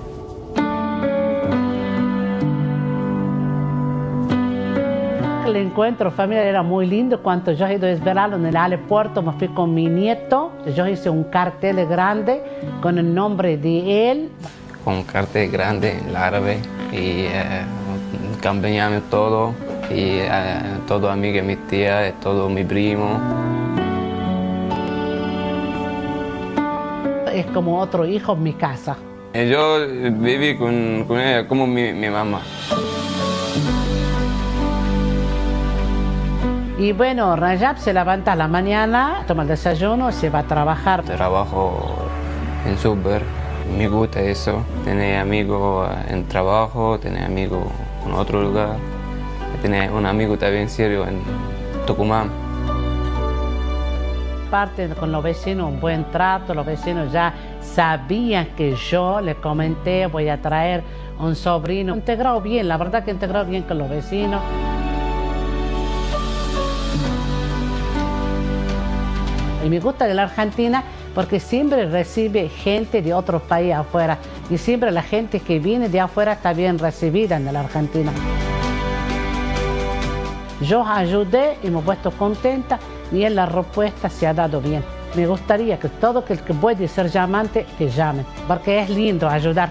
El 5.44 5.56
encuentro 5.56 6.12
familiar 6.12 6.46
era 6.46 6.62
muy 6.62 6.86
lindo. 6.86 7.20
Cuando 7.20 7.50
yo 7.50 7.66
he 7.66 7.74
ido 7.74 7.88
a 7.88 7.90
esperarlo 7.90 8.36
en 8.36 8.46
el 8.46 8.56
aeropuerto, 8.56 9.20
me 9.20 9.32
fui 9.32 9.48
con 9.48 9.74
mi 9.74 9.86
nieto. 9.86 10.52
Yo 10.76 10.86
hice 10.86 11.10
un 11.10 11.24
cartel 11.24 11.84
grande 11.88 12.40
con 12.80 12.98
el 12.98 13.12
nombre 13.12 13.56
de 13.56 14.12
él. 14.12 14.30
Con 14.84 14.94
un 14.94 15.02
cartel 15.02 15.50
grande 15.50 15.98
en 15.98 16.14
árabe 16.14 16.58
y 16.92 17.26
eh, 17.32 17.64
todo. 19.10 19.54
Y 19.90 20.18
eh, 20.20 20.28
todo 20.86 21.10
amigo 21.10 21.42
mi 21.42 21.56
tía, 21.56 22.12
todo 22.22 22.48
mi 22.48 22.62
primo. 22.62 23.63
Es 27.34 27.46
como 27.46 27.80
otro 27.80 28.06
hijo 28.06 28.34
en 28.34 28.42
mi 28.44 28.52
casa. 28.52 28.96
Y 29.34 29.48
yo 29.48 29.80
viví 29.88 30.56
con, 30.56 31.04
con 31.08 31.18
ella 31.18 31.48
como 31.48 31.66
mi, 31.66 31.92
mi 31.92 32.08
mamá. 32.08 32.40
Y 36.78 36.92
bueno, 36.92 37.34
Rajab 37.34 37.78
se 37.78 37.92
levanta 37.92 38.32
a 38.32 38.36
la 38.36 38.46
mañana, 38.46 39.24
toma 39.26 39.42
el 39.42 39.48
desayuno, 39.48 40.12
se 40.12 40.30
va 40.30 40.40
a 40.40 40.42
trabajar. 40.44 41.02
Trabajo 41.02 41.96
en 42.66 42.78
super, 42.78 43.22
me 43.76 43.88
gusta 43.88 44.20
eso. 44.20 44.64
Tener 44.84 45.18
amigos 45.18 45.88
en 46.08 46.28
trabajo, 46.28 47.00
tener 47.00 47.24
amigos 47.24 47.64
en 48.06 48.12
otro 48.12 48.42
lugar. 48.42 48.76
Tener 49.60 49.90
un 49.90 50.06
amigo 50.06 50.38
también 50.38 50.68
serio 50.68 51.04
en 51.04 51.20
Tucumán. 51.84 52.43
Con 55.00 55.10
los 55.10 55.20
vecinos, 55.20 55.68
un 55.68 55.80
buen 55.80 56.04
trato, 56.12 56.54
los 56.54 56.64
vecinos 56.64 57.10
ya 57.10 57.34
sabían 57.60 58.46
que 58.56 58.76
yo 58.76 59.20
le 59.20 59.34
comenté, 59.34 60.06
voy 60.06 60.28
a 60.28 60.40
traer 60.40 60.84
un 61.18 61.34
sobrino. 61.34 61.92
Integrado 61.92 62.40
bien, 62.40 62.68
la 62.68 62.76
verdad 62.76 63.04
que 63.04 63.10
integrado 63.10 63.46
bien 63.46 63.64
con 63.64 63.78
los 63.78 63.90
vecinos. 63.90 64.40
Y 69.64 69.68
me 69.68 69.80
gusta 69.80 70.06
de 70.06 70.14
la 70.14 70.22
Argentina 70.22 70.84
porque 71.16 71.40
siempre 71.40 71.86
recibe 71.86 72.48
gente 72.48 73.02
de 73.02 73.12
otros 73.12 73.42
países 73.42 73.74
afuera 73.74 74.18
y 74.50 74.58
siempre 74.58 74.92
la 74.92 75.02
gente 75.02 75.40
que 75.40 75.58
viene 75.58 75.88
de 75.88 75.98
afuera 75.98 76.34
está 76.34 76.52
bien 76.52 76.78
recibida 76.78 77.38
en 77.38 77.52
la 77.52 77.58
Argentina. 77.58 78.12
Yo 80.60 80.86
ayudé 80.86 81.58
y 81.64 81.70
me 81.70 81.80
he 81.80 81.82
puesto 81.82 82.12
contenta 82.12 82.78
y 83.14 83.24
en 83.24 83.36
la 83.36 83.46
respuesta 83.46 84.10
se 84.10 84.26
ha 84.26 84.34
dado 84.34 84.60
bien. 84.60 84.84
Me 85.14 85.26
gustaría 85.26 85.78
que 85.78 85.88
todo 85.88 86.24
el 86.28 86.40
que 86.40 86.54
puede 86.54 86.88
ser 86.88 87.08
llamante, 87.08 87.66
que 87.78 87.88
llame, 87.88 88.24
porque 88.48 88.80
es 88.80 88.90
lindo 88.90 89.28
ayudar. 89.28 89.70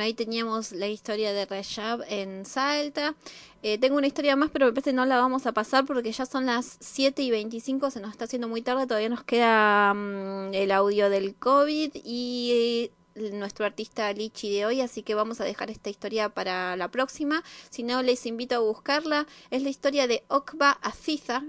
Ahí 0.00 0.14
teníamos 0.14 0.72
la 0.72 0.88
historia 0.88 1.32
de 1.32 1.46
Rajab 1.46 2.02
en 2.08 2.44
Salta. 2.44 3.14
Eh, 3.62 3.78
tengo 3.78 3.98
una 3.98 4.06
historia 4.06 4.36
más, 4.36 4.50
pero 4.50 4.66
me 4.66 4.72
parece 4.72 4.90
que 4.90 4.96
no 4.96 5.04
la 5.04 5.18
vamos 5.18 5.46
a 5.46 5.52
pasar 5.52 5.84
porque 5.84 6.10
ya 6.12 6.24
son 6.24 6.46
las 6.46 6.78
7 6.80 7.22
y 7.22 7.30
25, 7.30 7.90
se 7.90 8.00
nos 8.00 8.12
está 8.12 8.24
haciendo 8.24 8.48
muy 8.48 8.62
tarde, 8.62 8.86
todavía 8.86 9.10
nos 9.10 9.22
queda 9.22 9.92
mm, 9.92 10.54
el 10.54 10.72
audio 10.72 11.10
del 11.10 11.34
COVID 11.34 11.90
y 12.02 12.90
eh, 13.16 13.30
nuestro 13.32 13.66
artista 13.66 14.12
Lichi 14.12 14.50
de 14.50 14.66
hoy, 14.66 14.80
así 14.80 15.02
que 15.02 15.14
vamos 15.14 15.40
a 15.40 15.44
dejar 15.44 15.70
esta 15.70 15.90
historia 15.90 16.30
para 16.30 16.76
la 16.76 16.88
próxima. 16.88 17.42
Si 17.68 17.82
no, 17.82 18.02
les 18.02 18.24
invito 18.26 18.54
a 18.56 18.60
buscarla. 18.60 19.26
Es 19.50 19.62
la 19.62 19.68
historia 19.68 20.06
de 20.06 20.24
Okba 20.28 20.70
Aziza, 20.70 21.44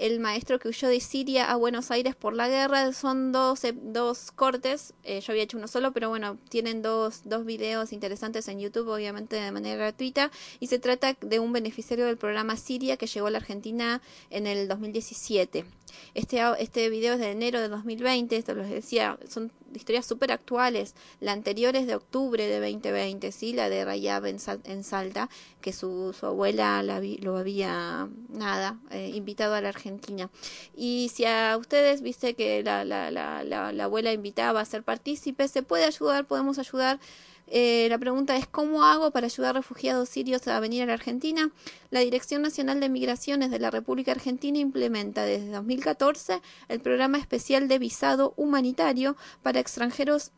el 0.00 0.18
maestro 0.18 0.58
que 0.58 0.68
huyó 0.68 0.88
de 0.88 0.98
Siria 1.00 1.50
a 1.50 1.56
Buenos 1.56 1.90
Aires 1.90 2.16
por 2.16 2.34
la 2.34 2.48
guerra. 2.48 2.92
Son 2.92 3.32
dos, 3.32 3.62
eh, 3.64 3.74
dos 3.76 4.32
cortes, 4.32 4.94
eh, 5.04 5.20
yo 5.20 5.32
había 5.32 5.42
hecho 5.44 5.58
uno 5.58 5.68
solo, 5.68 5.92
pero 5.92 6.08
bueno, 6.08 6.38
tienen 6.48 6.82
dos, 6.82 7.22
dos 7.24 7.44
videos 7.44 7.92
interesantes 7.92 8.48
en 8.48 8.58
YouTube, 8.60 8.88
obviamente 8.88 9.36
de 9.36 9.52
manera 9.52 9.76
gratuita, 9.76 10.30
y 10.58 10.68
se 10.68 10.78
trata 10.78 11.16
de 11.20 11.38
un 11.38 11.52
beneficiario 11.52 12.06
del 12.06 12.16
programa 12.16 12.56
Siria 12.56 12.96
que 12.96 13.06
llegó 13.06 13.26
a 13.26 13.30
la 13.30 13.38
Argentina 13.38 14.00
en 14.30 14.46
el 14.46 14.68
2017. 14.68 15.64
Este, 16.14 16.40
este 16.58 16.88
video 16.88 17.14
es 17.14 17.20
de 17.20 17.30
enero 17.32 17.60
de 17.60 17.68
2020, 17.68 18.36
esto 18.36 18.54
les 18.54 18.70
decía, 18.70 19.18
son 19.28 19.52
historias 19.74 20.06
súper 20.06 20.32
actuales. 20.32 20.94
La 21.20 21.32
anterior 21.32 21.76
es 21.76 21.86
de 21.86 21.94
octubre 21.94 22.46
de 22.46 22.58
2020, 22.60 23.32
¿sí? 23.32 23.52
La 23.52 23.68
de 23.68 23.84
Rayab 23.84 24.26
en, 24.26 24.38
en 24.64 24.84
Salta, 24.84 25.28
que 25.60 25.72
su, 25.72 26.14
su 26.18 26.26
abuela 26.26 26.82
la 26.82 27.00
vi- 27.00 27.18
lo 27.18 27.36
había, 27.36 28.08
nada, 28.28 28.78
eh, 28.90 29.10
invitado 29.14 29.54
a 29.54 29.60
la 29.60 29.68
Argentina. 29.68 29.89
Y 30.76 31.10
si 31.14 31.24
a 31.24 31.56
ustedes, 31.58 32.02
viste 32.02 32.34
que 32.34 32.62
la, 32.62 32.84
la, 32.84 33.10
la, 33.10 33.44
la, 33.44 33.72
la 33.72 33.84
abuela 33.84 34.12
invitaba 34.12 34.60
a 34.60 34.64
ser 34.64 34.82
partícipes, 34.82 35.50
se 35.50 35.62
puede 35.62 35.84
ayudar, 35.84 36.26
podemos 36.26 36.58
ayudar. 36.58 37.00
Eh, 37.52 37.88
la 37.90 37.98
pregunta 37.98 38.36
es, 38.36 38.46
¿cómo 38.46 38.84
hago 38.84 39.10
para 39.10 39.26
ayudar 39.26 39.56
a 39.56 39.58
refugiados 39.58 40.08
sirios 40.08 40.46
a 40.46 40.60
venir 40.60 40.84
a 40.84 40.86
la 40.86 40.92
Argentina? 40.92 41.50
La 41.90 42.00
Dirección 42.00 42.42
Nacional 42.42 42.78
de 42.78 42.88
Migraciones 42.88 43.50
de 43.50 43.58
la 43.58 43.72
República 43.72 44.12
Argentina 44.12 44.58
implementa 44.58 45.24
desde 45.24 45.50
2014 45.50 46.40
el 46.68 46.80
programa 46.80 47.18
especial 47.18 47.66
de 47.66 47.80
visado 47.80 48.34
humanitario 48.36 49.16
para 49.42 49.58
extranjeros 49.58 50.30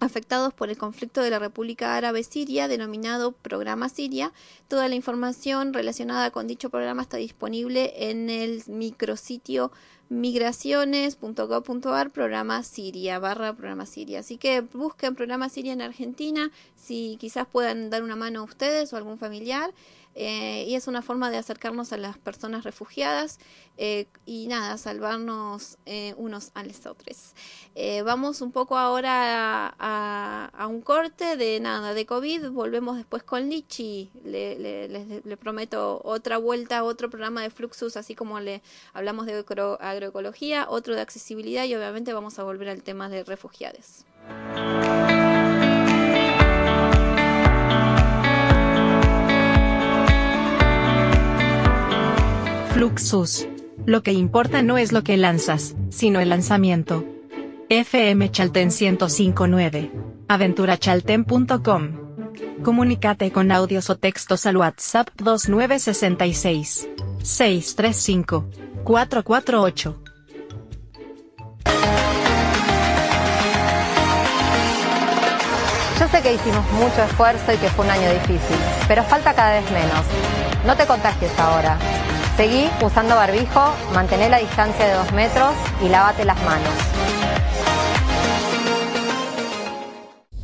afectados 0.00 0.52
por 0.52 0.70
el 0.70 0.76
conflicto 0.76 1.22
de 1.22 1.30
la 1.30 1.38
República 1.38 1.96
Árabe 1.96 2.22
Siria, 2.22 2.68
denominado 2.68 3.32
Programa 3.32 3.88
Siria. 3.88 4.32
Toda 4.68 4.88
la 4.88 4.94
información 4.94 5.72
relacionada 5.72 6.30
con 6.30 6.46
dicho 6.46 6.68
programa 6.70 7.02
está 7.02 7.16
disponible 7.16 8.10
en 8.10 8.30
el 8.30 8.62
micrositio 8.66 9.72
migraciones.gov.ar 10.08 12.10
programa 12.10 12.62
Siria, 12.62 13.18
barra 13.18 13.54
programa 13.54 13.86
Siria. 13.86 14.20
Así 14.20 14.36
que 14.36 14.60
busquen 14.60 15.16
programa 15.16 15.48
Siria 15.48 15.72
en 15.72 15.82
Argentina, 15.82 16.52
si 16.76 17.16
quizás 17.18 17.46
puedan 17.46 17.90
dar 17.90 18.04
una 18.04 18.16
mano 18.16 18.40
a 18.40 18.44
ustedes 18.44 18.92
o 18.92 18.96
algún 18.96 19.18
familiar. 19.18 19.72
Eh, 20.18 20.64
y 20.66 20.74
es 20.74 20.88
una 20.88 21.02
forma 21.02 21.30
de 21.30 21.36
acercarnos 21.36 21.92
a 21.92 21.98
las 21.98 22.16
personas 22.16 22.64
refugiadas 22.64 23.38
eh, 23.76 24.06
y 24.24 24.46
nada, 24.46 24.78
salvarnos 24.78 25.76
eh, 25.84 26.14
unos 26.16 26.52
a 26.54 26.64
los 26.64 26.86
otros. 26.86 27.34
Vamos 28.04 28.40
un 28.40 28.52
poco 28.52 28.78
ahora 28.78 29.74
a, 29.78 30.66
un 30.68 30.80
corte 30.80 31.36
de 31.36 31.60
nada, 31.60 31.92
de 31.92 32.06
COVID, 32.06 32.48
volvemos 32.48 32.96
después 32.96 33.22
con 33.22 33.50
Lichi, 33.50 34.10
le, 34.24 35.36
prometo 35.38 36.00
otra 36.02 36.38
vuelta, 36.38 36.82
otro 36.82 37.10
programa 37.10 37.42
de 37.42 37.50
Fluxus, 37.50 37.98
así 37.98 38.14
como 38.14 38.40
le 38.40 38.62
hablamos 38.94 39.26
de 39.26 39.34
agro- 39.34 39.78
agroecología, 39.80 40.66
otro 40.70 40.94
de 40.94 41.02
accesibilidad 41.02 41.64
y 41.64 41.74
obviamente 41.74 42.14
vamos 42.14 42.38
a 42.38 42.44
volver 42.44 42.70
al 42.70 42.82
tema 42.82 43.10
de 43.10 43.24
refugiados. 43.24 44.06
Fluxus. 52.76 53.48
Lo 53.86 54.02
que 54.02 54.12
importa 54.12 54.60
no 54.60 54.76
es 54.76 54.92
lo 54.92 55.02
que 55.02 55.16
lanzas, 55.16 55.74
sino 55.88 56.20
el 56.20 56.28
lanzamiento. 56.28 57.06
FM 57.70 58.30
Chalten 58.30 58.68
1059. 58.68 59.90
Aventurachalten.com. 60.28 61.92
Comunícate 62.62 63.32
con 63.32 63.50
audios 63.50 63.88
o 63.88 63.96
textos 63.96 64.44
al 64.44 64.58
WhatsApp 64.58 65.08
2966 65.16 66.88
635 67.22 68.44
448. 68.84 70.02
Yo 75.98 76.08
sé 76.08 76.20
que 76.22 76.34
hicimos 76.34 76.70
mucho 76.72 77.02
esfuerzo 77.04 77.54
y 77.54 77.56
que 77.56 77.70
fue 77.70 77.86
un 77.86 77.90
año 77.90 78.12
difícil, 78.12 78.58
pero 78.86 79.02
falta 79.04 79.32
cada 79.32 79.54
vez 79.60 79.70
menos. 79.70 80.04
No 80.66 80.76
te 80.76 80.84
contagies 80.84 81.32
ahora. 81.38 81.78
Seguí 82.36 82.68
usando 82.84 83.16
barbijo, 83.16 83.74
mantén 83.94 84.30
la 84.30 84.36
distancia 84.36 84.84
de 84.84 84.92
dos 84.92 85.10
metros 85.12 85.54
y 85.80 85.88
lávate 85.88 86.26
las 86.26 86.36
manos. 86.44 86.74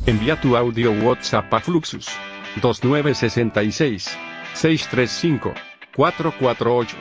Envía 0.07 0.35
tu 0.41 0.57
audio 0.57 0.91
WhatsApp 0.91 1.53
a 1.53 1.59
Fluxus 1.59 2.07
2966 2.61 4.17
635 4.53 5.53
448. 5.95 6.97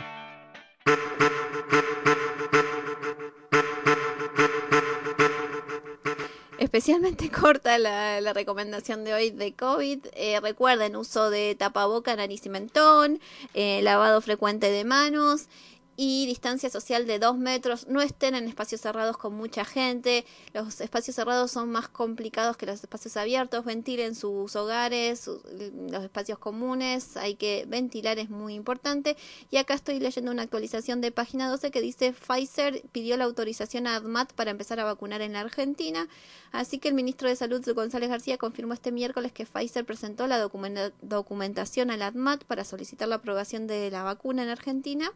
Especialmente 6.73 7.31
corta 7.41 7.77
la, 7.77 8.23
la 8.23 8.33
recomendación 8.33 9.05
de 9.05 9.13
hoy 9.13 9.31
de 9.31 9.53
COVID. 9.53 10.07
Eh, 10.15 10.41
recuerden, 10.41 10.97
uso 10.97 11.29
de 11.29 11.55
tapaboca, 11.55 12.17
nariz 12.17 12.47
y 12.47 12.49
mentón, 12.49 13.21
eh, 13.53 13.83
lavado 13.83 14.23
frecuente 14.23 14.71
de 14.71 14.85
manos 14.85 15.49
y 15.97 16.27
distancia 16.27 16.71
social 16.71 17.07
de 17.07 17.19
dos 17.19 17.37
metros. 17.37 17.87
No 17.87 18.01
estén 18.01 18.35
en 18.35 18.49
espacios 18.49 18.81
cerrados 18.81 19.17
con 19.19 19.35
mucha 19.35 19.65
gente. 19.65 20.25
Los 20.55 20.81
espacios 20.81 21.17
cerrados 21.17 21.51
son 21.51 21.71
más 21.71 21.89
complicados 21.89 22.57
que 22.57 22.67
los 22.67 22.83
espacios 22.83 23.17
abiertos. 23.17 23.65
Ventilen 23.65 24.15
sus 24.15 24.57
hogares, 24.57 25.27
los 25.27 26.03
espacios 26.05 26.39
comunes. 26.39 27.17
Hay 27.17 27.35
que 27.35 27.65
ventilar, 27.69 28.19
es 28.19 28.31
muy 28.31 28.55
importante. 28.55 29.17
Y 29.51 29.59
acá 29.59 29.75
estoy 29.75 30.01
leyendo 30.01 30.31
una 30.31 30.43
actualización 30.43 31.01
de 31.01 31.13
página 31.13 31.49
12 31.51 31.71
que 31.71 31.81
dice 31.81 32.13
Pfizer 32.15 32.83
pidió 32.93 33.17
la 33.17 33.25
autorización 33.25 33.87
a 33.87 33.97
ADMAT 33.97 34.33
para 34.33 34.51
empezar 34.51 34.81
a 34.81 34.85
vacunar 34.85 35.21
en 35.21 35.35
la 35.35 35.41
Argentina. 35.41 36.09
Así 36.53 36.79
que 36.79 36.89
el 36.89 36.95
ministro 36.95 37.29
de 37.29 37.37
Salud, 37.37 37.63
González 37.75 38.09
García, 38.09 38.39
confirmó 38.39 38.75
este 38.75 38.93
miércoles 38.93 39.33
que 39.33 39.47
Pfizer 39.47 39.85
presentó 39.85 40.27
la 40.27 40.39
documenta- 40.39 40.93
documentación 41.01 41.91
al 41.91 42.03
ADMAT 42.03 42.45
para 42.45 42.65
solicitar 42.65 43.09
la 43.09 43.17
aprobación 43.17 43.67
de 43.67 43.91
la 43.91 44.03
vacuna 44.03 44.43
en 44.43 44.49
Argentina. 44.49 45.11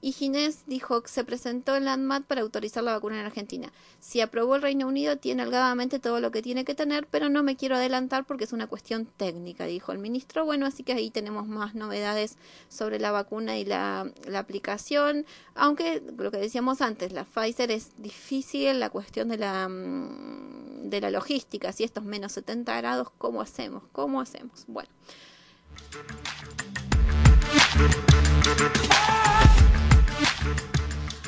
Y 0.00 0.12
Ginés 0.12 0.64
dijo 0.66 1.02
que 1.02 1.08
se 1.08 1.24
presentó 1.24 1.76
en 1.76 1.84
la 1.84 1.94
ANMAT 1.94 2.24
para 2.24 2.42
autorizar 2.42 2.84
la 2.84 2.92
vacuna 2.92 3.20
en 3.20 3.26
Argentina. 3.26 3.72
Si 3.98 4.20
aprobó 4.20 4.56
el 4.56 4.62
Reino 4.62 4.86
Unido, 4.86 5.16
tiene 5.16 5.42
holgadamente 5.42 5.98
todo 5.98 6.20
lo 6.20 6.30
que 6.30 6.42
tiene 6.42 6.64
que 6.64 6.74
tener, 6.74 7.06
pero 7.06 7.28
no 7.28 7.42
me 7.42 7.56
quiero 7.56 7.76
adelantar 7.76 8.24
porque 8.24 8.44
es 8.44 8.52
una 8.52 8.66
cuestión 8.66 9.06
técnica, 9.06 9.64
dijo 9.64 9.92
el 9.92 9.98
ministro. 9.98 10.44
Bueno, 10.44 10.66
así 10.66 10.82
que 10.82 10.92
ahí 10.92 11.10
tenemos 11.10 11.46
más 11.46 11.74
novedades 11.74 12.36
sobre 12.68 12.98
la 12.98 13.10
vacuna 13.10 13.58
y 13.58 13.64
la, 13.64 14.10
la 14.26 14.38
aplicación. 14.38 15.26
Aunque 15.54 16.02
lo 16.16 16.30
que 16.30 16.38
decíamos 16.38 16.82
antes, 16.82 17.12
la 17.12 17.24
Pfizer 17.24 17.70
es 17.70 17.90
difícil 17.96 18.78
la 18.78 18.90
cuestión 18.90 19.28
de 19.28 19.38
la, 19.38 19.68
mm, 19.68 20.90
de 20.90 21.00
la 21.00 21.10
logística. 21.10 21.72
Si 21.72 21.84
estos 21.84 22.04
menos 22.04 22.32
70 22.32 22.76
grados, 22.76 23.08
¿cómo 23.18 23.40
hacemos? 23.40 23.82
¿Cómo 23.92 24.20
hacemos? 24.20 24.64
Bueno. 24.66 24.90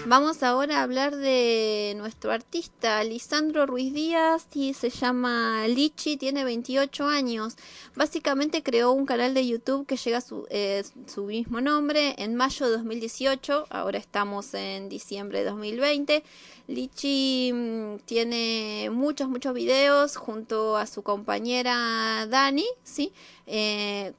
Vamos 0.08 0.42
ahora 0.42 0.78
a 0.78 0.84
hablar 0.84 1.14
de 1.14 1.92
nuestro 1.98 2.32
artista, 2.32 3.04
Lisandro 3.04 3.66
Ruiz 3.66 3.92
Díaz, 3.92 4.46
y 4.54 4.72
se 4.72 4.88
llama 4.88 5.68
Lichi, 5.68 6.16
tiene 6.16 6.44
28 6.44 7.06
años. 7.06 7.56
Básicamente 7.94 8.62
creó 8.62 8.92
un 8.92 9.04
canal 9.04 9.34
de 9.34 9.46
YouTube 9.46 9.86
que 9.86 9.98
llega 9.98 10.16
a 10.16 10.20
su, 10.22 10.46
eh, 10.48 10.82
su 11.06 11.24
mismo 11.24 11.60
nombre 11.60 12.14
en 12.16 12.36
mayo 12.36 12.64
de 12.64 12.72
2018, 12.78 13.66
ahora 13.68 13.98
estamos 13.98 14.54
en 14.54 14.88
diciembre 14.88 15.40
de 15.40 15.50
2020. 15.50 16.22
Lichi 16.68 17.50
mm, 17.52 17.96
tiene 18.06 18.88
muchos, 18.90 19.28
muchos 19.28 19.52
videos 19.52 20.16
junto 20.16 20.78
a 20.78 20.86
su 20.86 21.02
compañera 21.02 22.26
Dani, 22.26 22.64
¿sí? 22.82 23.12
Eh, 23.46 24.14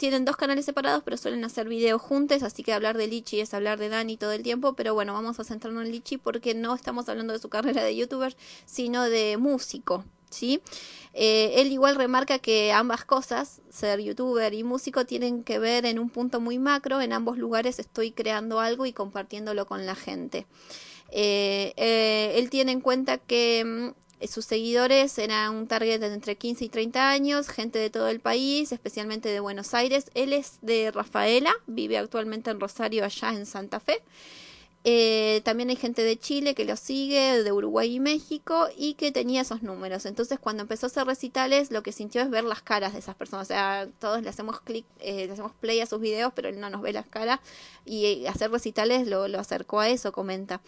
tienen 0.00 0.24
dos 0.24 0.38
canales 0.38 0.64
separados, 0.64 1.02
pero 1.04 1.18
suelen 1.18 1.44
hacer 1.44 1.68
videos 1.68 2.00
juntos, 2.00 2.42
así 2.42 2.62
que 2.62 2.72
hablar 2.72 2.96
de 2.96 3.06
Lichi 3.06 3.40
es 3.40 3.52
hablar 3.52 3.78
de 3.78 3.90
Dani 3.90 4.16
todo 4.16 4.32
el 4.32 4.42
tiempo, 4.42 4.72
pero 4.72 4.94
bueno, 4.94 5.12
vamos 5.12 5.38
a 5.38 5.44
centrarnos 5.44 5.84
en 5.84 5.92
Lichi 5.92 6.16
porque 6.16 6.54
no 6.54 6.74
estamos 6.74 7.10
hablando 7.10 7.34
de 7.34 7.38
su 7.38 7.50
carrera 7.50 7.84
de 7.84 7.94
youtuber, 7.94 8.34
sino 8.64 9.10
de 9.10 9.36
músico, 9.36 10.06
¿sí? 10.30 10.62
Eh, 11.12 11.52
él 11.56 11.70
igual 11.70 11.96
remarca 11.96 12.38
que 12.38 12.72
ambas 12.72 13.04
cosas, 13.04 13.60
ser 13.68 14.00
youtuber 14.00 14.54
y 14.54 14.64
músico, 14.64 15.04
tienen 15.04 15.44
que 15.44 15.58
ver 15.58 15.84
en 15.84 15.98
un 15.98 16.08
punto 16.08 16.40
muy 16.40 16.58
macro, 16.58 17.02
en 17.02 17.12
ambos 17.12 17.36
lugares 17.36 17.78
estoy 17.78 18.10
creando 18.10 18.58
algo 18.58 18.86
y 18.86 18.94
compartiéndolo 18.94 19.66
con 19.66 19.84
la 19.84 19.96
gente. 19.96 20.46
Eh, 21.10 21.74
eh, 21.76 22.32
él 22.36 22.48
tiene 22.48 22.72
en 22.72 22.80
cuenta 22.80 23.18
que 23.18 23.64
mm, 23.66 24.00
sus 24.28 24.44
seguidores 24.44 25.16
eran 25.18 25.54
un 25.54 25.66
target 25.66 26.00
de 26.00 26.12
entre 26.12 26.36
15 26.36 26.64
y 26.64 26.68
30 26.68 27.10
años, 27.10 27.48
gente 27.48 27.78
de 27.78 27.90
todo 27.90 28.08
el 28.08 28.20
país, 28.20 28.72
especialmente 28.72 29.28
de 29.28 29.40
Buenos 29.40 29.74
Aires. 29.74 30.10
Él 30.14 30.32
es 30.32 30.58
de 30.62 30.90
Rafaela, 30.90 31.52
vive 31.66 31.98
actualmente 31.98 32.50
en 32.50 32.60
Rosario, 32.60 33.04
allá 33.04 33.30
en 33.30 33.46
Santa 33.46 33.80
Fe. 33.80 34.02
Eh, 34.82 35.42
también 35.44 35.68
hay 35.68 35.76
gente 35.76 36.02
de 36.02 36.18
Chile 36.18 36.54
que 36.54 36.64
lo 36.64 36.74
sigue, 36.76 37.42
de 37.42 37.52
Uruguay 37.52 37.96
y 37.96 38.00
México, 38.00 38.68
y 38.76 38.94
que 38.94 39.12
tenía 39.12 39.42
esos 39.42 39.62
números. 39.62 40.06
Entonces, 40.06 40.38
cuando 40.38 40.62
empezó 40.62 40.86
a 40.86 40.88
hacer 40.88 41.06
recitales, 41.06 41.70
lo 41.70 41.82
que 41.82 41.92
sintió 41.92 42.22
es 42.22 42.30
ver 42.30 42.44
las 42.44 42.62
caras 42.62 42.94
de 42.94 43.00
esas 43.00 43.14
personas. 43.14 43.46
O 43.46 43.48
sea, 43.48 43.88
todos 43.98 44.22
le 44.22 44.30
hacemos 44.30 44.60
clic, 44.62 44.86
eh, 45.00 45.26
le 45.26 45.32
hacemos 45.32 45.52
play 45.60 45.80
a 45.80 45.86
sus 45.86 46.00
videos, 46.00 46.32
pero 46.34 46.48
él 46.48 46.60
no 46.60 46.70
nos 46.70 46.80
ve 46.80 46.92
las 46.92 47.06
caras. 47.06 47.40
Y 47.84 48.24
hacer 48.26 48.50
recitales 48.50 49.06
lo, 49.06 49.28
lo 49.28 49.38
acercó 49.38 49.80
a 49.80 49.88
eso, 49.90 50.12
comenta. 50.12 50.62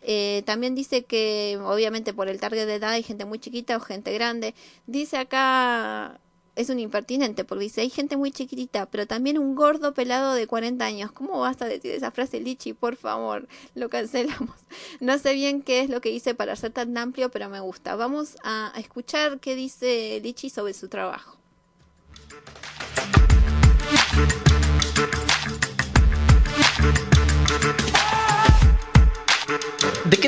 Eh, 0.00 0.42
también 0.46 0.74
dice 0.74 1.04
que, 1.04 1.58
obviamente, 1.62 2.14
por 2.14 2.28
el 2.28 2.40
target 2.40 2.66
de 2.66 2.76
edad 2.76 2.92
hay 2.92 3.02
gente 3.02 3.24
muy 3.26 3.38
chiquita 3.38 3.76
o 3.76 3.80
gente 3.80 4.12
grande. 4.14 4.54
Dice 4.86 5.18
acá 5.18 6.20
es 6.58 6.70
un 6.70 6.80
impertinente 6.80 7.44
porque 7.44 7.64
dice, 7.64 7.82
hay 7.82 7.88
gente 7.88 8.16
muy 8.16 8.32
chiquitita, 8.32 8.86
pero 8.86 9.06
también 9.06 9.38
un 9.38 9.54
gordo 9.54 9.94
pelado 9.94 10.34
de 10.34 10.48
40 10.48 10.84
años. 10.84 11.12
¿Cómo 11.12 11.38
vas 11.38 11.62
a 11.62 11.66
decir 11.66 11.92
esa 11.92 12.10
frase, 12.10 12.40
Lichi? 12.40 12.72
Por 12.72 12.96
favor, 12.96 13.46
lo 13.74 13.88
cancelamos. 13.88 14.56
No 15.00 15.18
sé 15.18 15.34
bien 15.34 15.62
qué 15.62 15.80
es 15.80 15.88
lo 15.88 16.00
que 16.00 16.10
hice 16.10 16.34
para 16.34 16.56
ser 16.56 16.72
tan 16.72 16.96
amplio, 16.98 17.30
pero 17.30 17.48
me 17.48 17.60
gusta. 17.60 17.94
Vamos 17.94 18.36
a 18.42 18.72
escuchar 18.76 19.38
qué 19.38 19.54
dice 19.54 20.20
Lichi 20.22 20.50
sobre 20.50 20.74
su 20.74 20.88
trabajo. 20.88 21.37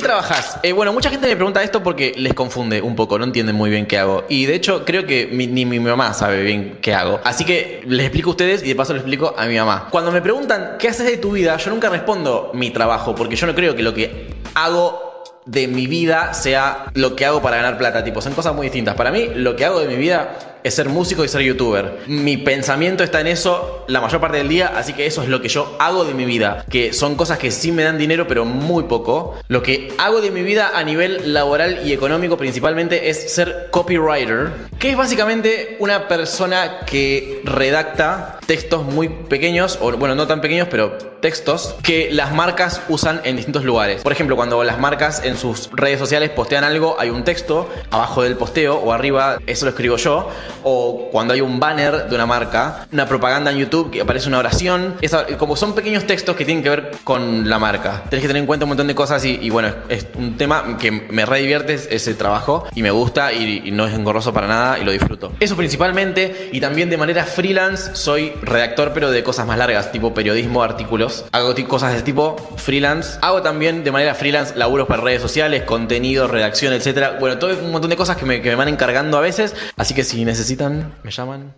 Qué 0.01 0.07
trabajas? 0.07 0.59
Eh, 0.63 0.73
bueno, 0.73 0.93
mucha 0.93 1.11
gente 1.11 1.27
me 1.29 1.37
pregunta 1.37 1.63
esto 1.63 1.83
porque 1.83 2.13
les 2.17 2.35
confunde 2.35 2.81
un 2.83 2.97
poco, 2.97 3.19
no 3.19 3.25
entienden 3.25 3.55
muy 3.57 3.71
bien 3.71 3.87
qué 3.87 3.99
hago. 3.99 4.25
Y 4.29 4.47
de 4.47 4.55
hecho, 4.55 4.85
creo 4.85 5.07
que 5.07 5.27
mi- 5.31 5.47
ni 5.47 5.67
mi 5.67 5.79
mamá 5.81 6.15
sabe 6.15 6.43
bien 6.43 6.79
qué 6.83 6.95
hago. 6.95 7.21
Así 7.25 7.45
que 7.45 7.83
les 7.87 8.07
explico 8.07 8.31
a 8.31 8.33
ustedes 8.33 8.63
y 8.65 8.69
de 8.69 8.75
paso 8.75 8.93
les 8.93 9.03
explico 9.03 9.35
a 9.37 9.47
mi 9.47 9.57
mamá. 9.57 9.89
Cuando 9.91 10.11
me 10.11 10.23
preguntan 10.23 10.77
qué 10.79 10.89
haces 10.89 11.07
de 11.07 11.17
tu 11.17 11.33
vida, 11.33 11.57
yo 11.57 11.71
nunca 11.71 11.89
respondo 11.89 12.51
mi 12.55 12.71
trabajo, 12.71 13.15
porque 13.15 13.37
yo 13.37 13.47
no 13.47 13.55
creo 13.55 13.75
que 13.77 13.83
lo 13.83 13.95
que 13.95 14.29
hago 14.55 15.09
de 15.47 15.67
mi 15.67 15.87
vida 15.87 16.35
sea 16.35 16.85
lo 16.95 17.17
que 17.17 17.25
hago 17.27 17.41
para 17.43 17.57
ganar 17.57 17.77
plata. 17.79 18.05
Tipo, 18.05 18.21
son 18.21 18.35
cosas 18.35 18.55
muy 18.55 18.67
distintas. 18.67 18.95
Para 18.95 19.11
mí, 19.11 19.29
lo 19.35 19.57
que 19.57 19.65
hago 19.65 19.81
de 19.81 19.89
mi 19.89 19.97
vida 19.97 20.50
es 20.63 20.75
ser 20.75 20.89
músico 20.89 21.25
y 21.25 21.29
ser 21.29 21.43
youtuber. 21.43 22.01
Mi 22.07 22.37
pensamiento 22.37 23.05
está 23.05 23.21
en 23.21 23.27
eso 23.27 23.85
la 23.89 24.01
mayor 24.01 24.21
parte 24.21 24.39
del 24.39 24.49
día, 24.49 24.73
así 24.77 24.93
que 24.93 25.07
eso 25.07 25.23
es 25.23 25.29
lo 25.29 25.41
que 25.41 25.49
yo 25.49 25.77
hago 25.79 26.05
de 26.05 26.15
mi 26.15 26.25
vida. 26.25 26.65
Que 26.71 26.93
son 26.93 27.17
cosas 27.17 27.39
que 27.39 27.51
sí 27.51 27.73
me 27.73 27.83
dan 27.83 27.99
dinero, 27.99 28.27
pero 28.27 28.45
muy 28.45 28.85
poco. 28.85 29.37
Lo 29.49 29.63
que 29.63 29.93
hago 29.99 30.21
de 30.21 30.31
mi 30.31 30.43
vida 30.43 30.73
a 30.75 30.85
nivel 30.85 31.33
laboral 31.33 31.81
y 31.87 31.93
económico 31.93 32.37
principalmente 32.37 33.11
es 33.11 33.33
ser 33.33 33.69
copywriter, 33.71 34.51
que 34.79 34.91
es 34.91 34.97
básicamente 34.97 35.77
una 35.79 36.09
persona 36.09 36.81
que 36.87 37.41
redacta 37.45 38.39
textos 38.47 38.85
muy 38.85 39.09
pequeños, 39.09 39.79
o 39.81 39.93
bueno, 39.93 40.15
no 40.15 40.27
tan 40.27 40.41
pequeños, 40.41 40.69
pero 40.71 40.99
textos 41.21 41.77
que 41.83 42.11
las 42.11 42.33
marcas 42.33 42.81
usan 42.89 43.21
en 43.25 43.37
distintos 43.37 43.65
lugares. 43.65 44.03
Por 44.03 44.13
ejemplo, 44.13 44.37
cuando 44.37 44.65
las 44.65 44.79
marcas 44.79 45.23
en 45.25 45.37
sus 45.37 45.71
redes 45.73 45.99
sociales 45.99 46.31
postean 46.31 46.65
algo, 46.65 46.97
hay 46.99 47.11
un 47.11 47.25
texto 47.25 47.69
abajo 47.91 48.23
del 48.23 48.37
posteo 48.37 48.77
o 48.77 48.93
arriba, 48.93 49.39
eso 49.47 49.67
lo 49.67 49.71
escribo 49.71 49.97
yo. 49.97 50.31
O 50.63 51.09
cuando 51.11 51.35
hay 51.35 51.41
un 51.41 51.59
banner 51.61 52.09
de 52.09 52.15
una 52.15 52.27
marca, 52.27 52.87
una 52.93 53.07
propaganda 53.07 53.51
en 53.51 53.59
YouTube 53.59 53.91
que 53.91 54.01
aparece 54.01 54.29
una 54.29 54.39
oración. 54.39 54.97
Como 55.39 55.57
son 55.57 55.75
pequeños 55.75 56.07
textos 56.07 56.37
que 56.37 56.45
tienen 56.45 56.63
que 56.63 56.71
ver 56.71 56.91
con 57.05 57.49
la 57.49 57.59
marca. 57.59 58.05
Tenés 58.11 58.23
que 58.23 58.29
tener 58.29 58.41
en 58.41 58.47
cuenta 58.47 58.65
un 58.65 58.71
montón 58.71 58.87
de 58.87 58.95
cosas 58.95 59.25
y, 59.25 59.51
bueno, 59.51 59.73
es, 59.89 60.07
un 60.15 60.37
tema 60.37 60.77
que 60.79 60.91
me 60.91 61.27
re 61.27 61.39
divierte 61.39 61.75
es- 61.75 61.89
ese 61.91 62.15
trabajo 62.15 62.67
y 62.75 62.83
me 62.83 62.91
gusta 62.91 63.33
y, 63.33 63.71
no 63.71 63.87
es 63.87 63.95
engorroso 63.95 64.33
para 64.33 64.47
nada 64.47 64.79
y 64.79 64.85
lo 64.85 64.91
disfruto. 64.91 65.33
Eso 65.39 65.57
principalmente 65.57 66.51
y 66.53 66.61
también 66.61 66.91
de 66.91 66.97
manera 66.97 67.25
freelance 67.25 67.95
soy 67.95 68.33
redactor 68.43 68.93
pero 68.93 69.11
de 69.11 69.23
cosas 69.23 69.47
más 69.47 69.59
largas, 69.59 69.93
tipo 69.93 70.13
periodismo, 70.15 70.63
artículos. 70.63 71.25
Hago 71.33 71.55
cosas 71.69 71.91
de 71.91 71.97
ese 71.97 72.05
tipo 72.05 72.37
freelance. 72.57 73.19
Hago 73.23 73.43
también 73.43 73.85
de 73.85 73.91
manera 73.91 74.15
freelance 74.15 74.55
laburos 74.57 74.87
para 74.89 75.03
redes 75.03 75.23
sociales, 75.23 75.63
contenido, 75.63 76.27
redacción, 76.29 76.73
etcétera. 76.73 77.17
Bueno, 77.21 77.39
todo 77.39 77.51
un 77.57 77.71
montón 77.71 77.91
de 77.91 77.97
cosas 77.97 78.17
que 78.17 78.25
me, 78.25 78.41
que 78.41 78.51
me 78.51 78.57
van 78.57 78.69
encargando 78.69 79.19
a 79.19 79.21
veces. 79.21 79.55
Así 79.77 79.95
que 79.95 80.05
si 80.05 80.17
necesitan, 80.41 80.95
me 81.03 81.11
llaman. 81.11 81.55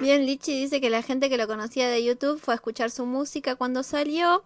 Bien, 0.00 0.24
Lichi 0.24 0.62
dice 0.62 0.80
que 0.80 0.88
la 0.88 1.02
gente 1.02 1.28
que 1.28 1.36
lo 1.36 1.46
conocía 1.46 1.86
de 1.90 2.02
YouTube 2.02 2.40
fue 2.40 2.54
a 2.54 2.56
escuchar 2.56 2.90
su 2.90 3.04
música 3.04 3.56
cuando 3.56 3.82
salió 3.82 4.44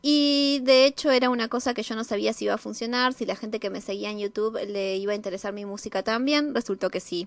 y 0.00 0.60
de 0.62 0.86
hecho 0.86 1.10
era 1.10 1.28
una 1.28 1.48
cosa 1.48 1.74
que 1.74 1.82
yo 1.82 1.96
no 1.96 2.04
sabía 2.04 2.32
si 2.32 2.44
iba 2.44 2.54
a 2.54 2.58
funcionar, 2.58 3.14
si 3.14 3.26
la 3.26 3.34
gente 3.34 3.58
que 3.58 3.68
me 3.68 3.80
seguía 3.80 4.10
en 4.10 4.20
YouTube 4.20 4.56
le 4.66 4.96
iba 4.96 5.12
a 5.12 5.16
interesar 5.16 5.52
mi 5.52 5.64
música 5.64 6.04
también. 6.04 6.54
Resultó 6.54 6.88
que 6.90 7.00
sí. 7.00 7.26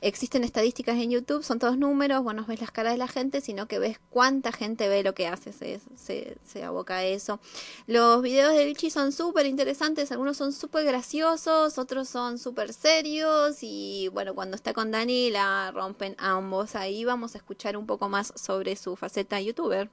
Existen 0.00 0.44
estadísticas 0.44 0.96
en 0.96 1.10
YouTube, 1.10 1.42
son 1.42 1.58
todos 1.58 1.76
números, 1.76 2.22
vos 2.22 2.32
no 2.32 2.44
ves 2.44 2.60
las 2.60 2.70
caras 2.70 2.92
de 2.92 2.98
la 2.98 3.08
gente, 3.08 3.40
sino 3.40 3.66
que 3.66 3.80
ves 3.80 3.98
cuánta 4.10 4.52
gente 4.52 4.88
ve 4.88 5.02
lo 5.02 5.12
que 5.12 5.26
hace, 5.26 5.52
se, 5.52 5.80
se, 5.96 6.36
se 6.46 6.62
aboca 6.62 6.98
a 6.98 7.04
eso. 7.04 7.40
Los 7.88 8.22
videos 8.22 8.54
de 8.54 8.64
Lichi 8.64 8.90
son 8.90 9.10
súper 9.10 9.46
interesantes, 9.46 10.12
algunos 10.12 10.36
son 10.36 10.52
súper 10.52 10.84
graciosos, 10.84 11.78
otros 11.78 12.08
son 12.08 12.38
súper 12.38 12.72
serios 12.72 13.58
y 13.62 14.08
bueno, 14.12 14.36
cuando 14.36 14.54
está 14.54 14.72
con 14.72 14.92
Dani 14.92 15.30
la 15.30 15.72
rompen 15.72 16.14
ambos. 16.18 16.76
Ahí 16.76 17.04
vamos 17.04 17.34
a 17.34 17.38
escuchar 17.38 17.76
un 17.76 17.86
poco 17.86 18.08
más 18.08 18.32
sobre 18.36 18.76
su 18.76 18.94
faceta 18.94 19.40
youtuber. 19.40 19.90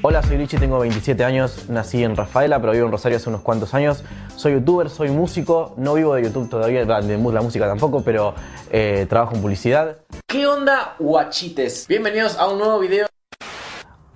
Hola, 0.00 0.22
soy 0.22 0.38
Richie, 0.38 0.58
tengo 0.58 0.78
27 0.78 1.22
años, 1.22 1.68
nací 1.68 2.02
en 2.02 2.16
Rafaela, 2.16 2.58
pero 2.58 2.72
vivo 2.72 2.86
en 2.86 2.92
Rosario 2.92 3.18
hace 3.18 3.28
unos 3.28 3.42
cuantos 3.42 3.74
años. 3.74 4.02
Soy 4.34 4.54
youtuber, 4.54 4.88
soy 4.88 5.10
músico, 5.10 5.74
no 5.76 5.92
vivo 5.92 6.14
de 6.14 6.22
YouTube 6.22 6.48
todavía, 6.48 6.86
de 6.86 7.18
la 7.18 7.42
música 7.42 7.66
tampoco, 7.66 8.02
pero 8.02 8.34
eh, 8.70 9.04
trabajo 9.10 9.34
en 9.34 9.42
publicidad. 9.42 9.98
¿Qué 10.26 10.46
onda, 10.46 10.96
guachites? 10.98 11.86
Bienvenidos 11.88 12.38
a 12.38 12.48
un 12.48 12.58
nuevo 12.58 12.78
video. 12.78 13.06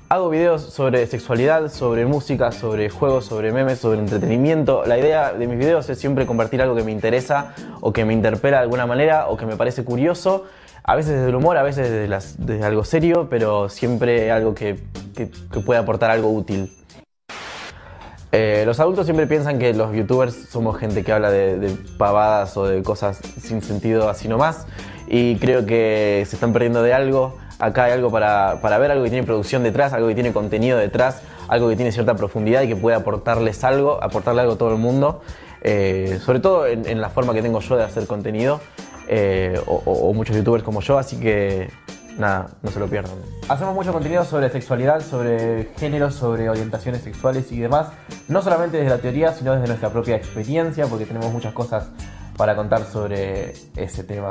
Hago 0.08 0.28
videos 0.30 0.62
sobre 0.62 1.04
sexualidad, 1.08 1.68
sobre 1.68 2.06
música, 2.06 2.52
sobre 2.52 2.90
juegos, 2.90 3.24
sobre 3.24 3.50
memes, 3.52 3.80
sobre 3.80 3.98
entretenimiento. 3.98 4.84
La 4.86 4.96
idea 4.96 5.32
de 5.32 5.48
mis 5.48 5.58
videos 5.58 5.90
es 5.90 5.98
siempre 5.98 6.26
compartir 6.26 6.62
algo 6.62 6.76
que 6.76 6.84
me 6.84 6.92
interesa 6.92 7.54
o 7.80 7.92
que 7.92 8.04
me 8.04 8.12
interpela 8.12 8.58
de 8.58 8.62
alguna 8.62 8.86
manera 8.86 9.26
o 9.26 9.36
que 9.36 9.46
me 9.46 9.56
parece 9.56 9.82
curioso. 9.82 10.44
A 10.84 10.94
veces 10.94 11.14
desde 11.14 11.30
el 11.30 11.34
humor, 11.34 11.56
a 11.56 11.64
veces 11.64 11.90
desde, 11.90 12.62
algo 12.62 12.84
serio, 12.84 13.26
pero 13.28 13.68
siempre 13.68 14.30
algo 14.30 14.54
que, 14.54 14.78
que, 15.16 15.28
aportar 15.76 16.12
algo 16.12 16.30
útil. 16.30 16.72
Eh, 18.30 18.62
los 18.64 18.78
adultos 18.78 19.06
siempre 19.06 19.26
piensan 19.26 19.58
que 19.58 19.74
los 19.74 19.92
youtubers 19.92 20.36
somos 20.50 20.78
gente 20.78 21.02
que 21.02 21.10
habla 21.10 21.32
de, 21.32 21.58
de 21.58 21.70
pavadas 21.98 22.56
o 22.56 22.64
de 22.64 22.80
cosas 22.84 23.18
sin 23.40 23.60
sentido 23.60 24.08
así 24.08 24.28
nomás 24.28 24.68
y 25.08 25.36
creo 25.36 25.66
que 25.66 26.24
se 26.28 26.36
están 26.36 26.52
perdiendo 26.52 26.84
de 26.84 26.94
algo. 26.94 27.34
Acá 27.58 27.84
hay 27.84 27.92
algo 27.92 28.10
para, 28.10 28.60
para 28.60 28.78
ver, 28.78 28.90
algo 28.90 29.04
que 29.04 29.10
tiene 29.10 29.26
producción 29.26 29.62
detrás, 29.62 29.92
algo 29.92 30.08
que 30.08 30.14
tiene 30.14 30.32
contenido 30.32 30.76
detrás, 30.78 31.22
algo 31.48 31.68
que 31.68 31.76
tiene 31.76 31.90
cierta 31.92 32.14
profundidad 32.14 32.62
y 32.62 32.68
que 32.68 32.76
puede 32.76 32.96
aportarles 32.96 33.64
algo, 33.64 34.02
aportarle 34.02 34.42
algo 34.42 34.54
a 34.54 34.58
todo 34.58 34.70
el 34.72 34.78
mundo, 34.78 35.22
eh, 35.62 36.18
sobre 36.22 36.40
todo 36.40 36.66
en, 36.66 37.00
la 37.00 37.08
forma 37.08 37.32
que 37.32 37.42
tengo 37.42 37.60
yo 37.60 37.76
de 37.76 37.84
hacer 37.84 38.06
contenido 38.06 38.60
eh, 39.08 39.58
o, 39.66 39.82
o- 39.86 40.10
o 40.10 40.12
muchos 40.12 40.36
youtubers 40.36 40.62
como 40.64 40.80
yo, 40.82 40.98
así 40.98 41.18
que 41.18 41.70
nada, 42.18 42.48
no 42.62 42.70
se 42.70 42.78
lo 42.78 42.86
pierdan. 42.88 43.14
Hacemos 43.48 43.74
mucho 43.74 43.92
contenido 43.92 44.24
sobre 44.24 44.50
sexualidad, 44.50 45.00
sobre 45.00 45.70
género, 45.78 46.10
sobre 46.10 46.50
orientaciones 46.50 47.02
sexuales 47.02 47.50
y 47.52 47.60
demás, 47.60 47.88
no 48.28 48.42
solamente 48.42 48.76
desde 48.76 48.90
la 48.90 48.98
teoría, 48.98 49.32
sino 49.32 49.52
desde 49.54 49.66
nuestra 49.68 49.88
propia 49.90 50.16
experiencia, 50.16 50.86
porque 50.86 51.06
tenemos 51.06 51.32
muchas 51.32 51.54
cosas 51.54 51.88
para 52.36 52.54
contar 52.54 52.84
sobre 52.84 53.54
ese 53.76 54.04
tema. 54.04 54.30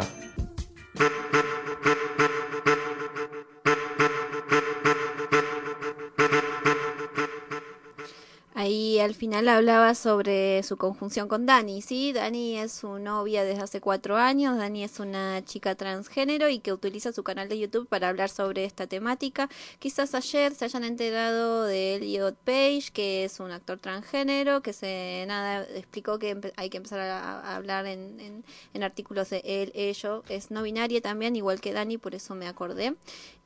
Al 9.06 9.16
final 9.16 9.48
hablaba 9.48 9.96
sobre 9.96 10.62
su 10.64 10.78
conjunción 10.78 11.28
con 11.28 11.46
Dani, 11.46 11.82
¿sí? 11.82 12.12
Dani 12.14 12.58
es 12.58 12.74
su 12.74 13.00
novia 13.00 13.44
desde 13.44 13.62
hace 13.64 13.80
cuatro 13.82 14.18
años, 14.18 14.58
Dani 14.58 14.84
es 14.84 15.00
una 15.00 15.44
chica 15.46 15.76
transgénero 15.76 16.50
y 16.50 16.60
que 16.60 16.74
utiliza 16.74 17.14
su 17.14 17.24
canal 17.24 17.48
de 17.48 17.58
YouTube 17.60 17.88
para 17.88 18.10
hablar 18.10 18.30
sobre 18.30 18.66
esta 18.66 18.88
temática. 18.88 19.50
Quizás 19.80 20.14
ayer 20.16 20.54
se 20.54 20.66
hayan 20.66 20.84
enterado 20.84 21.64
de 21.64 21.96
Elliot 21.96 22.36
Page, 22.44 22.90
que 22.94 23.24
es 23.24 23.40
un 23.40 23.52
actor 23.52 23.80
transgénero, 23.80 24.62
que 24.62 24.74
se 24.74 25.24
nada 25.28 25.64
explicó 25.76 26.20
que 26.20 26.38
hay 26.58 26.70
que 26.70 26.78
empezar 26.78 27.00
a, 27.00 27.40
a 27.42 27.56
hablar 27.56 27.86
en, 27.86 28.20
en- 28.20 28.44
en 28.74 28.84
artículos 28.84 29.30
de 29.30 29.42
él, 29.46 29.72
ello. 29.76 30.24
Es 30.30 30.52
no 30.52 30.64
binaria 30.64 31.02
también, 31.02 31.36
igual 31.36 31.62
que 31.62 31.74
Dani, 31.74 31.98
por 31.98 32.16
eso 32.16 32.36
me 32.36 32.48
acordé. 32.48 32.96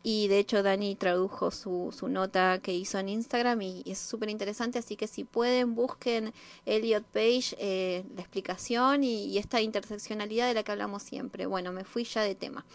Y 0.01 0.29
de 0.29 0.39
hecho 0.39 0.63
Dani 0.63 0.95
tradujo 0.95 1.51
su, 1.51 1.93
su 1.97 2.07
nota 2.07 2.59
que 2.59 2.73
hizo 2.73 2.97
en 2.99 3.09
Instagram 3.09 3.61
y, 3.61 3.83
es 3.85 3.99
súper 3.99 4.29
interesante, 4.29 4.79
así 4.79 4.95
que 4.95 5.07
si 5.07 5.25
pueden 5.25 5.75
busquen 5.75 6.33
Elliot 6.65 7.03
Page, 7.03 7.57
eh, 7.59 8.05
la 8.15 8.21
explicación 8.21 9.03
y, 9.03 9.37
esta 9.37 9.59
interseccionalidad 9.59 10.47
de 10.47 10.53
la 10.53 10.63
que 10.63 10.71
hablamos 10.71 11.03
siempre. 11.03 11.45
Bueno, 11.47 11.73
me 11.73 11.83
fui 11.83 12.05
ya 12.05 12.21
de 12.21 12.33
tema. 12.33 12.65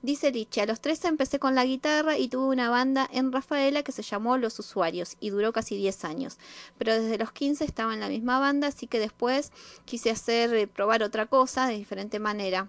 Dice 0.00 0.30
Lichi, 0.30 0.60
a 0.60 0.66
los 0.66 0.80
13 0.80 1.08
empecé 1.08 1.38
con 1.38 1.54
la 1.54 1.66
guitarra 1.66 2.16
y 2.16 2.28
tuve 2.28 2.48
una 2.48 2.70
banda 2.70 3.06
en 3.12 3.30
Rafaela 3.30 3.82
que 3.82 3.92
se 3.92 4.02
llamó 4.02 4.38
Los 4.38 4.58
Usuarios 4.58 5.16
y 5.20 5.28
duró 5.28 5.52
casi 5.52 5.76
10 5.76 6.04
años. 6.06 6.38
Pero 6.78 6.94
desde 6.94 7.18
los 7.18 7.32
15 7.32 7.64
estaba 7.64 7.92
en 7.92 8.00
la 8.00 8.08
misma 8.08 8.38
banda, 8.38 8.68
así 8.68 8.86
que 8.86 8.98
después 8.98 9.52
quise 9.84 10.10
hacer, 10.10 10.54
eh, 10.54 10.66
probar 10.66 11.02
otra 11.02 11.26
cosa 11.26 11.66
de 11.66 11.74
diferente 11.74 12.18
manera 12.18 12.68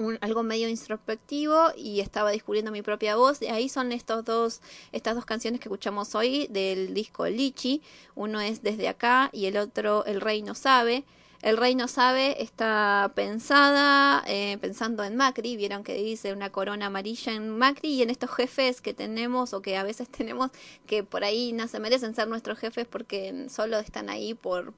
un- 0.00 0.18
algo 0.20 0.42
medio 0.42 0.68
introspectivo 0.68 1.72
y 1.76 2.00
estaba 2.00 2.30
descubriendo 2.30 2.70
mi 2.72 2.82
propia 2.82 3.16
voz. 3.16 3.40
Y 3.42 3.46
ahí 3.46 3.68
son 3.68 3.92
estos 3.92 4.24
dos, 4.24 4.60
estas 4.92 5.14
dos 5.14 5.24
canciones 5.24 5.60
que 5.60 5.68
escuchamos 5.68 6.14
hoy 6.14 6.46
del 6.50 6.94
disco 6.94 7.26
Lichi. 7.26 7.82
Uno 8.14 8.40
es 8.40 8.62
Desde 8.62 8.88
acá 8.88 9.30
y 9.32 9.46
el 9.46 9.56
otro 9.56 10.04
El 10.06 10.20
Rey 10.20 10.42
no 10.42 10.54
sabe. 10.54 11.04
El 11.42 11.56
Rey 11.56 11.74
no 11.74 11.88
sabe 11.88 12.42
está 12.42 13.12
pensada 13.14 14.22
eh, 14.26 14.58
pensando 14.60 15.04
en 15.04 15.16
Macri. 15.16 15.56
Vieron 15.56 15.84
que 15.84 15.94
dice 15.94 16.32
una 16.34 16.50
corona 16.50 16.86
amarilla 16.86 17.32
en 17.32 17.48
Macri 17.56 17.94
y 17.94 18.02
en 18.02 18.10
estos 18.10 18.30
jefes 18.30 18.80
que 18.82 18.92
tenemos 18.94 19.54
o 19.54 19.62
que 19.62 19.76
a 19.78 19.82
veces 19.82 20.08
tenemos 20.18 20.50
que 20.86 21.02
por 21.02 21.24
ahí 21.24 21.52
no 21.52 21.66
se 21.68 21.80
merecen 21.80 22.14
ser 22.14 22.28
nuestros 22.28 22.58
jefes 22.58 22.86
porque 22.86 23.46
solo 23.48 23.78
están 23.78 24.10
ahí 24.10 24.34
por 24.34 24.74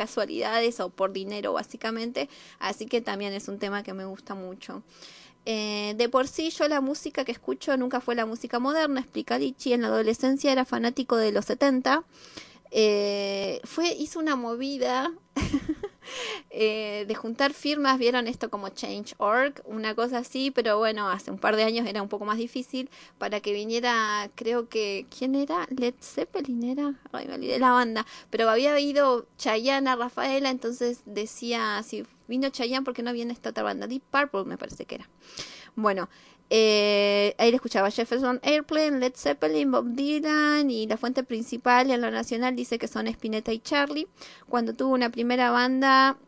casualidades 0.00 0.80
o 0.80 0.88
por 0.88 1.12
dinero 1.12 1.52
básicamente, 1.52 2.30
así 2.58 2.86
que 2.86 3.02
también 3.02 3.34
es 3.34 3.48
un 3.48 3.58
tema 3.58 3.82
que 3.82 3.92
me 3.92 4.06
gusta 4.06 4.34
mucho. 4.34 4.82
Eh, 5.44 5.92
de 5.98 6.08
por 6.08 6.26
sí 6.26 6.48
yo 6.48 6.68
la 6.68 6.80
música 6.80 7.24
que 7.26 7.32
escucho 7.32 7.76
nunca 7.76 8.00
fue 8.00 8.14
la 8.14 8.24
música 8.24 8.58
moderna, 8.58 9.00
explica 9.00 9.38
Lichi, 9.38 9.74
en 9.74 9.82
la 9.82 9.88
adolescencia 9.88 10.52
era 10.52 10.64
fanático 10.64 11.18
de 11.18 11.32
los 11.32 11.44
70, 11.44 12.02
eh, 12.70 13.60
fue, 13.64 13.92
hizo 13.92 14.20
una 14.20 14.36
movida 14.36 15.12
eh, 16.50 17.04
de 17.06 17.14
juntar 17.14 17.52
firmas, 17.52 17.98
vieron 17.98 18.26
esto 18.26 18.50
como 18.50 18.68
Change.org, 18.68 19.62
una 19.64 19.94
cosa 19.94 20.18
así, 20.18 20.50
pero 20.50 20.78
bueno, 20.78 21.08
hace 21.08 21.30
un 21.30 21.38
par 21.38 21.56
de 21.56 21.64
años 21.64 21.86
era 21.86 22.02
un 22.02 22.08
poco 22.08 22.24
más 22.24 22.38
difícil 22.38 22.90
para 23.18 23.40
que 23.40 23.52
viniera, 23.52 24.30
creo 24.34 24.68
que, 24.68 25.06
¿quién 25.16 25.34
era? 25.34 25.66
Led 25.70 25.94
Zeppelin 26.00 26.64
era, 26.64 26.94
Ay, 27.12 27.28
me 27.28 27.58
la 27.58 27.70
banda, 27.70 28.06
pero 28.30 28.48
había 28.48 28.78
ido 28.80 29.26
Chayanne 29.38 29.88
a 29.88 29.96
Rafaela, 29.96 30.50
entonces 30.50 31.02
decía, 31.04 31.82
si 31.82 32.04
vino 32.28 32.48
Chayanne, 32.48 32.84
¿por 32.84 32.94
qué 32.94 33.02
no 33.02 33.12
viene 33.12 33.32
esta 33.32 33.50
otra 33.50 33.62
banda? 33.62 33.86
Deep 33.86 34.02
Purple 34.10 34.44
me 34.44 34.56
parece 34.56 34.84
que 34.84 34.96
era. 34.96 35.08
Bueno, 35.76 36.08
eh, 36.50 37.34
ahí 37.38 37.50
le 37.50 37.56
escuchaba 37.56 37.90
Jefferson 37.90 38.40
Airplane, 38.42 38.98
Led 38.98 39.14
Zeppelin, 39.14 39.70
Bob 39.70 39.94
Dylan 39.94 40.68
y 40.70 40.86
la 40.86 40.96
fuente 40.96 41.22
principal 41.22 41.90
en 41.90 42.00
lo 42.00 42.10
nacional 42.10 42.56
dice 42.56 42.78
que 42.78 42.88
son 42.88 43.06
Spinetta 43.06 43.52
y 43.52 43.60
Charlie. 43.60 44.08
Cuando 44.48 44.74
tuvo 44.74 44.92
una 44.92 45.10
primera 45.10 45.50
banda 45.50 46.18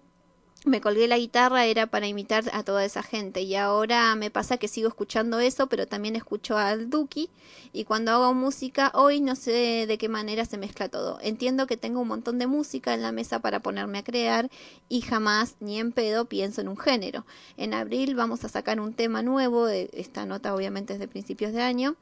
me 0.65 0.81
colgué 0.81 1.09
la 1.09 1.19
guitarra 1.19 1.67
era 1.67 1.87
para 1.87 2.07
imitar 2.07 2.45
a 2.53 2.63
toda 2.63 2.85
esa 2.85 3.03
gente. 3.03 3.43
Y 3.43 3.57
ahora 3.57 4.15
me 4.15 4.31
pasa 4.31 4.59
que 4.59 4.69
sigo 4.69 4.89
escuchando 4.89 5.41
eso 5.41 5.67
pero 5.67 5.87
también 5.87 6.17
escucho 6.17 6.57
al 6.57 6.91
Duki. 6.91 7.31
Y 7.73 7.85
cuando 7.85 8.13
hago 8.13 8.35
música 8.35 8.93
hoy 8.95 9.21
no 9.21 9.35
sé 9.35 9.87
de 9.87 9.99
qué 9.99 10.09
manera 10.09 10.45
se 10.45 10.59
mezcla 10.59 10.89
todo. 10.89 11.19
Entiendo 11.21 11.67
que 11.67 11.77
tengo 11.77 12.01
un 12.01 12.09
montón 12.09 12.39
de 12.39 12.47
música 12.47 12.95
en 12.95 13.03
la 13.03 13.13
mesa 13.13 13.41
para 13.41 13.61
ponerme 13.61 13.99
a 13.99 14.05
crear 14.05 14.51
y 14.89 15.01
jamás 15.01 15.57
ni 15.61 15.79
en 15.79 15.93
pedo 15.93 16.27
pienso 16.27 16.61
en 16.61 16.69
un 16.69 16.77
género. 16.77 17.27
En 17.57 17.75
abril 17.75 18.15
vamos 18.15 18.45
a 18.45 18.49
sacar 18.49 18.81
un 18.81 18.95
tema 18.95 19.23
nuevo 19.23 19.69
esta 19.69 20.27
nota 20.27 20.55
obviamente 20.55 20.93
es 20.93 20.99
de 20.99 21.09
principios 21.09 21.53
de 21.53 21.63
año. 21.63 21.97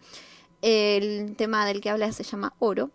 El 0.63 1.37
tema 1.37 1.65
del 1.65 1.81
que 1.81 1.91
habla 1.91 2.13
se 2.13 2.25
llama 2.25 2.53
Oro 2.59 2.91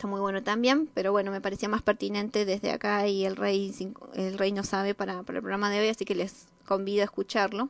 está 0.00 0.08
muy 0.08 0.20
bueno 0.20 0.42
también, 0.42 0.88
pero 0.94 1.12
bueno, 1.12 1.30
me 1.30 1.42
parecía 1.42 1.68
más 1.68 1.82
pertinente 1.82 2.46
desde 2.46 2.70
acá 2.70 3.06
y 3.06 3.26
el 3.26 3.36
rey, 3.36 3.70
el 4.14 4.38
rey 4.38 4.50
no 4.50 4.64
sabe 4.64 4.94
para, 4.94 5.22
para 5.24 5.38
el 5.38 5.42
programa 5.42 5.68
de 5.68 5.80
hoy, 5.80 5.88
así 5.88 6.06
que 6.06 6.14
les 6.14 6.46
convido 6.64 7.02
a 7.02 7.04
escucharlo. 7.04 7.68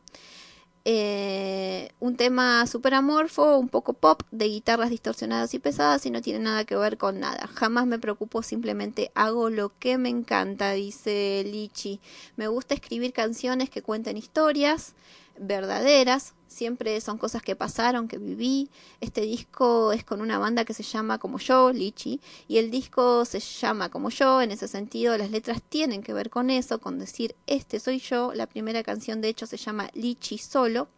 Eh, 0.84 1.90
un 1.98 2.14
tema 2.14 2.64
super 2.68 2.94
amorfo, 2.94 3.58
un 3.58 3.68
poco 3.68 3.94
pop, 3.94 4.22
de 4.30 4.46
guitarras 4.46 4.90
distorsionadas 4.90 5.52
y 5.54 5.58
pesadas 5.58 6.06
y 6.06 6.10
no 6.10 6.22
tiene 6.22 6.38
nada 6.38 6.64
que 6.64 6.76
ver 6.76 6.98
con 6.98 7.18
nada. 7.18 7.48
Jamás 7.48 7.88
me 7.88 7.98
preocupo, 7.98 8.44
simplemente 8.44 9.10
hago 9.16 9.50
lo 9.50 9.72
que 9.80 9.98
me 9.98 10.08
encanta, 10.08 10.70
dice 10.70 11.42
Lichi. 11.44 11.98
Me 12.36 12.46
gusta 12.46 12.74
escribir 12.74 13.12
canciones 13.12 13.70
que 13.70 13.82
cuenten 13.82 14.16
historias 14.16 14.94
verdaderas, 15.40 16.34
siempre 16.46 17.00
son 17.00 17.16
cosas 17.16 17.42
que 17.42 17.56
pasaron, 17.56 18.08
que 18.08 18.18
viví. 18.18 18.70
Este 19.00 19.22
disco 19.22 19.92
es 19.92 20.04
con 20.04 20.20
una 20.20 20.38
banda 20.38 20.64
que 20.64 20.74
se 20.74 20.82
llama 20.82 21.18
como 21.18 21.38
yo, 21.38 21.72
Lichi, 21.72 22.20
y 22.46 22.58
el 22.58 22.70
disco 22.70 23.24
se 23.24 23.40
llama 23.40 23.88
como 23.88 24.10
yo, 24.10 24.42
en 24.42 24.50
ese 24.50 24.68
sentido 24.68 25.16
las 25.16 25.30
letras 25.30 25.62
tienen 25.62 26.02
que 26.02 26.12
ver 26.12 26.30
con 26.30 26.50
eso, 26.50 26.78
con 26.78 26.98
decir 26.98 27.34
este 27.46 27.80
soy 27.80 27.98
yo. 27.98 28.32
La 28.34 28.46
primera 28.46 28.82
canción 28.82 29.20
de 29.20 29.28
hecho 29.28 29.46
se 29.46 29.56
llama 29.56 29.90
Lichi 29.94 30.38
solo, 30.38 30.88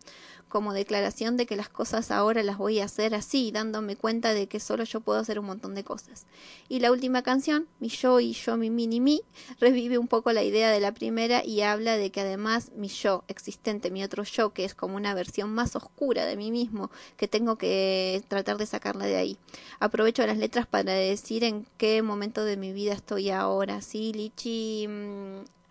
como 0.53 0.75
declaración 0.75 1.39
de 1.39 1.47
que 1.47 1.57
las 1.57 1.71
cosas 1.71 2.11
ahora 2.11 2.43
las 2.43 2.59
voy 2.59 2.81
a 2.81 2.85
hacer 2.85 3.15
así, 3.15 3.53
dándome 3.53 3.97
cuenta 3.97 4.35
de 4.35 4.49
que 4.49 4.61
solo 4.61 4.85
yo 4.85 5.01
puedo 5.01 5.19
hacer 5.19 5.39
un 5.39 5.47
montón 5.47 5.75
de 5.75 5.83
cosas. 5.83 6.27
Y 6.69 6.81
la 6.81 6.93
última 6.93 7.23
canción, 7.23 7.69
Mi 7.81 7.89
yo 7.89 8.21
y 8.21 8.35
yo, 8.35 8.59
mi 8.59 8.69
mini 8.69 9.01
mi, 9.01 9.23
revive 9.59 9.97
un 9.97 10.09
poco 10.09 10.31
la 10.31 10.43
idea 10.43 10.71
de 10.71 10.79
la 10.79 10.93
primera 10.93 11.43
y 11.43 11.63
habla 11.63 11.97
de 11.97 12.11
que 12.11 12.21
además 12.21 12.71
mi 12.77 12.89
yo 12.89 13.25
existente, 13.29 13.91
mi 13.91 14.05
otro 14.05 14.25
yo, 14.25 14.51
que 14.51 14.67
es 14.67 14.75
como 14.75 14.97
una 14.97 15.15
versión 15.15 15.55
más 15.55 15.75
oscura 15.75 16.27
de 16.27 16.37
mí 16.37 16.51
mismo, 16.51 16.91
que 17.17 17.29
tengo 17.29 17.57
que 17.57 18.23
tratar 18.29 18.59
de 18.59 18.67
sacarla 18.67 19.07
de 19.07 19.17
ahí. 19.17 19.39
Aprovecho 19.81 20.27
las 20.27 20.37
letras 20.37 20.67
para 20.67 20.93
decir 20.93 21.45
en 21.45 21.65
qué 21.79 22.03
momento 22.03 22.45
de 22.45 22.59
mi 22.59 22.75
vida 22.75 22.93
estoy 22.93 23.31
ahora. 23.31 23.81
Sí, 23.81 24.13
Lichi 24.13 24.87
mm, 24.87 25.62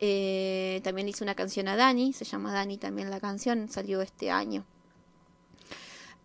eh, 0.00 0.80
también 0.84 1.08
hizo 1.08 1.24
una 1.24 1.34
canción 1.34 1.68
a 1.68 1.76
Dani, 1.76 2.12
se 2.12 2.24
llama 2.24 2.52
Dani 2.52 2.78
también 2.78 3.10
la 3.10 3.20
canción, 3.20 3.68
salió 3.68 4.02
este 4.02 4.30
año. 4.30 4.64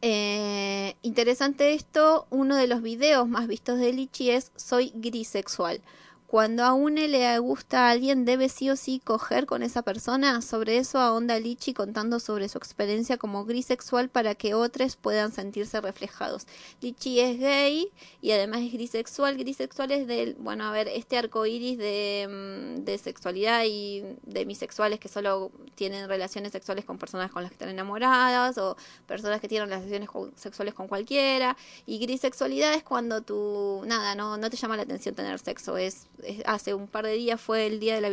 Eh, 0.02 0.96
interesante 1.02 1.74
esto, 1.74 2.26
uno 2.30 2.56
de 2.56 2.68
los 2.68 2.82
videos 2.82 3.28
más 3.28 3.48
vistos 3.48 3.80
de 3.80 3.92
Lichi 3.92 4.32
es 4.32 4.52
Soy 4.56 4.92
grisexual. 4.96 5.82
Cuando 6.30 6.64
a 6.64 6.74
uno 6.74 7.02
le 7.08 7.40
gusta 7.40 7.88
a 7.88 7.90
alguien, 7.90 8.24
debe 8.24 8.50
sí 8.50 8.70
o 8.70 8.76
sí 8.76 9.02
coger 9.04 9.48
con 9.48 9.64
esa 9.64 9.82
persona. 9.82 10.44
Sobre 10.44 10.78
eso 10.78 11.00
ahonda 11.00 11.40
Lichi 11.40 11.74
contando 11.74 12.20
sobre 12.20 12.48
su 12.50 12.60
experiencia 12.60 13.18
como 13.18 13.46
grisexual 13.46 14.10
para 14.10 14.36
que 14.36 14.54
otros 14.54 14.96
puedan 14.96 15.32
sentirse 15.32 15.82
reflejados. 15.82 16.46
Lichi 16.82 17.20
es 17.20 17.40
gay 17.40 17.92
y 18.22 18.30
además 18.30 18.60
es 18.62 18.72
grisexual. 18.74 19.38
Grisexual 19.38 19.90
es 19.92 20.06
del, 20.06 20.36
bueno, 20.36 20.66
a 20.66 20.72
ver, 20.72 20.88
este 20.90 21.18
arco 21.18 21.48
iris 21.48 21.80
de, 21.80 22.28
mm, 22.78 22.84
de 22.86 23.00
sexualidad 23.00 23.64
y 23.66 24.04
de 24.22 24.46
bisexuales 24.46 25.00
que 25.00 25.08
solo 25.08 25.52
tienen 25.74 26.08
relaciones 26.08 26.52
sexuales 26.52 26.86
con 26.86 27.00
personas 27.00 27.32
con 27.32 27.42
las 27.42 27.50
que 27.50 27.56
están 27.56 27.70
enamoradas 27.70 28.56
o 28.60 28.78
personas 29.08 29.42
que 29.42 29.48
tienen 29.48 29.68
relaciones 29.68 30.08
sexuales 30.36 30.76
con 30.76 30.88
cualquiera. 30.88 31.58
Y 31.88 31.98
grisexualidad 31.98 32.76
es 32.76 32.84
cuando 32.84 33.24
tú, 33.24 33.82
nada, 33.88 34.14
no, 34.14 34.38
no 34.38 34.52
te 34.52 34.58
llama 34.58 34.78
la 34.78 34.84
atención 34.84 35.16
tener 35.16 35.40
sexo. 35.40 35.76
Es- 35.76 36.06
hace 36.46 36.74
un 36.74 36.88
par 36.88 37.06
de 37.06 37.14
días 37.14 37.40
fue 37.40 37.68
el 37.68 37.80
día 37.80 37.96
de 37.96 38.02
la 38.02 38.10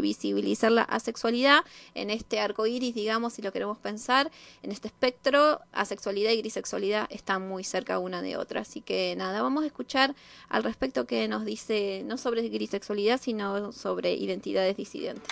visibilizar 0.00 0.72
la 0.72 0.82
asexualidad 0.82 1.64
en 1.94 2.10
este 2.10 2.40
arco 2.40 2.66
iris, 2.66 2.94
digamos, 2.94 3.34
si 3.34 3.42
lo 3.42 3.52
queremos 3.52 3.78
pensar, 3.78 4.30
en 4.62 4.72
este 4.72 4.88
espectro, 4.88 5.60
asexualidad 5.72 6.32
y 6.32 6.38
grisexualidad 6.38 7.06
están 7.10 7.48
muy 7.48 7.64
cerca 7.64 7.98
una 7.98 8.22
de 8.22 8.36
otra. 8.36 8.60
Así 8.62 8.80
que 8.80 9.14
nada, 9.16 9.42
vamos 9.42 9.64
a 9.64 9.66
escuchar 9.66 10.14
al 10.48 10.64
respecto 10.64 11.06
que 11.06 11.28
nos 11.28 11.44
dice, 11.44 12.02
no 12.04 12.16
sobre 12.16 12.48
grisexualidad, 12.48 13.20
sino 13.20 13.72
sobre 13.72 14.14
identidades 14.14 14.76
disidentes. 14.76 15.28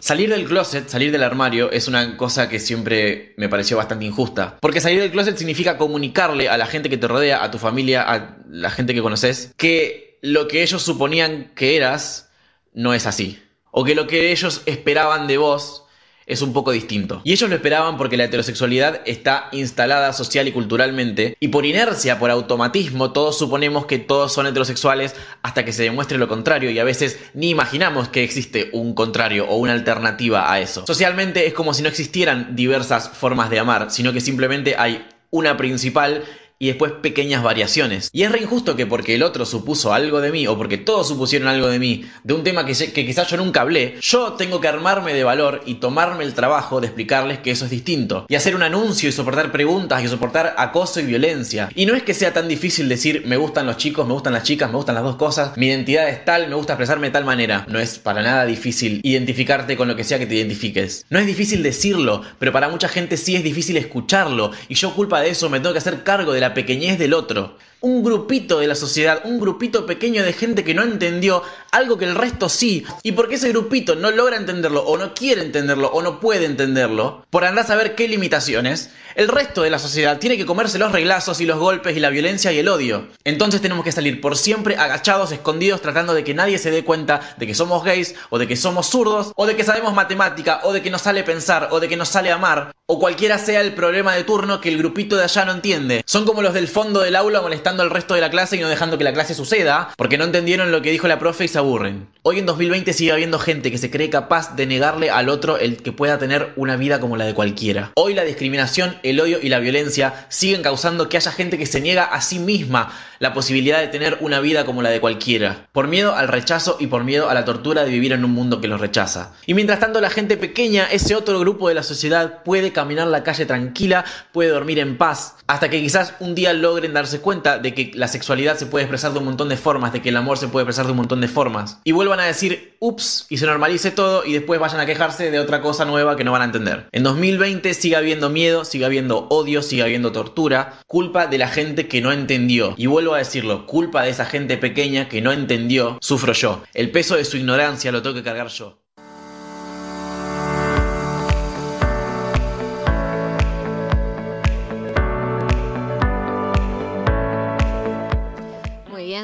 Salir 0.00 0.30
del 0.30 0.46
closet, 0.46 0.88
salir 0.88 1.12
del 1.12 1.22
armario, 1.22 1.70
es 1.70 1.88
una 1.88 2.16
cosa 2.16 2.48
que 2.48 2.60
siempre 2.60 3.34
me 3.36 3.48
pareció 3.48 3.76
bastante 3.76 4.04
injusta. 4.04 4.58
Porque 4.60 4.80
salir 4.80 5.00
del 5.00 5.10
closet 5.10 5.36
significa 5.36 5.78
comunicarle 5.78 6.48
a 6.48 6.56
la 6.56 6.66
gente 6.66 6.88
que 6.88 6.98
te 6.98 7.08
rodea, 7.08 7.42
a 7.42 7.50
tu 7.50 7.58
familia, 7.58 8.02
a 8.02 8.36
la 8.48 8.70
gente 8.70 8.94
que 8.94 9.02
conoces, 9.02 9.52
que 9.56 10.18
lo 10.22 10.48
que 10.48 10.62
ellos 10.62 10.82
suponían 10.82 11.52
que 11.54 11.76
eras 11.76 12.30
no 12.72 12.94
es 12.94 13.06
así. 13.06 13.42
O 13.70 13.84
que 13.84 13.94
lo 13.94 14.06
que 14.06 14.32
ellos 14.32 14.62
esperaban 14.66 15.26
de 15.26 15.38
vos 15.38 15.84
es 16.28 16.42
un 16.42 16.52
poco 16.52 16.70
distinto. 16.70 17.20
Y 17.24 17.32
ellos 17.32 17.48
lo 17.48 17.56
esperaban 17.56 17.96
porque 17.96 18.16
la 18.16 18.24
heterosexualidad 18.24 19.00
está 19.06 19.48
instalada 19.52 20.12
social 20.12 20.46
y 20.46 20.52
culturalmente, 20.52 21.36
y 21.40 21.48
por 21.48 21.66
inercia, 21.66 22.18
por 22.18 22.30
automatismo, 22.30 23.12
todos 23.12 23.38
suponemos 23.38 23.86
que 23.86 23.98
todos 23.98 24.32
son 24.32 24.46
heterosexuales 24.46 25.16
hasta 25.42 25.64
que 25.64 25.72
se 25.72 25.82
demuestre 25.82 26.18
lo 26.18 26.28
contrario, 26.28 26.70
y 26.70 26.78
a 26.78 26.84
veces 26.84 27.18
ni 27.34 27.50
imaginamos 27.50 28.08
que 28.08 28.22
existe 28.22 28.70
un 28.72 28.94
contrario 28.94 29.46
o 29.48 29.56
una 29.56 29.72
alternativa 29.72 30.52
a 30.52 30.60
eso. 30.60 30.86
Socialmente 30.86 31.46
es 31.46 31.54
como 31.54 31.74
si 31.74 31.82
no 31.82 31.88
existieran 31.88 32.54
diversas 32.54 33.08
formas 33.08 33.50
de 33.50 33.58
amar, 33.58 33.90
sino 33.90 34.12
que 34.12 34.20
simplemente 34.20 34.76
hay 34.76 35.06
una 35.30 35.56
principal 35.56 36.24
y 36.58 36.66
después 36.66 36.92
pequeñas 36.92 37.42
variaciones. 37.42 38.10
Y 38.12 38.22
es 38.22 38.32
re 38.32 38.40
injusto 38.40 38.74
que 38.74 38.86
porque 38.86 39.14
el 39.14 39.22
otro 39.22 39.46
supuso 39.46 39.92
algo 39.92 40.20
de 40.20 40.32
mí, 40.32 40.46
o 40.46 40.56
porque 40.56 40.76
todos 40.76 41.08
supusieron 41.08 41.48
algo 41.48 41.68
de 41.68 41.78
mí, 41.78 42.04
de 42.24 42.34
un 42.34 42.42
tema 42.42 42.66
que, 42.66 42.74
que 42.74 43.06
quizás 43.06 43.28
yo 43.28 43.36
nunca 43.36 43.60
hablé, 43.60 43.96
yo 44.00 44.32
tengo 44.32 44.60
que 44.60 44.68
armarme 44.68 45.14
de 45.14 45.24
valor 45.24 45.62
y 45.66 45.74
tomarme 45.74 46.24
el 46.24 46.34
trabajo 46.34 46.80
de 46.80 46.88
explicarles 46.88 47.38
que 47.38 47.52
eso 47.52 47.64
es 47.64 47.70
distinto. 47.70 48.26
Y 48.28 48.34
hacer 48.34 48.56
un 48.56 48.62
anuncio 48.62 49.08
y 49.08 49.12
soportar 49.12 49.52
preguntas 49.52 50.02
y 50.02 50.08
soportar 50.08 50.54
acoso 50.58 51.00
y 51.00 51.04
violencia. 51.04 51.68
Y 51.74 51.86
no 51.86 51.94
es 51.94 52.02
que 52.02 52.14
sea 52.14 52.32
tan 52.32 52.48
difícil 52.48 52.88
decir 52.88 53.22
me 53.26 53.36
gustan 53.36 53.66
los 53.66 53.76
chicos, 53.76 54.06
me 54.06 54.14
gustan 54.14 54.32
las 54.32 54.42
chicas, 54.42 54.70
me 54.70 54.76
gustan 54.76 54.96
las 54.96 55.04
dos 55.04 55.16
cosas, 55.16 55.56
mi 55.56 55.68
identidad 55.68 56.08
es 56.08 56.24
tal, 56.24 56.48
me 56.48 56.54
gusta 56.56 56.72
expresarme 56.72 57.08
de 57.08 57.12
tal 57.12 57.24
manera. 57.24 57.64
No 57.68 57.78
es 57.78 57.98
para 57.98 58.22
nada 58.22 58.44
difícil 58.44 59.00
identificarte 59.04 59.76
con 59.76 59.88
lo 59.88 59.96
que 59.96 60.04
sea 60.04 60.18
que 60.18 60.26
te 60.26 60.34
identifiques. 60.34 61.06
No 61.08 61.18
es 61.18 61.26
difícil 61.26 61.62
decirlo, 61.62 62.22
pero 62.38 62.52
para 62.52 62.68
mucha 62.68 62.88
gente 62.88 63.16
sí 63.16 63.36
es 63.36 63.44
difícil 63.44 63.76
escucharlo. 63.76 64.50
Y 64.68 64.74
yo 64.74 64.94
culpa 64.94 65.20
de 65.20 65.30
eso 65.30 65.48
me 65.48 65.60
tengo 65.60 65.72
que 65.72 65.78
hacer 65.78 66.02
cargo 66.02 66.32
de 66.32 66.40
la 66.40 66.47
pequeñez 66.54 66.98
del 66.98 67.14
otro. 67.14 67.56
Un 67.80 68.02
grupito 68.02 68.58
de 68.58 68.66
la 68.66 68.74
sociedad, 68.74 69.20
un 69.24 69.38
grupito 69.38 69.86
pequeño 69.86 70.24
de 70.24 70.32
gente 70.32 70.64
que 70.64 70.74
no 70.74 70.82
entendió 70.82 71.44
algo 71.70 71.96
que 71.96 72.06
el 72.06 72.16
resto 72.16 72.48
sí. 72.48 72.84
Y 73.04 73.12
porque 73.12 73.36
ese 73.36 73.50
grupito 73.50 73.94
no 73.94 74.10
logra 74.10 74.36
entenderlo, 74.36 74.82
o 74.82 74.98
no 74.98 75.14
quiere 75.14 75.42
entenderlo, 75.42 75.88
o 75.92 76.02
no 76.02 76.18
puede 76.18 76.44
entenderlo, 76.44 77.24
por 77.30 77.44
andar 77.44 77.64
a 77.64 77.68
saber 77.68 77.94
qué 77.94 78.08
limitaciones, 78.08 78.90
el 79.14 79.28
resto 79.28 79.62
de 79.62 79.70
la 79.70 79.78
sociedad 79.78 80.18
tiene 80.18 80.36
que 80.36 80.46
comerse 80.46 80.78
los 80.78 80.90
reglazos 80.90 81.40
y 81.40 81.46
los 81.46 81.58
golpes 81.58 81.96
y 81.96 82.00
la 82.00 82.10
violencia 82.10 82.52
y 82.52 82.58
el 82.58 82.68
odio. 82.68 83.08
Entonces 83.22 83.60
tenemos 83.60 83.84
que 83.84 83.92
salir 83.92 84.20
por 84.20 84.36
siempre 84.36 84.76
agachados, 84.76 85.30
escondidos, 85.30 85.80
tratando 85.80 86.14
de 86.14 86.24
que 86.24 86.34
nadie 86.34 86.58
se 86.58 86.72
dé 86.72 86.84
cuenta 86.84 87.20
de 87.36 87.46
que 87.46 87.54
somos 87.54 87.84
gays, 87.84 88.16
o 88.30 88.38
de 88.38 88.48
que 88.48 88.56
somos 88.56 88.88
zurdos, 88.88 89.32
o 89.36 89.46
de 89.46 89.54
que 89.54 89.62
sabemos 89.62 89.94
matemática, 89.94 90.60
o 90.64 90.72
de 90.72 90.82
que 90.82 90.90
nos 90.90 91.02
sale 91.02 91.22
pensar, 91.22 91.68
o 91.70 91.78
de 91.78 91.88
que 91.88 91.96
nos 91.96 92.08
sale 92.08 92.32
amar, 92.32 92.72
o 92.86 92.98
cualquiera 92.98 93.38
sea 93.38 93.60
el 93.60 93.74
problema 93.74 94.14
de 94.14 94.24
turno 94.24 94.60
que 94.60 94.68
el 94.68 94.78
grupito 94.78 95.16
de 95.16 95.24
allá 95.24 95.44
no 95.44 95.52
entiende. 95.52 96.02
Son 96.06 96.24
como 96.24 96.42
los 96.42 96.54
del 96.54 96.68
fondo 96.68 97.00
del 97.00 97.16
aula 97.16 97.40
molestando 97.40 97.67
al 97.68 97.90
resto 97.90 98.14
de 98.14 98.22
la 98.22 98.30
clase 98.30 98.56
y 98.56 98.60
no 98.60 98.68
dejando 98.68 98.96
que 98.96 99.04
la 99.04 99.12
clase 99.12 99.34
suceda, 99.34 99.90
porque 99.96 100.16
no 100.16 100.24
entendieron 100.24 100.72
lo 100.72 100.80
que 100.80 100.90
dijo 100.90 101.06
la 101.06 101.18
profe 101.18 101.44
y 101.44 101.48
se 101.48 101.58
aburren. 101.58 102.08
Hoy 102.22 102.38
en 102.38 102.46
2020 102.46 102.92
sigue 102.94 103.12
habiendo 103.12 103.38
gente 103.38 103.70
que 103.70 103.76
se 103.76 103.90
cree 103.90 104.08
capaz 104.08 104.56
de 104.56 104.66
negarle 104.66 105.10
al 105.10 105.28
otro 105.28 105.58
el 105.58 105.76
que 105.76 105.92
pueda 105.92 106.18
tener 106.18 106.52
una 106.56 106.76
vida 106.76 106.98
como 106.98 107.18
la 107.18 107.26
de 107.26 107.34
cualquiera. 107.34 107.92
Hoy 107.94 108.14
la 108.14 108.24
discriminación, 108.24 108.96
el 109.02 109.20
odio 109.20 109.38
y 109.42 109.50
la 109.50 109.58
violencia 109.58 110.26
siguen 110.30 110.62
causando 110.62 111.10
que 111.10 111.18
haya 111.18 111.30
gente 111.30 111.58
que 111.58 111.66
se 111.66 111.82
niega 111.82 112.04
a 112.04 112.22
sí 112.22 112.38
misma 112.38 112.90
la 113.18 113.34
posibilidad 113.34 113.80
de 113.80 113.88
tener 113.88 114.18
una 114.20 114.40
vida 114.40 114.64
como 114.64 114.82
la 114.82 114.90
de 114.90 115.00
cualquiera, 115.00 115.66
por 115.72 115.88
miedo 115.88 116.14
al 116.14 116.28
rechazo 116.28 116.76
y 116.78 116.86
por 116.86 117.04
miedo 117.04 117.28
a 117.28 117.34
la 117.34 117.44
tortura 117.44 117.84
de 117.84 117.90
vivir 117.90 118.12
en 118.12 118.24
un 118.24 118.30
mundo 118.30 118.60
que 118.60 118.68
los 118.68 118.80
rechaza. 118.80 119.32
Y 119.46 119.54
mientras 119.54 119.80
tanto 119.80 120.00
la 120.00 120.10
gente 120.10 120.36
pequeña, 120.36 120.86
ese 120.90 121.16
otro 121.16 121.40
grupo 121.40 121.68
de 121.68 121.74
la 121.74 121.82
sociedad, 121.82 122.42
puede 122.44 122.72
caminar 122.72 123.08
la 123.08 123.24
calle 123.24 123.46
tranquila, 123.46 124.04
puede 124.32 124.50
dormir 124.50 124.78
en 124.78 124.96
paz, 124.96 125.36
hasta 125.46 125.68
que 125.68 125.80
quizás 125.80 126.14
un 126.20 126.34
día 126.34 126.52
logren 126.52 126.94
darse 126.94 127.20
cuenta 127.20 127.57
de 127.58 127.74
que 127.74 127.90
la 127.94 128.08
sexualidad 128.08 128.56
se 128.56 128.66
puede 128.66 128.84
expresar 128.84 129.12
de 129.12 129.18
un 129.18 129.24
montón 129.24 129.48
de 129.48 129.56
formas, 129.56 129.92
de 129.92 130.02
que 130.02 130.08
el 130.08 130.16
amor 130.16 130.38
se 130.38 130.48
puede 130.48 130.64
expresar 130.64 130.86
de 130.86 130.92
un 130.92 130.98
montón 130.98 131.20
de 131.20 131.28
formas, 131.28 131.80
y 131.84 131.92
vuelvan 131.92 132.20
a 132.20 132.24
decir 132.24 132.76
ups 132.80 133.26
y 133.28 133.38
se 133.38 133.46
normalice 133.46 133.90
todo 133.90 134.24
y 134.24 134.32
después 134.32 134.60
vayan 134.60 134.80
a 134.80 134.86
quejarse 134.86 135.30
de 135.30 135.40
otra 135.40 135.60
cosa 135.60 135.84
nueva 135.84 136.16
que 136.16 136.24
no 136.24 136.32
van 136.32 136.42
a 136.42 136.46
entender. 136.46 136.86
En 136.92 137.02
2020 137.02 137.74
sigue 137.74 137.96
habiendo 137.96 138.30
miedo, 138.30 138.64
sigue 138.64 138.84
habiendo 138.84 139.26
odio, 139.30 139.62
sigue 139.62 139.82
habiendo 139.82 140.12
tortura, 140.12 140.80
culpa 140.86 141.26
de 141.26 141.38
la 141.38 141.48
gente 141.48 141.88
que 141.88 142.00
no 142.00 142.12
entendió. 142.12 142.74
Y 142.76 142.86
vuelvo 142.86 143.14
a 143.14 143.18
decirlo, 143.18 143.66
culpa 143.66 144.02
de 144.02 144.10
esa 144.10 144.24
gente 144.24 144.56
pequeña 144.56 145.08
que 145.08 145.20
no 145.20 145.32
entendió, 145.32 145.98
sufro 146.00 146.32
yo. 146.32 146.62
El 146.74 146.90
peso 146.90 147.16
de 147.16 147.24
su 147.24 147.36
ignorancia 147.36 147.92
lo 147.92 148.02
tengo 148.02 148.14
que 148.14 148.22
cargar 148.22 148.48
yo. 148.48 148.78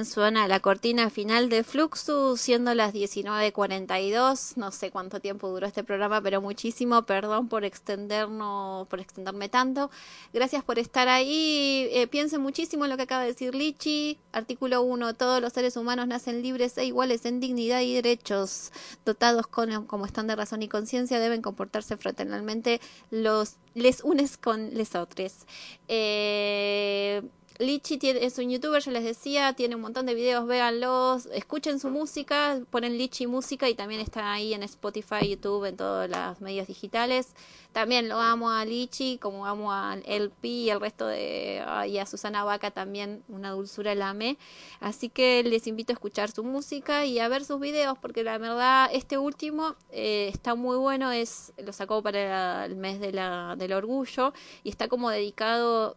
Suena 0.03 0.49
la 0.49 0.59
cortina 0.59 1.09
final 1.11 1.49
de 1.49 1.63
Fluxus, 1.63 2.41
siendo 2.41 2.75
las 2.75 2.93
19.42. 2.93 4.57
No 4.57 4.73
sé 4.73 4.91
cuánto 4.91 5.21
tiempo 5.21 5.49
duró 5.49 5.69
este 5.69 5.85
programa, 5.85 6.21
pero 6.21 6.41
muchísimo. 6.41 7.03
Perdón 7.03 7.49
por 7.49 7.65
extendernos, 7.65 8.89
por 8.89 8.99
extenderme 8.99 9.49
tanto. 9.49 9.91
Gracias 10.33 10.65
por 10.65 10.81
estar 10.81 11.09
ahí. 11.09 11.89
Eh, 11.93 12.09
piensen 12.09 12.41
muchísimo 12.41 12.85
en 12.85 12.91
lo 12.91 12.97
que 12.97 13.05
acaba 13.05 13.23
de 13.23 13.29
decir 13.29 13.55
Lichi. 13.55 14.19
Artículo 14.33 14.83
1. 14.83 15.15
Todos 15.15 15.41
los 15.41 15.53
seres 15.53 15.77
humanos 15.77 16.09
nacen 16.09 16.43
libres 16.43 16.77
e 16.77 16.87
iguales 16.87 17.25
en 17.25 17.39
dignidad 17.39 17.81
y 17.83 17.95
derechos. 17.95 18.73
Dotados 19.05 19.47
con, 19.47 19.87
como 19.87 20.07
están 20.07 20.27
de 20.27 20.35
razón 20.35 20.63
y 20.63 20.69
conciencia, 20.69 21.21
deben 21.21 21.43
comportarse 21.43 21.97
fraternalmente. 21.97 22.81
Los 23.11 23.57
les 23.75 24.03
unes 24.03 24.37
con 24.39 24.75
les 24.75 24.95
otros. 24.95 25.47
Eh, 25.89 27.23
Lichi 27.59 27.99
tiene, 27.99 28.25
es 28.25 28.37
un 28.39 28.51
youtuber, 28.51 28.83
ya 28.83 28.91
les 28.91 29.05
decía, 29.05 29.53
tiene 29.53 29.77
un 29.77 29.83
montón 29.83 30.07
de 30.07 30.15
videos, 30.15 30.45
véanlos, 30.45 31.27
escuchen 31.27 31.79
su 31.79 31.89
música, 31.89 32.61
ponen 32.71 32.99
Lichi 32.99 33.29
Música 33.29 33.69
y 33.69 33.77
también 33.77 34.01
está 34.01 34.33
ahí 34.33 34.55
en 34.55 34.65
Spotify, 34.65 35.29
YouTube, 35.29 35.67
en 35.67 35.77
todos 35.77 36.11
los 36.11 36.41
medios 36.41 36.67
digitales. 36.67 37.29
También 37.73 38.09
lo 38.09 38.19
amo 38.19 38.51
a 38.51 38.65
Lichi, 38.65 39.19
como 39.19 39.47
amo 39.47 39.73
a 39.73 39.97
LP 40.05 40.49
y 40.49 40.71
al 40.71 40.81
resto 40.81 41.07
de, 41.07 41.63
y 41.87 41.99
a 41.99 42.07
Susana 42.07 42.43
Vaca 42.43 42.73
también, 42.73 43.23
una 43.29 43.53
dulzura 43.53 43.95
la 43.95 44.11
amé. 44.11 44.37
Así 44.81 45.09
que 45.09 45.45
les 45.45 45.69
invito 45.69 45.93
a 45.93 45.95
escuchar 45.95 46.33
su 46.33 46.43
música 46.43 47.05
y 47.05 47.21
a 47.21 47.29
ver 47.29 47.45
sus 47.45 47.61
videos, 47.61 47.97
porque 47.99 48.25
la 48.25 48.37
verdad, 48.39 48.91
este 48.93 49.17
último 49.17 49.77
eh, 49.93 50.29
está 50.33 50.57
muy 50.57 50.77
bueno, 50.77 51.13
es 51.13 51.53
lo 51.59 51.73
sacó 51.73 52.03
para 52.03 52.65
el 52.65 52.75
mes 52.75 52.99
de 52.99 53.13
la, 53.13 53.55
del 53.57 53.75
orgullo 53.75 54.33
y 54.65 54.71
está 54.71 54.89
como 54.89 55.11
dedicado 55.11 55.97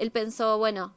él 0.00 0.10
pensó, 0.10 0.56
bueno, 0.56 0.94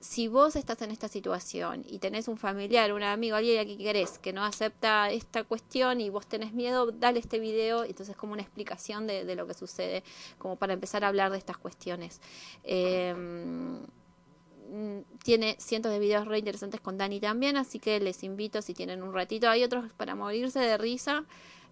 si 0.00 0.28
vos 0.28 0.56
estás 0.56 0.82
en 0.82 0.90
esta 0.90 1.08
situación 1.08 1.84
y 1.86 2.00
tenés 2.00 2.28
un 2.28 2.36
familiar, 2.36 2.92
un 2.92 3.02
amigo, 3.02 3.36
alguien 3.36 3.60
a 3.60 3.64
quien 3.64 3.78
querés 3.78 4.18
que 4.18 4.32
no 4.32 4.44
acepta 4.44 5.10
esta 5.10 5.44
cuestión 5.44 6.00
y 6.00 6.10
vos 6.10 6.26
tenés 6.26 6.52
miedo, 6.52 6.90
dale 6.90 7.20
este 7.20 7.38
video. 7.38 7.84
Entonces, 7.84 8.16
como 8.16 8.32
una 8.32 8.42
explicación 8.42 9.06
de, 9.06 9.24
de 9.24 9.36
lo 9.36 9.46
que 9.46 9.54
sucede, 9.54 10.02
como 10.38 10.56
para 10.56 10.74
empezar 10.74 11.04
a 11.04 11.08
hablar 11.08 11.30
de 11.30 11.38
estas 11.38 11.56
cuestiones. 11.56 12.20
Mm, 14.68 15.02
tiene 15.22 15.56
cientos 15.60 15.92
de 15.92 15.98
videos 16.00 16.26
re 16.26 16.38
interesantes 16.38 16.80
con 16.80 16.98
Dani 16.98 17.20
también, 17.20 17.56
así 17.56 17.78
que 17.78 18.00
les 18.00 18.24
invito 18.24 18.60
si 18.62 18.74
tienen 18.74 19.02
un 19.02 19.12
ratito. 19.14 19.48
Hay 19.48 19.62
otros 19.62 19.92
para 19.92 20.16
morirse 20.16 20.58
de 20.58 20.76
risa. 20.76 21.24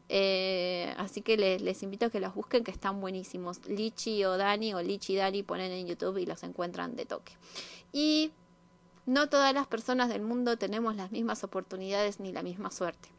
Eh, 0.09 0.95
así 0.99 1.23
que 1.23 1.37
les, 1.37 1.63
les 1.63 1.83
invito 1.83 2.07
a 2.07 2.11
que 2.11 2.21
los 2.21 2.35
busquen, 2.35 2.65
que 2.65 2.71
están 2.71 3.01
buenísimos. 3.01 3.67
Lichi 3.67 4.25
o 4.25 4.37
Dani 4.37 4.75
o 4.75 4.83
Lichi 4.83 5.17
Dani 5.17 5.43
ponen 5.43 5.73
en 5.73 5.87
YouTube 5.87 6.19
y 6.19 6.27
los 6.27 6.43
encuentran 6.43 6.97
de 6.97 7.07
toque. 7.07 7.33
Y 7.93 8.33
no 9.07 9.29
todas 9.29 9.53
las 9.55 9.67
personas 9.67 10.09
del 10.09 10.23
mundo 10.23 10.57
tenemos 10.57 10.97
las 10.97 11.13
mismas 11.13 11.45
oportunidades 11.45 12.21
ni 12.21 12.33
la 12.33 12.43
misma 12.43 12.71
suerte. 12.71 13.14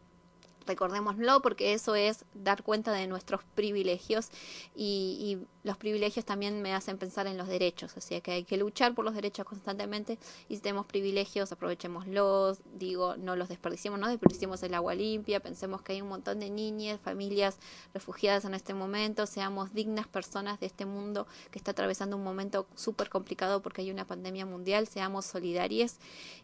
Recordémoslo 0.68 1.42
porque 1.42 1.74
eso 1.74 1.96
es 1.96 2.26
dar 2.34 2.64
cuenta 2.64 2.92
de 2.92 3.08
nuestros 3.08 3.42
privilegios 3.56 4.30
y, 4.76 5.38
y 5.42 5.48
los 5.68 5.78
privilegios 5.78 6.26
también 6.26 6.62
me 6.62 6.74
hacen 6.74 6.98
pensar 6.98 7.28
en 7.28 7.38
los 7.38 7.48
derechos, 7.48 7.96
así 7.98 8.20
que 8.22 8.32
hay 8.32 8.44
que 8.44 8.58
luchar 8.58 8.96
por 8.96 9.06
los 9.06 9.14
derechos 9.14 9.46
constantemente 9.46 10.18
y 10.50 10.56
si 10.56 10.62
tenemos 10.62 10.86
privilegios 10.88 11.52
aprovechémoslos, 11.52 12.60
digo, 12.74 13.16
no 13.18 13.36
los 13.36 13.50
desperdiciemos, 13.50 14.00
no 14.00 14.08
desperdiciemos 14.08 14.64
el 14.64 14.74
agua 14.74 14.96
limpia, 14.96 15.40
pensemos 15.40 15.84
que 15.84 15.94
hay 15.94 16.02
un 16.02 16.10
montón 16.10 16.40
de 16.40 16.50
niñas, 16.50 17.00
familias 17.00 17.60
refugiadas 17.94 18.46
en 18.46 18.56
este 18.56 18.74
momento, 18.74 19.28
seamos 19.28 19.74
dignas 19.74 20.08
personas 20.08 20.60
de 20.60 20.66
este 20.66 20.86
mundo 20.86 21.28
que 21.52 21.60
está 21.60 21.72
atravesando 21.72 22.18
un 22.18 22.24
momento 22.24 22.68
súper 22.76 23.10
complicado 23.10 23.62
porque 23.62 23.82
hay 23.82 23.92
una 23.92 24.06
pandemia 24.06 24.46
mundial, 24.46 24.88
seamos 24.88 25.26
solidarios 25.26 25.98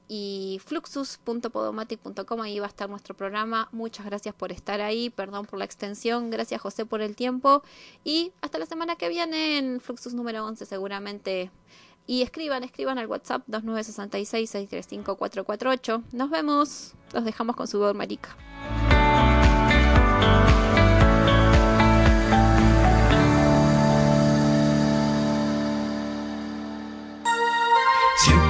y 0.08 0.60
fluxus.podomatic.com, 0.66 2.42
ahí 2.42 2.60
va 2.60 2.66
a 2.66 2.70
estar 2.70 2.90
nuestro 2.90 3.16
programa, 3.16 3.70
muchas 3.72 4.06
gracias 4.06 4.11
por 4.38 4.52
estar 4.52 4.82
ahí, 4.82 5.10
perdón 5.10 5.46
por 5.46 5.60
la 5.60 5.66
extensión, 5.66 6.30
gracias 6.30 6.62
José 6.62 6.86
por 6.86 7.02
el 7.02 7.16
tiempo 7.16 7.64
y 8.04 8.34
hasta 8.42 8.60
la 8.60 8.66
semana 8.66 8.96
que 8.96 9.10
viene 9.10 9.58
en 9.58 9.80
Fluxus 9.80 10.14
número 10.14 10.46
11 10.46 10.66
seguramente. 10.66 11.50
Y 12.08 12.24
escriban, 12.24 12.64
escriban 12.64 12.98
al 12.98 13.06
WhatsApp 13.08 13.44
2966-635-448. 13.48 16.02
Nos 16.12 16.32
vemos. 16.32 16.94
Los 17.14 17.24
dejamos 17.24 17.56
con 17.56 17.68
su 17.68 17.80
voz 17.80 17.96
marica. 17.96 18.36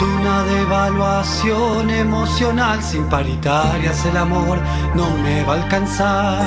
Una 0.01 0.43
devaluación 0.43 1.89
emocional 1.89 2.81
sin 2.81 3.05
paritarias, 3.05 4.05
el 4.05 4.17
amor 4.17 4.59
no 4.95 5.09
me 5.17 5.43
va 5.43 5.53
a 5.53 5.63
alcanzar. 5.63 6.41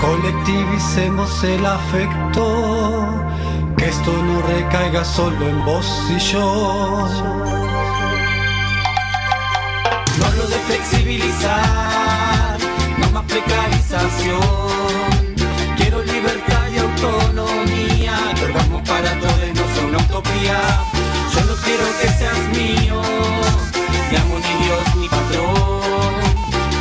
Colectivicemos 0.00 1.44
el 1.44 1.64
afecto, 1.64 3.06
que 3.76 3.88
esto 3.88 4.12
no 4.12 4.42
recaiga 4.42 5.04
solo 5.04 5.48
en 5.48 5.64
vos 5.64 5.86
y 6.10 6.18
yo. 6.18 7.08
No 10.18 10.26
hablo 10.26 10.46
de 10.46 10.58
flexibilizar, 10.68 12.58
no 12.98 13.10
más 13.10 13.24
precarización. 13.24 14.40
Quiero 15.76 16.02
libertad 16.02 16.68
y 16.74 16.78
autonomía, 16.78 18.16
que 18.34 18.46
para 18.88 19.18
todos 19.20 19.54
no 19.54 19.64
son 19.74 19.84
una 19.86 19.98
utopía. 19.98 20.58
Yo 21.34 21.40
no 21.44 21.54
quiero 21.64 21.84
que 22.00 22.08
seas 22.18 22.38
mío, 22.56 23.02
ni 24.10 24.16
amo 24.16 24.36
ni 24.38 24.52
Dios 24.64 24.84
ni 24.96 25.08
patrón. 25.08 26.14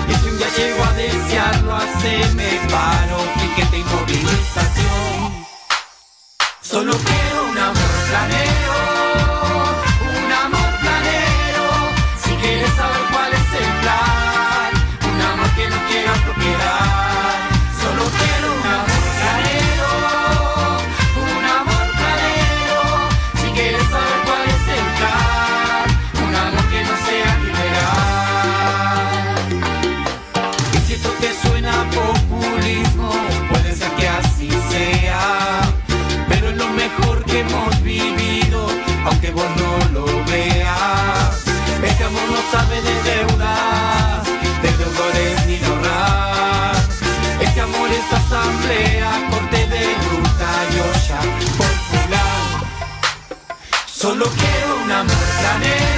Y 0.10 0.14
si 0.16 0.26
un 0.30 0.38
día 0.38 0.50
llego 0.58 0.84
a 0.84 0.94
desearlo, 0.94 1.76
haceme 1.76 2.50
paro, 2.70 3.18
piquete 3.40 3.78
y 3.78 3.84
movilización. 3.84 5.46
Solo 6.62 6.94
quiero 6.94 7.44
un 7.52 7.58
amor 7.58 7.94
planero, 8.10 8.71
Solo 54.22 54.36
quiero 54.36 54.84
un 54.84 54.92
amor 54.92 55.91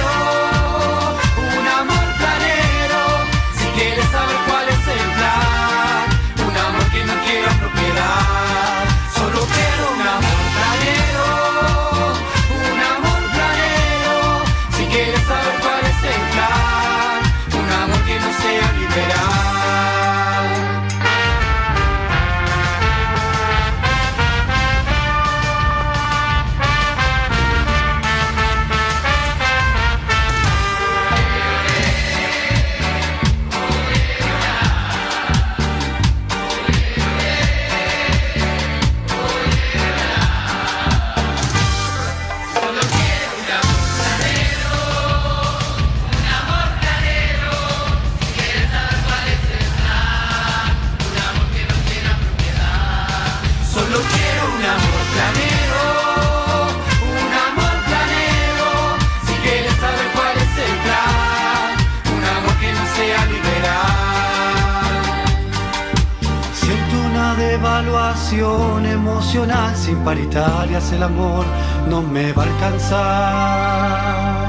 emocional, 68.86 69.76
sin 69.76 69.98
paritarias 69.98 70.92
el 70.92 71.02
amor 71.02 71.44
no 71.88 72.02
me 72.02 72.32
va 72.32 72.44
a 72.44 72.46
alcanzar. 72.46 74.43